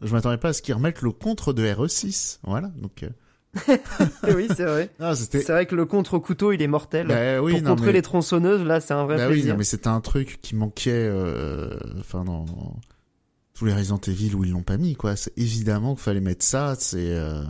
[0.00, 2.38] je m'attendais pas à ce qu'ils remettent le contre de RE6.
[2.44, 3.02] Voilà, donc...
[3.02, 3.10] euh,
[4.34, 4.90] oui, c'est vrai.
[5.00, 5.14] Ah.
[5.14, 7.08] C'est vrai que le contre-couteau, il est mortel.
[7.08, 7.92] Bah oui, Pour non, contrer mais...
[7.94, 9.54] les tronçonneuses, là, c'est un vrai bah oui, plaisir.
[9.54, 12.46] non, mais c'était un truc qui manquait, euh, enfin, dans
[13.54, 15.16] tous les Resident Evil où ils l'ont pas mis, quoi.
[15.16, 17.12] C'est évidemment qu'il fallait mettre ça, c'est...
[17.12, 17.42] Euh...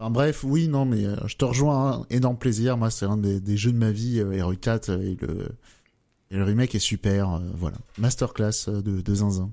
[0.00, 2.76] Enfin, bref, oui, non, mais euh, je te rejoins, hein, énorme plaisir.
[2.76, 5.48] Moi, c'est un des, des jeux de ma vie, euh, RE4, euh, et le...
[6.30, 7.78] Et le remake est super, euh, voilà.
[7.96, 9.50] Masterclass de, de Zinzin.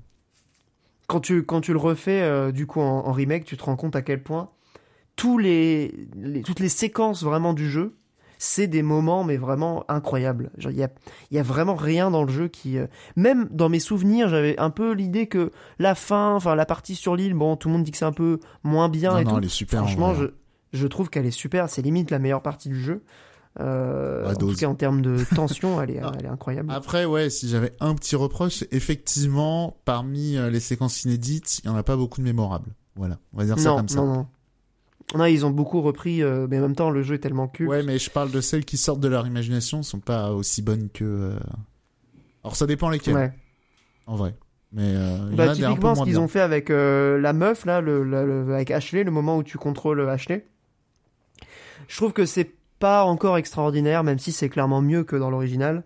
[1.06, 3.76] Quand tu, quand tu le refais, euh, du coup, en, en remake, tu te rends
[3.76, 4.50] compte à quel point
[5.16, 7.96] tous les, les- toutes les séquences vraiment du jeu,
[8.38, 10.50] c'est des moments, mais vraiment incroyables.
[10.58, 10.90] Il y a,
[11.30, 12.86] il y a vraiment rien dans le jeu qui, euh,
[13.16, 17.16] même dans mes souvenirs, j'avais un peu l'idée que la fin, enfin, la partie sur
[17.16, 19.30] l'île, bon, tout le monde dit que c'est un peu moins bien Non, et non,
[19.30, 19.38] tout.
[19.38, 19.82] elle est super.
[19.82, 20.26] en Franchement, je,
[20.74, 21.70] je trouve qu'elle est super.
[21.70, 23.02] C'est limite la meilleure partie du jeu.
[23.58, 26.12] Euh, en tout cas, en termes de tension, elle est, Ah.
[26.18, 26.70] elle est incroyable.
[26.70, 31.68] Après, ouais, si j'avais un petit reproche, c'est effectivement, parmi euh, les séquences inédites, il
[31.68, 32.74] y en a pas beaucoup de mémorables.
[32.96, 33.96] Voilà, on va dire ça comme ça.
[34.00, 34.26] non, non.
[35.14, 37.70] Non, ils ont beaucoup repris, euh, mais en même temps, le jeu est tellement culte.
[37.70, 40.88] Ouais, mais je parle de celles qui sortent de leur imagination, sont pas aussi bonnes
[40.92, 41.04] que.
[41.04, 41.38] euh,
[42.42, 43.32] Alors ça dépend lesquelles, Ouais.
[44.06, 44.34] en vrai.
[44.72, 46.22] Mais euh, il y en Bah, a des un peu typiquement, ce moins qu'ils bien.
[46.22, 50.00] ont fait avec euh, la meuf, là, le, avec Ashley, le moment où tu contrôles
[50.08, 50.44] Ashley,
[51.88, 52.50] je trouve que c'est
[52.80, 55.84] pas encore extraordinaire, même si c'est clairement mieux que dans l'original.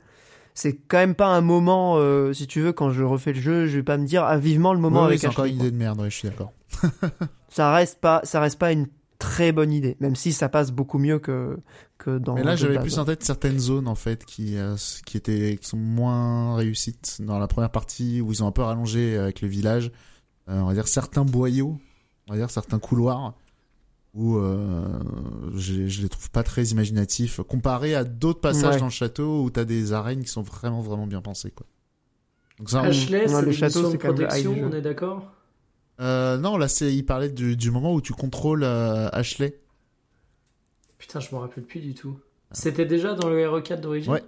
[0.55, 3.67] C'est quand même pas un moment, euh, si tu veux, quand je refais le jeu,
[3.67, 5.53] je vais pas me dire ah, vivement le moment Ouais, ouais, avec c'est encore Ashley.
[5.53, 5.67] une quoi.
[5.69, 6.53] idée de merde, ouais, je suis d'accord.
[7.51, 8.87] Ça reste pas, ça reste pas une
[9.21, 11.57] très bonne idée, même si ça passe beaucoup mieux que
[11.99, 12.35] que dans.
[12.35, 14.75] Mais là, j'avais plus en tête certaines zones, en fait, qui, euh,
[15.07, 17.19] qui étaient, qui sont moins réussites.
[17.21, 19.93] Dans la première partie, où ils ont un peu rallongé avec le village,
[20.49, 21.79] euh, on va dire certains boyaux,
[22.29, 23.35] on va dire certains couloirs,
[24.15, 24.99] où euh,
[25.55, 28.81] je, je les trouve pas très imaginatifs, comparé à d'autres passages Ouais.
[28.81, 31.67] dans le château où t'as des arènes qui sont vraiment, vraiment bien pensées, quoi.
[32.59, 35.33] Donc ça, on- Ashley, Ouais, c'est le une château, c'est protection, on est d'accord?
[36.01, 39.59] Euh, non, là, c'est, il parlait du, du moment où tu contrôles euh, Ashley.
[40.99, 42.19] Putain, je me rappelle plus du tout.
[42.53, 44.23] C'était déjà dans le RE4 d'origine Ouais.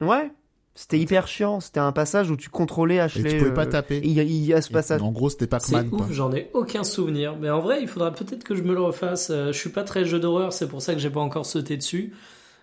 [0.00, 0.30] Ouais,
[0.74, 1.60] c'était hyper chiant.
[1.60, 3.30] C'était un passage où tu contrôlais Et Ashley.
[3.32, 4.00] tu pouvais pas euh, taper.
[4.04, 5.02] Il y, y a ce Et passage.
[5.02, 6.00] En gros, c'était C'est Pac-Man, quoi.
[6.06, 7.36] ouf, j'en ai aucun souvenir.
[7.36, 9.30] Mais en vrai, il faudra peut-être que je me le refasse.
[9.30, 12.12] Je suis pas très jeu d'horreur, c'est pour ça que j'ai pas encore sauté dessus.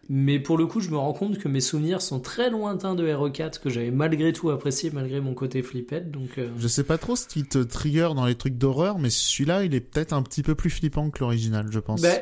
[0.08, 3.08] Mais pour le coup, je me rends compte que mes souvenirs sont très lointains de
[3.08, 6.11] RE4, que j'avais malgré tout apprécié, malgré mon côté flippette.
[6.11, 9.09] Donc, euh, Je sais pas trop ce qui te trigger dans les trucs d'horreur, mais
[9.09, 12.01] celui-là, il est peut-être un petit peu plus flippant que l'original, je pense.
[12.01, 12.22] ben,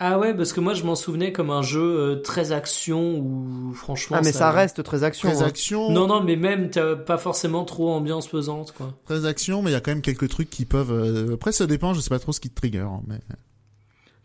[0.00, 3.72] Ah ouais, parce que moi, je m'en souvenais comme un jeu euh, très action où,
[3.74, 4.16] franchement.
[4.18, 5.30] Ah, mais ça reste très action.
[5.30, 5.46] très hein.
[5.46, 8.92] action, Non, non, mais même, t'as pas forcément trop ambiance pesante, quoi.
[9.04, 10.90] très action, mais il y a quand même quelques trucs qui peuvent.
[10.90, 11.94] euh, Après, ça dépend.
[11.94, 13.20] Je sais pas trop ce qui te trigger, hein, mais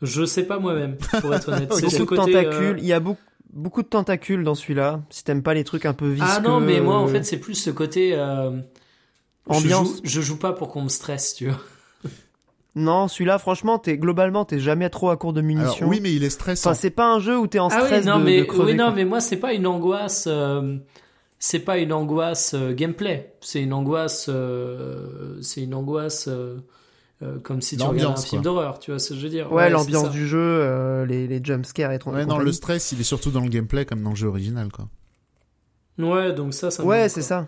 [0.01, 1.73] Je sais pas moi-même, pour être honnête.
[1.79, 2.31] C'est ce Beaucoup de côté.
[2.33, 2.75] tentacules.
[2.75, 5.01] euh, Il y a beaucoup, beaucoup de tentacules dans celui-là.
[5.09, 6.27] Si t'aimes pas les trucs un peu visqueux.
[6.29, 8.11] Ah non, mais moi, en euh, fait, c'est plus ce côté.
[8.15, 8.51] euh,
[9.47, 9.87] Ambiance.
[9.87, 11.59] Je joue, je joue pas pour qu'on me stresse, tu vois.
[12.75, 15.87] Non, celui-là, franchement, t'es globalement, t'es jamais trop à court de Alors, munitions.
[15.87, 16.69] oui, mais il est stressant.
[16.69, 18.43] Enfin, c'est pas un jeu où t'es en Ah stress oui, non, de, mais, de
[18.43, 18.93] crever, oui, non, quoi.
[18.93, 20.25] mais moi, c'est pas une angoisse.
[20.27, 20.77] euh,
[21.39, 23.33] c'est pas une angoisse euh, gameplay.
[23.41, 24.27] C'est une angoisse.
[24.29, 26.29] euh, c'est une angoisse.
[27.23, 29.51] Euh, comme si tu regardais un film d'horreur, tu vois ce que je veux dire.
[29.51, 32.09] Ouais, l'ambiance du jeu, euh, les, les jumpscares et tout.
[32.09, 34.71] Ouais, non, le stress, il est surtout dans le gameplay comme dans le jeu original,
[34.71, 34.87] quoi.
[35.97, 37.47] Ouais, donc ça, ça me Ouais, c'est ça.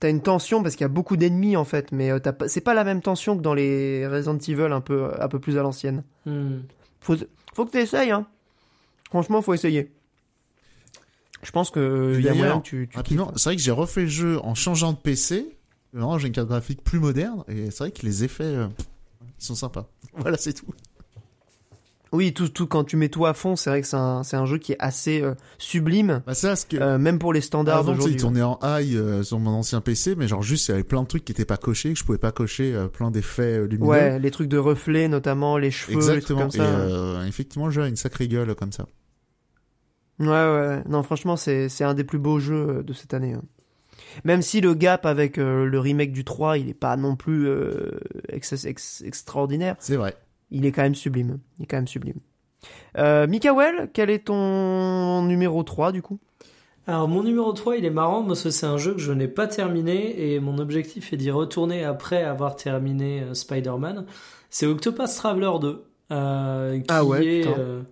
[0.00, 2.48] T'as une tension parce qu'il y a beaucoup d'ennemis en fait, mais euh, t'as pas-
[2.48, 5.56] c'est pas la même tension que dans les Resident Evil un peu, un peu plus
[5.56, 6.02] à l'ancienne.
[6.26, 6.58] Hmm.
[7.00, 7.16] Faut,
[7.54, 8.26] faut que t'essayes, hein.
[9.08, 9.92] Franchement, faut essayer.
[11.42, 12.98] Je pense que il y a moyen que tu, tu
[13.36, 15.55] c'est vrai que j'ai refait le jeu en changeant de PC.
[15.96, 18.68] Vraiment, j'ai une carte graphique plus moderne et c'est vrai que les effets, euh,
[19.40, 19.88] ils sont sympas.
[20.16, 20.66] Voilà, c'est tout.
[22.12, 24.46] Oui, tout, tout quand tu mets tout à fond, c'est vrai que c'est un, un
[24.46, 26.76] jeu qui est assez euh, sublime, Bah, ça, ce que.
[26.76, 28.16] euh, même pour les standards sais, il d'aujourd'hui.
[28.16, 31.02] tournait en high euh, sur mon ancien PC, mais genre juste, il y avait plein
[31.02, 33.88] de trucs qui étaient pas cochés, que je pouvais pas cocher, plein d'effets lumineux.
[33.90, 36.40] Ouais, les trucs de reflets notamment, les cheveux, les trucs Exactement.
[36.48, 37.26] comme Et ça.
[37.26, 38.86] effectivement, le jeu a une sacrée gueule comme ça.
[40.20, 40.82] Ouais, ouais.
[40.88, 43.34] Non, franchement, c'est un des plus beaux jeux de cette année.
[43.34, 43.42] hein.
[44.24, 47.46] Même si le gap avec euh, le remake du 3, il est pas non plus
[47.48, 50.16] euh, ex- ex- extraordinaire, C'est vrai.
[50.50, 51.38] il est quand même sublime.
[51.58, 52.18] Il est quand même sublime.
[52.98, 56.18] Euh, Mikael, quel est ton numéro 3 du coup?
[56.88, 59.26] Alors mon numéro 3 il est marrant parce que c'est un jeu que je n'ai
[59.26, 64.06] pas terminé et mon objectif est d'y retourner après avoir terminé euh, Spider-Man.
[64.50, 67.82] C'est Octopath Traveler 2 euh, qui Ah ouais, est euh,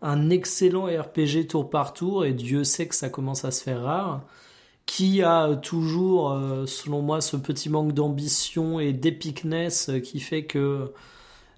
[0.00, 3.82] un excellent RPG tour par tour et Dieu sait que ça commence à se faire
[3.82, 4.22] rare.
[4.86, 10.44] Qui a toujours, euh, selon moi, ce petit manque d'ambition et d'épicness euh, qui fait
[10.44, 10.92] que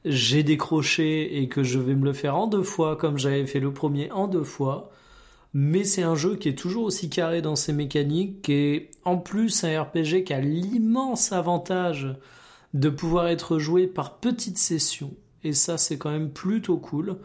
[0.05, 3.61] j'ai décroché et que je vais me le faire en deux fois comme j'avais fait
[3.61, 4.91] le premier en deux fois.
[5.55, 9.65] Mais c'est un jeu qui est toujours aussi carré dans ses mécaniques et en plus
[9.65, 12.15] un RPG qui a l'immense avantage
[12.75, 15.15] de pouvoir être joué par petites sessions.
[15.45, 17.19] Et ça c'est quand même plutôt cool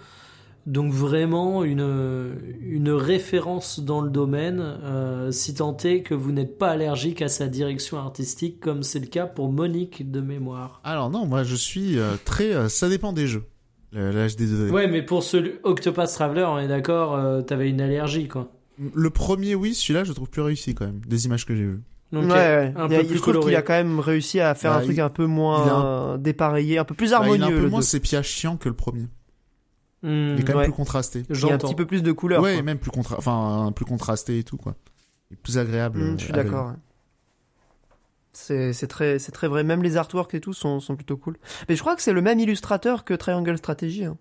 [0.66, 6.58] donc vraiment une, une référence dans le domaine euh, si tant est que vous n'êtes
[6.58, 11.10] pas allergique à sa direction artistique comme c'est le cas pour Monique de mémoire Alors
[11.10, 12.54] non, moi je suis euh, très.
[12.54, 13.44] euh, ça dépend des jeux.
[13.92, 14.72] Le, le HD2D.
[14.72, 18.50] ouais mais pour ce Octopath Traveler on est d'accord euh, t'avais une allergie quoi
[18.96, 21.00] Le premier, oui, celui-là, je le trouve plus réussi quand même.
[21.08, 21.82] Des images que j'ai vues.
[22.12, 22.74] Ouais, ouais.
[22.76, 24.72] un Il y a- peu plus je trouve qu'il a quand même réussi à faire
[24.72, 27.36] Bah, un truc il- un peu il moins dépareillé, un peu plus Bah, harmonieux.
[27.38, 27.86] il a un peu le moins deux.
[27.86, 29.06] sépia chiant que le premier.
[30.04, 30.64] Il est quand même ouais.
[30.66, 31.24] plus contrasté.
[31.30, 32.42] Il y a un petit peu plus de couleurs.
[32.42, 32.64] ouais, quoi.
[32.64, 33.18] même plus contra...
[33.18, 34.76] enfin plus contrasté et tout quoi.
[35.32, 36.00] Il est plus agréable.
[36.00, 36.44] Mm, euh, je suis l'œil.
[36.46, 36.68] d'accord.
[36.68, 36.74] ouais.
[38.32, 39.64] C'est c'est très c'est très vrai.
[39.64, 41.38] Même les artworks et tout sont sont plutôt cool.
[41.70, 44.18] Mais je crois que c'est le même illustrateur que Triangle Strategy, hein.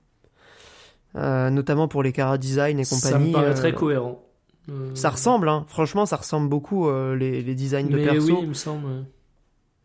[1.17, 3.29] Euh, notamment pour les Cara Design et Ça compagnie.
[3.29, 4.23] me paraît euh, très cohérent.
[4.71, 5.65] Euh, Ça ressemble, hein.
[5.69, 8.29] franchement, ça ressemble beaucoup euh, les, les designs de Mais perso.
[8.29, 8.87] oui, il me semble.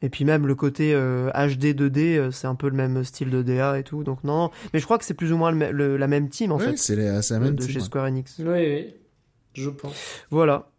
[0.03, 3.31] Et puis même le côté euh, HD 2D, euh, c'est un peu le même style
[3.31, 4.03] de DA et tout.
[4.03, 4.51] Donc non, non.
[4.73, 6.77] mais je crois que c'est plus ou moins le la même team en Ouais, fait
[6.77, 7.79] c'est la, c'est la même de team, chez.
[7.81, 8.35] Square Enix.
[8.39, 8.93] Oui, oui,
[9.53, 10.21] je pense.
[10.29, 10.69] Voilà.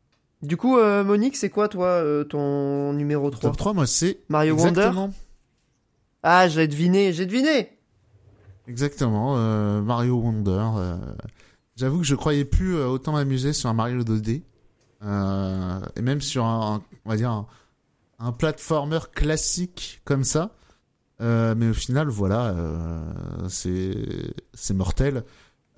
[0.43, 4.19] Du coup, euh, Monique, c'est quoi toi euh, ton numéro 3 Top 3, moi c'est
[4.29, 4.69] Mario Wonder?
[4.83, 5.13] exactement,
[6.23, 7.71] Ah, j'ai deviné, j'ai deviné.
[8.69, 10.65] exactement euh, Mario Wonder.
[10.77, 10.97] euh,
[11.77, 14.43] J'avoue que je croyais plus euh, autant m'amuser sur un Mario 2D
[15.03, 17.47] euh, et même sur un, un- on va dire un,
[18.19, 20.55] un platformer classique comme ça.
[21.21, 23.01] Euh, mais au final, voilà, euh,
[23.49, 23.95] c'est
[24.55, 25.25] c'est mortel.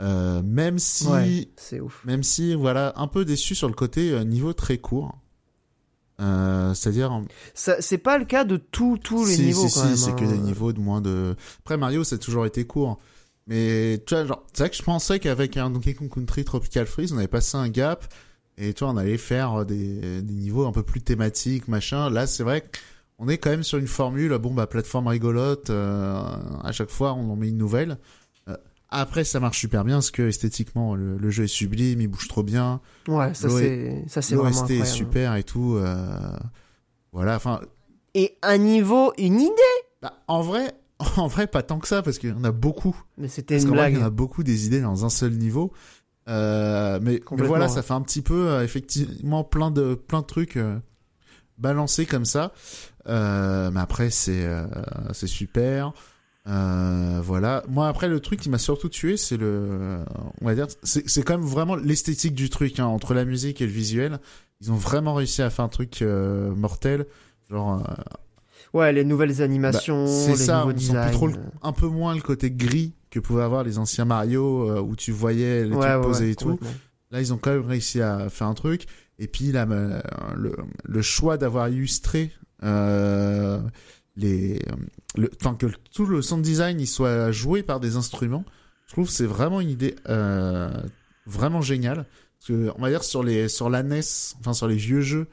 [0.01, 2.03] Euh, même si Ouais, c'est ouf.
[2.05, 5.19] Même si, voilà, un peu déçu sur le côté euh, niveau très court.
[6.21, 7.23] Euh, C'est-à-dire,
[7.55, 9.97] Ça, c'est pas le cas de tous tous les si, niveaux si, quand si, même.
[9.97, 10.17] c'est hein.
[10.17, 11.37] que des niveaux de moins de.
[11.61, 12.99] Après Mario, a toujours été court.
[13.47, 16.87] Mais tu vois, genre, c'est vrai que je pensais qu'avec un Donkey Kong Country Tropical
[16.87, 18.07] Freeze, on avait passé un gap
[18.61, 22.11] et tu vois, on allait faire des, des niveaux un peu plus thématiques, machin.
[22.11, 22.65] Là, c'est vrai
[23.19, 25.71] qu'on est quand même sur une formule, bon bah plateforme rigolote.
[25.71, 26.23] euh,
[26.63, 27.99] à chaque fois, on en met une nouvelle.
[28.49, 28.57] Euh,
[28.91, 32.29] après, ça marche super bien parce que esthétiquement, le, le jeu est sublime, il bouge
[32.29, 32.81] trop bien.
[33.09, 34.87] Ouais, ça c'est ça c'est vraiment L'OST est incroyable.
[34.97, 35.75] super et tout.
[35.77, 36.07] euh,
[37.13, 37.61] Voilà, enfin,
[38.15, 39.53] Et un niveau, une idée?
[40.03, 40.73] bah, en vrai,
[41.17, 42.97] en vrai, pas tant que ça parce qu'il y en a beaucoup.
[43.19, 43.93] Mais c'était une qu'en vrai, blague.
[43.95, 45.73] il y en a beaucoup des idées dans un seul niveau.
[46.31, 50.27] Euh, mais, mais voilà, ça fait un petit peu euh, effectivement plein de plein de
[50.27, 50.79] trucs euh,
[51.59, 52.53] balancés comme ça.
[53.09, 54.65] Euh, mais après, c'est euh,
[55.13, 55.93] c'est super.
[56.47, 57.63] Euh, voilà.
[57.69, 59.99] Moi, après, le truc qui m'a surtout tué, c'est le,
[60.41, 63.61] on va dire, c'est c'est quand même vraiment l'esthétique du truc hein, entre la musique
[63.61, 64.19] et le visuel.
[64.61, 67.07] Ils ont vraiment réussi à faire un truc euh, mortel.
[67.51, 67.93] Genre, euh,
[68.73, 71.11] Ouais, les nouvelles animations, Bah, les ça, nouveaux on sent plus designs.
[71.11, 74.81] trop le- un peu moins le côté gris que pouvaient avoir les anciens Mario euh,
[74.81, 76.59] où tu voyais les Ouais, trucs ouais, posés ouais, et tout.
[77.11, 78.87] Là, ils ont quand même réussi à faire un truc.
[79.19, 79.67] Et puis là,
[80.37, 82.31] le, le choix d'avoir illustré
[82.63, 83.61] euh,
[84.17, 84.61] les,
[85.17, 88.45] le, enfin que tout le sound design il soit joué par des instruments.
[88.87, 90.71] Je trouve que c'est vraiment une idée euh,
[91.27, 92.07] vraiment géniale.
[92.39, 94.01] Parce que on va dire sur les sur la NES,
[94.41, 95.27] enfin sur les vieux jeux,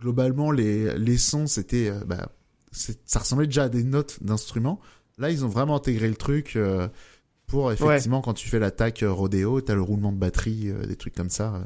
[0.00, 2.28] globalement les les sons c'était euh, bah,
[2.72, 4.80] ça ressemblait déjà à des notes d'instruments.
[5.18, 6.56] Là ils ont vraiment intégré le truc.
[6.56, 6.88] euh,
[7.54, 10.96] pour effectivement quand tu fais l'attaque euh, rodéo, t'as le roulement de batterie, euh, des
[10.96, 11.54] trucs comme ça.
[11.54, 11.64] euh.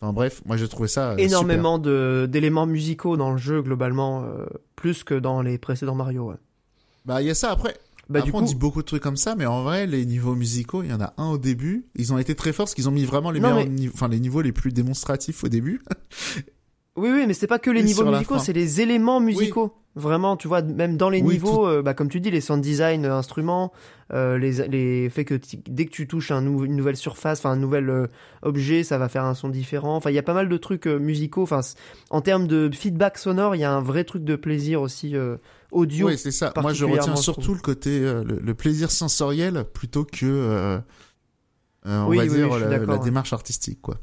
[0.00, 1.24] Enfin bref, moi j'ai trouvé ça super.
[1.26, 4.44] Énormément de d'éléments musicaux dans le jeu globalement, euh,
[4.76, 6.28] plus que dans les précédents Mario.
[6.30, 6.36] ouais.
[7.06, 7.76] Bah il y a ça après.
[8.10, 10.04] Bah après du on coup, dit beaucoup de trucs comme ça, mais en vrai les
[10.04, 11.86] niveaux musicaux, il y en a un au début.
[11.96, 14.08] Ils ont été très forts parce qu'ils ont mis vraiment les Non, meilleurs mais- enfin
[14.08, 15.80] les niveaux les plus démonstratifs au début.
[16.96, 19.72] oui oui, mais c'est pas que les niveaux musicaux, c'est les éléments musicaux.
[19.96, 22.60] Vraiment, tu vois, même dans les Oui, niveaux, euh, bah, comme tu dis, les sound
[22.60, 23.72] design euh, instruments,
[24.12, 27.50] euh, les, les fait que dès que tu touches un nou- une nouvelle surface, enfin
[27.52, 28.06] un nouvel euh,
[28.42, 29.94] objet, ça va faire un son différent.
[29.94, 31.42] Enfin, il y a pas mal de trucs musicaux.
[31.44, 31.60] Enfin,
[32.10, 35.36] en termes de feedback sonore, il y a un vrai truc de plaisir aussi euh,
[35.70, 36.08] audio.
[36.08, 36.52] Oui, c'est ça.
[36.60, 40.78] Moi je retiens surtout le côté euh, le, le plaisir sensoriel plutôt que euh,
[41.86, 43.96] euh, on Oui, va oui, dire la, la démarche artistique quoi.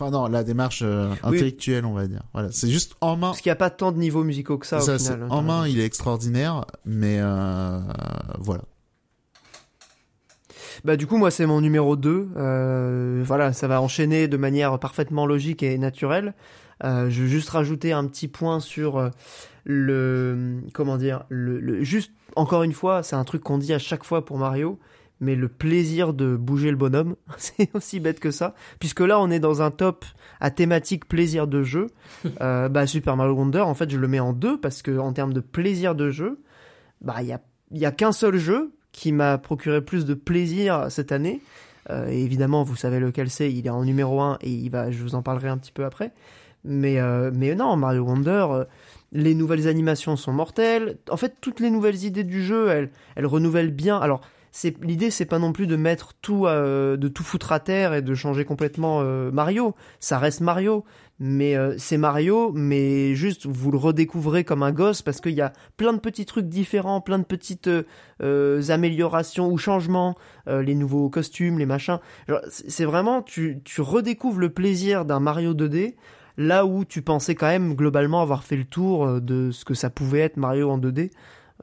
[0.00, 1.36] Enfin non, la démarche euh, Oui.
[1.38, 2.22] intellectuelle, on va dire.
[2.32, 3.28] Voilà, c'est juste en main.
[3.28, 5.22] Parce qu'il n'y a pas tant de niveaux musicaux que ça, Ça, au final.
[5.24, 7.80] hein, en main, il est extraordinaire, mais euh,
[8.38, 8.62] voilà.
[10.84, 14.78] Bah du coup moi c'est mon numéro 2 euh, voilà ça va enchaîner de manière
[14.78, 16.34] parfaitement logique et naturelle
[16.84, 19.10] Euh, je veux juste rajouter un petit point sur euh,
[19.64, 23.80] le comment dire le, le- juste encore une fois c'est un truc qu'on dit à
[23.80, 24.78] chaque fois pour Mario
[25.20, 29.30] mais le plaisir de bouger le bonhomme c'est aussi bête que ça puisque là on
[29.30, 30.04] est dans un top
[30.40, 31.88] à thématique plaisir de jeu
[32.40, 35.12] euh, bah Super Mario Wonder en fait je le mets en deux parce que en
[35.12, 36.40] termes de plaisir de jeu
[37.00, 37.40] bah il y a
[37.72, 41.40] y a qu'un seul jeu qui m'a procuré plus de plaisir cette année.
[41.90, 45.02] Euh, évidemment, vous savez lequel c'est, il est en numéro 1 et il va, je
[45.02, 46.12] vous en parlerai un petit peu après.
[46.64, 48.64] Mais, euh, mais non, Mario Wonder, euh,
[49.12, 50.98] les nouvelles animations sont mortelles.
[51.10, 53.98] En fait, toutes les nouvelles idées du jeu, elles, elles renouvellent bien.
[53.98, 54.20] Alors,
[54.52, 57.94] c'est l'idée, c'est pas non plus de mettre tout, euh, de tout foutre à terre
[57.94, 59.74] et de changer complètement euh, Mario.
[60.00, 60.84] Ça reste Mario,
[61.20, 65.40] mais euh, c'est Mario, mais juste vous le redécouvrez comme un gosse parce qu'il y
[65.40, 67.82] a plein de petits trucs différents, plein de petites euh,
[68.22, 71.98] euh, améliorations ou changements, euh, les nouveaux costumes, les machins.
[72.48, 75.96] C'est vraiment, tu, tu redécouvres le plaisir d'un Mario 2D,
[76.36, 79.90] là où tu pensais quand même globalement avoir fait le tour de ce que ça
[79.90, 81.10] pouvait être Mario en 2D.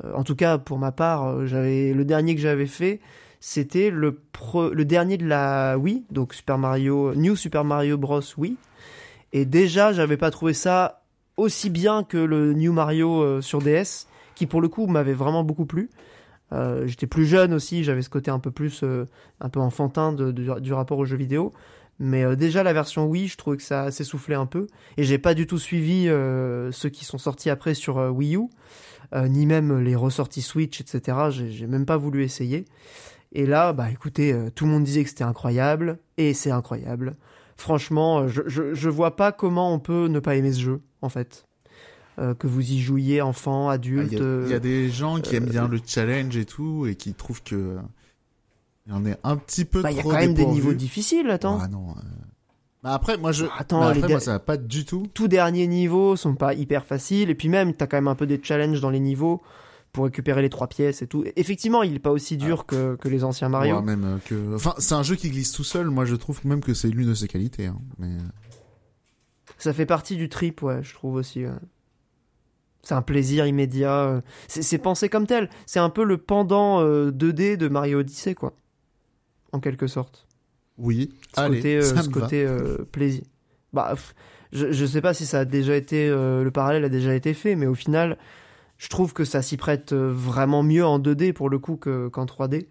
[0.03, 2.99] Euh, en tout cas, pour ma part, euh, j'avais le dernier que j'avais fait,
[3.40, 8.22] c'était le, pre- le dernier de la Wii, donc Super Mario, New Super Mario Bros.
[8.38, 8.57] Wii.
[9.33, 11.01] Et déjà, j'avais pas trouvé ça
[11.38, 15.43] aussi bien que le New Mario euh, sur DS, qui pour le coup m'avait vraiment
[15.43, 15.90] beaucoup plu.
[16.53, 19.06] Euh, J'étais plus jeune aussi, j'avais ce côté un peu plus, euh,
[19.41, 21.53] un peu enfantin du rapport aux jeux vidéo.
[21.98, 24.67] Mais déjà la version Wii, je trouvais que ça s'essoufflait un peu.
[24.98, 26.07] Et j'ai pas du tout suivi
[26.72, 28.49] ceux qui sont sortis après sur Wii U,
[29.14, 31.17] ni même les ressorties Switch, etc.
[31.32, 32.66] J'ai même pas voulu essayer.
[33.32, 37.16] Et là, bah écoutez, euh, tout le monde disait que c'était incroyable, et c'est incroyable.
[37.58, 40.82] Franchement, euh, je, je, je vois pas comment on peut ne pas aimer ce jeu,
[41.01, 41.45] en fait.
[42.17, 44.11] Euh, que vous y jouiez enfant, Ah, adulte.
[44.14, 46.45] Il y, a- euh, il y a des gens qui aiment bien le challenge et
[46.45, 47.77] tout, et qui trouvent que euh,
[48.85, 50.74] il y en est un petit peu bah, il y a quand même des niveaux
[50.74, 51.59] difficiles, attends.
[51.61, 51.93] Ah non.
[52.85, 53.45] Bah après, moi je.
[53.57, 55.07] Attends, bah les après, der- moi ça va pas du tout.
[55.15, 58.27] Tout derniers niveaux sont pas hyper faciles, et puis même, t'as quand même un peu
[58.27, 59.41] des challenges dans les niveaux
[59.91, 61.23] pour récupérer les trois pièces et tout.
[61.35, 63.77] Effectivement, il est pas aussi dur que, que les anciens Mario.
[63.77, 64.53] Ouais, même euh, que.
[64.55, 65.89] Enfin, c'est un jeu qui glisse tout seul.
[65.89, 67.65] Moi, je trouve même que c'est l'une de ses qualités.
[67.65, 67.80] Hein.
[67.97, 68.19] Mais euh,
[69.57, 71.43] Ça fait partie du trip, ouais, je trouve aussi.
[71.45, 71.51] ouais.
[72.83, 74.03] C'est un plaisir immédiat.
[74.03, 75.49] euh, C'est c'est pensé comme tel.
[75.65, 78.53] C'est un peu le pendant euh, 2D de Mario Odyssey, quoi.
[79.53, 80.25] En quelque sorte.
[80.78, 81.14] Oui.
[81.36, 83.24] Ce Allez, côté, euh, ça ce me côté euh, plaisir.
[83.74, 83.95] Bah,
[84.54, 86.08] je, je sais pas si ça a déjà été.
[86.10, 88.18] euh, le parallèle a déjà été fait, mais au final,
[88.78, 92.26] je trouve que ça s'y prête vraiment mieux en 2D pour le coup que- qu'en
[92.26, 92.68] 3D.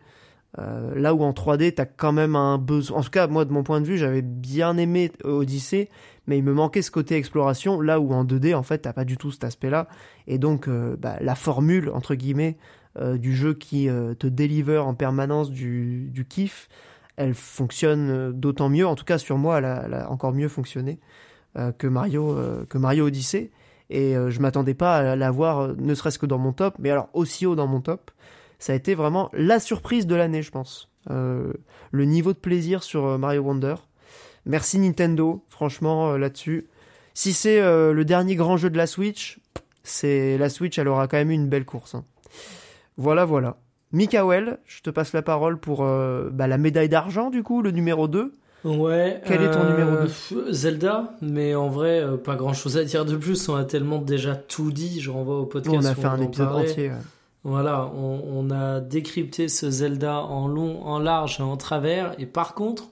[0.59, 2.99] Euh, là où en 3D, t'as quand même un besoin.
[2.99, 5.89] En tout cas, moi, de mon point de vue, j'avais bien aimé Odyssey,
[6.29, 7.81] mais il me manquait ce côté exploration.
[7.81, 9.89] Là où en 2D, en fait, t'as pas du tout cet aspect-là.
[10.29, 12.57] Et donc, euh, bah, la formule, entre guillemets,
[13.01, 16.69] euh, du jeu qui te deliver en permanence du, du kiff,
[17.17, 18.87] elle fonctionne euh, d'autant mieux.
[18.87, 20.99] En tout cas, sur moi, elle a, encore mieux fonctionné
[21.57, 23.51] euh, que, Mario, euh, que Mario Odyssey.
[23.91, 27.11] Et je m'attendais pas à l'avoir, euh, ne serait-ce que dans mon top, mais alors
[27.13, 28.11] aussi haut dans mon top.
[28.59, 30.89] Ça a été vraiment la surprise de l'année, je pense.
[31.11, 31.55] Le
[31.93, 33.75] niveau de plaisir sur Mario Wonder.
[34.47, 36.67] Merci Nintendo, franchement, là-dessus.
[37.13, 39.39] Si c'est le dernier grand jeu de la Switch,
[39.83, 41.95] c'est la Switch, elle aura quand même eu une belle course.
[41.95, 42.05] hein.
[42.97, 43.59] Voilà, voilà.
[43.95, 47.71] Mikael, je te passe la parole pour euh, bah, la médaille d'argent, du coup, le
[47.71, 48.33] numéro 2.
[48.65, 49.21] Ouais.
[49.27, 52.85] Quel est ton numéro deux deux Zelda, mais en vrai, euh, pas grand chose à
[52.85, 53.49] dire de plus.
[53.49, 55.01] On a tellement déjà tout dit.
[55.01, 55.77] Je renvoie au podcast.
[55.79, 56.71] on a fait un épisode parlait.
[56.71, 56.89] entier.
[56.89, 56.97] ouais.
[57.45, 62.15] Voilà, on, on a décrypté ce Zelda en long, en large et en travers.
[62.19, 62.85] Et par contre,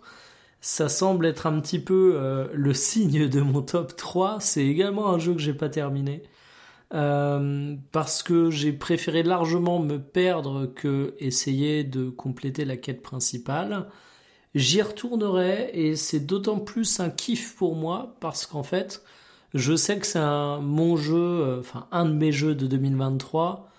[0.61, 4.37] ça semble être un petit peu euh, le signe de mon top 3.
[4.41, 6.23] C'est également un jeu que j'ai pas terminé.
[6.95, 13.89] Euh, parce que j'ai préféré largement me perdre que essayer de compléter la quête principale.
[14.55, 19.03] J'y retournerai et c'est d'autant plus un kiff pour moi parce qu'en fait,
[19.55, 23.71] je sais que c'est un mon jeu, euh, enfin un de mes jeux de 2023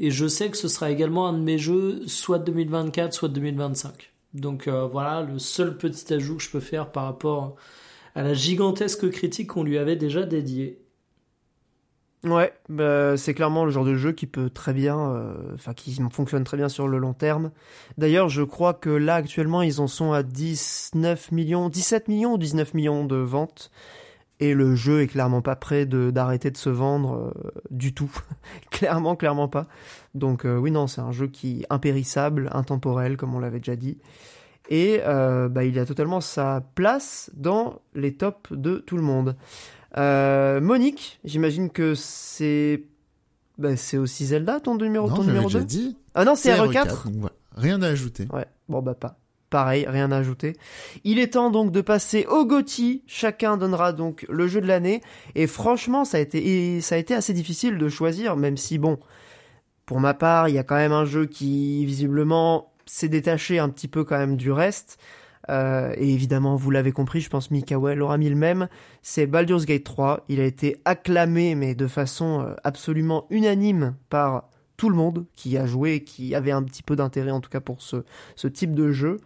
[0.00, 3.28] et je sais que ce sera également un de mes jeux soit de 2024 soit
[3.28, 4.12] de 2025.
[4.34, 7.56] Donc euh, voilà le seul petit ajout que je peux faire par rapport
[8.14, 10.87] à la gigantesque critique qu'on lui avait déjà dédiée.
[12.24, 15.96] Ouais, bah, c'est clairement le genre de jeu qui peut très bien, euh, enfin qui
[16.10, 17.52] fonctionne très bien sur le long terme.
[17.96, 22.38] D'ailleurs, je crois que là actuellement ils en sont à 19 millions, 17 millions ou
[22.38, 23.70] 19 millions de ventes.
[24.40, 28.10] Et le jeu est clairement pas prêt d'arrêter de se vendre euh, du tout.
[28.70, 29.66] clairement, clairement pas.
[30.14, 33.76] Donc euh, oui, non, c'est un jeu qui est impérissable, intemporel, comme on l'avait déjà
[33.76, 33.98] dit.
[34.70, 39.34] Et bah, il a totalement sa place dans les tops de tout le monde.
[39.98, 42.84] Euh, Monique, j'imagine que c'est
[43.58, 45.96] bah, c'est aussi Zelda ton numéro, Non, ton numéro déjà 2 dit.
[46.14, 47.04] Ah non, c'est RE4, RE4.
[47.04, 47.34] donc voilà.
[47.56, 48.28] Rien à ajouter.
[48.32, 49.18] Ouais, bon bah pas.
[49.50, 50.56] Pareil, rien à ajouter.
[51.04, 53.02] Il est temps donc de passer au GOTY.
[53.06, 55.02] Chacun donnera donc le jeu de l'année.
[55.34, 58.78] Et franchement, ça a été, et ça a été assez difficile de choisir, même si
[58.78, 58.98] bon,
[59.86, 63.70] pour ma part, il y a quand même un jeu qui visiblement s'est détaché un
[63.70, 64.98] petit peu quand même du reste.
[65.50, 68.68] Euh, et évidemment, vous l'avez compris, je pense Mikael aura mis le même.
[69.02, 70.24] C'est Baldur's Gate 3.
[70.28, 75.58] Il a été acclamé, mais de façon euh, absolument unanime par tout le monde qui
[75.58, 78.04] a joué, qui avait un petit peu d'intérêt en tout cas pour ce,
[78.36, 79.18] ce type de jeu.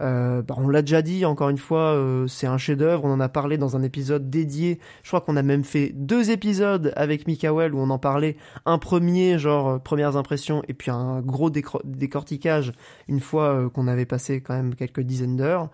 [0.00, 3.04] Euh, bah, on l'a déjà dit, encore une fois, euh, c'est un chef-d'œuvre.
[3.04, 4.80] On en a parlé dans un épisode dédié.
[5.02, 8.36] Je crois qu'on a même fait deux épisodes avec Mikael où on en parlait.
[8.66, 12.72] Un premier, genre euh, premières impressions, et puis un gros décortiquage
[13.08, 15.70] une fois euh, qu'on avait passé quand même quelques dizaines d'heures.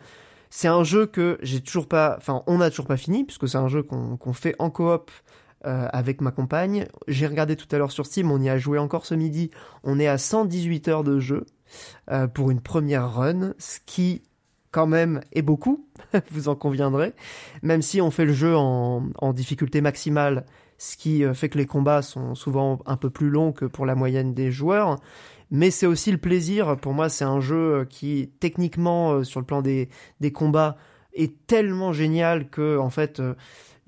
[0.50, 3.58] C'est un jeu que j'ai toujours pas, enfin, on n'a toujours pas fini puisque c'est
[3.58, 5.10] un jeu qu'on qu'on fait en coop
[5.66, 6.86] euh, avec ma compagne.
[7.06, 9.50] J'ai regardé tout à l'heure sur Steam, on y a joué encore ce midi.
[9.84, 11.44] On est à 118 heures de jeu
[12.10, 14.22] euh, pour une première run, ce qui
[14.70, 15.86] quand même est beaucoup,
[16.30, 17.12] vous en conviendrez.
[17.62, 20.46] Même si on fait le jeu en, difficulté maximale,
[20.78, 23.84] ce qui euh, fait que les combats sont souvent un peu plus longs que pour
[23.86, 25.00] la moyenne des joueurs.
[25.50, 26.76] Mais c'est aussi le plaisir.
[26.76, 29.88] Pour moi, c'est un jeu euh, qui, techniquement, sur le plan des,
[30.32, 30.76] combats,
[31.12, 33.20] est tellement génial que, en fait,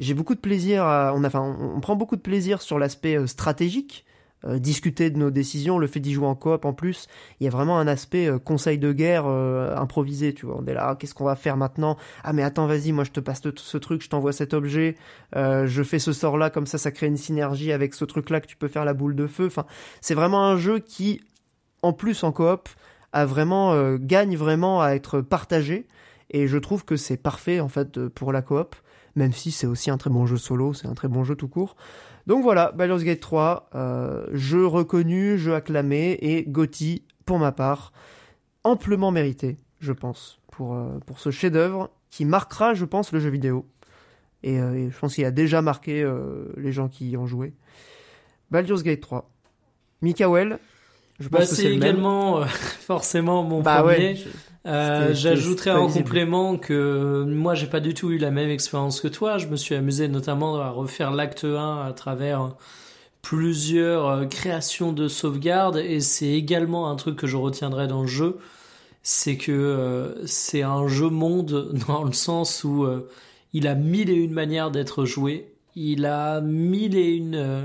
[0.01, 0.83] j'ai beaucoup de plaisir.
[0.85, 4.05] À, enfin, on, prend beaucoup de plaisir sur l'aspect stratégique,
[4.47, 7.07] euh, discuter de nos décisions, le fait d'y jouer en coop en plus.
[7.41, 10.35] Il y a vraiment un aspect euh, conseil de guerre euh, improvisé.
[10.35, 11.97] Tu vois, on est là, ah, qu'est-ce qu'on va faire maintenant?
[12.25, 14.97] Ah, mais attends, vas-y, moi je te passe ce, truc, je t'envoie cet objet,
[15.37, 18.47] euh, je fais ce sort-là, comme ça, ça crée une synergie avec ce truc-là que
[18.47, 19.47] tu peux faire la boule de feu.
[19.47, 19.67] Enfin,
[20.01, 21.21] c'est vraiment un jeu qui,
[21.83, 22.69] en plus en coop,
[23.13, 25.87] a vraiment euh, gagne vraiment à être partagé.
[26.31, 28.75] Et je trouve que c'est parfait en fait euh, pour la coop,
[29.17, 31.49] même si c'est aussi un très bon jeu solo, c'est un très bon jeu tout
[31.49, 31.77] court.
[32.27, 37.93] Donc voilà, Baldur's Gate 3, euh, jeu reconnu, jeu acclamé et Gotti pour ma part,
[38.65, 43.31] amplement mérité, je pense, pour, euh, pour ce chef-d'œuvre qui marquera, je pense, le jeu
[43.31, 43.67] vidéo.
[44.45, 47.27] Et, euh, et je pense qu'il a déjà marqué euh, les gens qui y ont
[47.27, 47.55] joué.
[48.51, 49.29] Baldur's Gate 3.
[50.03, 50.59] Mikael,
[51.21, 51.83] je pense Bah, que c'est c'est le même.
[51.91, 53.97] également forcément mon Bah premier.
[53.97, 54.29] ouais, je-
[54.65, 59.09] Euh, J'ajouterais en complément que moi j'ai pas du tout eu la même expérience que
[59.09, 59.39] toi.
[59.39, 62.55] Je me suis amusé notamment à refaire l'acte 1 à travers
[63.23, 68.09] plusieurs euh, créations de sauvegarde et c'est également un truc que je retiendrai dans le
[68.09, 68.39] jeu.
[69.03, 73.09] C'est que euh, c'est un jeu monde dans le sens où euh,
[73.53, 75.55] il a mille et une manières d'être joué.
[75.75, 77.65] Il a mille et une euh,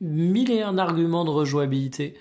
[0.00, 2.14] mille et un arguments de rejouabilité.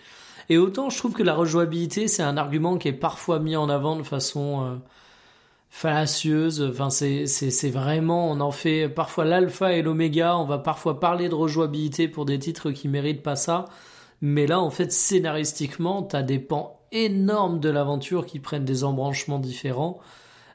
[0.49, 3.69] Et autant je trouve que la rejouabilité, c'est un argument qui est parfois mis en
[3.69, 4.75] avant de façon euh,
[5.69, 6.61] fallacieuse.
[6.61, 10.37] Enfin, c'est, vraiment, on en fait parfois l'alpha et l'oméga.
[10.37, 13.65] On va parfois parler de rejouabilité pour des titres qui méritent pas ça.
[14.21, 19.39] Mais là, en fait, scénaristiquement, t'as des pans énormes de l'aventure qui prennent des embranchements
[19.39, 19.99] différents.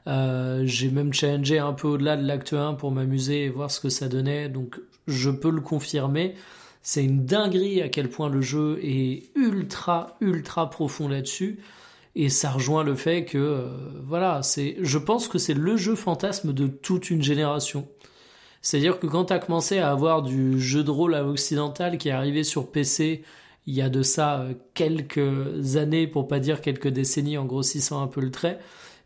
[0.07, 3.79] Euh, j'ai même challengé un peu au-delà de l'acte 1 pour m'amuser et voir ce
[3.79, 4.49] que ça donnait.
[4.49, 6.35] Donc, je peux le confirmer.
[6.83, 11.59] C'est une dinguerie à quel point le jeu est ultra, ultra profond là-dessus.
[12.15, 13.67] Et ça rejoint le fait que, euh,
[14.05, 17.87] voilà, c'est, je pense que c'est le jeu fantasme de toute une génération.
[18.61, 22.09] C'est-à-dire que quand tu as commencé à avoir du jeu de rôle à occidental qui
[22.09, 23.23] est arrivé sur PC
[23.65, 28.01] il y a de ça euh, quelques années, pour pas dire quelques décennies en grossissant
[28.01, 28.59] un peu le trait,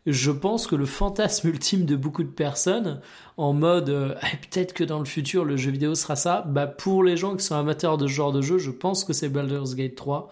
[0.06, 3.00] je pense que le fantasme ultime de beaucoup de personnes,
[3.36, 6.66] en mode euh, Ah, peut-être que dans le futur le jeu vidéo sera ça, bah
[6.66, 9.28] pour les gens qui sont amateurs de ce genre de jeu, je pense que c'est
[9.28, 10.30] Baldur's Gate 3.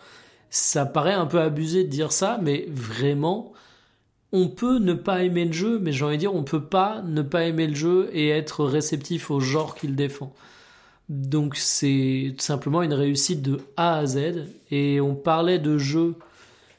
[0.51, 3.53] Ça paraît un peu abusé de dire ça, mais vraiment,
[4.33, 7.03] on peut ne pas aimer le jeu, mais j'ai envie de dire, on peut pas
[7.03, 10.33] ne pas aimer le jeu et être réceptif au genre qu'il défend.
[11.09, 14.47] Donc c'est tout simplement une réussite de A à Z.
[14.71, 16.17] Et on parlait de jeux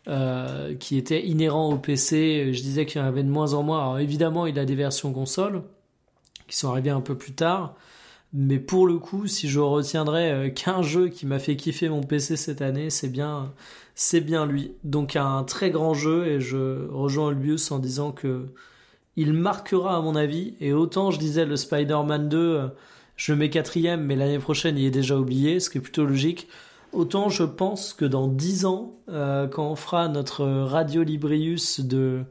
[0.08, 2.54] euh, qui étaient inhérents au PC.
[2.54, 3.82] Je disais qu'il y en avait de moins en moins.
[3.82, 5.64] Alors évidemment, il a des versions console
[6.48, 7.76] qui sont arrivées un peu plus tard.
[8.34, 12.02] Mais pour le coup, si je retiendrais euh, qu'un jeu qui m'a fait kiffer mon
[12.02, 13.54] PC cette année, c'est bien,
[13.96, 14.74] c'est bien lui.
[14.84, 18.46] Donc un très grand jeu et je rejoins Ulbius en disant que
[19.16, 20.56] il marquera à mon avis.
[20.60, 22.68] Et autant je disais le Spider-Man 2, euh,
[23.16, 26.48] je mets quatrième, mais l'année prochaine il est déjà oublié, ce qui est plutôt logique.
[26.94, 32.24] Autant je pense que dans 10 ans, euh, quand on fera notre radio Librius de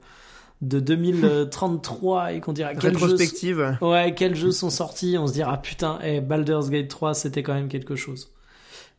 [0.63, 3.77] de 2033 et qu'on dira quel jeu Rétrospective.
[3.83, 7.43] Ouais, quels jeux sont sortis On se dira, ah putain, eh, Baldur's Gate 3, c'était
[7.43, 8.33] quand même quelque chose.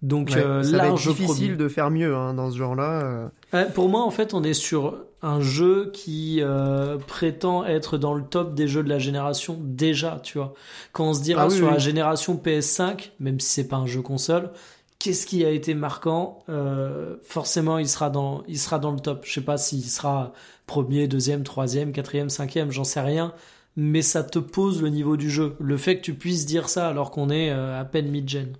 [0.03, 3.02] Donc Ouais, euh, ça va être large difficile de faire mieux hein, dans ce genre-là.
[3.03, 3.27] euh.
[3.53, 8.14] Ouais, pour moi, en fait, on est sur un jeu qui euh, prétend être dans
[8.14, 10.53] le top des jeux de la génération déjà, tu vois.
[10.92, 11.74] Quand on se dira Ah oui, sur oui.
[11.74, 14.52] la génération PS5, même si c'est pas un jeu console,
[15.00, 19.24] qu'est-ce qui a été marquant Euh, Forcément, il sera dans, il sera dans le top.
[19.26, 20.34] Je sais pas s'il sera
[20.66, 23.34] premier, deuxième, troisième, quatrième, cinquième, j'en sais rien.
[23.76, 25.56] Mais ça te pose le niveau du jeu.
[25.59, 28.53] Le fait que tu puisses dire ça alors qu'on est euh, à peine mid-gen.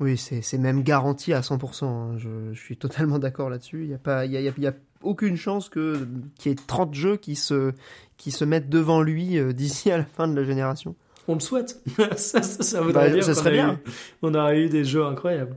[0.00, 1.84] Oui, c'est même garanti à 100%.
[1.84, 2.18] hein.
[2.18, 3.82] Je, je suis totalement d'accord là-dessus.
[3.82, 4.72] Il n'y a, pas- y a, y a- y a
[5.02, 6.06] aucune chance qu'il
[6.46, 7.72] y ait 30 jeux qui se,
[8.16, 10.94] qui se mettent devant lui euh, d'ici à la fin de la génération.
[11.28, 11.80] On le souhaite.
[12.16, 13.74] ça, ça, ça voudrait Bah, dire ça qu'on serait bien.
[13.86, 13.90] eu-
[14.22, 15.56] on aurait eu des jeux incroyables.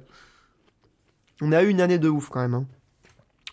[1.42, 2.54] On a eu une année de ouf quand même.
[2.54, 2.66] Hein.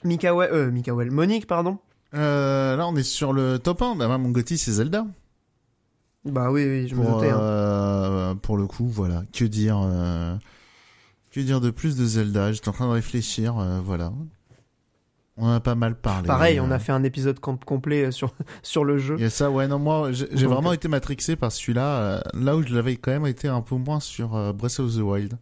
[0.05, 1.79] Mikael, euh, Mikael, Monique, pardon.
[2.15, 3.97] Euh, là, on est sur le top 1.
[3.97, 5.07] Bah, mon Gotti, c'est Zelda.
[6.25, 7.31] Bah oui, oui, je me Pour, doutais.
[7.31, 7.39] hein.
[7.41, 9.25] euh, pour le coup, voilà.
[9.33, 10.35] Que dire, euh,
[11.33, 12.53] que dire de plus de Zelda?
[12.53, 14.11] J'étais en train de réfléchir, euh, voilà.
[15.37, 16.29] On en a pas mal parlé.
[16.29, 18.33] Pareil, on euh, a fait un épisode com- complet euh, sur,
[18.63, 19.17] sur le jeu.
[19.19, 22.21] Il y a ça, ouais, non, moi, j'ai vraiment euh, été matrixé par celui-là, euh,
[22.35, 25.01] là où je l'avais quand même été un peu moins sur euh, Breath of the
[25.01, 25.35] Wild.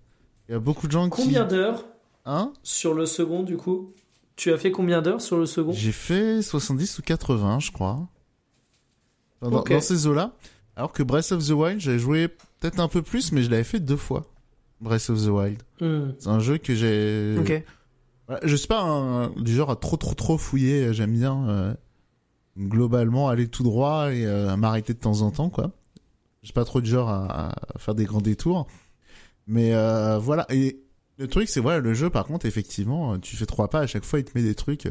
[0.49, 1.23] Il y a beaucoup de gens qui...
[1.23, 1.85] Combien d'heures
[2.25, 3.93] Hein sur le second, du coup?
[4.37, 5.73] Tu as fait combien d'heures sur le second?
[5.73, 8.09] J'ai fait 70 ou 80, je crois.
[9.43, 9.73] Dans, dans- Ok.
[9.73, 10.33] dans ces eaux-là.
[10.77, 13.65] Alors que Breath of the Wild, j'ai joué peut-être un peu plus, mais je l'avais
[13.65, 14.25] fait deux fois.
[14.81, 15.63] Breath of the Wild.
[15.81, 16.13] Hmm.
[16.19, 17.37] C'est un jeu que j'ai...
[17.39, 17.63] Ok.
[18.43, 20.95] Je suis pas un- du genre à trop trop trop fouiller.
[20.95, 21.75] J'aime bien euh,
[22.59, 25.73] globalement aller tout droit et euh, m'arrêter de temps en temps, quoi.
[26.43, 28.67] Je suis pas trop du genre à, à faire des grands détours.
[29.47, 30.47] Mais euh, voilà.
[30.51, 30.81] Et
[31.19, 34.05] le truc, c'est voilà, le jeu, par contre, effectivement, tu fais trois pas à chaque
[34.05, 34.89] fois, il te met des trucs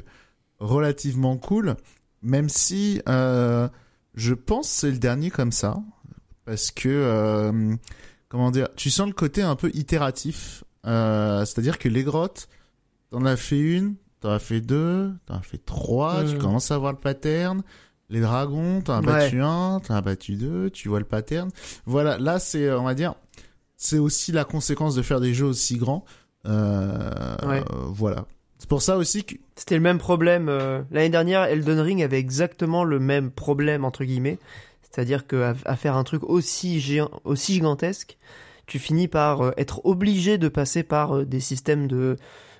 [0.59, 1.75] relativement cool.
[2.21, 3.67] Même si euh,
[4.13, 5.81] je pense c'est le dernier comme ça,
[6.45, 7.75] parce que euh,
[8.29, 10.63] comment dire, tu sens le côté un peu itératif.
[10.85, 12.47] Euh, C'est-à-dire que les grottes,
[13.11, 16.77] T'en as fait une, t'en as fait deux, t'en as fait trois, tu commences à
[16.77, 17.61] voir le pattern.
[18.09, 19.05] Les dragons, t'en as Ouais.
[19.05, 21.49] battu un, t'en as battu deux, tu vois le pattern.
[21.85, 23.15] Voilà, là c'est, on va dire,
[23.77, 26.03] c'est aussi la conséquence de faire des jeux aussi grands.
[26.45, 27.59] Euh, Ouais.
[27.71, 28.25] euh, voilà.
[28.57, 30.47] C'est pour ça aussi que C'était le même problème.
[30.49, 34.37] euh, L'année dernière, Elden Ring avait exactement le même problème, entre guillemets.
[34.83, 38.17] C'est-à-dire qu'à à faire un truc aussi, géant, aussi gigantesque,
[38.67, 42.17] tu finis par euh, être obligé de passer par euh, des systèmes de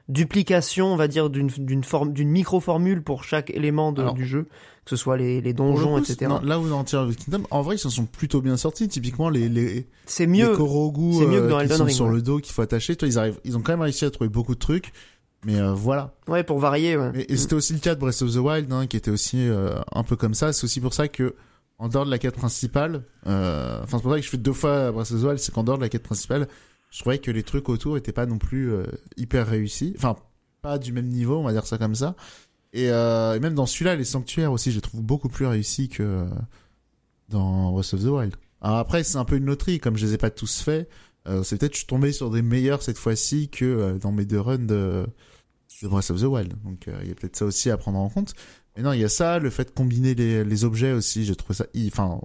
[0.10, 4.26] duplication, on va dire, d'une d'une forme, d'une micro-formule pour chaque élément de- Alors, du
[4.26, 4.44] jeu,
[4.84, 6.28] que ce soit les, les le donjons, coup, etc.
[6.28, 8.58] non, là où dans Tears of the Kingdom, en vrai ils s'en sont plutôt bien
[8.58, 8.88] sortis.
[8.88, 10.56] Typiquement les les, C'est les mieux.
[10.56, 12.14] Korogu c'est mieux que euh, dans qui Elden sont Ring, sur ouais.
[12.14, 12.96] le dos qu'il faut attacher.
[12.96, 14.92] Toi ils arrivent, ils ont quand même réussi à trouver beaucoup de trucs.
[15.46, 16.14] Mais euh, voilà.
[16.28, 16.96] Ouais, pour varier.
[16.98, 17.12] Ouais.
[17.16, 19.38] Et, et c'était aussi le cas de Breath of the Wild, hein, qui était aussi
[19.40, 20.54] euh, un peu comme ça.
[20.54, 21.34] C'est aussi pour ça que,
[21.80, 24.54] en dehors de la quête principale, euh, enfin c'est pour ça que je fais deux
[24.54, 26.48] fois Breath of the Wild, c'est qu'en dehors de la quête principale,
[26.92, 28.86] je trouvais que les trucs autour étaient pas non plus euh,
[29.18, 29.94] hyper réussis.
[29.98, 30.16] Enfin,
[30.62, 32.16] pas du même niveau, on va dire ça comme ça.
[32.74, 35.90] Et, euh, et même dans celui-là, les sanctuaires aussi, je les trouve beaucoup plus réussis
[35.90, 36.26] que euh,
[37.30, 38.36] dans Breath of the Wild.
[38.62, 40.88] Alors après, c'est un peu une loterie, comme je les ai pas tous faits.
[41.28, 44.12] Euh, c'est peut-être que je suis tombé sur des meilleurs cette fois-ci que euh, dans
[44.12, 45.06] mes deux runs de,
[45.82, 46.54] de Breath of the Wild.
[46.64, 48.34] Donc euh, il y a peut-être ça aussi à prendre en compte.
[48.76, 51.36] Mais non, il y a ça, le fait de combiner les, les objets aussi, j'ai
[51.36, 52.22] trouvé ça, enfin,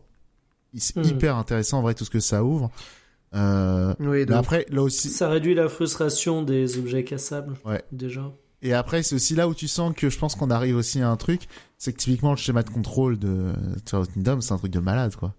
[0.76, 1.04] c'est Hmm.
[1.04, 2.70] hyper intéressant en vrai tout ce que ça ouvre.
[3.36, 7.54] Euh, Oui, mais après, là aussi, Ça réduit la frustration des objets cassables.
[7.64, 7.84] Ouais.
[7.92, 8.32] Déjà.
[8.62, 11.10] et après c'est aussi là où tu sens que je pense qu'on arrive aussi à
[11.10, 11.42] un truc,
[11.78, 13.52] c'est que typiquement le schéma de contrôle de
[13.84, 15.34] the Kingdom, c'est un truc de malade quoi.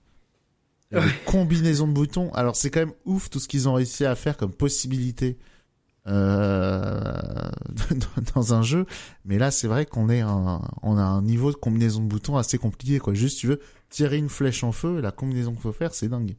[1.25, 2.31] Combinaisons de boutons.
[2.33, 5.37] Alors c'est quand même ouf tout ce qu'ils ont réussi à faire comme possibilité
[6.07, 7.01] euh,
[8.35, 8.85] dans un jeu.
[9.25, 12.37] Mais là, c'est vrai qu'on est un, on a un niveau de combinaison de boutons
[12.37, 13.13] assez compliqué, quoi.
[13.13, 13.59] Juste, tu veux
[13.89, 16.35] tirer une flèche en feu, la combinaison qu'il faut faire, c'est dingue.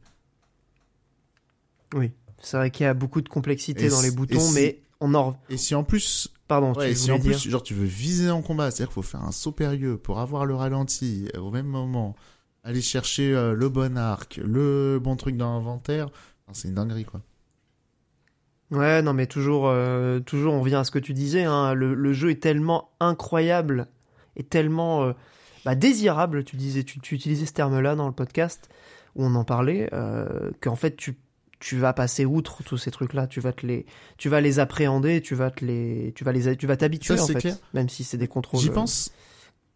[1.93, 2.11] Oui,
[2.41, 5.13] c'est vrai qu'il y a beaucoup de complexité Et dans les boutons, si- mais on
[5.15, 5.37] en...
[5.49, 7.37] Et si en plus, Pardon, ouais, tu et si en dire...
[7.37, 10.19] plus, genre, tu veux viser en combat, c'est-à-dire qu'il faut faire un saut périlleux pour
[10.19, 12.15] avoir le ralenti au même moment,
[12.63, 16.07] aller chercher euh, le bon arc, le bon truc dans l'inventaire,
[16.45, 17.21] Enfin, c'est une dinguerie, quoi.
[18.71, 21.43] Ouais, non, mais toujours, euh, toujours, on revient à ce que tu disais.
[21.43, 23.87] Hein, le, le jeu est tellement incroyable
[24.35, 25.13] et tellement euh,
[25.65, 26.43] bah, désirable.
[26.43, 28.69] Tu disais, tu, tu utilisais ce terme-là dans le podcast
[29.15, 31.17] où on en parlait, euh, qu'en fait tu
[31.59, 33.27] tu vas passer outre tous ces trucs-là.
[33.27, 33.85] Tu vas te les,
[34.17, 35.21] tu vas les appréhender.
[35.21, 37.57] Tu vas te les, tu vas les, tu vas t'habituer Ça, en fait, clair.
[37.73, 38.61] même si c'est des contrôles.
[38.61, 39.11] J'y euh, pense.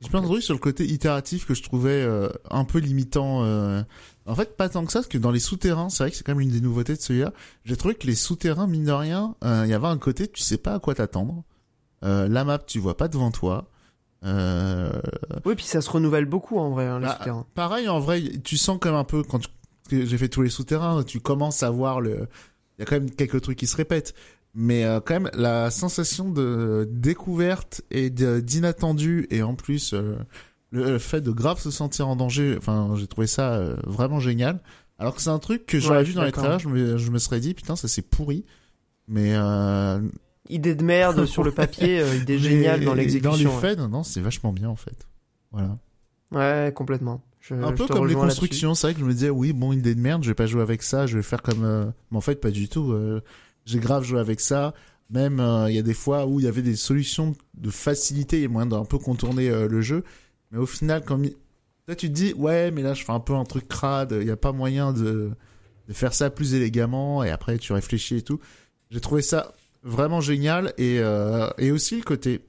[0.01, 3.43] J'y pense oui, sur le côté itératif que je trouvais euh, un peu limitant.
[3.45, 3.81] euh.
[4.25, 6.23] En fait, pas tant que ça, parce que dans les souterrains, c'est vrai que c'est
[6.25, 7.31] quand même une des nouveautés de celui-là.
[7.65, 10.41] J'ai trouvé que les souterrains, mine de rien, euh, il y avait un côté, tu
[10.41, 11.43] sais pas à quoi t'attendre.
[12.03, 13.69] Euh, la map, tu vois pas devant toi.
[14.25, 14.91] Euh,
[15.45, 17.45] Oui, puis ça se renouvelle beaucoup en vrai, hein, les Bah, souterrains.
[17.55, 19.47] Pareil, en vrai, tu sens quand même un peu quand tu-
[19.91, 22.27] j'ai fait tous les souterrains, tu commences à voir le.
[22.77, 24.13] Il y a quand même quelques trucs qui se répètent,
[24.55, 30.15] mais euh, quand même la sensation de découverte et d'inattendu et en plus euh,
[30.71, 32.55] le fait de grave se sentir en danger.
[32.57, 34.59] Enfin, j'ai trouvé ça euh, vraiment génial.
[34.99, 37.11] Alors que c'est un truc que j'aurais Ouais, vu dans les trailers, je me, je
[37.11, 38.45] me serais dit putain ça c'est pourri.
[39.07, 39.99] Mais euh,
[40.49, 43.37] Idée de merde sur le papier, euh, idée géniale dans Dans l'exécution.
[43.37, 43.61] les ouais.
[43.61, 45.07] faits, non, non, c'est vachement bien en fait.
[45.51, 45.77] Voilà.
[46.33, 47.21] Ouais, complètement.
[47.39, 49.95] Je, Un peu comme les constructions, c'est vrai que je me disais oui bon idée
[49.95, 52.21] de merde, je vais pas jouer avec ça, je vais faire comme euh, mais en
[52.21, 52.91] fait pas du tout.
[52.93, 53.21] euh,
[53.65, 54.73] J'ai grave joué avec ça.
[55.09, 58.41] Même euh, il y a des fois où il y avait des solutions de facilité
[58.41, 60.03] et moyen d'un peu contourner euh, le jeu,
[60.51, 61.35] mais au final quand mi-
[61.89, 64.25] là tu te dis ouais mais là je fais un peu un truc crade, il
[64.27, 65.31] y a pas moyen de
[65.89, 68.39] de faire ça plus élégamment et après tu réfléchis et tout.
[68.89, 69.53] J'ai trouvé ça
[69.83, 72.39] vraiment génial et euh, et aussi le côté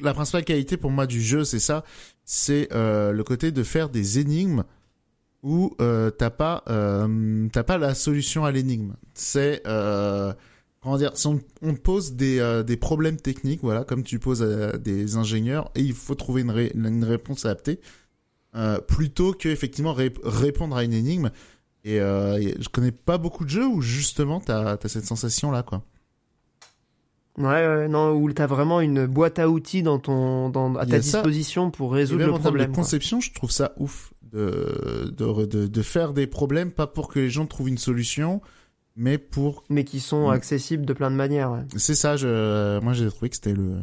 [0.00, 1.84] la principale qualité pour moi du jeu c'est ça
[2.34, 4.64] c'est euh, le côté de faire des énigmes
[5.42, 8.94] où euh, t'as pas euh, t'as pas la solution à l'énigme.
[9.12, 10.32] C'est euh,
[10.80, 14.78] comment dire, on, on pose des euh, des problèmes techniques, voilà, comme tu poses à
[14.78, 17.80] des ingénieurs, et il faut trouver une, ré- une réponse adaptée,
[18.54, 21.30] euh, plutôt que effectivement ré- répondre à une énigme.
[21.84, 25.50] Et euh, et je connais pas beaucoup de jeux où justement t'as as cette sensation
[25.50, 25.82] là, quoi.
[27.38, 31.00] Ouais, ouais, non, où t'as vraiment une boîte à outils dans ton, dans, à ta
[31.00, 31.18] ça.
[31.18, 32.68] disposition pour résoudre le en problème.
[32.68, 32.82] de quoi.
[32.82, 37.18] conception, je trouve ça ouf de, de, de, de faire des problèmes, pas pour que
[37.20, 38.42] les gens trouvent une solution,
[38.96, 39.64] mais pour...
[39.70, 40.32] Mais qui sont Mm.
[40.32, 41.50] accessibles de plein de manières.
[41.52, 41.60] ouais.
[41.76, 43.76] C'est ça, je, moi j'ai trouvé que c'était le...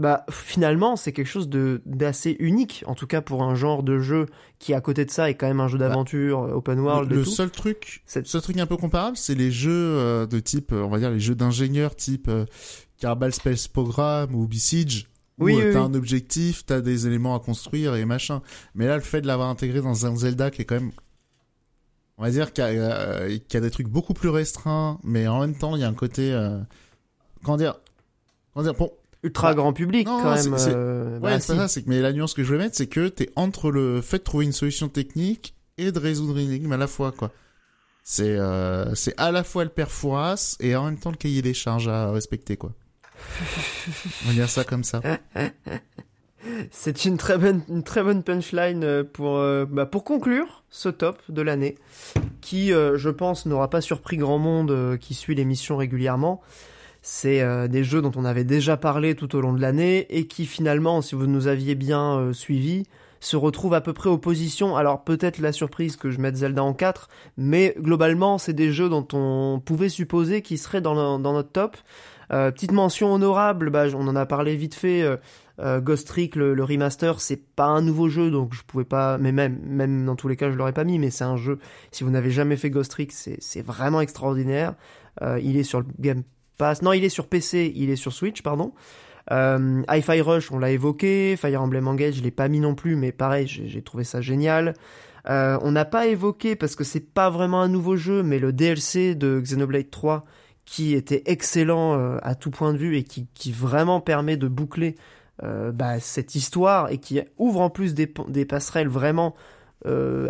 [0.00, 3.98] Bah, finalement, c'est quelque chose de d'assez unique, en tout cas pour un genre de
[3.98, 4.24] jeu
[4.58, 7.16] qui, à côté de ça, est quand même un jeu d'aventure, euh, open world le,
[7.16, 7.30] et le tout.
[7.30, 10.82] seul truc, le seul truc un peu comparable, c'est les jeux euh, de type, euh,
[10.82, 12.46] on va dire les jeux d'ingénieurs type euh,
[12.96, 15.06] Kerbal Space Program ou Besiege,
[15.38, 15.84] où Oui, euh, oui, t'as oui.
[15.84, 18.40] un objectif, t'as des éléments à construire et machin.
[18.74, 20.92] Mais là, le fait de l'avoir intégré dans un Zelda qui est quand même,
[22.16, 25.28] on va dire qu'il y, a, euh, y a des trucs beaucoup plus restreints, mais
[25.28, 26.58] en même temps, il y a un côté, euh,
[27.44, 27.74] comment dire,
[28.54, 28.90] comment dire, bon,
[29.22, 30.54] Ultra Bah, grand public, non, quand même.
[30.58, 31.58] euh, Ouais, bah, c'est si.
[31.58, 34.00] ça, c'est que, mais la nuance que je voulais mettre, c'est que t'es entre le
[34.00, 37.30] fait de trouver une solution technique et de résoudre une énigme à la fois, quoi.
[38.02, 41.42] C'est, euh, c'est à la fois le père Fouras et en même temps le cahier
[41.42, 42.72] des charges à respecter, quoi.
[44.24, 45.02] On va dire ça comme ça.
[46.70, 50.88] C'est une très bonne, une très bonne punchline euh, pour, euh, bah, pour conclure ce
[50.88, 51.76] top de l'année,
[52.40, 56.40] qui, euh, je pense, n'aura pas surpris grand monde euh, qui suit l'émission régulièrement.
[57.02, 60.26] C'est euh, des jeux dont on avait déjà parlé tout au long de l'année et
[60.26, 62.84] qui finalement, si vous nous aviez bien euh, suivis,
[63.20, 64.76] se retrouvent à peu près aux positions.
[64.76, 68.88] Alors peut-être la surprise que je mette Zelda en 4, mais globalement, c'est des jeux
[68.88, 71.76] dont on pouvait supposer qu'ils seraient dans, le- dans notre top.
[72.32, 75.02] Euh, petite mention honorable, bah, on en a parlé vite fait.
[75.02, 75.16] euh,
[75.58, 79.18] euh, Ghost Trick, le, le remaster, c'est pas un nouveau jeu, donc je pouvais pas.
[79.18, 80.98] Mais même, même dans tous les cas, je l'aurais pas mis.
[80.98, 81.58] Mais c'est un jeu.
[81.92, 84.74] Si vous n'avez jamais fait Ghost Trick, c'est vraiment extraordinaire.
[85.20, 86.22] Euh, il est sur le Game
[86.82, 87.72] Non, il est sur PC.
[87.74, 88.72] Il est sur Switch, pardon.
[89.30, 91.36] Euh, Hi-Fi Rush, on l'a évoqué.
[91.36, 94.74] Fire Emblem Engage, je l'ai pas mis non plus, mais pareil, j'ai trouvé ça génial.
[95.28, 98.52] Euh, on n'a pas évoqué parce que c'est pas vraiment un nouveau jeu, mais le
[98.52, 100.22] DLC de Xenoblade 3
[100.64, 104.96] qui était excellent euh, à tout point de vue et qui, vraiment permet de boucler
[105.42, 108.06] bah, cette histoire et qui ouvre en plus des,
[108.44, 109.34] passerelles vraiment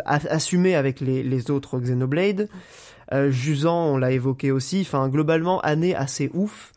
[0.05, 2.47] assumées avec les, les autres Xenoblade.
[3.13, 4.81] Euh, Jusant, on l'a évoqué aussi.
[4.81, 6.71] Enfin, globalement, année assez ouf.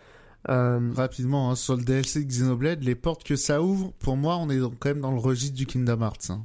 [0.51, 4.37] Euh, Rapidement, hein, sur le DLC de Xenoblade, les portes que ça ouvre, pour moi,
[4.37, 6.31] on est donc quand même dans le registre du Kingdom Hearts.
[6.31, 6.45] hein.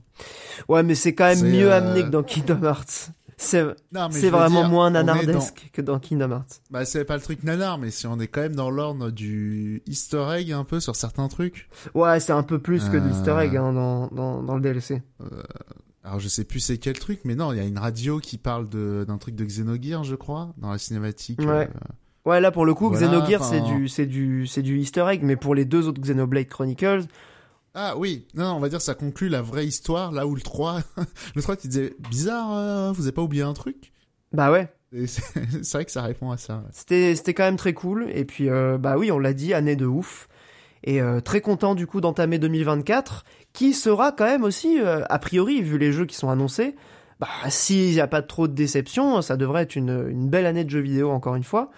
[0.69, 3.09] ouais, mais c'est quand même mieux euh, amené que dans Kingdom Hearts.
[3.41, 3.61] C'est
[4.29, 6.61] vraiment dire, moins dans- nanardesque que dans Kingdom Hearts.
[6.71, 9.81] Bah, c'est pas le truc nanar, mais si on est quand même dans l'ordre du
[9.85, 11.69] easter egg un peu sur certains trucs.
[11.93, 15.01] Ouais, c'est un peu plus que de l'easter egg hein, dans, dans, dans le DLC.
[16.09, 18.37] Alors, je sais plus c'est quel truc, mais non, il y a une radio qui
[18.39, 21.39] parle de, d'un truc de Xenogears, je crois, dans la cinématique.
[21.39, 21.45] Ouais.
[21.47, 21.67] euh,
[22.25, 25.21] Ouais, là pour le coup, Voilà, Xenogears c'est du c'est du c'est du Easter egg,
[25.23, 27.05] mais pour les deux autres Xenoblade Chronicles,
[27.75, 30.41] Ah oui, non, non, on va dire ça conclut la vraie histoire, là où le
[30.41, 30.81] 3,
[31.35, 33.93] le 3 qui disait bizarre, euh, vous avez pas oublié un truc?
[34.33, 34.67] Bah ouais,
[35.05, 35.21] c'est
[35.63, 36.55] c'est vrai que ça répond à ça.
[36.57, 36.69] ouais.
[36.71, 38.07] c'était c'était quand même très cool.
[38.13, 40.27] Et puis euh, bah oui, on l'a dit, année de ouf.
[40.83, 45.19] Et euh, très content du coup d'entamer 2024, qui sera quand même aussi, euh, a
[45.19, 46.75] priori, vu les jeux qui sont annoncés,
[47.19, 50.63] bah s'il n'y a pas trop de déception, ça devrait être une, une belle année
[50.63, 51.69] de jeux vidéo encore une fois.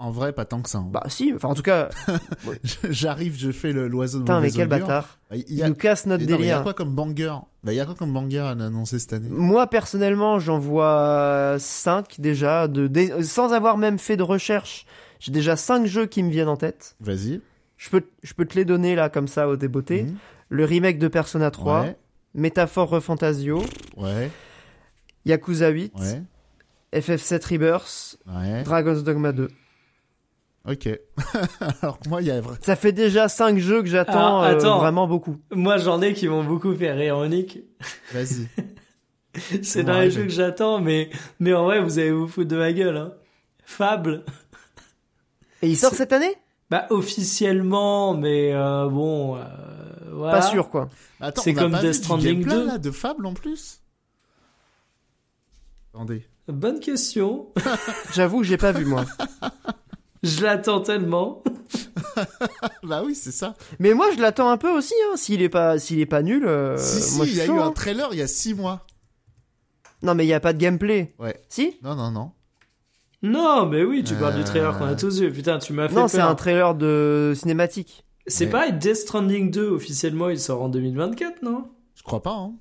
[0.00, 0.78] En vrai, pas tant que ça.
[0.78, 0.86] hein.
[0.90, 1.88] Bah si, enfin en tout cas,
[2.88, 5.18] J'arrive, je fais l'oiseau de putain mais quel bâtard.
[5.30, 7.32] Bah, Il Il y a, nous casse notre non, il y a quoi comme banger?
[7.64, 9.28] Bah, il y a quoi comme banger à annoncer cette année?
[9.28, 12.88] Moi personnellement, j'en vois 5 déjà, de,
[13.22, 14.86] sans avoir même fait de recherche.
[15.18, 16.94] J'ai déjà 5 jeux qui me viennent en tête.
[17.00, 17.40] Vas-y.
[17.76, 20.04] Je peux, je peux te les donner là comme ça au débeauté.
[20.04, 20.16] Mhm.
[20.48, 21.96] Le remake de Persona 3, Ouais,
[22.34, 23.62] Métaphore Refantasio,
[23.96, 24.30] ouais,
[25.24, 26.22] Yakuza 8, ouais,
[27.00, 28.62] FF7 Rebirth, ouais.
[28.62, 29.48] Dragon's Dogma 2.
[30.66, 30.88] Ok.
[31.82, 32.56] Alors moi, il y a vrai.
[32.62, 35.38] Ça fait déjà 5 jeux que j'attends Ah, euh, vraiment beaucoup.
[35.50, 37.18] Moi, j'en ai qui m'ont beaucoup fait rire.
[38.12, 38.48] Vas-y.
[39.62, 41.10] C'est dans les jeux que j'attends, mais,
[41.40, 43.14] mais en vrai, vous allez vous foutre de ma gueule, hein.
[43.64, 44.24] Fable.
[45.62, 46.34] Et il sort cette année?
[46.70, 49.40] Bah, officiellement, mais euh, bon, euh,
[50.12, 50.34] voilà.
[50.38, 50.88] Pas sûr quoi.
[51.20, 52.66] Attends, C'est comme Death Stranding gameplay, 2.
[52.66, 53.80] là, de Fable en plus?
[55.94, 56.26] Attendez.
[56.48, 57.48] Bonne question.
[58.14, 59.04] J'avoue que j'ai pas vu moi.
[60.22, 61.44] Je l'attends tellement.
[62.82, 63.54] bah oui, c'est ça.
[63.78, 64.94] Mais moi je l'attends un peu aussi.
[65.06, 65.16] Hein.
[65.16, 67.54] S'il est pas, s'il est pas nul, euh, si, si, moi il y a chaud,
[67.56, 67.66] eu hein.
[67.66, 68.84] un trailer il y a six mois.
[70.02, 71.14] Non mais il y a pas de gameplay.
[71.18, 71.40] Ouais.
[71.48, 71.76] Si?
[71.82, 72.32] Non, non, non.
[73.22, 74.38] Non, mais oui, tu parles Euh.
[74.38, 75.32] du trailer qu'on a tous vu.
[75.32, 76.10] Putain, tu m'as fait Non, peur.
[76.10, 78.04] c'est un trailer de cinématique.
[78.28, 78.50] C'est Ouais.
[78.50, 81.70] pareil, Death Stranding 2, officiellement, il sort en 2024, non?
[81.94, 82.52] Je crois pas, hein.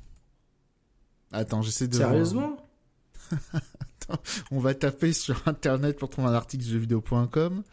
[1.32, 1.96] Attends, j'essaie de.
[1.96, 2.58] Sérieusement?
[4.52, 7.64] On va taper sur internet pour trouver un article jeuxvideo.com.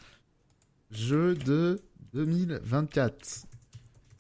[0.91, 1.81] Jeu de
[2.15, 3.47] 2024.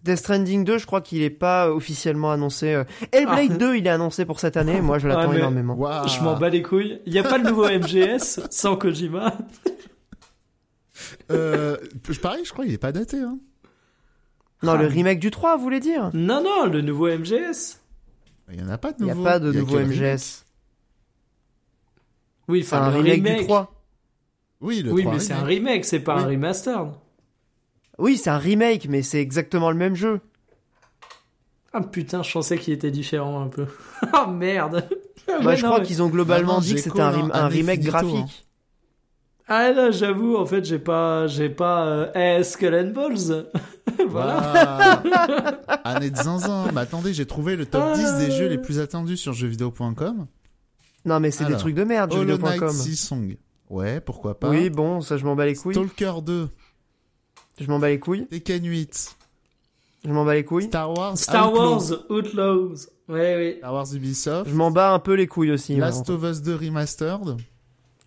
[0.04, 2.74] Death Stranding 2, je crois qu'il est pas officiellement annoncé.
[2.74, 2.84] euh.
[3.10, 3.56] Hellblade Ah.
[3.56, 4.80] 2, il est annoncé pour cette année.
[4.80, 5.76] Moi, je l'attends mais- énormément.
[6.06, 7.00] Je m'en bats les couilles.
[7.06, 9.36] Il y a pas le nouveau MGS sans Kojima.
[11.32, 11.76] Euh,
[12.22, 13.38] pareil, je crois qu'il est pas daté, hein.
[14.64, 14.88] Non, le Ah.
[14.88, 16.10] remake du 3, vous voulez dire?
[16.14, 17.78] Non, non, le nouveau MGS.
[18.52, 19.24] Il y en a pas de Il y a nouveau.
[19.26, 19.96] pas de nouveau que le remake.
[19.98, 20.44] MGS.
[22.48, 23.72] Oui, enfin, un le remake, du 3.
[24.60, 25.68] Oui, le Oui, 3 mais c'est un remake.
[25.68, 26.22] remake, c'est pas Oui.
[26.22, 26.88] un remastered.
[27.98, 30.20] Oui, c'est un remake, mais c'est exactement le même jeu.
[31.72, 33.66] Ah putain, je pensais qu'il était différent un peu.
[34.12, 34.86] Ah merde.
[35.42, 37.30] Bah, je non, crois mais- qu'ils ont globalement Non, non, dit que c'était un, hein,
[37.32, 38.43] année remake graphique.
[39.46, 43.46] Ah là, j'avoue, en fait, j'ai pas, j'ai pas, euh, eh, Skull and Balls.
[44.08, 45.02] voilà.
[45.04, 45.54] Waouh.
[45.84, 46.70] Année de zinzin.
[46.72, 50.26] Mais attendez, j'ai trouvé le top 10 des jeux les plus attendus sur jeuxvideo.com.
[51.04, 52.70] Non, mais c'est des trucs de merde, jeuxvideo.com.
[52.70, 53.36] Song.
[53.68, 54.48] Ouais, pourquoi pas.
[54.48, 55.74] Oui, bon, ça, je m'en bats les couilles.
[55.74, 56.48] Stalker 2.
[57.60, 58.26] Je m'en bats les couilles.
[58.26, 59.16] Tekken 8.
[60.04, 60.66] Je m'en bats les couilles.
[60.66, 61.16] Star Wars.
[61.18, 62.86] Star Wars Outlaws.
[63.08, 63.58] Ouais, oui.
[63.58, 64.50] Star Wars Ubisoft.
[64.50, 65.76] Je m'en bats un peu les couilles aussi.
[65.76, 67.36] Last of Us 2 Remastered.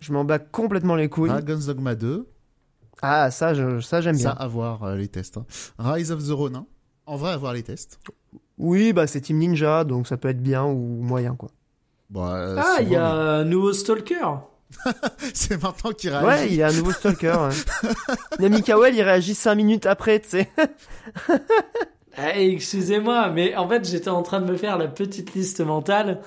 [0.00, 1.28] Je m'en bats complètement les couilles.
[1.30, 2.28] Dragon's Dogma 2.
[3.02, 4.44] Ah, ça, je- ça j'aime Ça, bien.
[4.44, 5.36] à voir euh, les tests.
[5.38, 5.46] hein.
[5.78, 6.66] Rise of the Ronin.
[7.06, 7.98] En vrai, à voir les tests.
[8.58, 11.48] Oui, bah c'est Team Ninja, donc ça peut être bien ou moyen, quoi.
[12.10, 14.14] Bon, euh, Ah, il y a un nouveau Stalker.
[14.84, 14.92] mais-
[15.34, 16.54] C'est maintenant qu'il Ouais, réagit.
[16.54, 17.36] il y a un nouveau Stalker.
[17.48, 17.90] ouais.
[18.40, 20.50] Nami Kawel, il réagit 5 minutes après, tu sais.
[22.34, 26.20] Eh, excusez-moi, mais en fait, j'étais en train de me faire la petite liste mentale.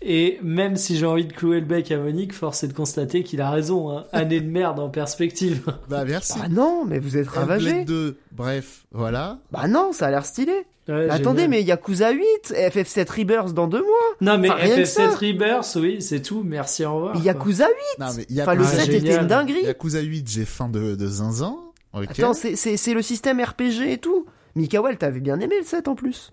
[0.00, 3.24] Et même si j'ai envie de clouer le bec à Monique, force est de constater
[3.24, 3.90] qu'il a raison.
[3.90, 4.04] Hein.
[4.12, 5.62] Année de merde en perspective.
[5.88, 6.38] Bah, merci.
[6.38, 7.84] Bah non, mais vous êtes ravagé.
[7.84, 8.16] 2.
[8.32, 9.38] Bref, voilà.
[9.50, 10.52] Bah non, ça a l'air stylé.
[10.88, 12.22] Ouais, Mais attendez, mais Yakuza 8,
[12.54, 14.16] FF7 Rebirth dans deux mois.
[14.22, 15.10] Non, mais Enfin, rien que FF7 ça.
[15.10, 16.42] Rebirth, oui, c'est tout.
[16.46, 17.22] Merci, au revoir.
[17.22, 19.64] Yakuza 8 Non, mais Enfin, le Yakuza, Ah, 7 était une dinguerie.
[19.64, 21.56] Yakuza 8, j'ai faim de, de zinzin.
[21.92, 24.26] Attends, c'est- c'est c'est le système RPG et tout.
[24.54, 26.32] Mikawel, t'avais bien aimé le 7 en plus.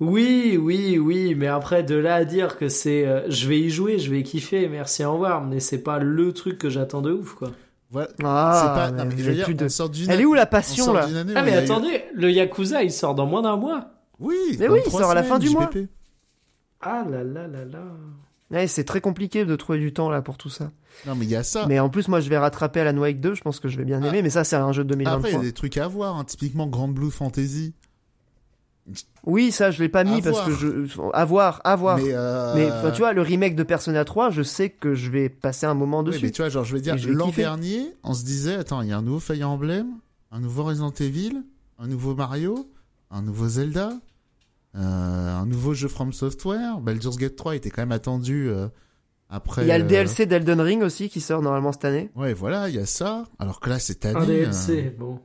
[0.00, 3.06] Oui, oui, oui, mais après, de là à dire que c'est.
[3.06, 5.44] euh, je vais y jouer, je vais kiffer, merci, au revoir.
[5.44, 7.50] Mais c'est pas le truc que j'attends de ouf, quoi.
[7.90, 8.08] Voilà.
[8.24, 8.90] Ah, c'est pas.
[8.92, 10.08] mais Non, mais vous je veux dire, de- on sort d'une.
[10.10, 12.92] Elle est où la on passion là année Ah, mais eu- attendez, le Yakuza, il
[12.92, 13.90] sort dans moins d'un mois.
[14.18, 14.36] Oui.
[14.58, 15.68] Mais oui, il sort à la fin du mois.
[16.80, 17.82] Ah là là là là.
[18.50, 20.70] Ouais, c'est très compliqué de trouver du temps là pour tout ça.
[21.06, 21.66] Non, mais il y a ça.
[21.68, 23.34] Mais en plus, moi, je vais rattraper Alan Wake 2.
[23.34, 24.08] Je pense que je vais bien Ah.
[24.08, 24.22] aimer.
[24.22, 25.40] Mais ça, c'est un jeu de Après, il y 2023.
[25.40, 26.16] a des trucs à voir.
[26.16, 26.24] hein.
[26.24, 27.74] Typiquement, Grand Blue Fantasy.
[29.24, 30.46] Oui, ça, je l'ai pas mis À parce voir.
[30.46, 31.10] que je.
[31.12, 31.98] À voir, à voir.
[31.98, 35.66] Mais, euh, tu vois, le remake de Persona 3, je sais que je vais passer
[35.66, 36.24] un moment oui, dessus.
[36.24, 38.92] mais tu vois, genre, je vais dire, l'an dernier, on se disait, attends, il y
[38.92, 39.86] a un nouveau Fire Emblem,
[40.30, 41.42] un nouveau Resident Evil,
[41.78, 42.68] un nouveau Mario,
[43.10, 43.92] un nouveau Zelda,
[44.76, 46.80] euh, un nouveau jeu From Software.
[46.80, 48.68] Baldur's Gate 3 était quand même attendu euh,
[49.28, 49.62] après.
[49.62, 52.10] Il y a le euh, DLC d'Elden Ring aussi qui sort normalement cette année.
[52.14, 53.24] Ouais, voilà, il y a ça.
[53.38, 54.16] Alors que là, cette année.
[54.16, 55.20] Un euh, DLC, bon.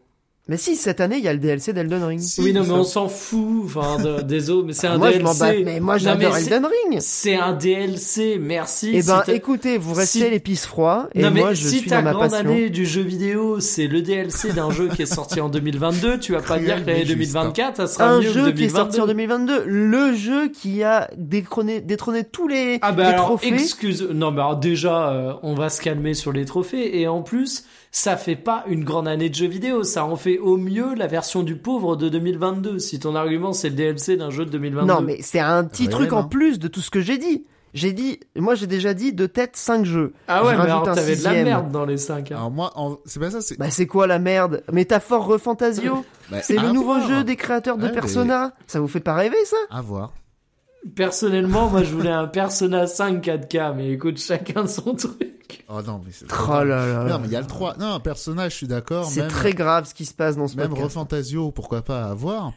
[0.47, 2.19] Mais si, cette année, il y a le DLC d'Elden Ring.
[2.19, 4.99] si, oui, non, mais ça- on s'en fout, enfin, de- des autres, mais c'est un
[4.99, 5.19] moi, DLC.
[5.19, 5.53] je m'en bats.
[5.65, 6.99] Mais moi, Non, j'adore Elden Ring.
[7.01, 8.91] C'est un DLC, merci.
[8.93, 11.89] Eh ben, écoutez, vous restez si- pisse froids et non, mais moi, je si suis
[11.89, 12.47] ta dans ma grande passion.
[12.49, 16.33] année du jeu vidéo, c'est le DLC d'un jeu qui est sorti en 2022, tu
[16.33, 18.65] vas pas dire que l'année mais juste, 2024, ça sera Un mieux jeu que qui
[18.65, 19.57] est sorti en 2022.
[19.57, 23.47] 2022, le jeu qui a détrôné, détrôné tous les, Ah bah les alors, trophées.
[23.53, 27.23] excuse, non mais alors déjà, euh, on va se calmer sur les trophées, et en
[27.23, 27.65] plus,
[27.97, 31.07] ça fait pas une grande année de jeux vidéo, ça en fait au mieux la
[31.07, 34.85] version du pauvre de 2022, si ton argument c'est le DLC d'un jeu de 2022.
[34.85, 36.17] Non, mais c'est un petit Ouais, truc non.
[36.17, 37.45] en plus de tout ce que j'ai dit.
[37.73, 40.11] J'ai dit, moi j'ai déjà dit de tête 5 jeux.
[40.27, 42.31] Ah Je ouais, mais alors t'avais de la merde dans les 5.
[42.33, 43.57] Alors moi, en- c'est pas ça, c'est.
[43.57, 44.61] Bah c'est quoi la merde?
[44.73, 46.03] Métaphore Refantasio?
[46.31, 47.07] Bah, C'est le nouveau voir.
[47.07, 48.53] jeu des créateurs de Ouais, mais- Persona?
[48.67, 49.57] Ça vous fait pas rêver ça?
[49.69, 50.11] À voir.
[50.95, 55.63] Personnellement, moi je voulais un Persona 5 4K, mais écoute, chacun son truc.
[55.67, 56.25] Oh non, mais c'est.
[56.31, 57.77] Oh là là Non, mais il y a le 3.
[57.77, 59.05] Non, un personnage, je suis d'accord.
[59.05, 60.89] C'est même- très grave ce qui se passe dans ce Même podcast.
[60.89, 62.51] Refantasio, pourquoi pas à voir.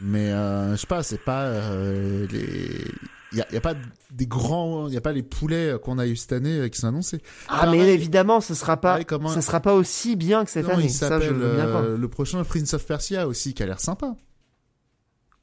[0.00, 2.84] Mais euh, je sais pas, c'est pas euh, les.
[3.32, 3.74] Il y a, y a pas
[4.10, 6.80] des grands, il y a pas les poulets qu'on a eu cette année euh, qui
[6.80, 7.20] sont annoncés.
[7.48, 10.84] Ah mais évidemment, ce sera pas, ça sera pas aussi bien que cette année.
[10.84, 14.14] il s'appelle euh, le prochain Prince of Persia aussi qui a l'air sympa.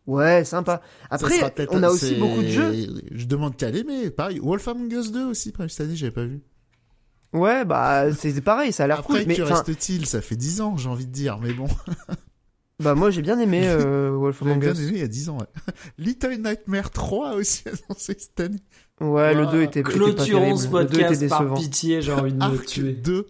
[0.08, 0.82] Ouais, sympa.
[1.10, 1.40] Après,
[1.72, 2.74] on a aussi beaucoup de jeux.
[3.12, 4.10] Je demande qu'à l'aimer.
[4.12, 6.42] Pareil, Wolf Among Us 2 aussi, cette année, j'avais pas vu.
[7.34, 9.28] Ouais, bah c'est pareil, ça a l'air Après, cool.
[9.28, 10.06] Mais que reste-t-il?
[10.06, 11.68] Ça fait 10 ans, j'ai envie de dire, mais bon.
[12.80, 14.80] bah moi j'ai bien aimé euh, Wolf Among bien Us.
[14.80, 15.74] aimé il y a 10 ans, ouais.
[15.98, 18.60] Little Nightmare 3 aussi annoncé cette année.
[19.02, 19.52] Ouais, le Ouah.
[19.52, 21.56] 2 était, était pas Clôturons ce 2 était podcast par décevant.
[21.58, 22.94] pitié, j'ai envie de me Arc tuer.
[22.94, 23.28] 2.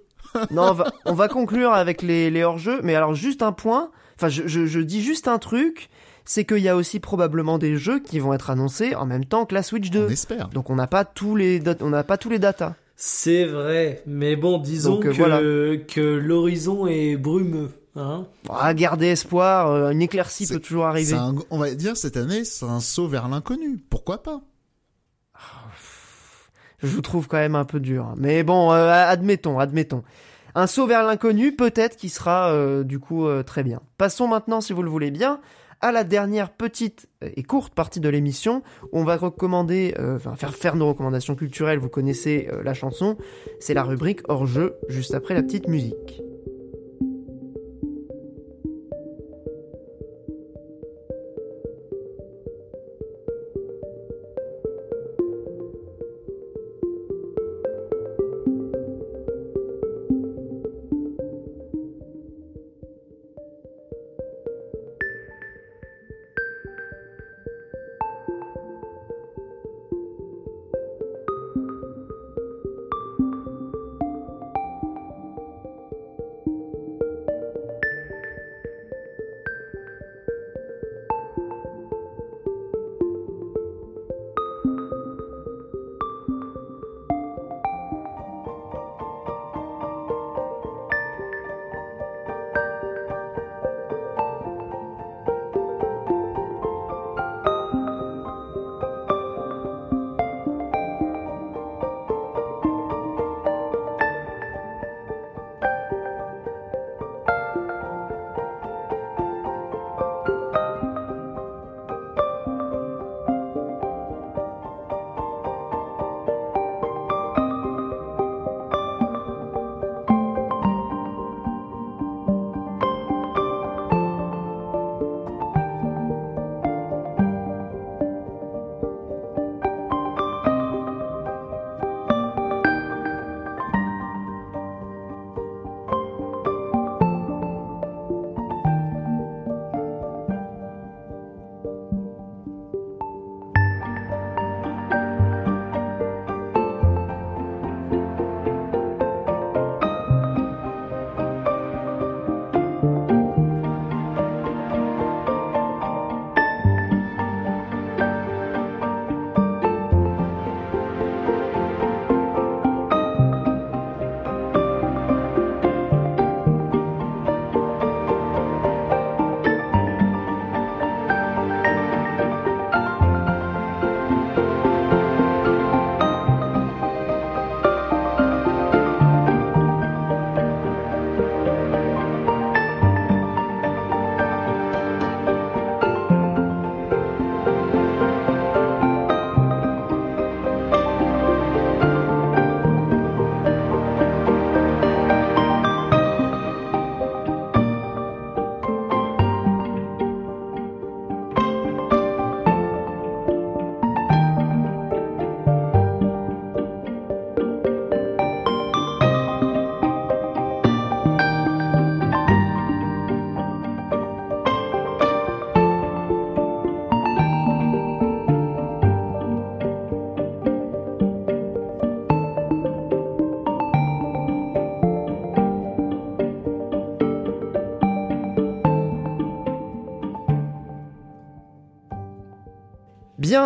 [0.51, 2.81] Non, on va, on va conclure avec les, les hors-jeux.
[2.83, 3.89] Mais alors, juste un point.
[4.17, 5.89] Enfin, je, je, je dis juste un truc.
[6.25, 9.45] C'est qu'il y a aussi probablement des jeux qui vont être annoncés en même temps
[9.45, 10.07] que la Switch 2.
[10.07, 10.49] On espère.
[10.49, 12.73] Donc, on n'a pas tous les, on n'a pas tous les datas.
[12.95, 15.37] C'est vrai, mais bon, disons Donc, euh, que, voilà.
[15.87, 17.69] que l'horizon est brumeux.
[17.97, 19.69] Hein Ah, garder espoir.
[19.69, 21.13] euh, une éclaircie peut toujours arriver.
[21.13, 23.77] un- on va dire cette année, c'est un saut vers l'inconnu.
[23.89, 24.41] Pourquoi pas?
[26.79, 28.13] Je vous trouve quand même un peu dur.
[28.17, 30.03] Mais bon, euh, admettons, admettons.
[30.55, 33.81] Un saut vers l'inconnu, peut-être qui sera euh, du coup euh, très bien.
[33.97, 35.39] Passons maintenant, si vous le voulez bien,
[35.81, 38.63] à la dernière petite et courte partie de l'émission.
[38.91, 41.79] On va recommander, euh, enfin faire faire nos recommandations culturelles.
[41.79, 43.17] Vous connaissez euh, la chanson.
[43.59, 46.21] C'est la rubrique hors jeu, juste après la petite musique.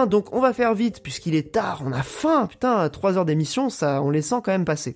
[0.08, 3.70] Donc on va faire vite puisqu'il est tard, on a faim, putain, 3 heures d'émission,
[3.70, 4.96] ça, on les sent quand même passer.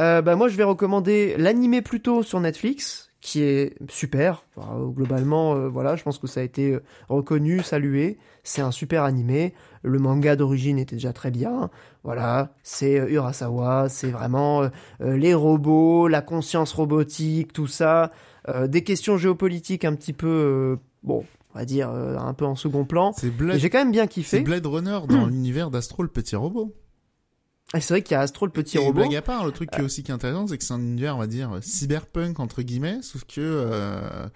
[0.00, 4.44] Euh, bah moi je vais recommander l'animé plutôt sur Netflix, qui est super.
[4.56, 8.18] Globalement, euh, voilà, je pense que ça a été euh, reconnu, salué.
[8.42, 9.54] C'est un super animé.
[9.82, 11.70] Le manga d'origine était déjà très bien.
[12.02, 14.68] Voilà, c'est Urasawa, c'est vraiment
[15.00, 18.12] les robots, la conscience robotique, tout ça.
[18.66, 21.24] Des questions géopolitiques un petit peu, bon,
[21.54, 23.12] on va dire euh, un peu en second plan.
[23.16, 24.40] C'est Blade, J'ai quand même bien c'est kiffé.
[24.40, 26.74] Blade Runner dans l'univers d'Astro le petit robot.
[27.72, 28.92] Ah, c'est vrai qu'il y a Astro le petit Et robot.
[28.92, 30.80] blague à part, le truc qui est aussi qui est intéressant, c'est que c'est un
[30.80, 34.28] univers, on va dire, cyberpunk entre guillemets, sauf que, euh,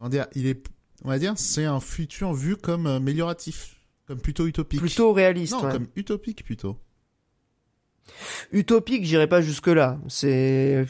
[0.00, 0.64] on va dire, il est,
[1.04, 4.80] on va dire, c'est un futur vu comme euh, amélioratif, comme plutôt utopique.
[4.80, 5.52] Plutôt réaliste.
[5.52, 5.72] non, ouais.
[5.72, 6.78] comme utopique plutôt.
[8.52, 9.98] Utopique, j'irai pas jusque là.
[10.08, 10.86] C'est,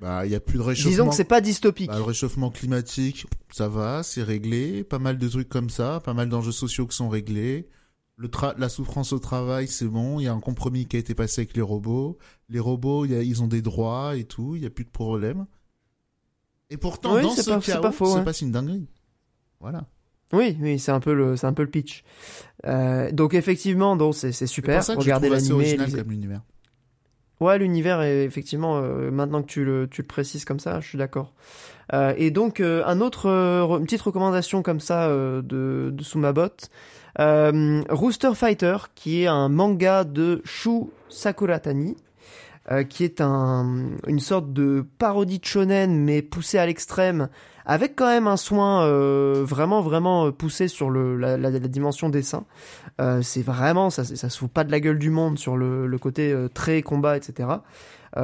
[0.00, 0.90] Bah, il y a plus de réchauffement.
[0.90, 1.88] disons que c'est pas dystopique.
[1.88, 4.84] Bah, le réchauffement climatique, ça va, c'est réglé.
[4.84, 7.68] Pas mal de trucs comme ça, pas mal d'enjeux sociaux qui sont réglés.
[8.16, 10.18] Le tra- la souffrance au travail, c'est bon.
[10.20, 12.18] Il y a un compromis qui a été passé avec les robots.
[12.48, 14.54] Les robots, y a- ils ont des droits et tout.
[14.56, 15.46] Il y a plus de problème.
[16.70, 18.88] Et pourtant, Oui, dans c'est ce pas- c'est chaos, pas faux, se passe une dinguerie.
[19.60, 19.86] Voilà.
[20.32, 22.04] Oui, oui, c'est un peu le, c'est un peu le pitch.
[22.66, 24.84] Euh, donc effectivement, donc c'est c'est C'est super.
[24.96, 25.54] Regardez assez l'animé.
[25.54, 26.42] original comme l'univers.
[27.40, 30.88] Ouais, l'univers est effectivement euh, maintenant que tu le, tu le précises comme ça, je
[30.88, 31.32] suis d'accord.
[31.92, 35.42] Euh, et donc euh, un autre, euh, une petite recommandation comme ça de,
[35.92, 36.70] de sous ma botte,
[37.18, 41.96] Rooster Fighter, qui est un manga de Shu Sakuratani,
[42.70, 47.28] euh, qui est un, une sorte de parodie de shonen mais poussé à l'extrême,
[47.68, 52.08] avec quand même un soin euh, vraiment vraiment euh, poussé sur le, la, la, dimension
[52.08, 52.44] dessin.
[52.98, 55.86] Euh, c'est vraiment ça, ça se fout pas de la gueule du monde sur le,
[55.86, 57.48] le côté euh, trait, combat, etc.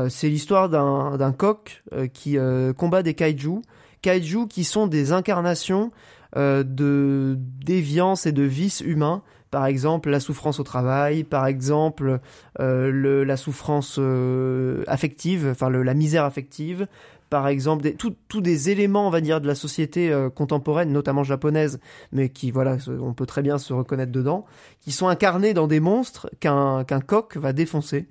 [0.08, 2.36] C'est l'histoire d'un coq qui
[2.76, 3.60] combat des kaiju,
[4.00, 5.92] kaiju qui sont des incarnations
[6.34, 9.22] de déviance et de vices humains.
[9.54, 12.18] Par exemple, la souffrance au travail, par exemple,
[12.58, 16.88] euh, le, la souffrance euh, affective, enfin le- la misère affective,
[17.30, 17.88] par exemple,
[18.28, 21.78] tous des éléments, on va dire, de la société euh, contemporaine, notamment japonaise,
[22.10, 24.44] mais qui, voilà, on peut très bien se reconnaître dedans,
[24.80, 28.08] qui sont incarnés dans des monstres qu'un qu'un coq va défoncer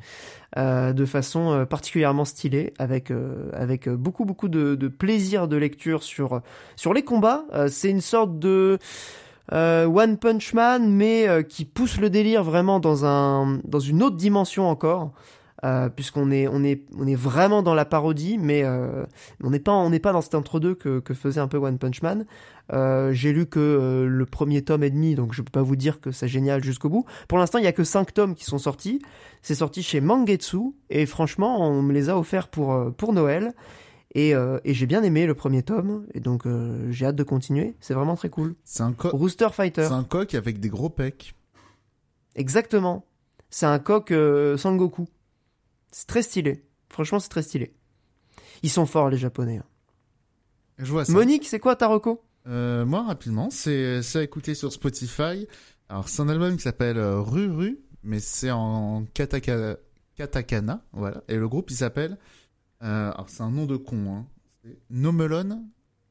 [0.58, 5.58] euh, de façon euh, particulièrement stylée, avec euh, avec beaucoup beaucoup de, de plaisir de
[5.58, 6.42] lecture sur
[6.78, 7.44] sur les combats.
[7.68, 8.78] C'est une sorte de
[9.52, 14.02] euh, One Punch Man, mais euh, qui pousse le délire vraiment dans un dans une
[14.04, 15.12] autre dimension encore.
[15.64, 19.06] Euh, puisqu'on est on est on est vraiment dans la parodie mais euh,
[19.42, 21.78] on n'est pas on n'est pas dans cet entre-deux que, que faisait un peu One
[21.78, 22.26] Punch Man.
[22.74, 25.78] Euh, j'ai lu que euh, le premier tome et demi donc je peux pas vous
[25.78, 27.06] dire que c'est génial jusqu'au bout.
[27.30, 29.02] Pour l'instant il y a que cinq tomes qui sont sortis.
[29.42, 33.54] C'est sorti chez Mangetsu et franchement on me les a offerts pour pour Noël
[34.14, 37.24] et, euh, et j'ai bien aimé le premier tome et donc euh, j'ai hâte de
[37.24, 40.70] continuer c'est vraiment très cool C'est un, co- Rooster Fighter c'est un coq avec des
[40.70, 41.34] gros pecs.
[42.36, 43.06] Exactement.
[43.50, 45.08] C'est un coq euh, Sangoku.
[45.92, 46.66] C'est très stylé.
[46.90, 47.76] Franchement, c'est très stylé.
[48.64, 49.58] Ils sont forts, les Japonais.
[49.58, 49.66] hein.
[50.80, 51.14] Je vois ça.
[51.14, 55.48] Monique, c'est quoi ta reco Euh, moi, rapidement, c'est c'est à écouter sur Spotify.
[55.90, 59.78] Alors, c'est un album qui s'appelle euh, Ruru, mais c'est en kataka-
[60.16, 61.24] katakana, voilà.
[61.28, 62.18] Et le groupe, il s'appelle...
[62.84, 64.26] Euh, alors, c'est un nom de con, hein.
[64.64, 65.66] C'est No Melon,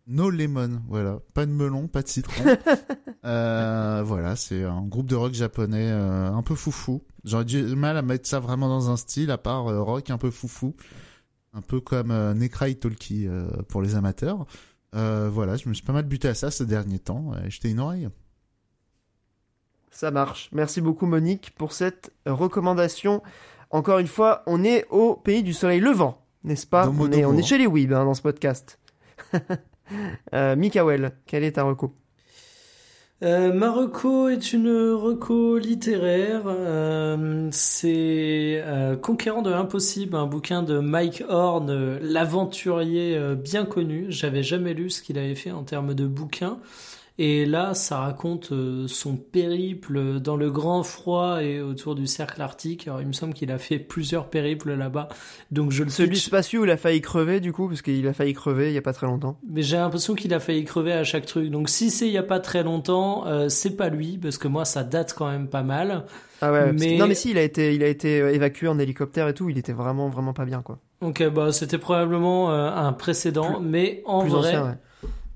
[0.06, 1.20] No Lemon, voilà.
[1.34, 2.44] Pas de melon, pas de citron.
[3.24, 7.02] euh, voilà, c'est un groupe de rock japonais euh, un peu foufou.
[7.24, 10.30] J'aurais du mal à mettre ça vraiment dans un style, à part rock un peu
[10.30, 10.74] foufou.
[11.54, 13.28] Un peu comme Nekrai Tolki
[13.68, 14.46] pour les amateurs.
[14.92, 17.32] Voilà, je me suis pas mal buté à ça ces derniers temps.
[17.44, 18.08] et Jeter une oreille.
[19.90, 20.48] Ça marche.
[20.52, 23.22] Merci beaucoup, Monique, pour cette recommandation.
[23.70, 27.22] Encore une fois, on est au pays du soleil levant, n'est-ce pas Domo on, est,
[27.22, 28.78] domo, on est chez les Weeb hein, dans ce podcast.
[30.34, 31.94] euh, Mikael, quelle est ta reco
[33.22, 36.42] Euh, Marocco est une reco littéraire.
[36.46, 44.06] Euh, c'est euh, Conquérant de l'impossible, un bouquin de Mike Horn, l'aventurier euh, bien connu.
[44.08, 46.58] J'avais jamais lu ce qu'il avait fait en termes de bouquin.
[47.18, 52.40] Et là, ça raconte euh, son périple dans le grand froid et autour du cercle
[52.40, 52.88] arctique.
[52.88, 55.08] Alors, il me semble qu'il a fait plusieurs périples là-bas.
[55.50, 56.54] Donc, je le Celui pitch.
[56.58, 58.82] où il a failli crever, du coup, parce qu'il a failli crever il y a
[58.82, 59.38] pas très longtemps.
[59.48, 61.50] Mais j'ai l'impression qu'il a failli crever à chaque truc.
[61.50, 64.48] Donc si c'est il y a pas très longtemps, euh, c'est pas lui parce que
[64.48, 66.06] moi ça date quand même pas mal.
[66.40, 68.68] Ah ouais, que- Mais- non mais si, il a été, il a été euh, évacué
[68.68, 70.78] en hélicoptère et tout, il était vraiment, vraiment pas bien, quoi.
[71.02, 74.74] Donc bah c'était probablement euh, un précédent, mais en Plus vrai, ancien, ouais.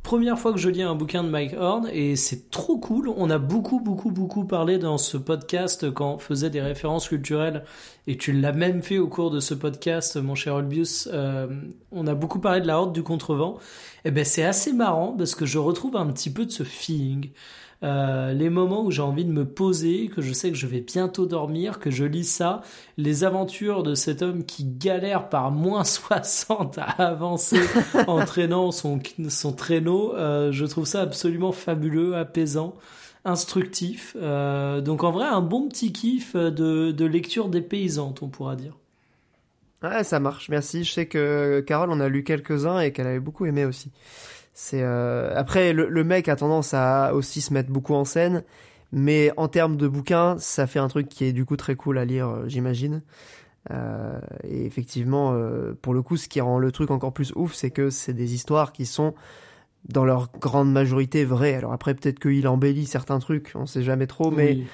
[0.07, 3.09] Première fois que je lis un bouquin de Mike Horn et c'est trop cool.
[3.17, 7.65] On a beaucoup beaucoup beaucoup parlé dans ce podcast quand on faisait des références culturelles
[8.07, 11.09] et tu l'as même fait au cours de ce podcast, mon cher Olbius.
[11.13, 11.49] Euh,
[11.91, 13.59] on a beaucoup parlé de la horde du contrevent.
[14.05, 17.31] Et ben c'est assez marrant parce que je retrouve un petit peu de ce feeling.
[17.87, 20.81] Euh, les moments où j'ai envie de me poser, que je sais que je vais
[20.81, 22.63] bientôt dormir, que je lis ça,
[22.97, 27.61] les aventures de cet homme qui galère par moins 60 à avancer
[28.09, 28.99] en traînant son,
[29.29, 32.75] son traîneau, euh, je trouve ça absolument fabuleux, apaisant,
[33.25, 34.17] instructif.
[34.21, 38.57] Euh, donc en vrai, un bon petit kiff de, de lecture des paysantes, on pourra
[38.57, 38.77] dire.
[39.83, 40.83] Ouais, ça marche, merci.
[40.83, 43.93] Je sais que Carole en a lu quelques-uns et qu'elle avait beaucoup aimé aussi.
[44.59, 48.43] C'est euh, après le, le mec a tendance à aussi se mettre beaucoup en scène,
[48.91, 51.99] mais en termes de bouquin, ça fait un truc qui est du coup très cool
[51.99, 53.03] à lire, euh, j'imagine.
[53.71, 57.53] Euh, et effectivement, euh, pour le coup, ce qui rend le truc encore plus ouf,
[57.53, 59.13] c'est que c'est des histoires qui sont
[59.91, 61.55] dans leur grande majorité vraies.
[61.55, 64.67] Alors après, peut-être qu'il embellit certains trucs, on sait jamais trop, mais Oui.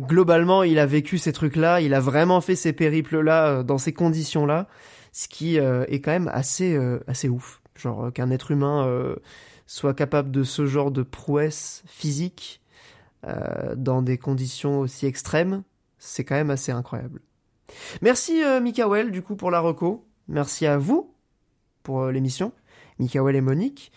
[0.00, 3.92] globalement, il a vécu ces trucs-là, il a vraiment fait ces périples-là euh, dans ces
[3.92, 4.66] conditions-là,
[5.12, 7.59] ce qui est quand même assez euh, assez ouf.
[7.80, 9.16] Genre euh, qu'un être humain euh,
[9.66, 12.60] soit capable de ce genre de prouesse physique
[13.26, 15.62] euh, dans des conditions aussi extrêmes,
[15.98, 17.20] c'est quand même assez incroyable.
[18.02, 20.04] Merci Mikael du coup pour la reco.
[20.26, 21.14] Merci à vous
[21.82, 22.52] pour l'émission,
[22.98, 23.92] Mikael et Monique.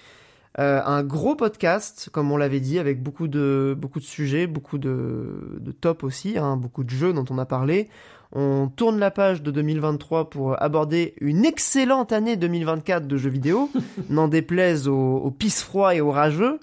[0.55, 5.57] Un gros podcast, comme on l'avait dit, avec beaucoup de, beaucoup de sujets, beaucoup de,
[5.59, 7.89] de top aussi, hein, beaucoup de jeux dont on a parlé.
[8.35, 13.69] On tourne la page de 2023 pour aborder une excellente année 2024 de jeux vidéo,
[14.09, 16.59] n'en déplaise aux, aux pisse-froids et aux rageux.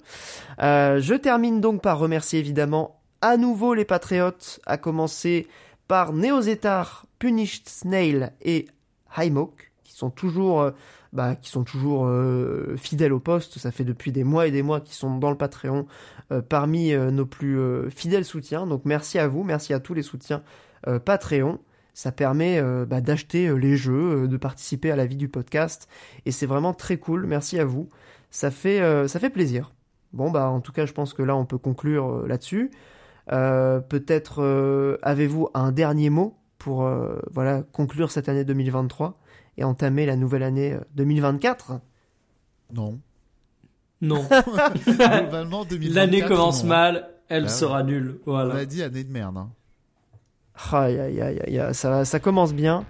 [0.61, 5.47] Euh, je termine donc par remercier évidemment à nouveau les patriotes, à commencer
[5.87, 8.67] par Neozetar, Punished Snail et
[9.15, 10.71] Highmoke, qui sont toujours, euh,
[11.13, 13.59] bah, qui sont toujours euh, fidèles au poste.
[13.59, 15.85] Ça fait depuis des mois et des mois qu'ils sont dans le Patreon
[16.31, 17.59] euh, parmi euh, nos plus
[17.91, 18.65] fidèles soutiens.
[18.65, 20.43] Donc merci à vous, merci à tous les soutiens
[20.99, 21.59] Patreon.
[21.93, 25.27] Ça permet euh, bah, d'acheter euh, les jeux, euh, de participer à la vie du
[25.27, 25.89] podcast,
[26.25, 27.25] et c'est vraiment très cool.
[27.27, 27.89] Merci à vous.
[28.29, 29.73] Ça fait, euh, ça fait plaisir.
[30.13, 32.71] Bon bah en tout cas, je pense que là on peut conclure euh, là-dessus.
[33.33, 39.19] Euh, Peut-être euh, avez-vous un dernier mot pour euh, voilà conclure cette année 2023
[39.57, 41.73] et entamer la nouvelle année euh, 2024.
[42.73, 42.99] Non.
[44.01, 44.25] Non.
[44.87, 46.69] Globalement, 2024, L'année commence non.
[46.69, 47.49] mal, elle Ah ouais.
[47.51, 48.19] sera nulle.
[48.25, 48.55] On Voilà.
[48.55, 49.37] a dit année de merde.
[49.37, 49.49] Hein.
[50.73, 52.83] Aïe, aïe, aïe, aïe, aïe, ça, ça commence bien.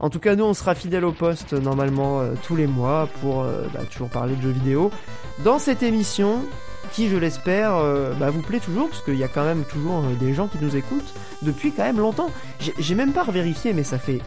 [0.00, 3.42] En tout cas, nous, on sera fidèles au poste normalement euh, tous les mois pour
[3.42, 4.90] euh, bah, toujours parler de jeux vidéo.
[5.44, 6.40] Dans cette émission,
[6.92, 10.02] qui, je l'espère, euh, bah, vous plaît toujours, parce qu'il y a quand même toujours
[10.20, 12.30] des gens qui nous écoutent depuis quand même longtemps.
[12.78, 14.20] J'ai- même pas revérifié, mais ça fait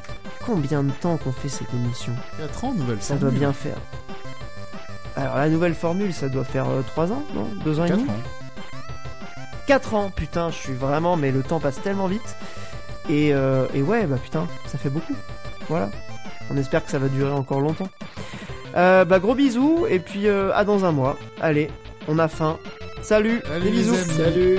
[0.46, 2.12] combien de temps qu'on fait cette émission?
[2.38, 3.30] 4 ans, nouvelle Ça formule.
[3.30, 3.78] doit bien faire.
[5.16, 7.48] Alors, la nouvelle formule, ça doit faire 3 ans, non?
[7.64, 8.10] 2 ans et 4 demi?
[8.10, 8.14] ans.
[9.68, 12.36] 4 ans, putain, je suis vraiment, mais le temps passe tellement vite.
[13.10, 15.16] Et, euh, et ouais, bah putain, ça fait beaucoup.
[15.68, 15.90] Voilà.
[16.52, 17.90] On espère que ça va durer encore longtemps.
[18.76, 21.18] Euh, bah gros bisous, et puis euh, à dans un mois.
[21.42, 21.70] Allez,
[22.08, 22.58] on a faim.
[23.02, 23.96] Salut, Allez, les bisous.
[23.96, 24.14] amis.
[24.18, 24.58] Salut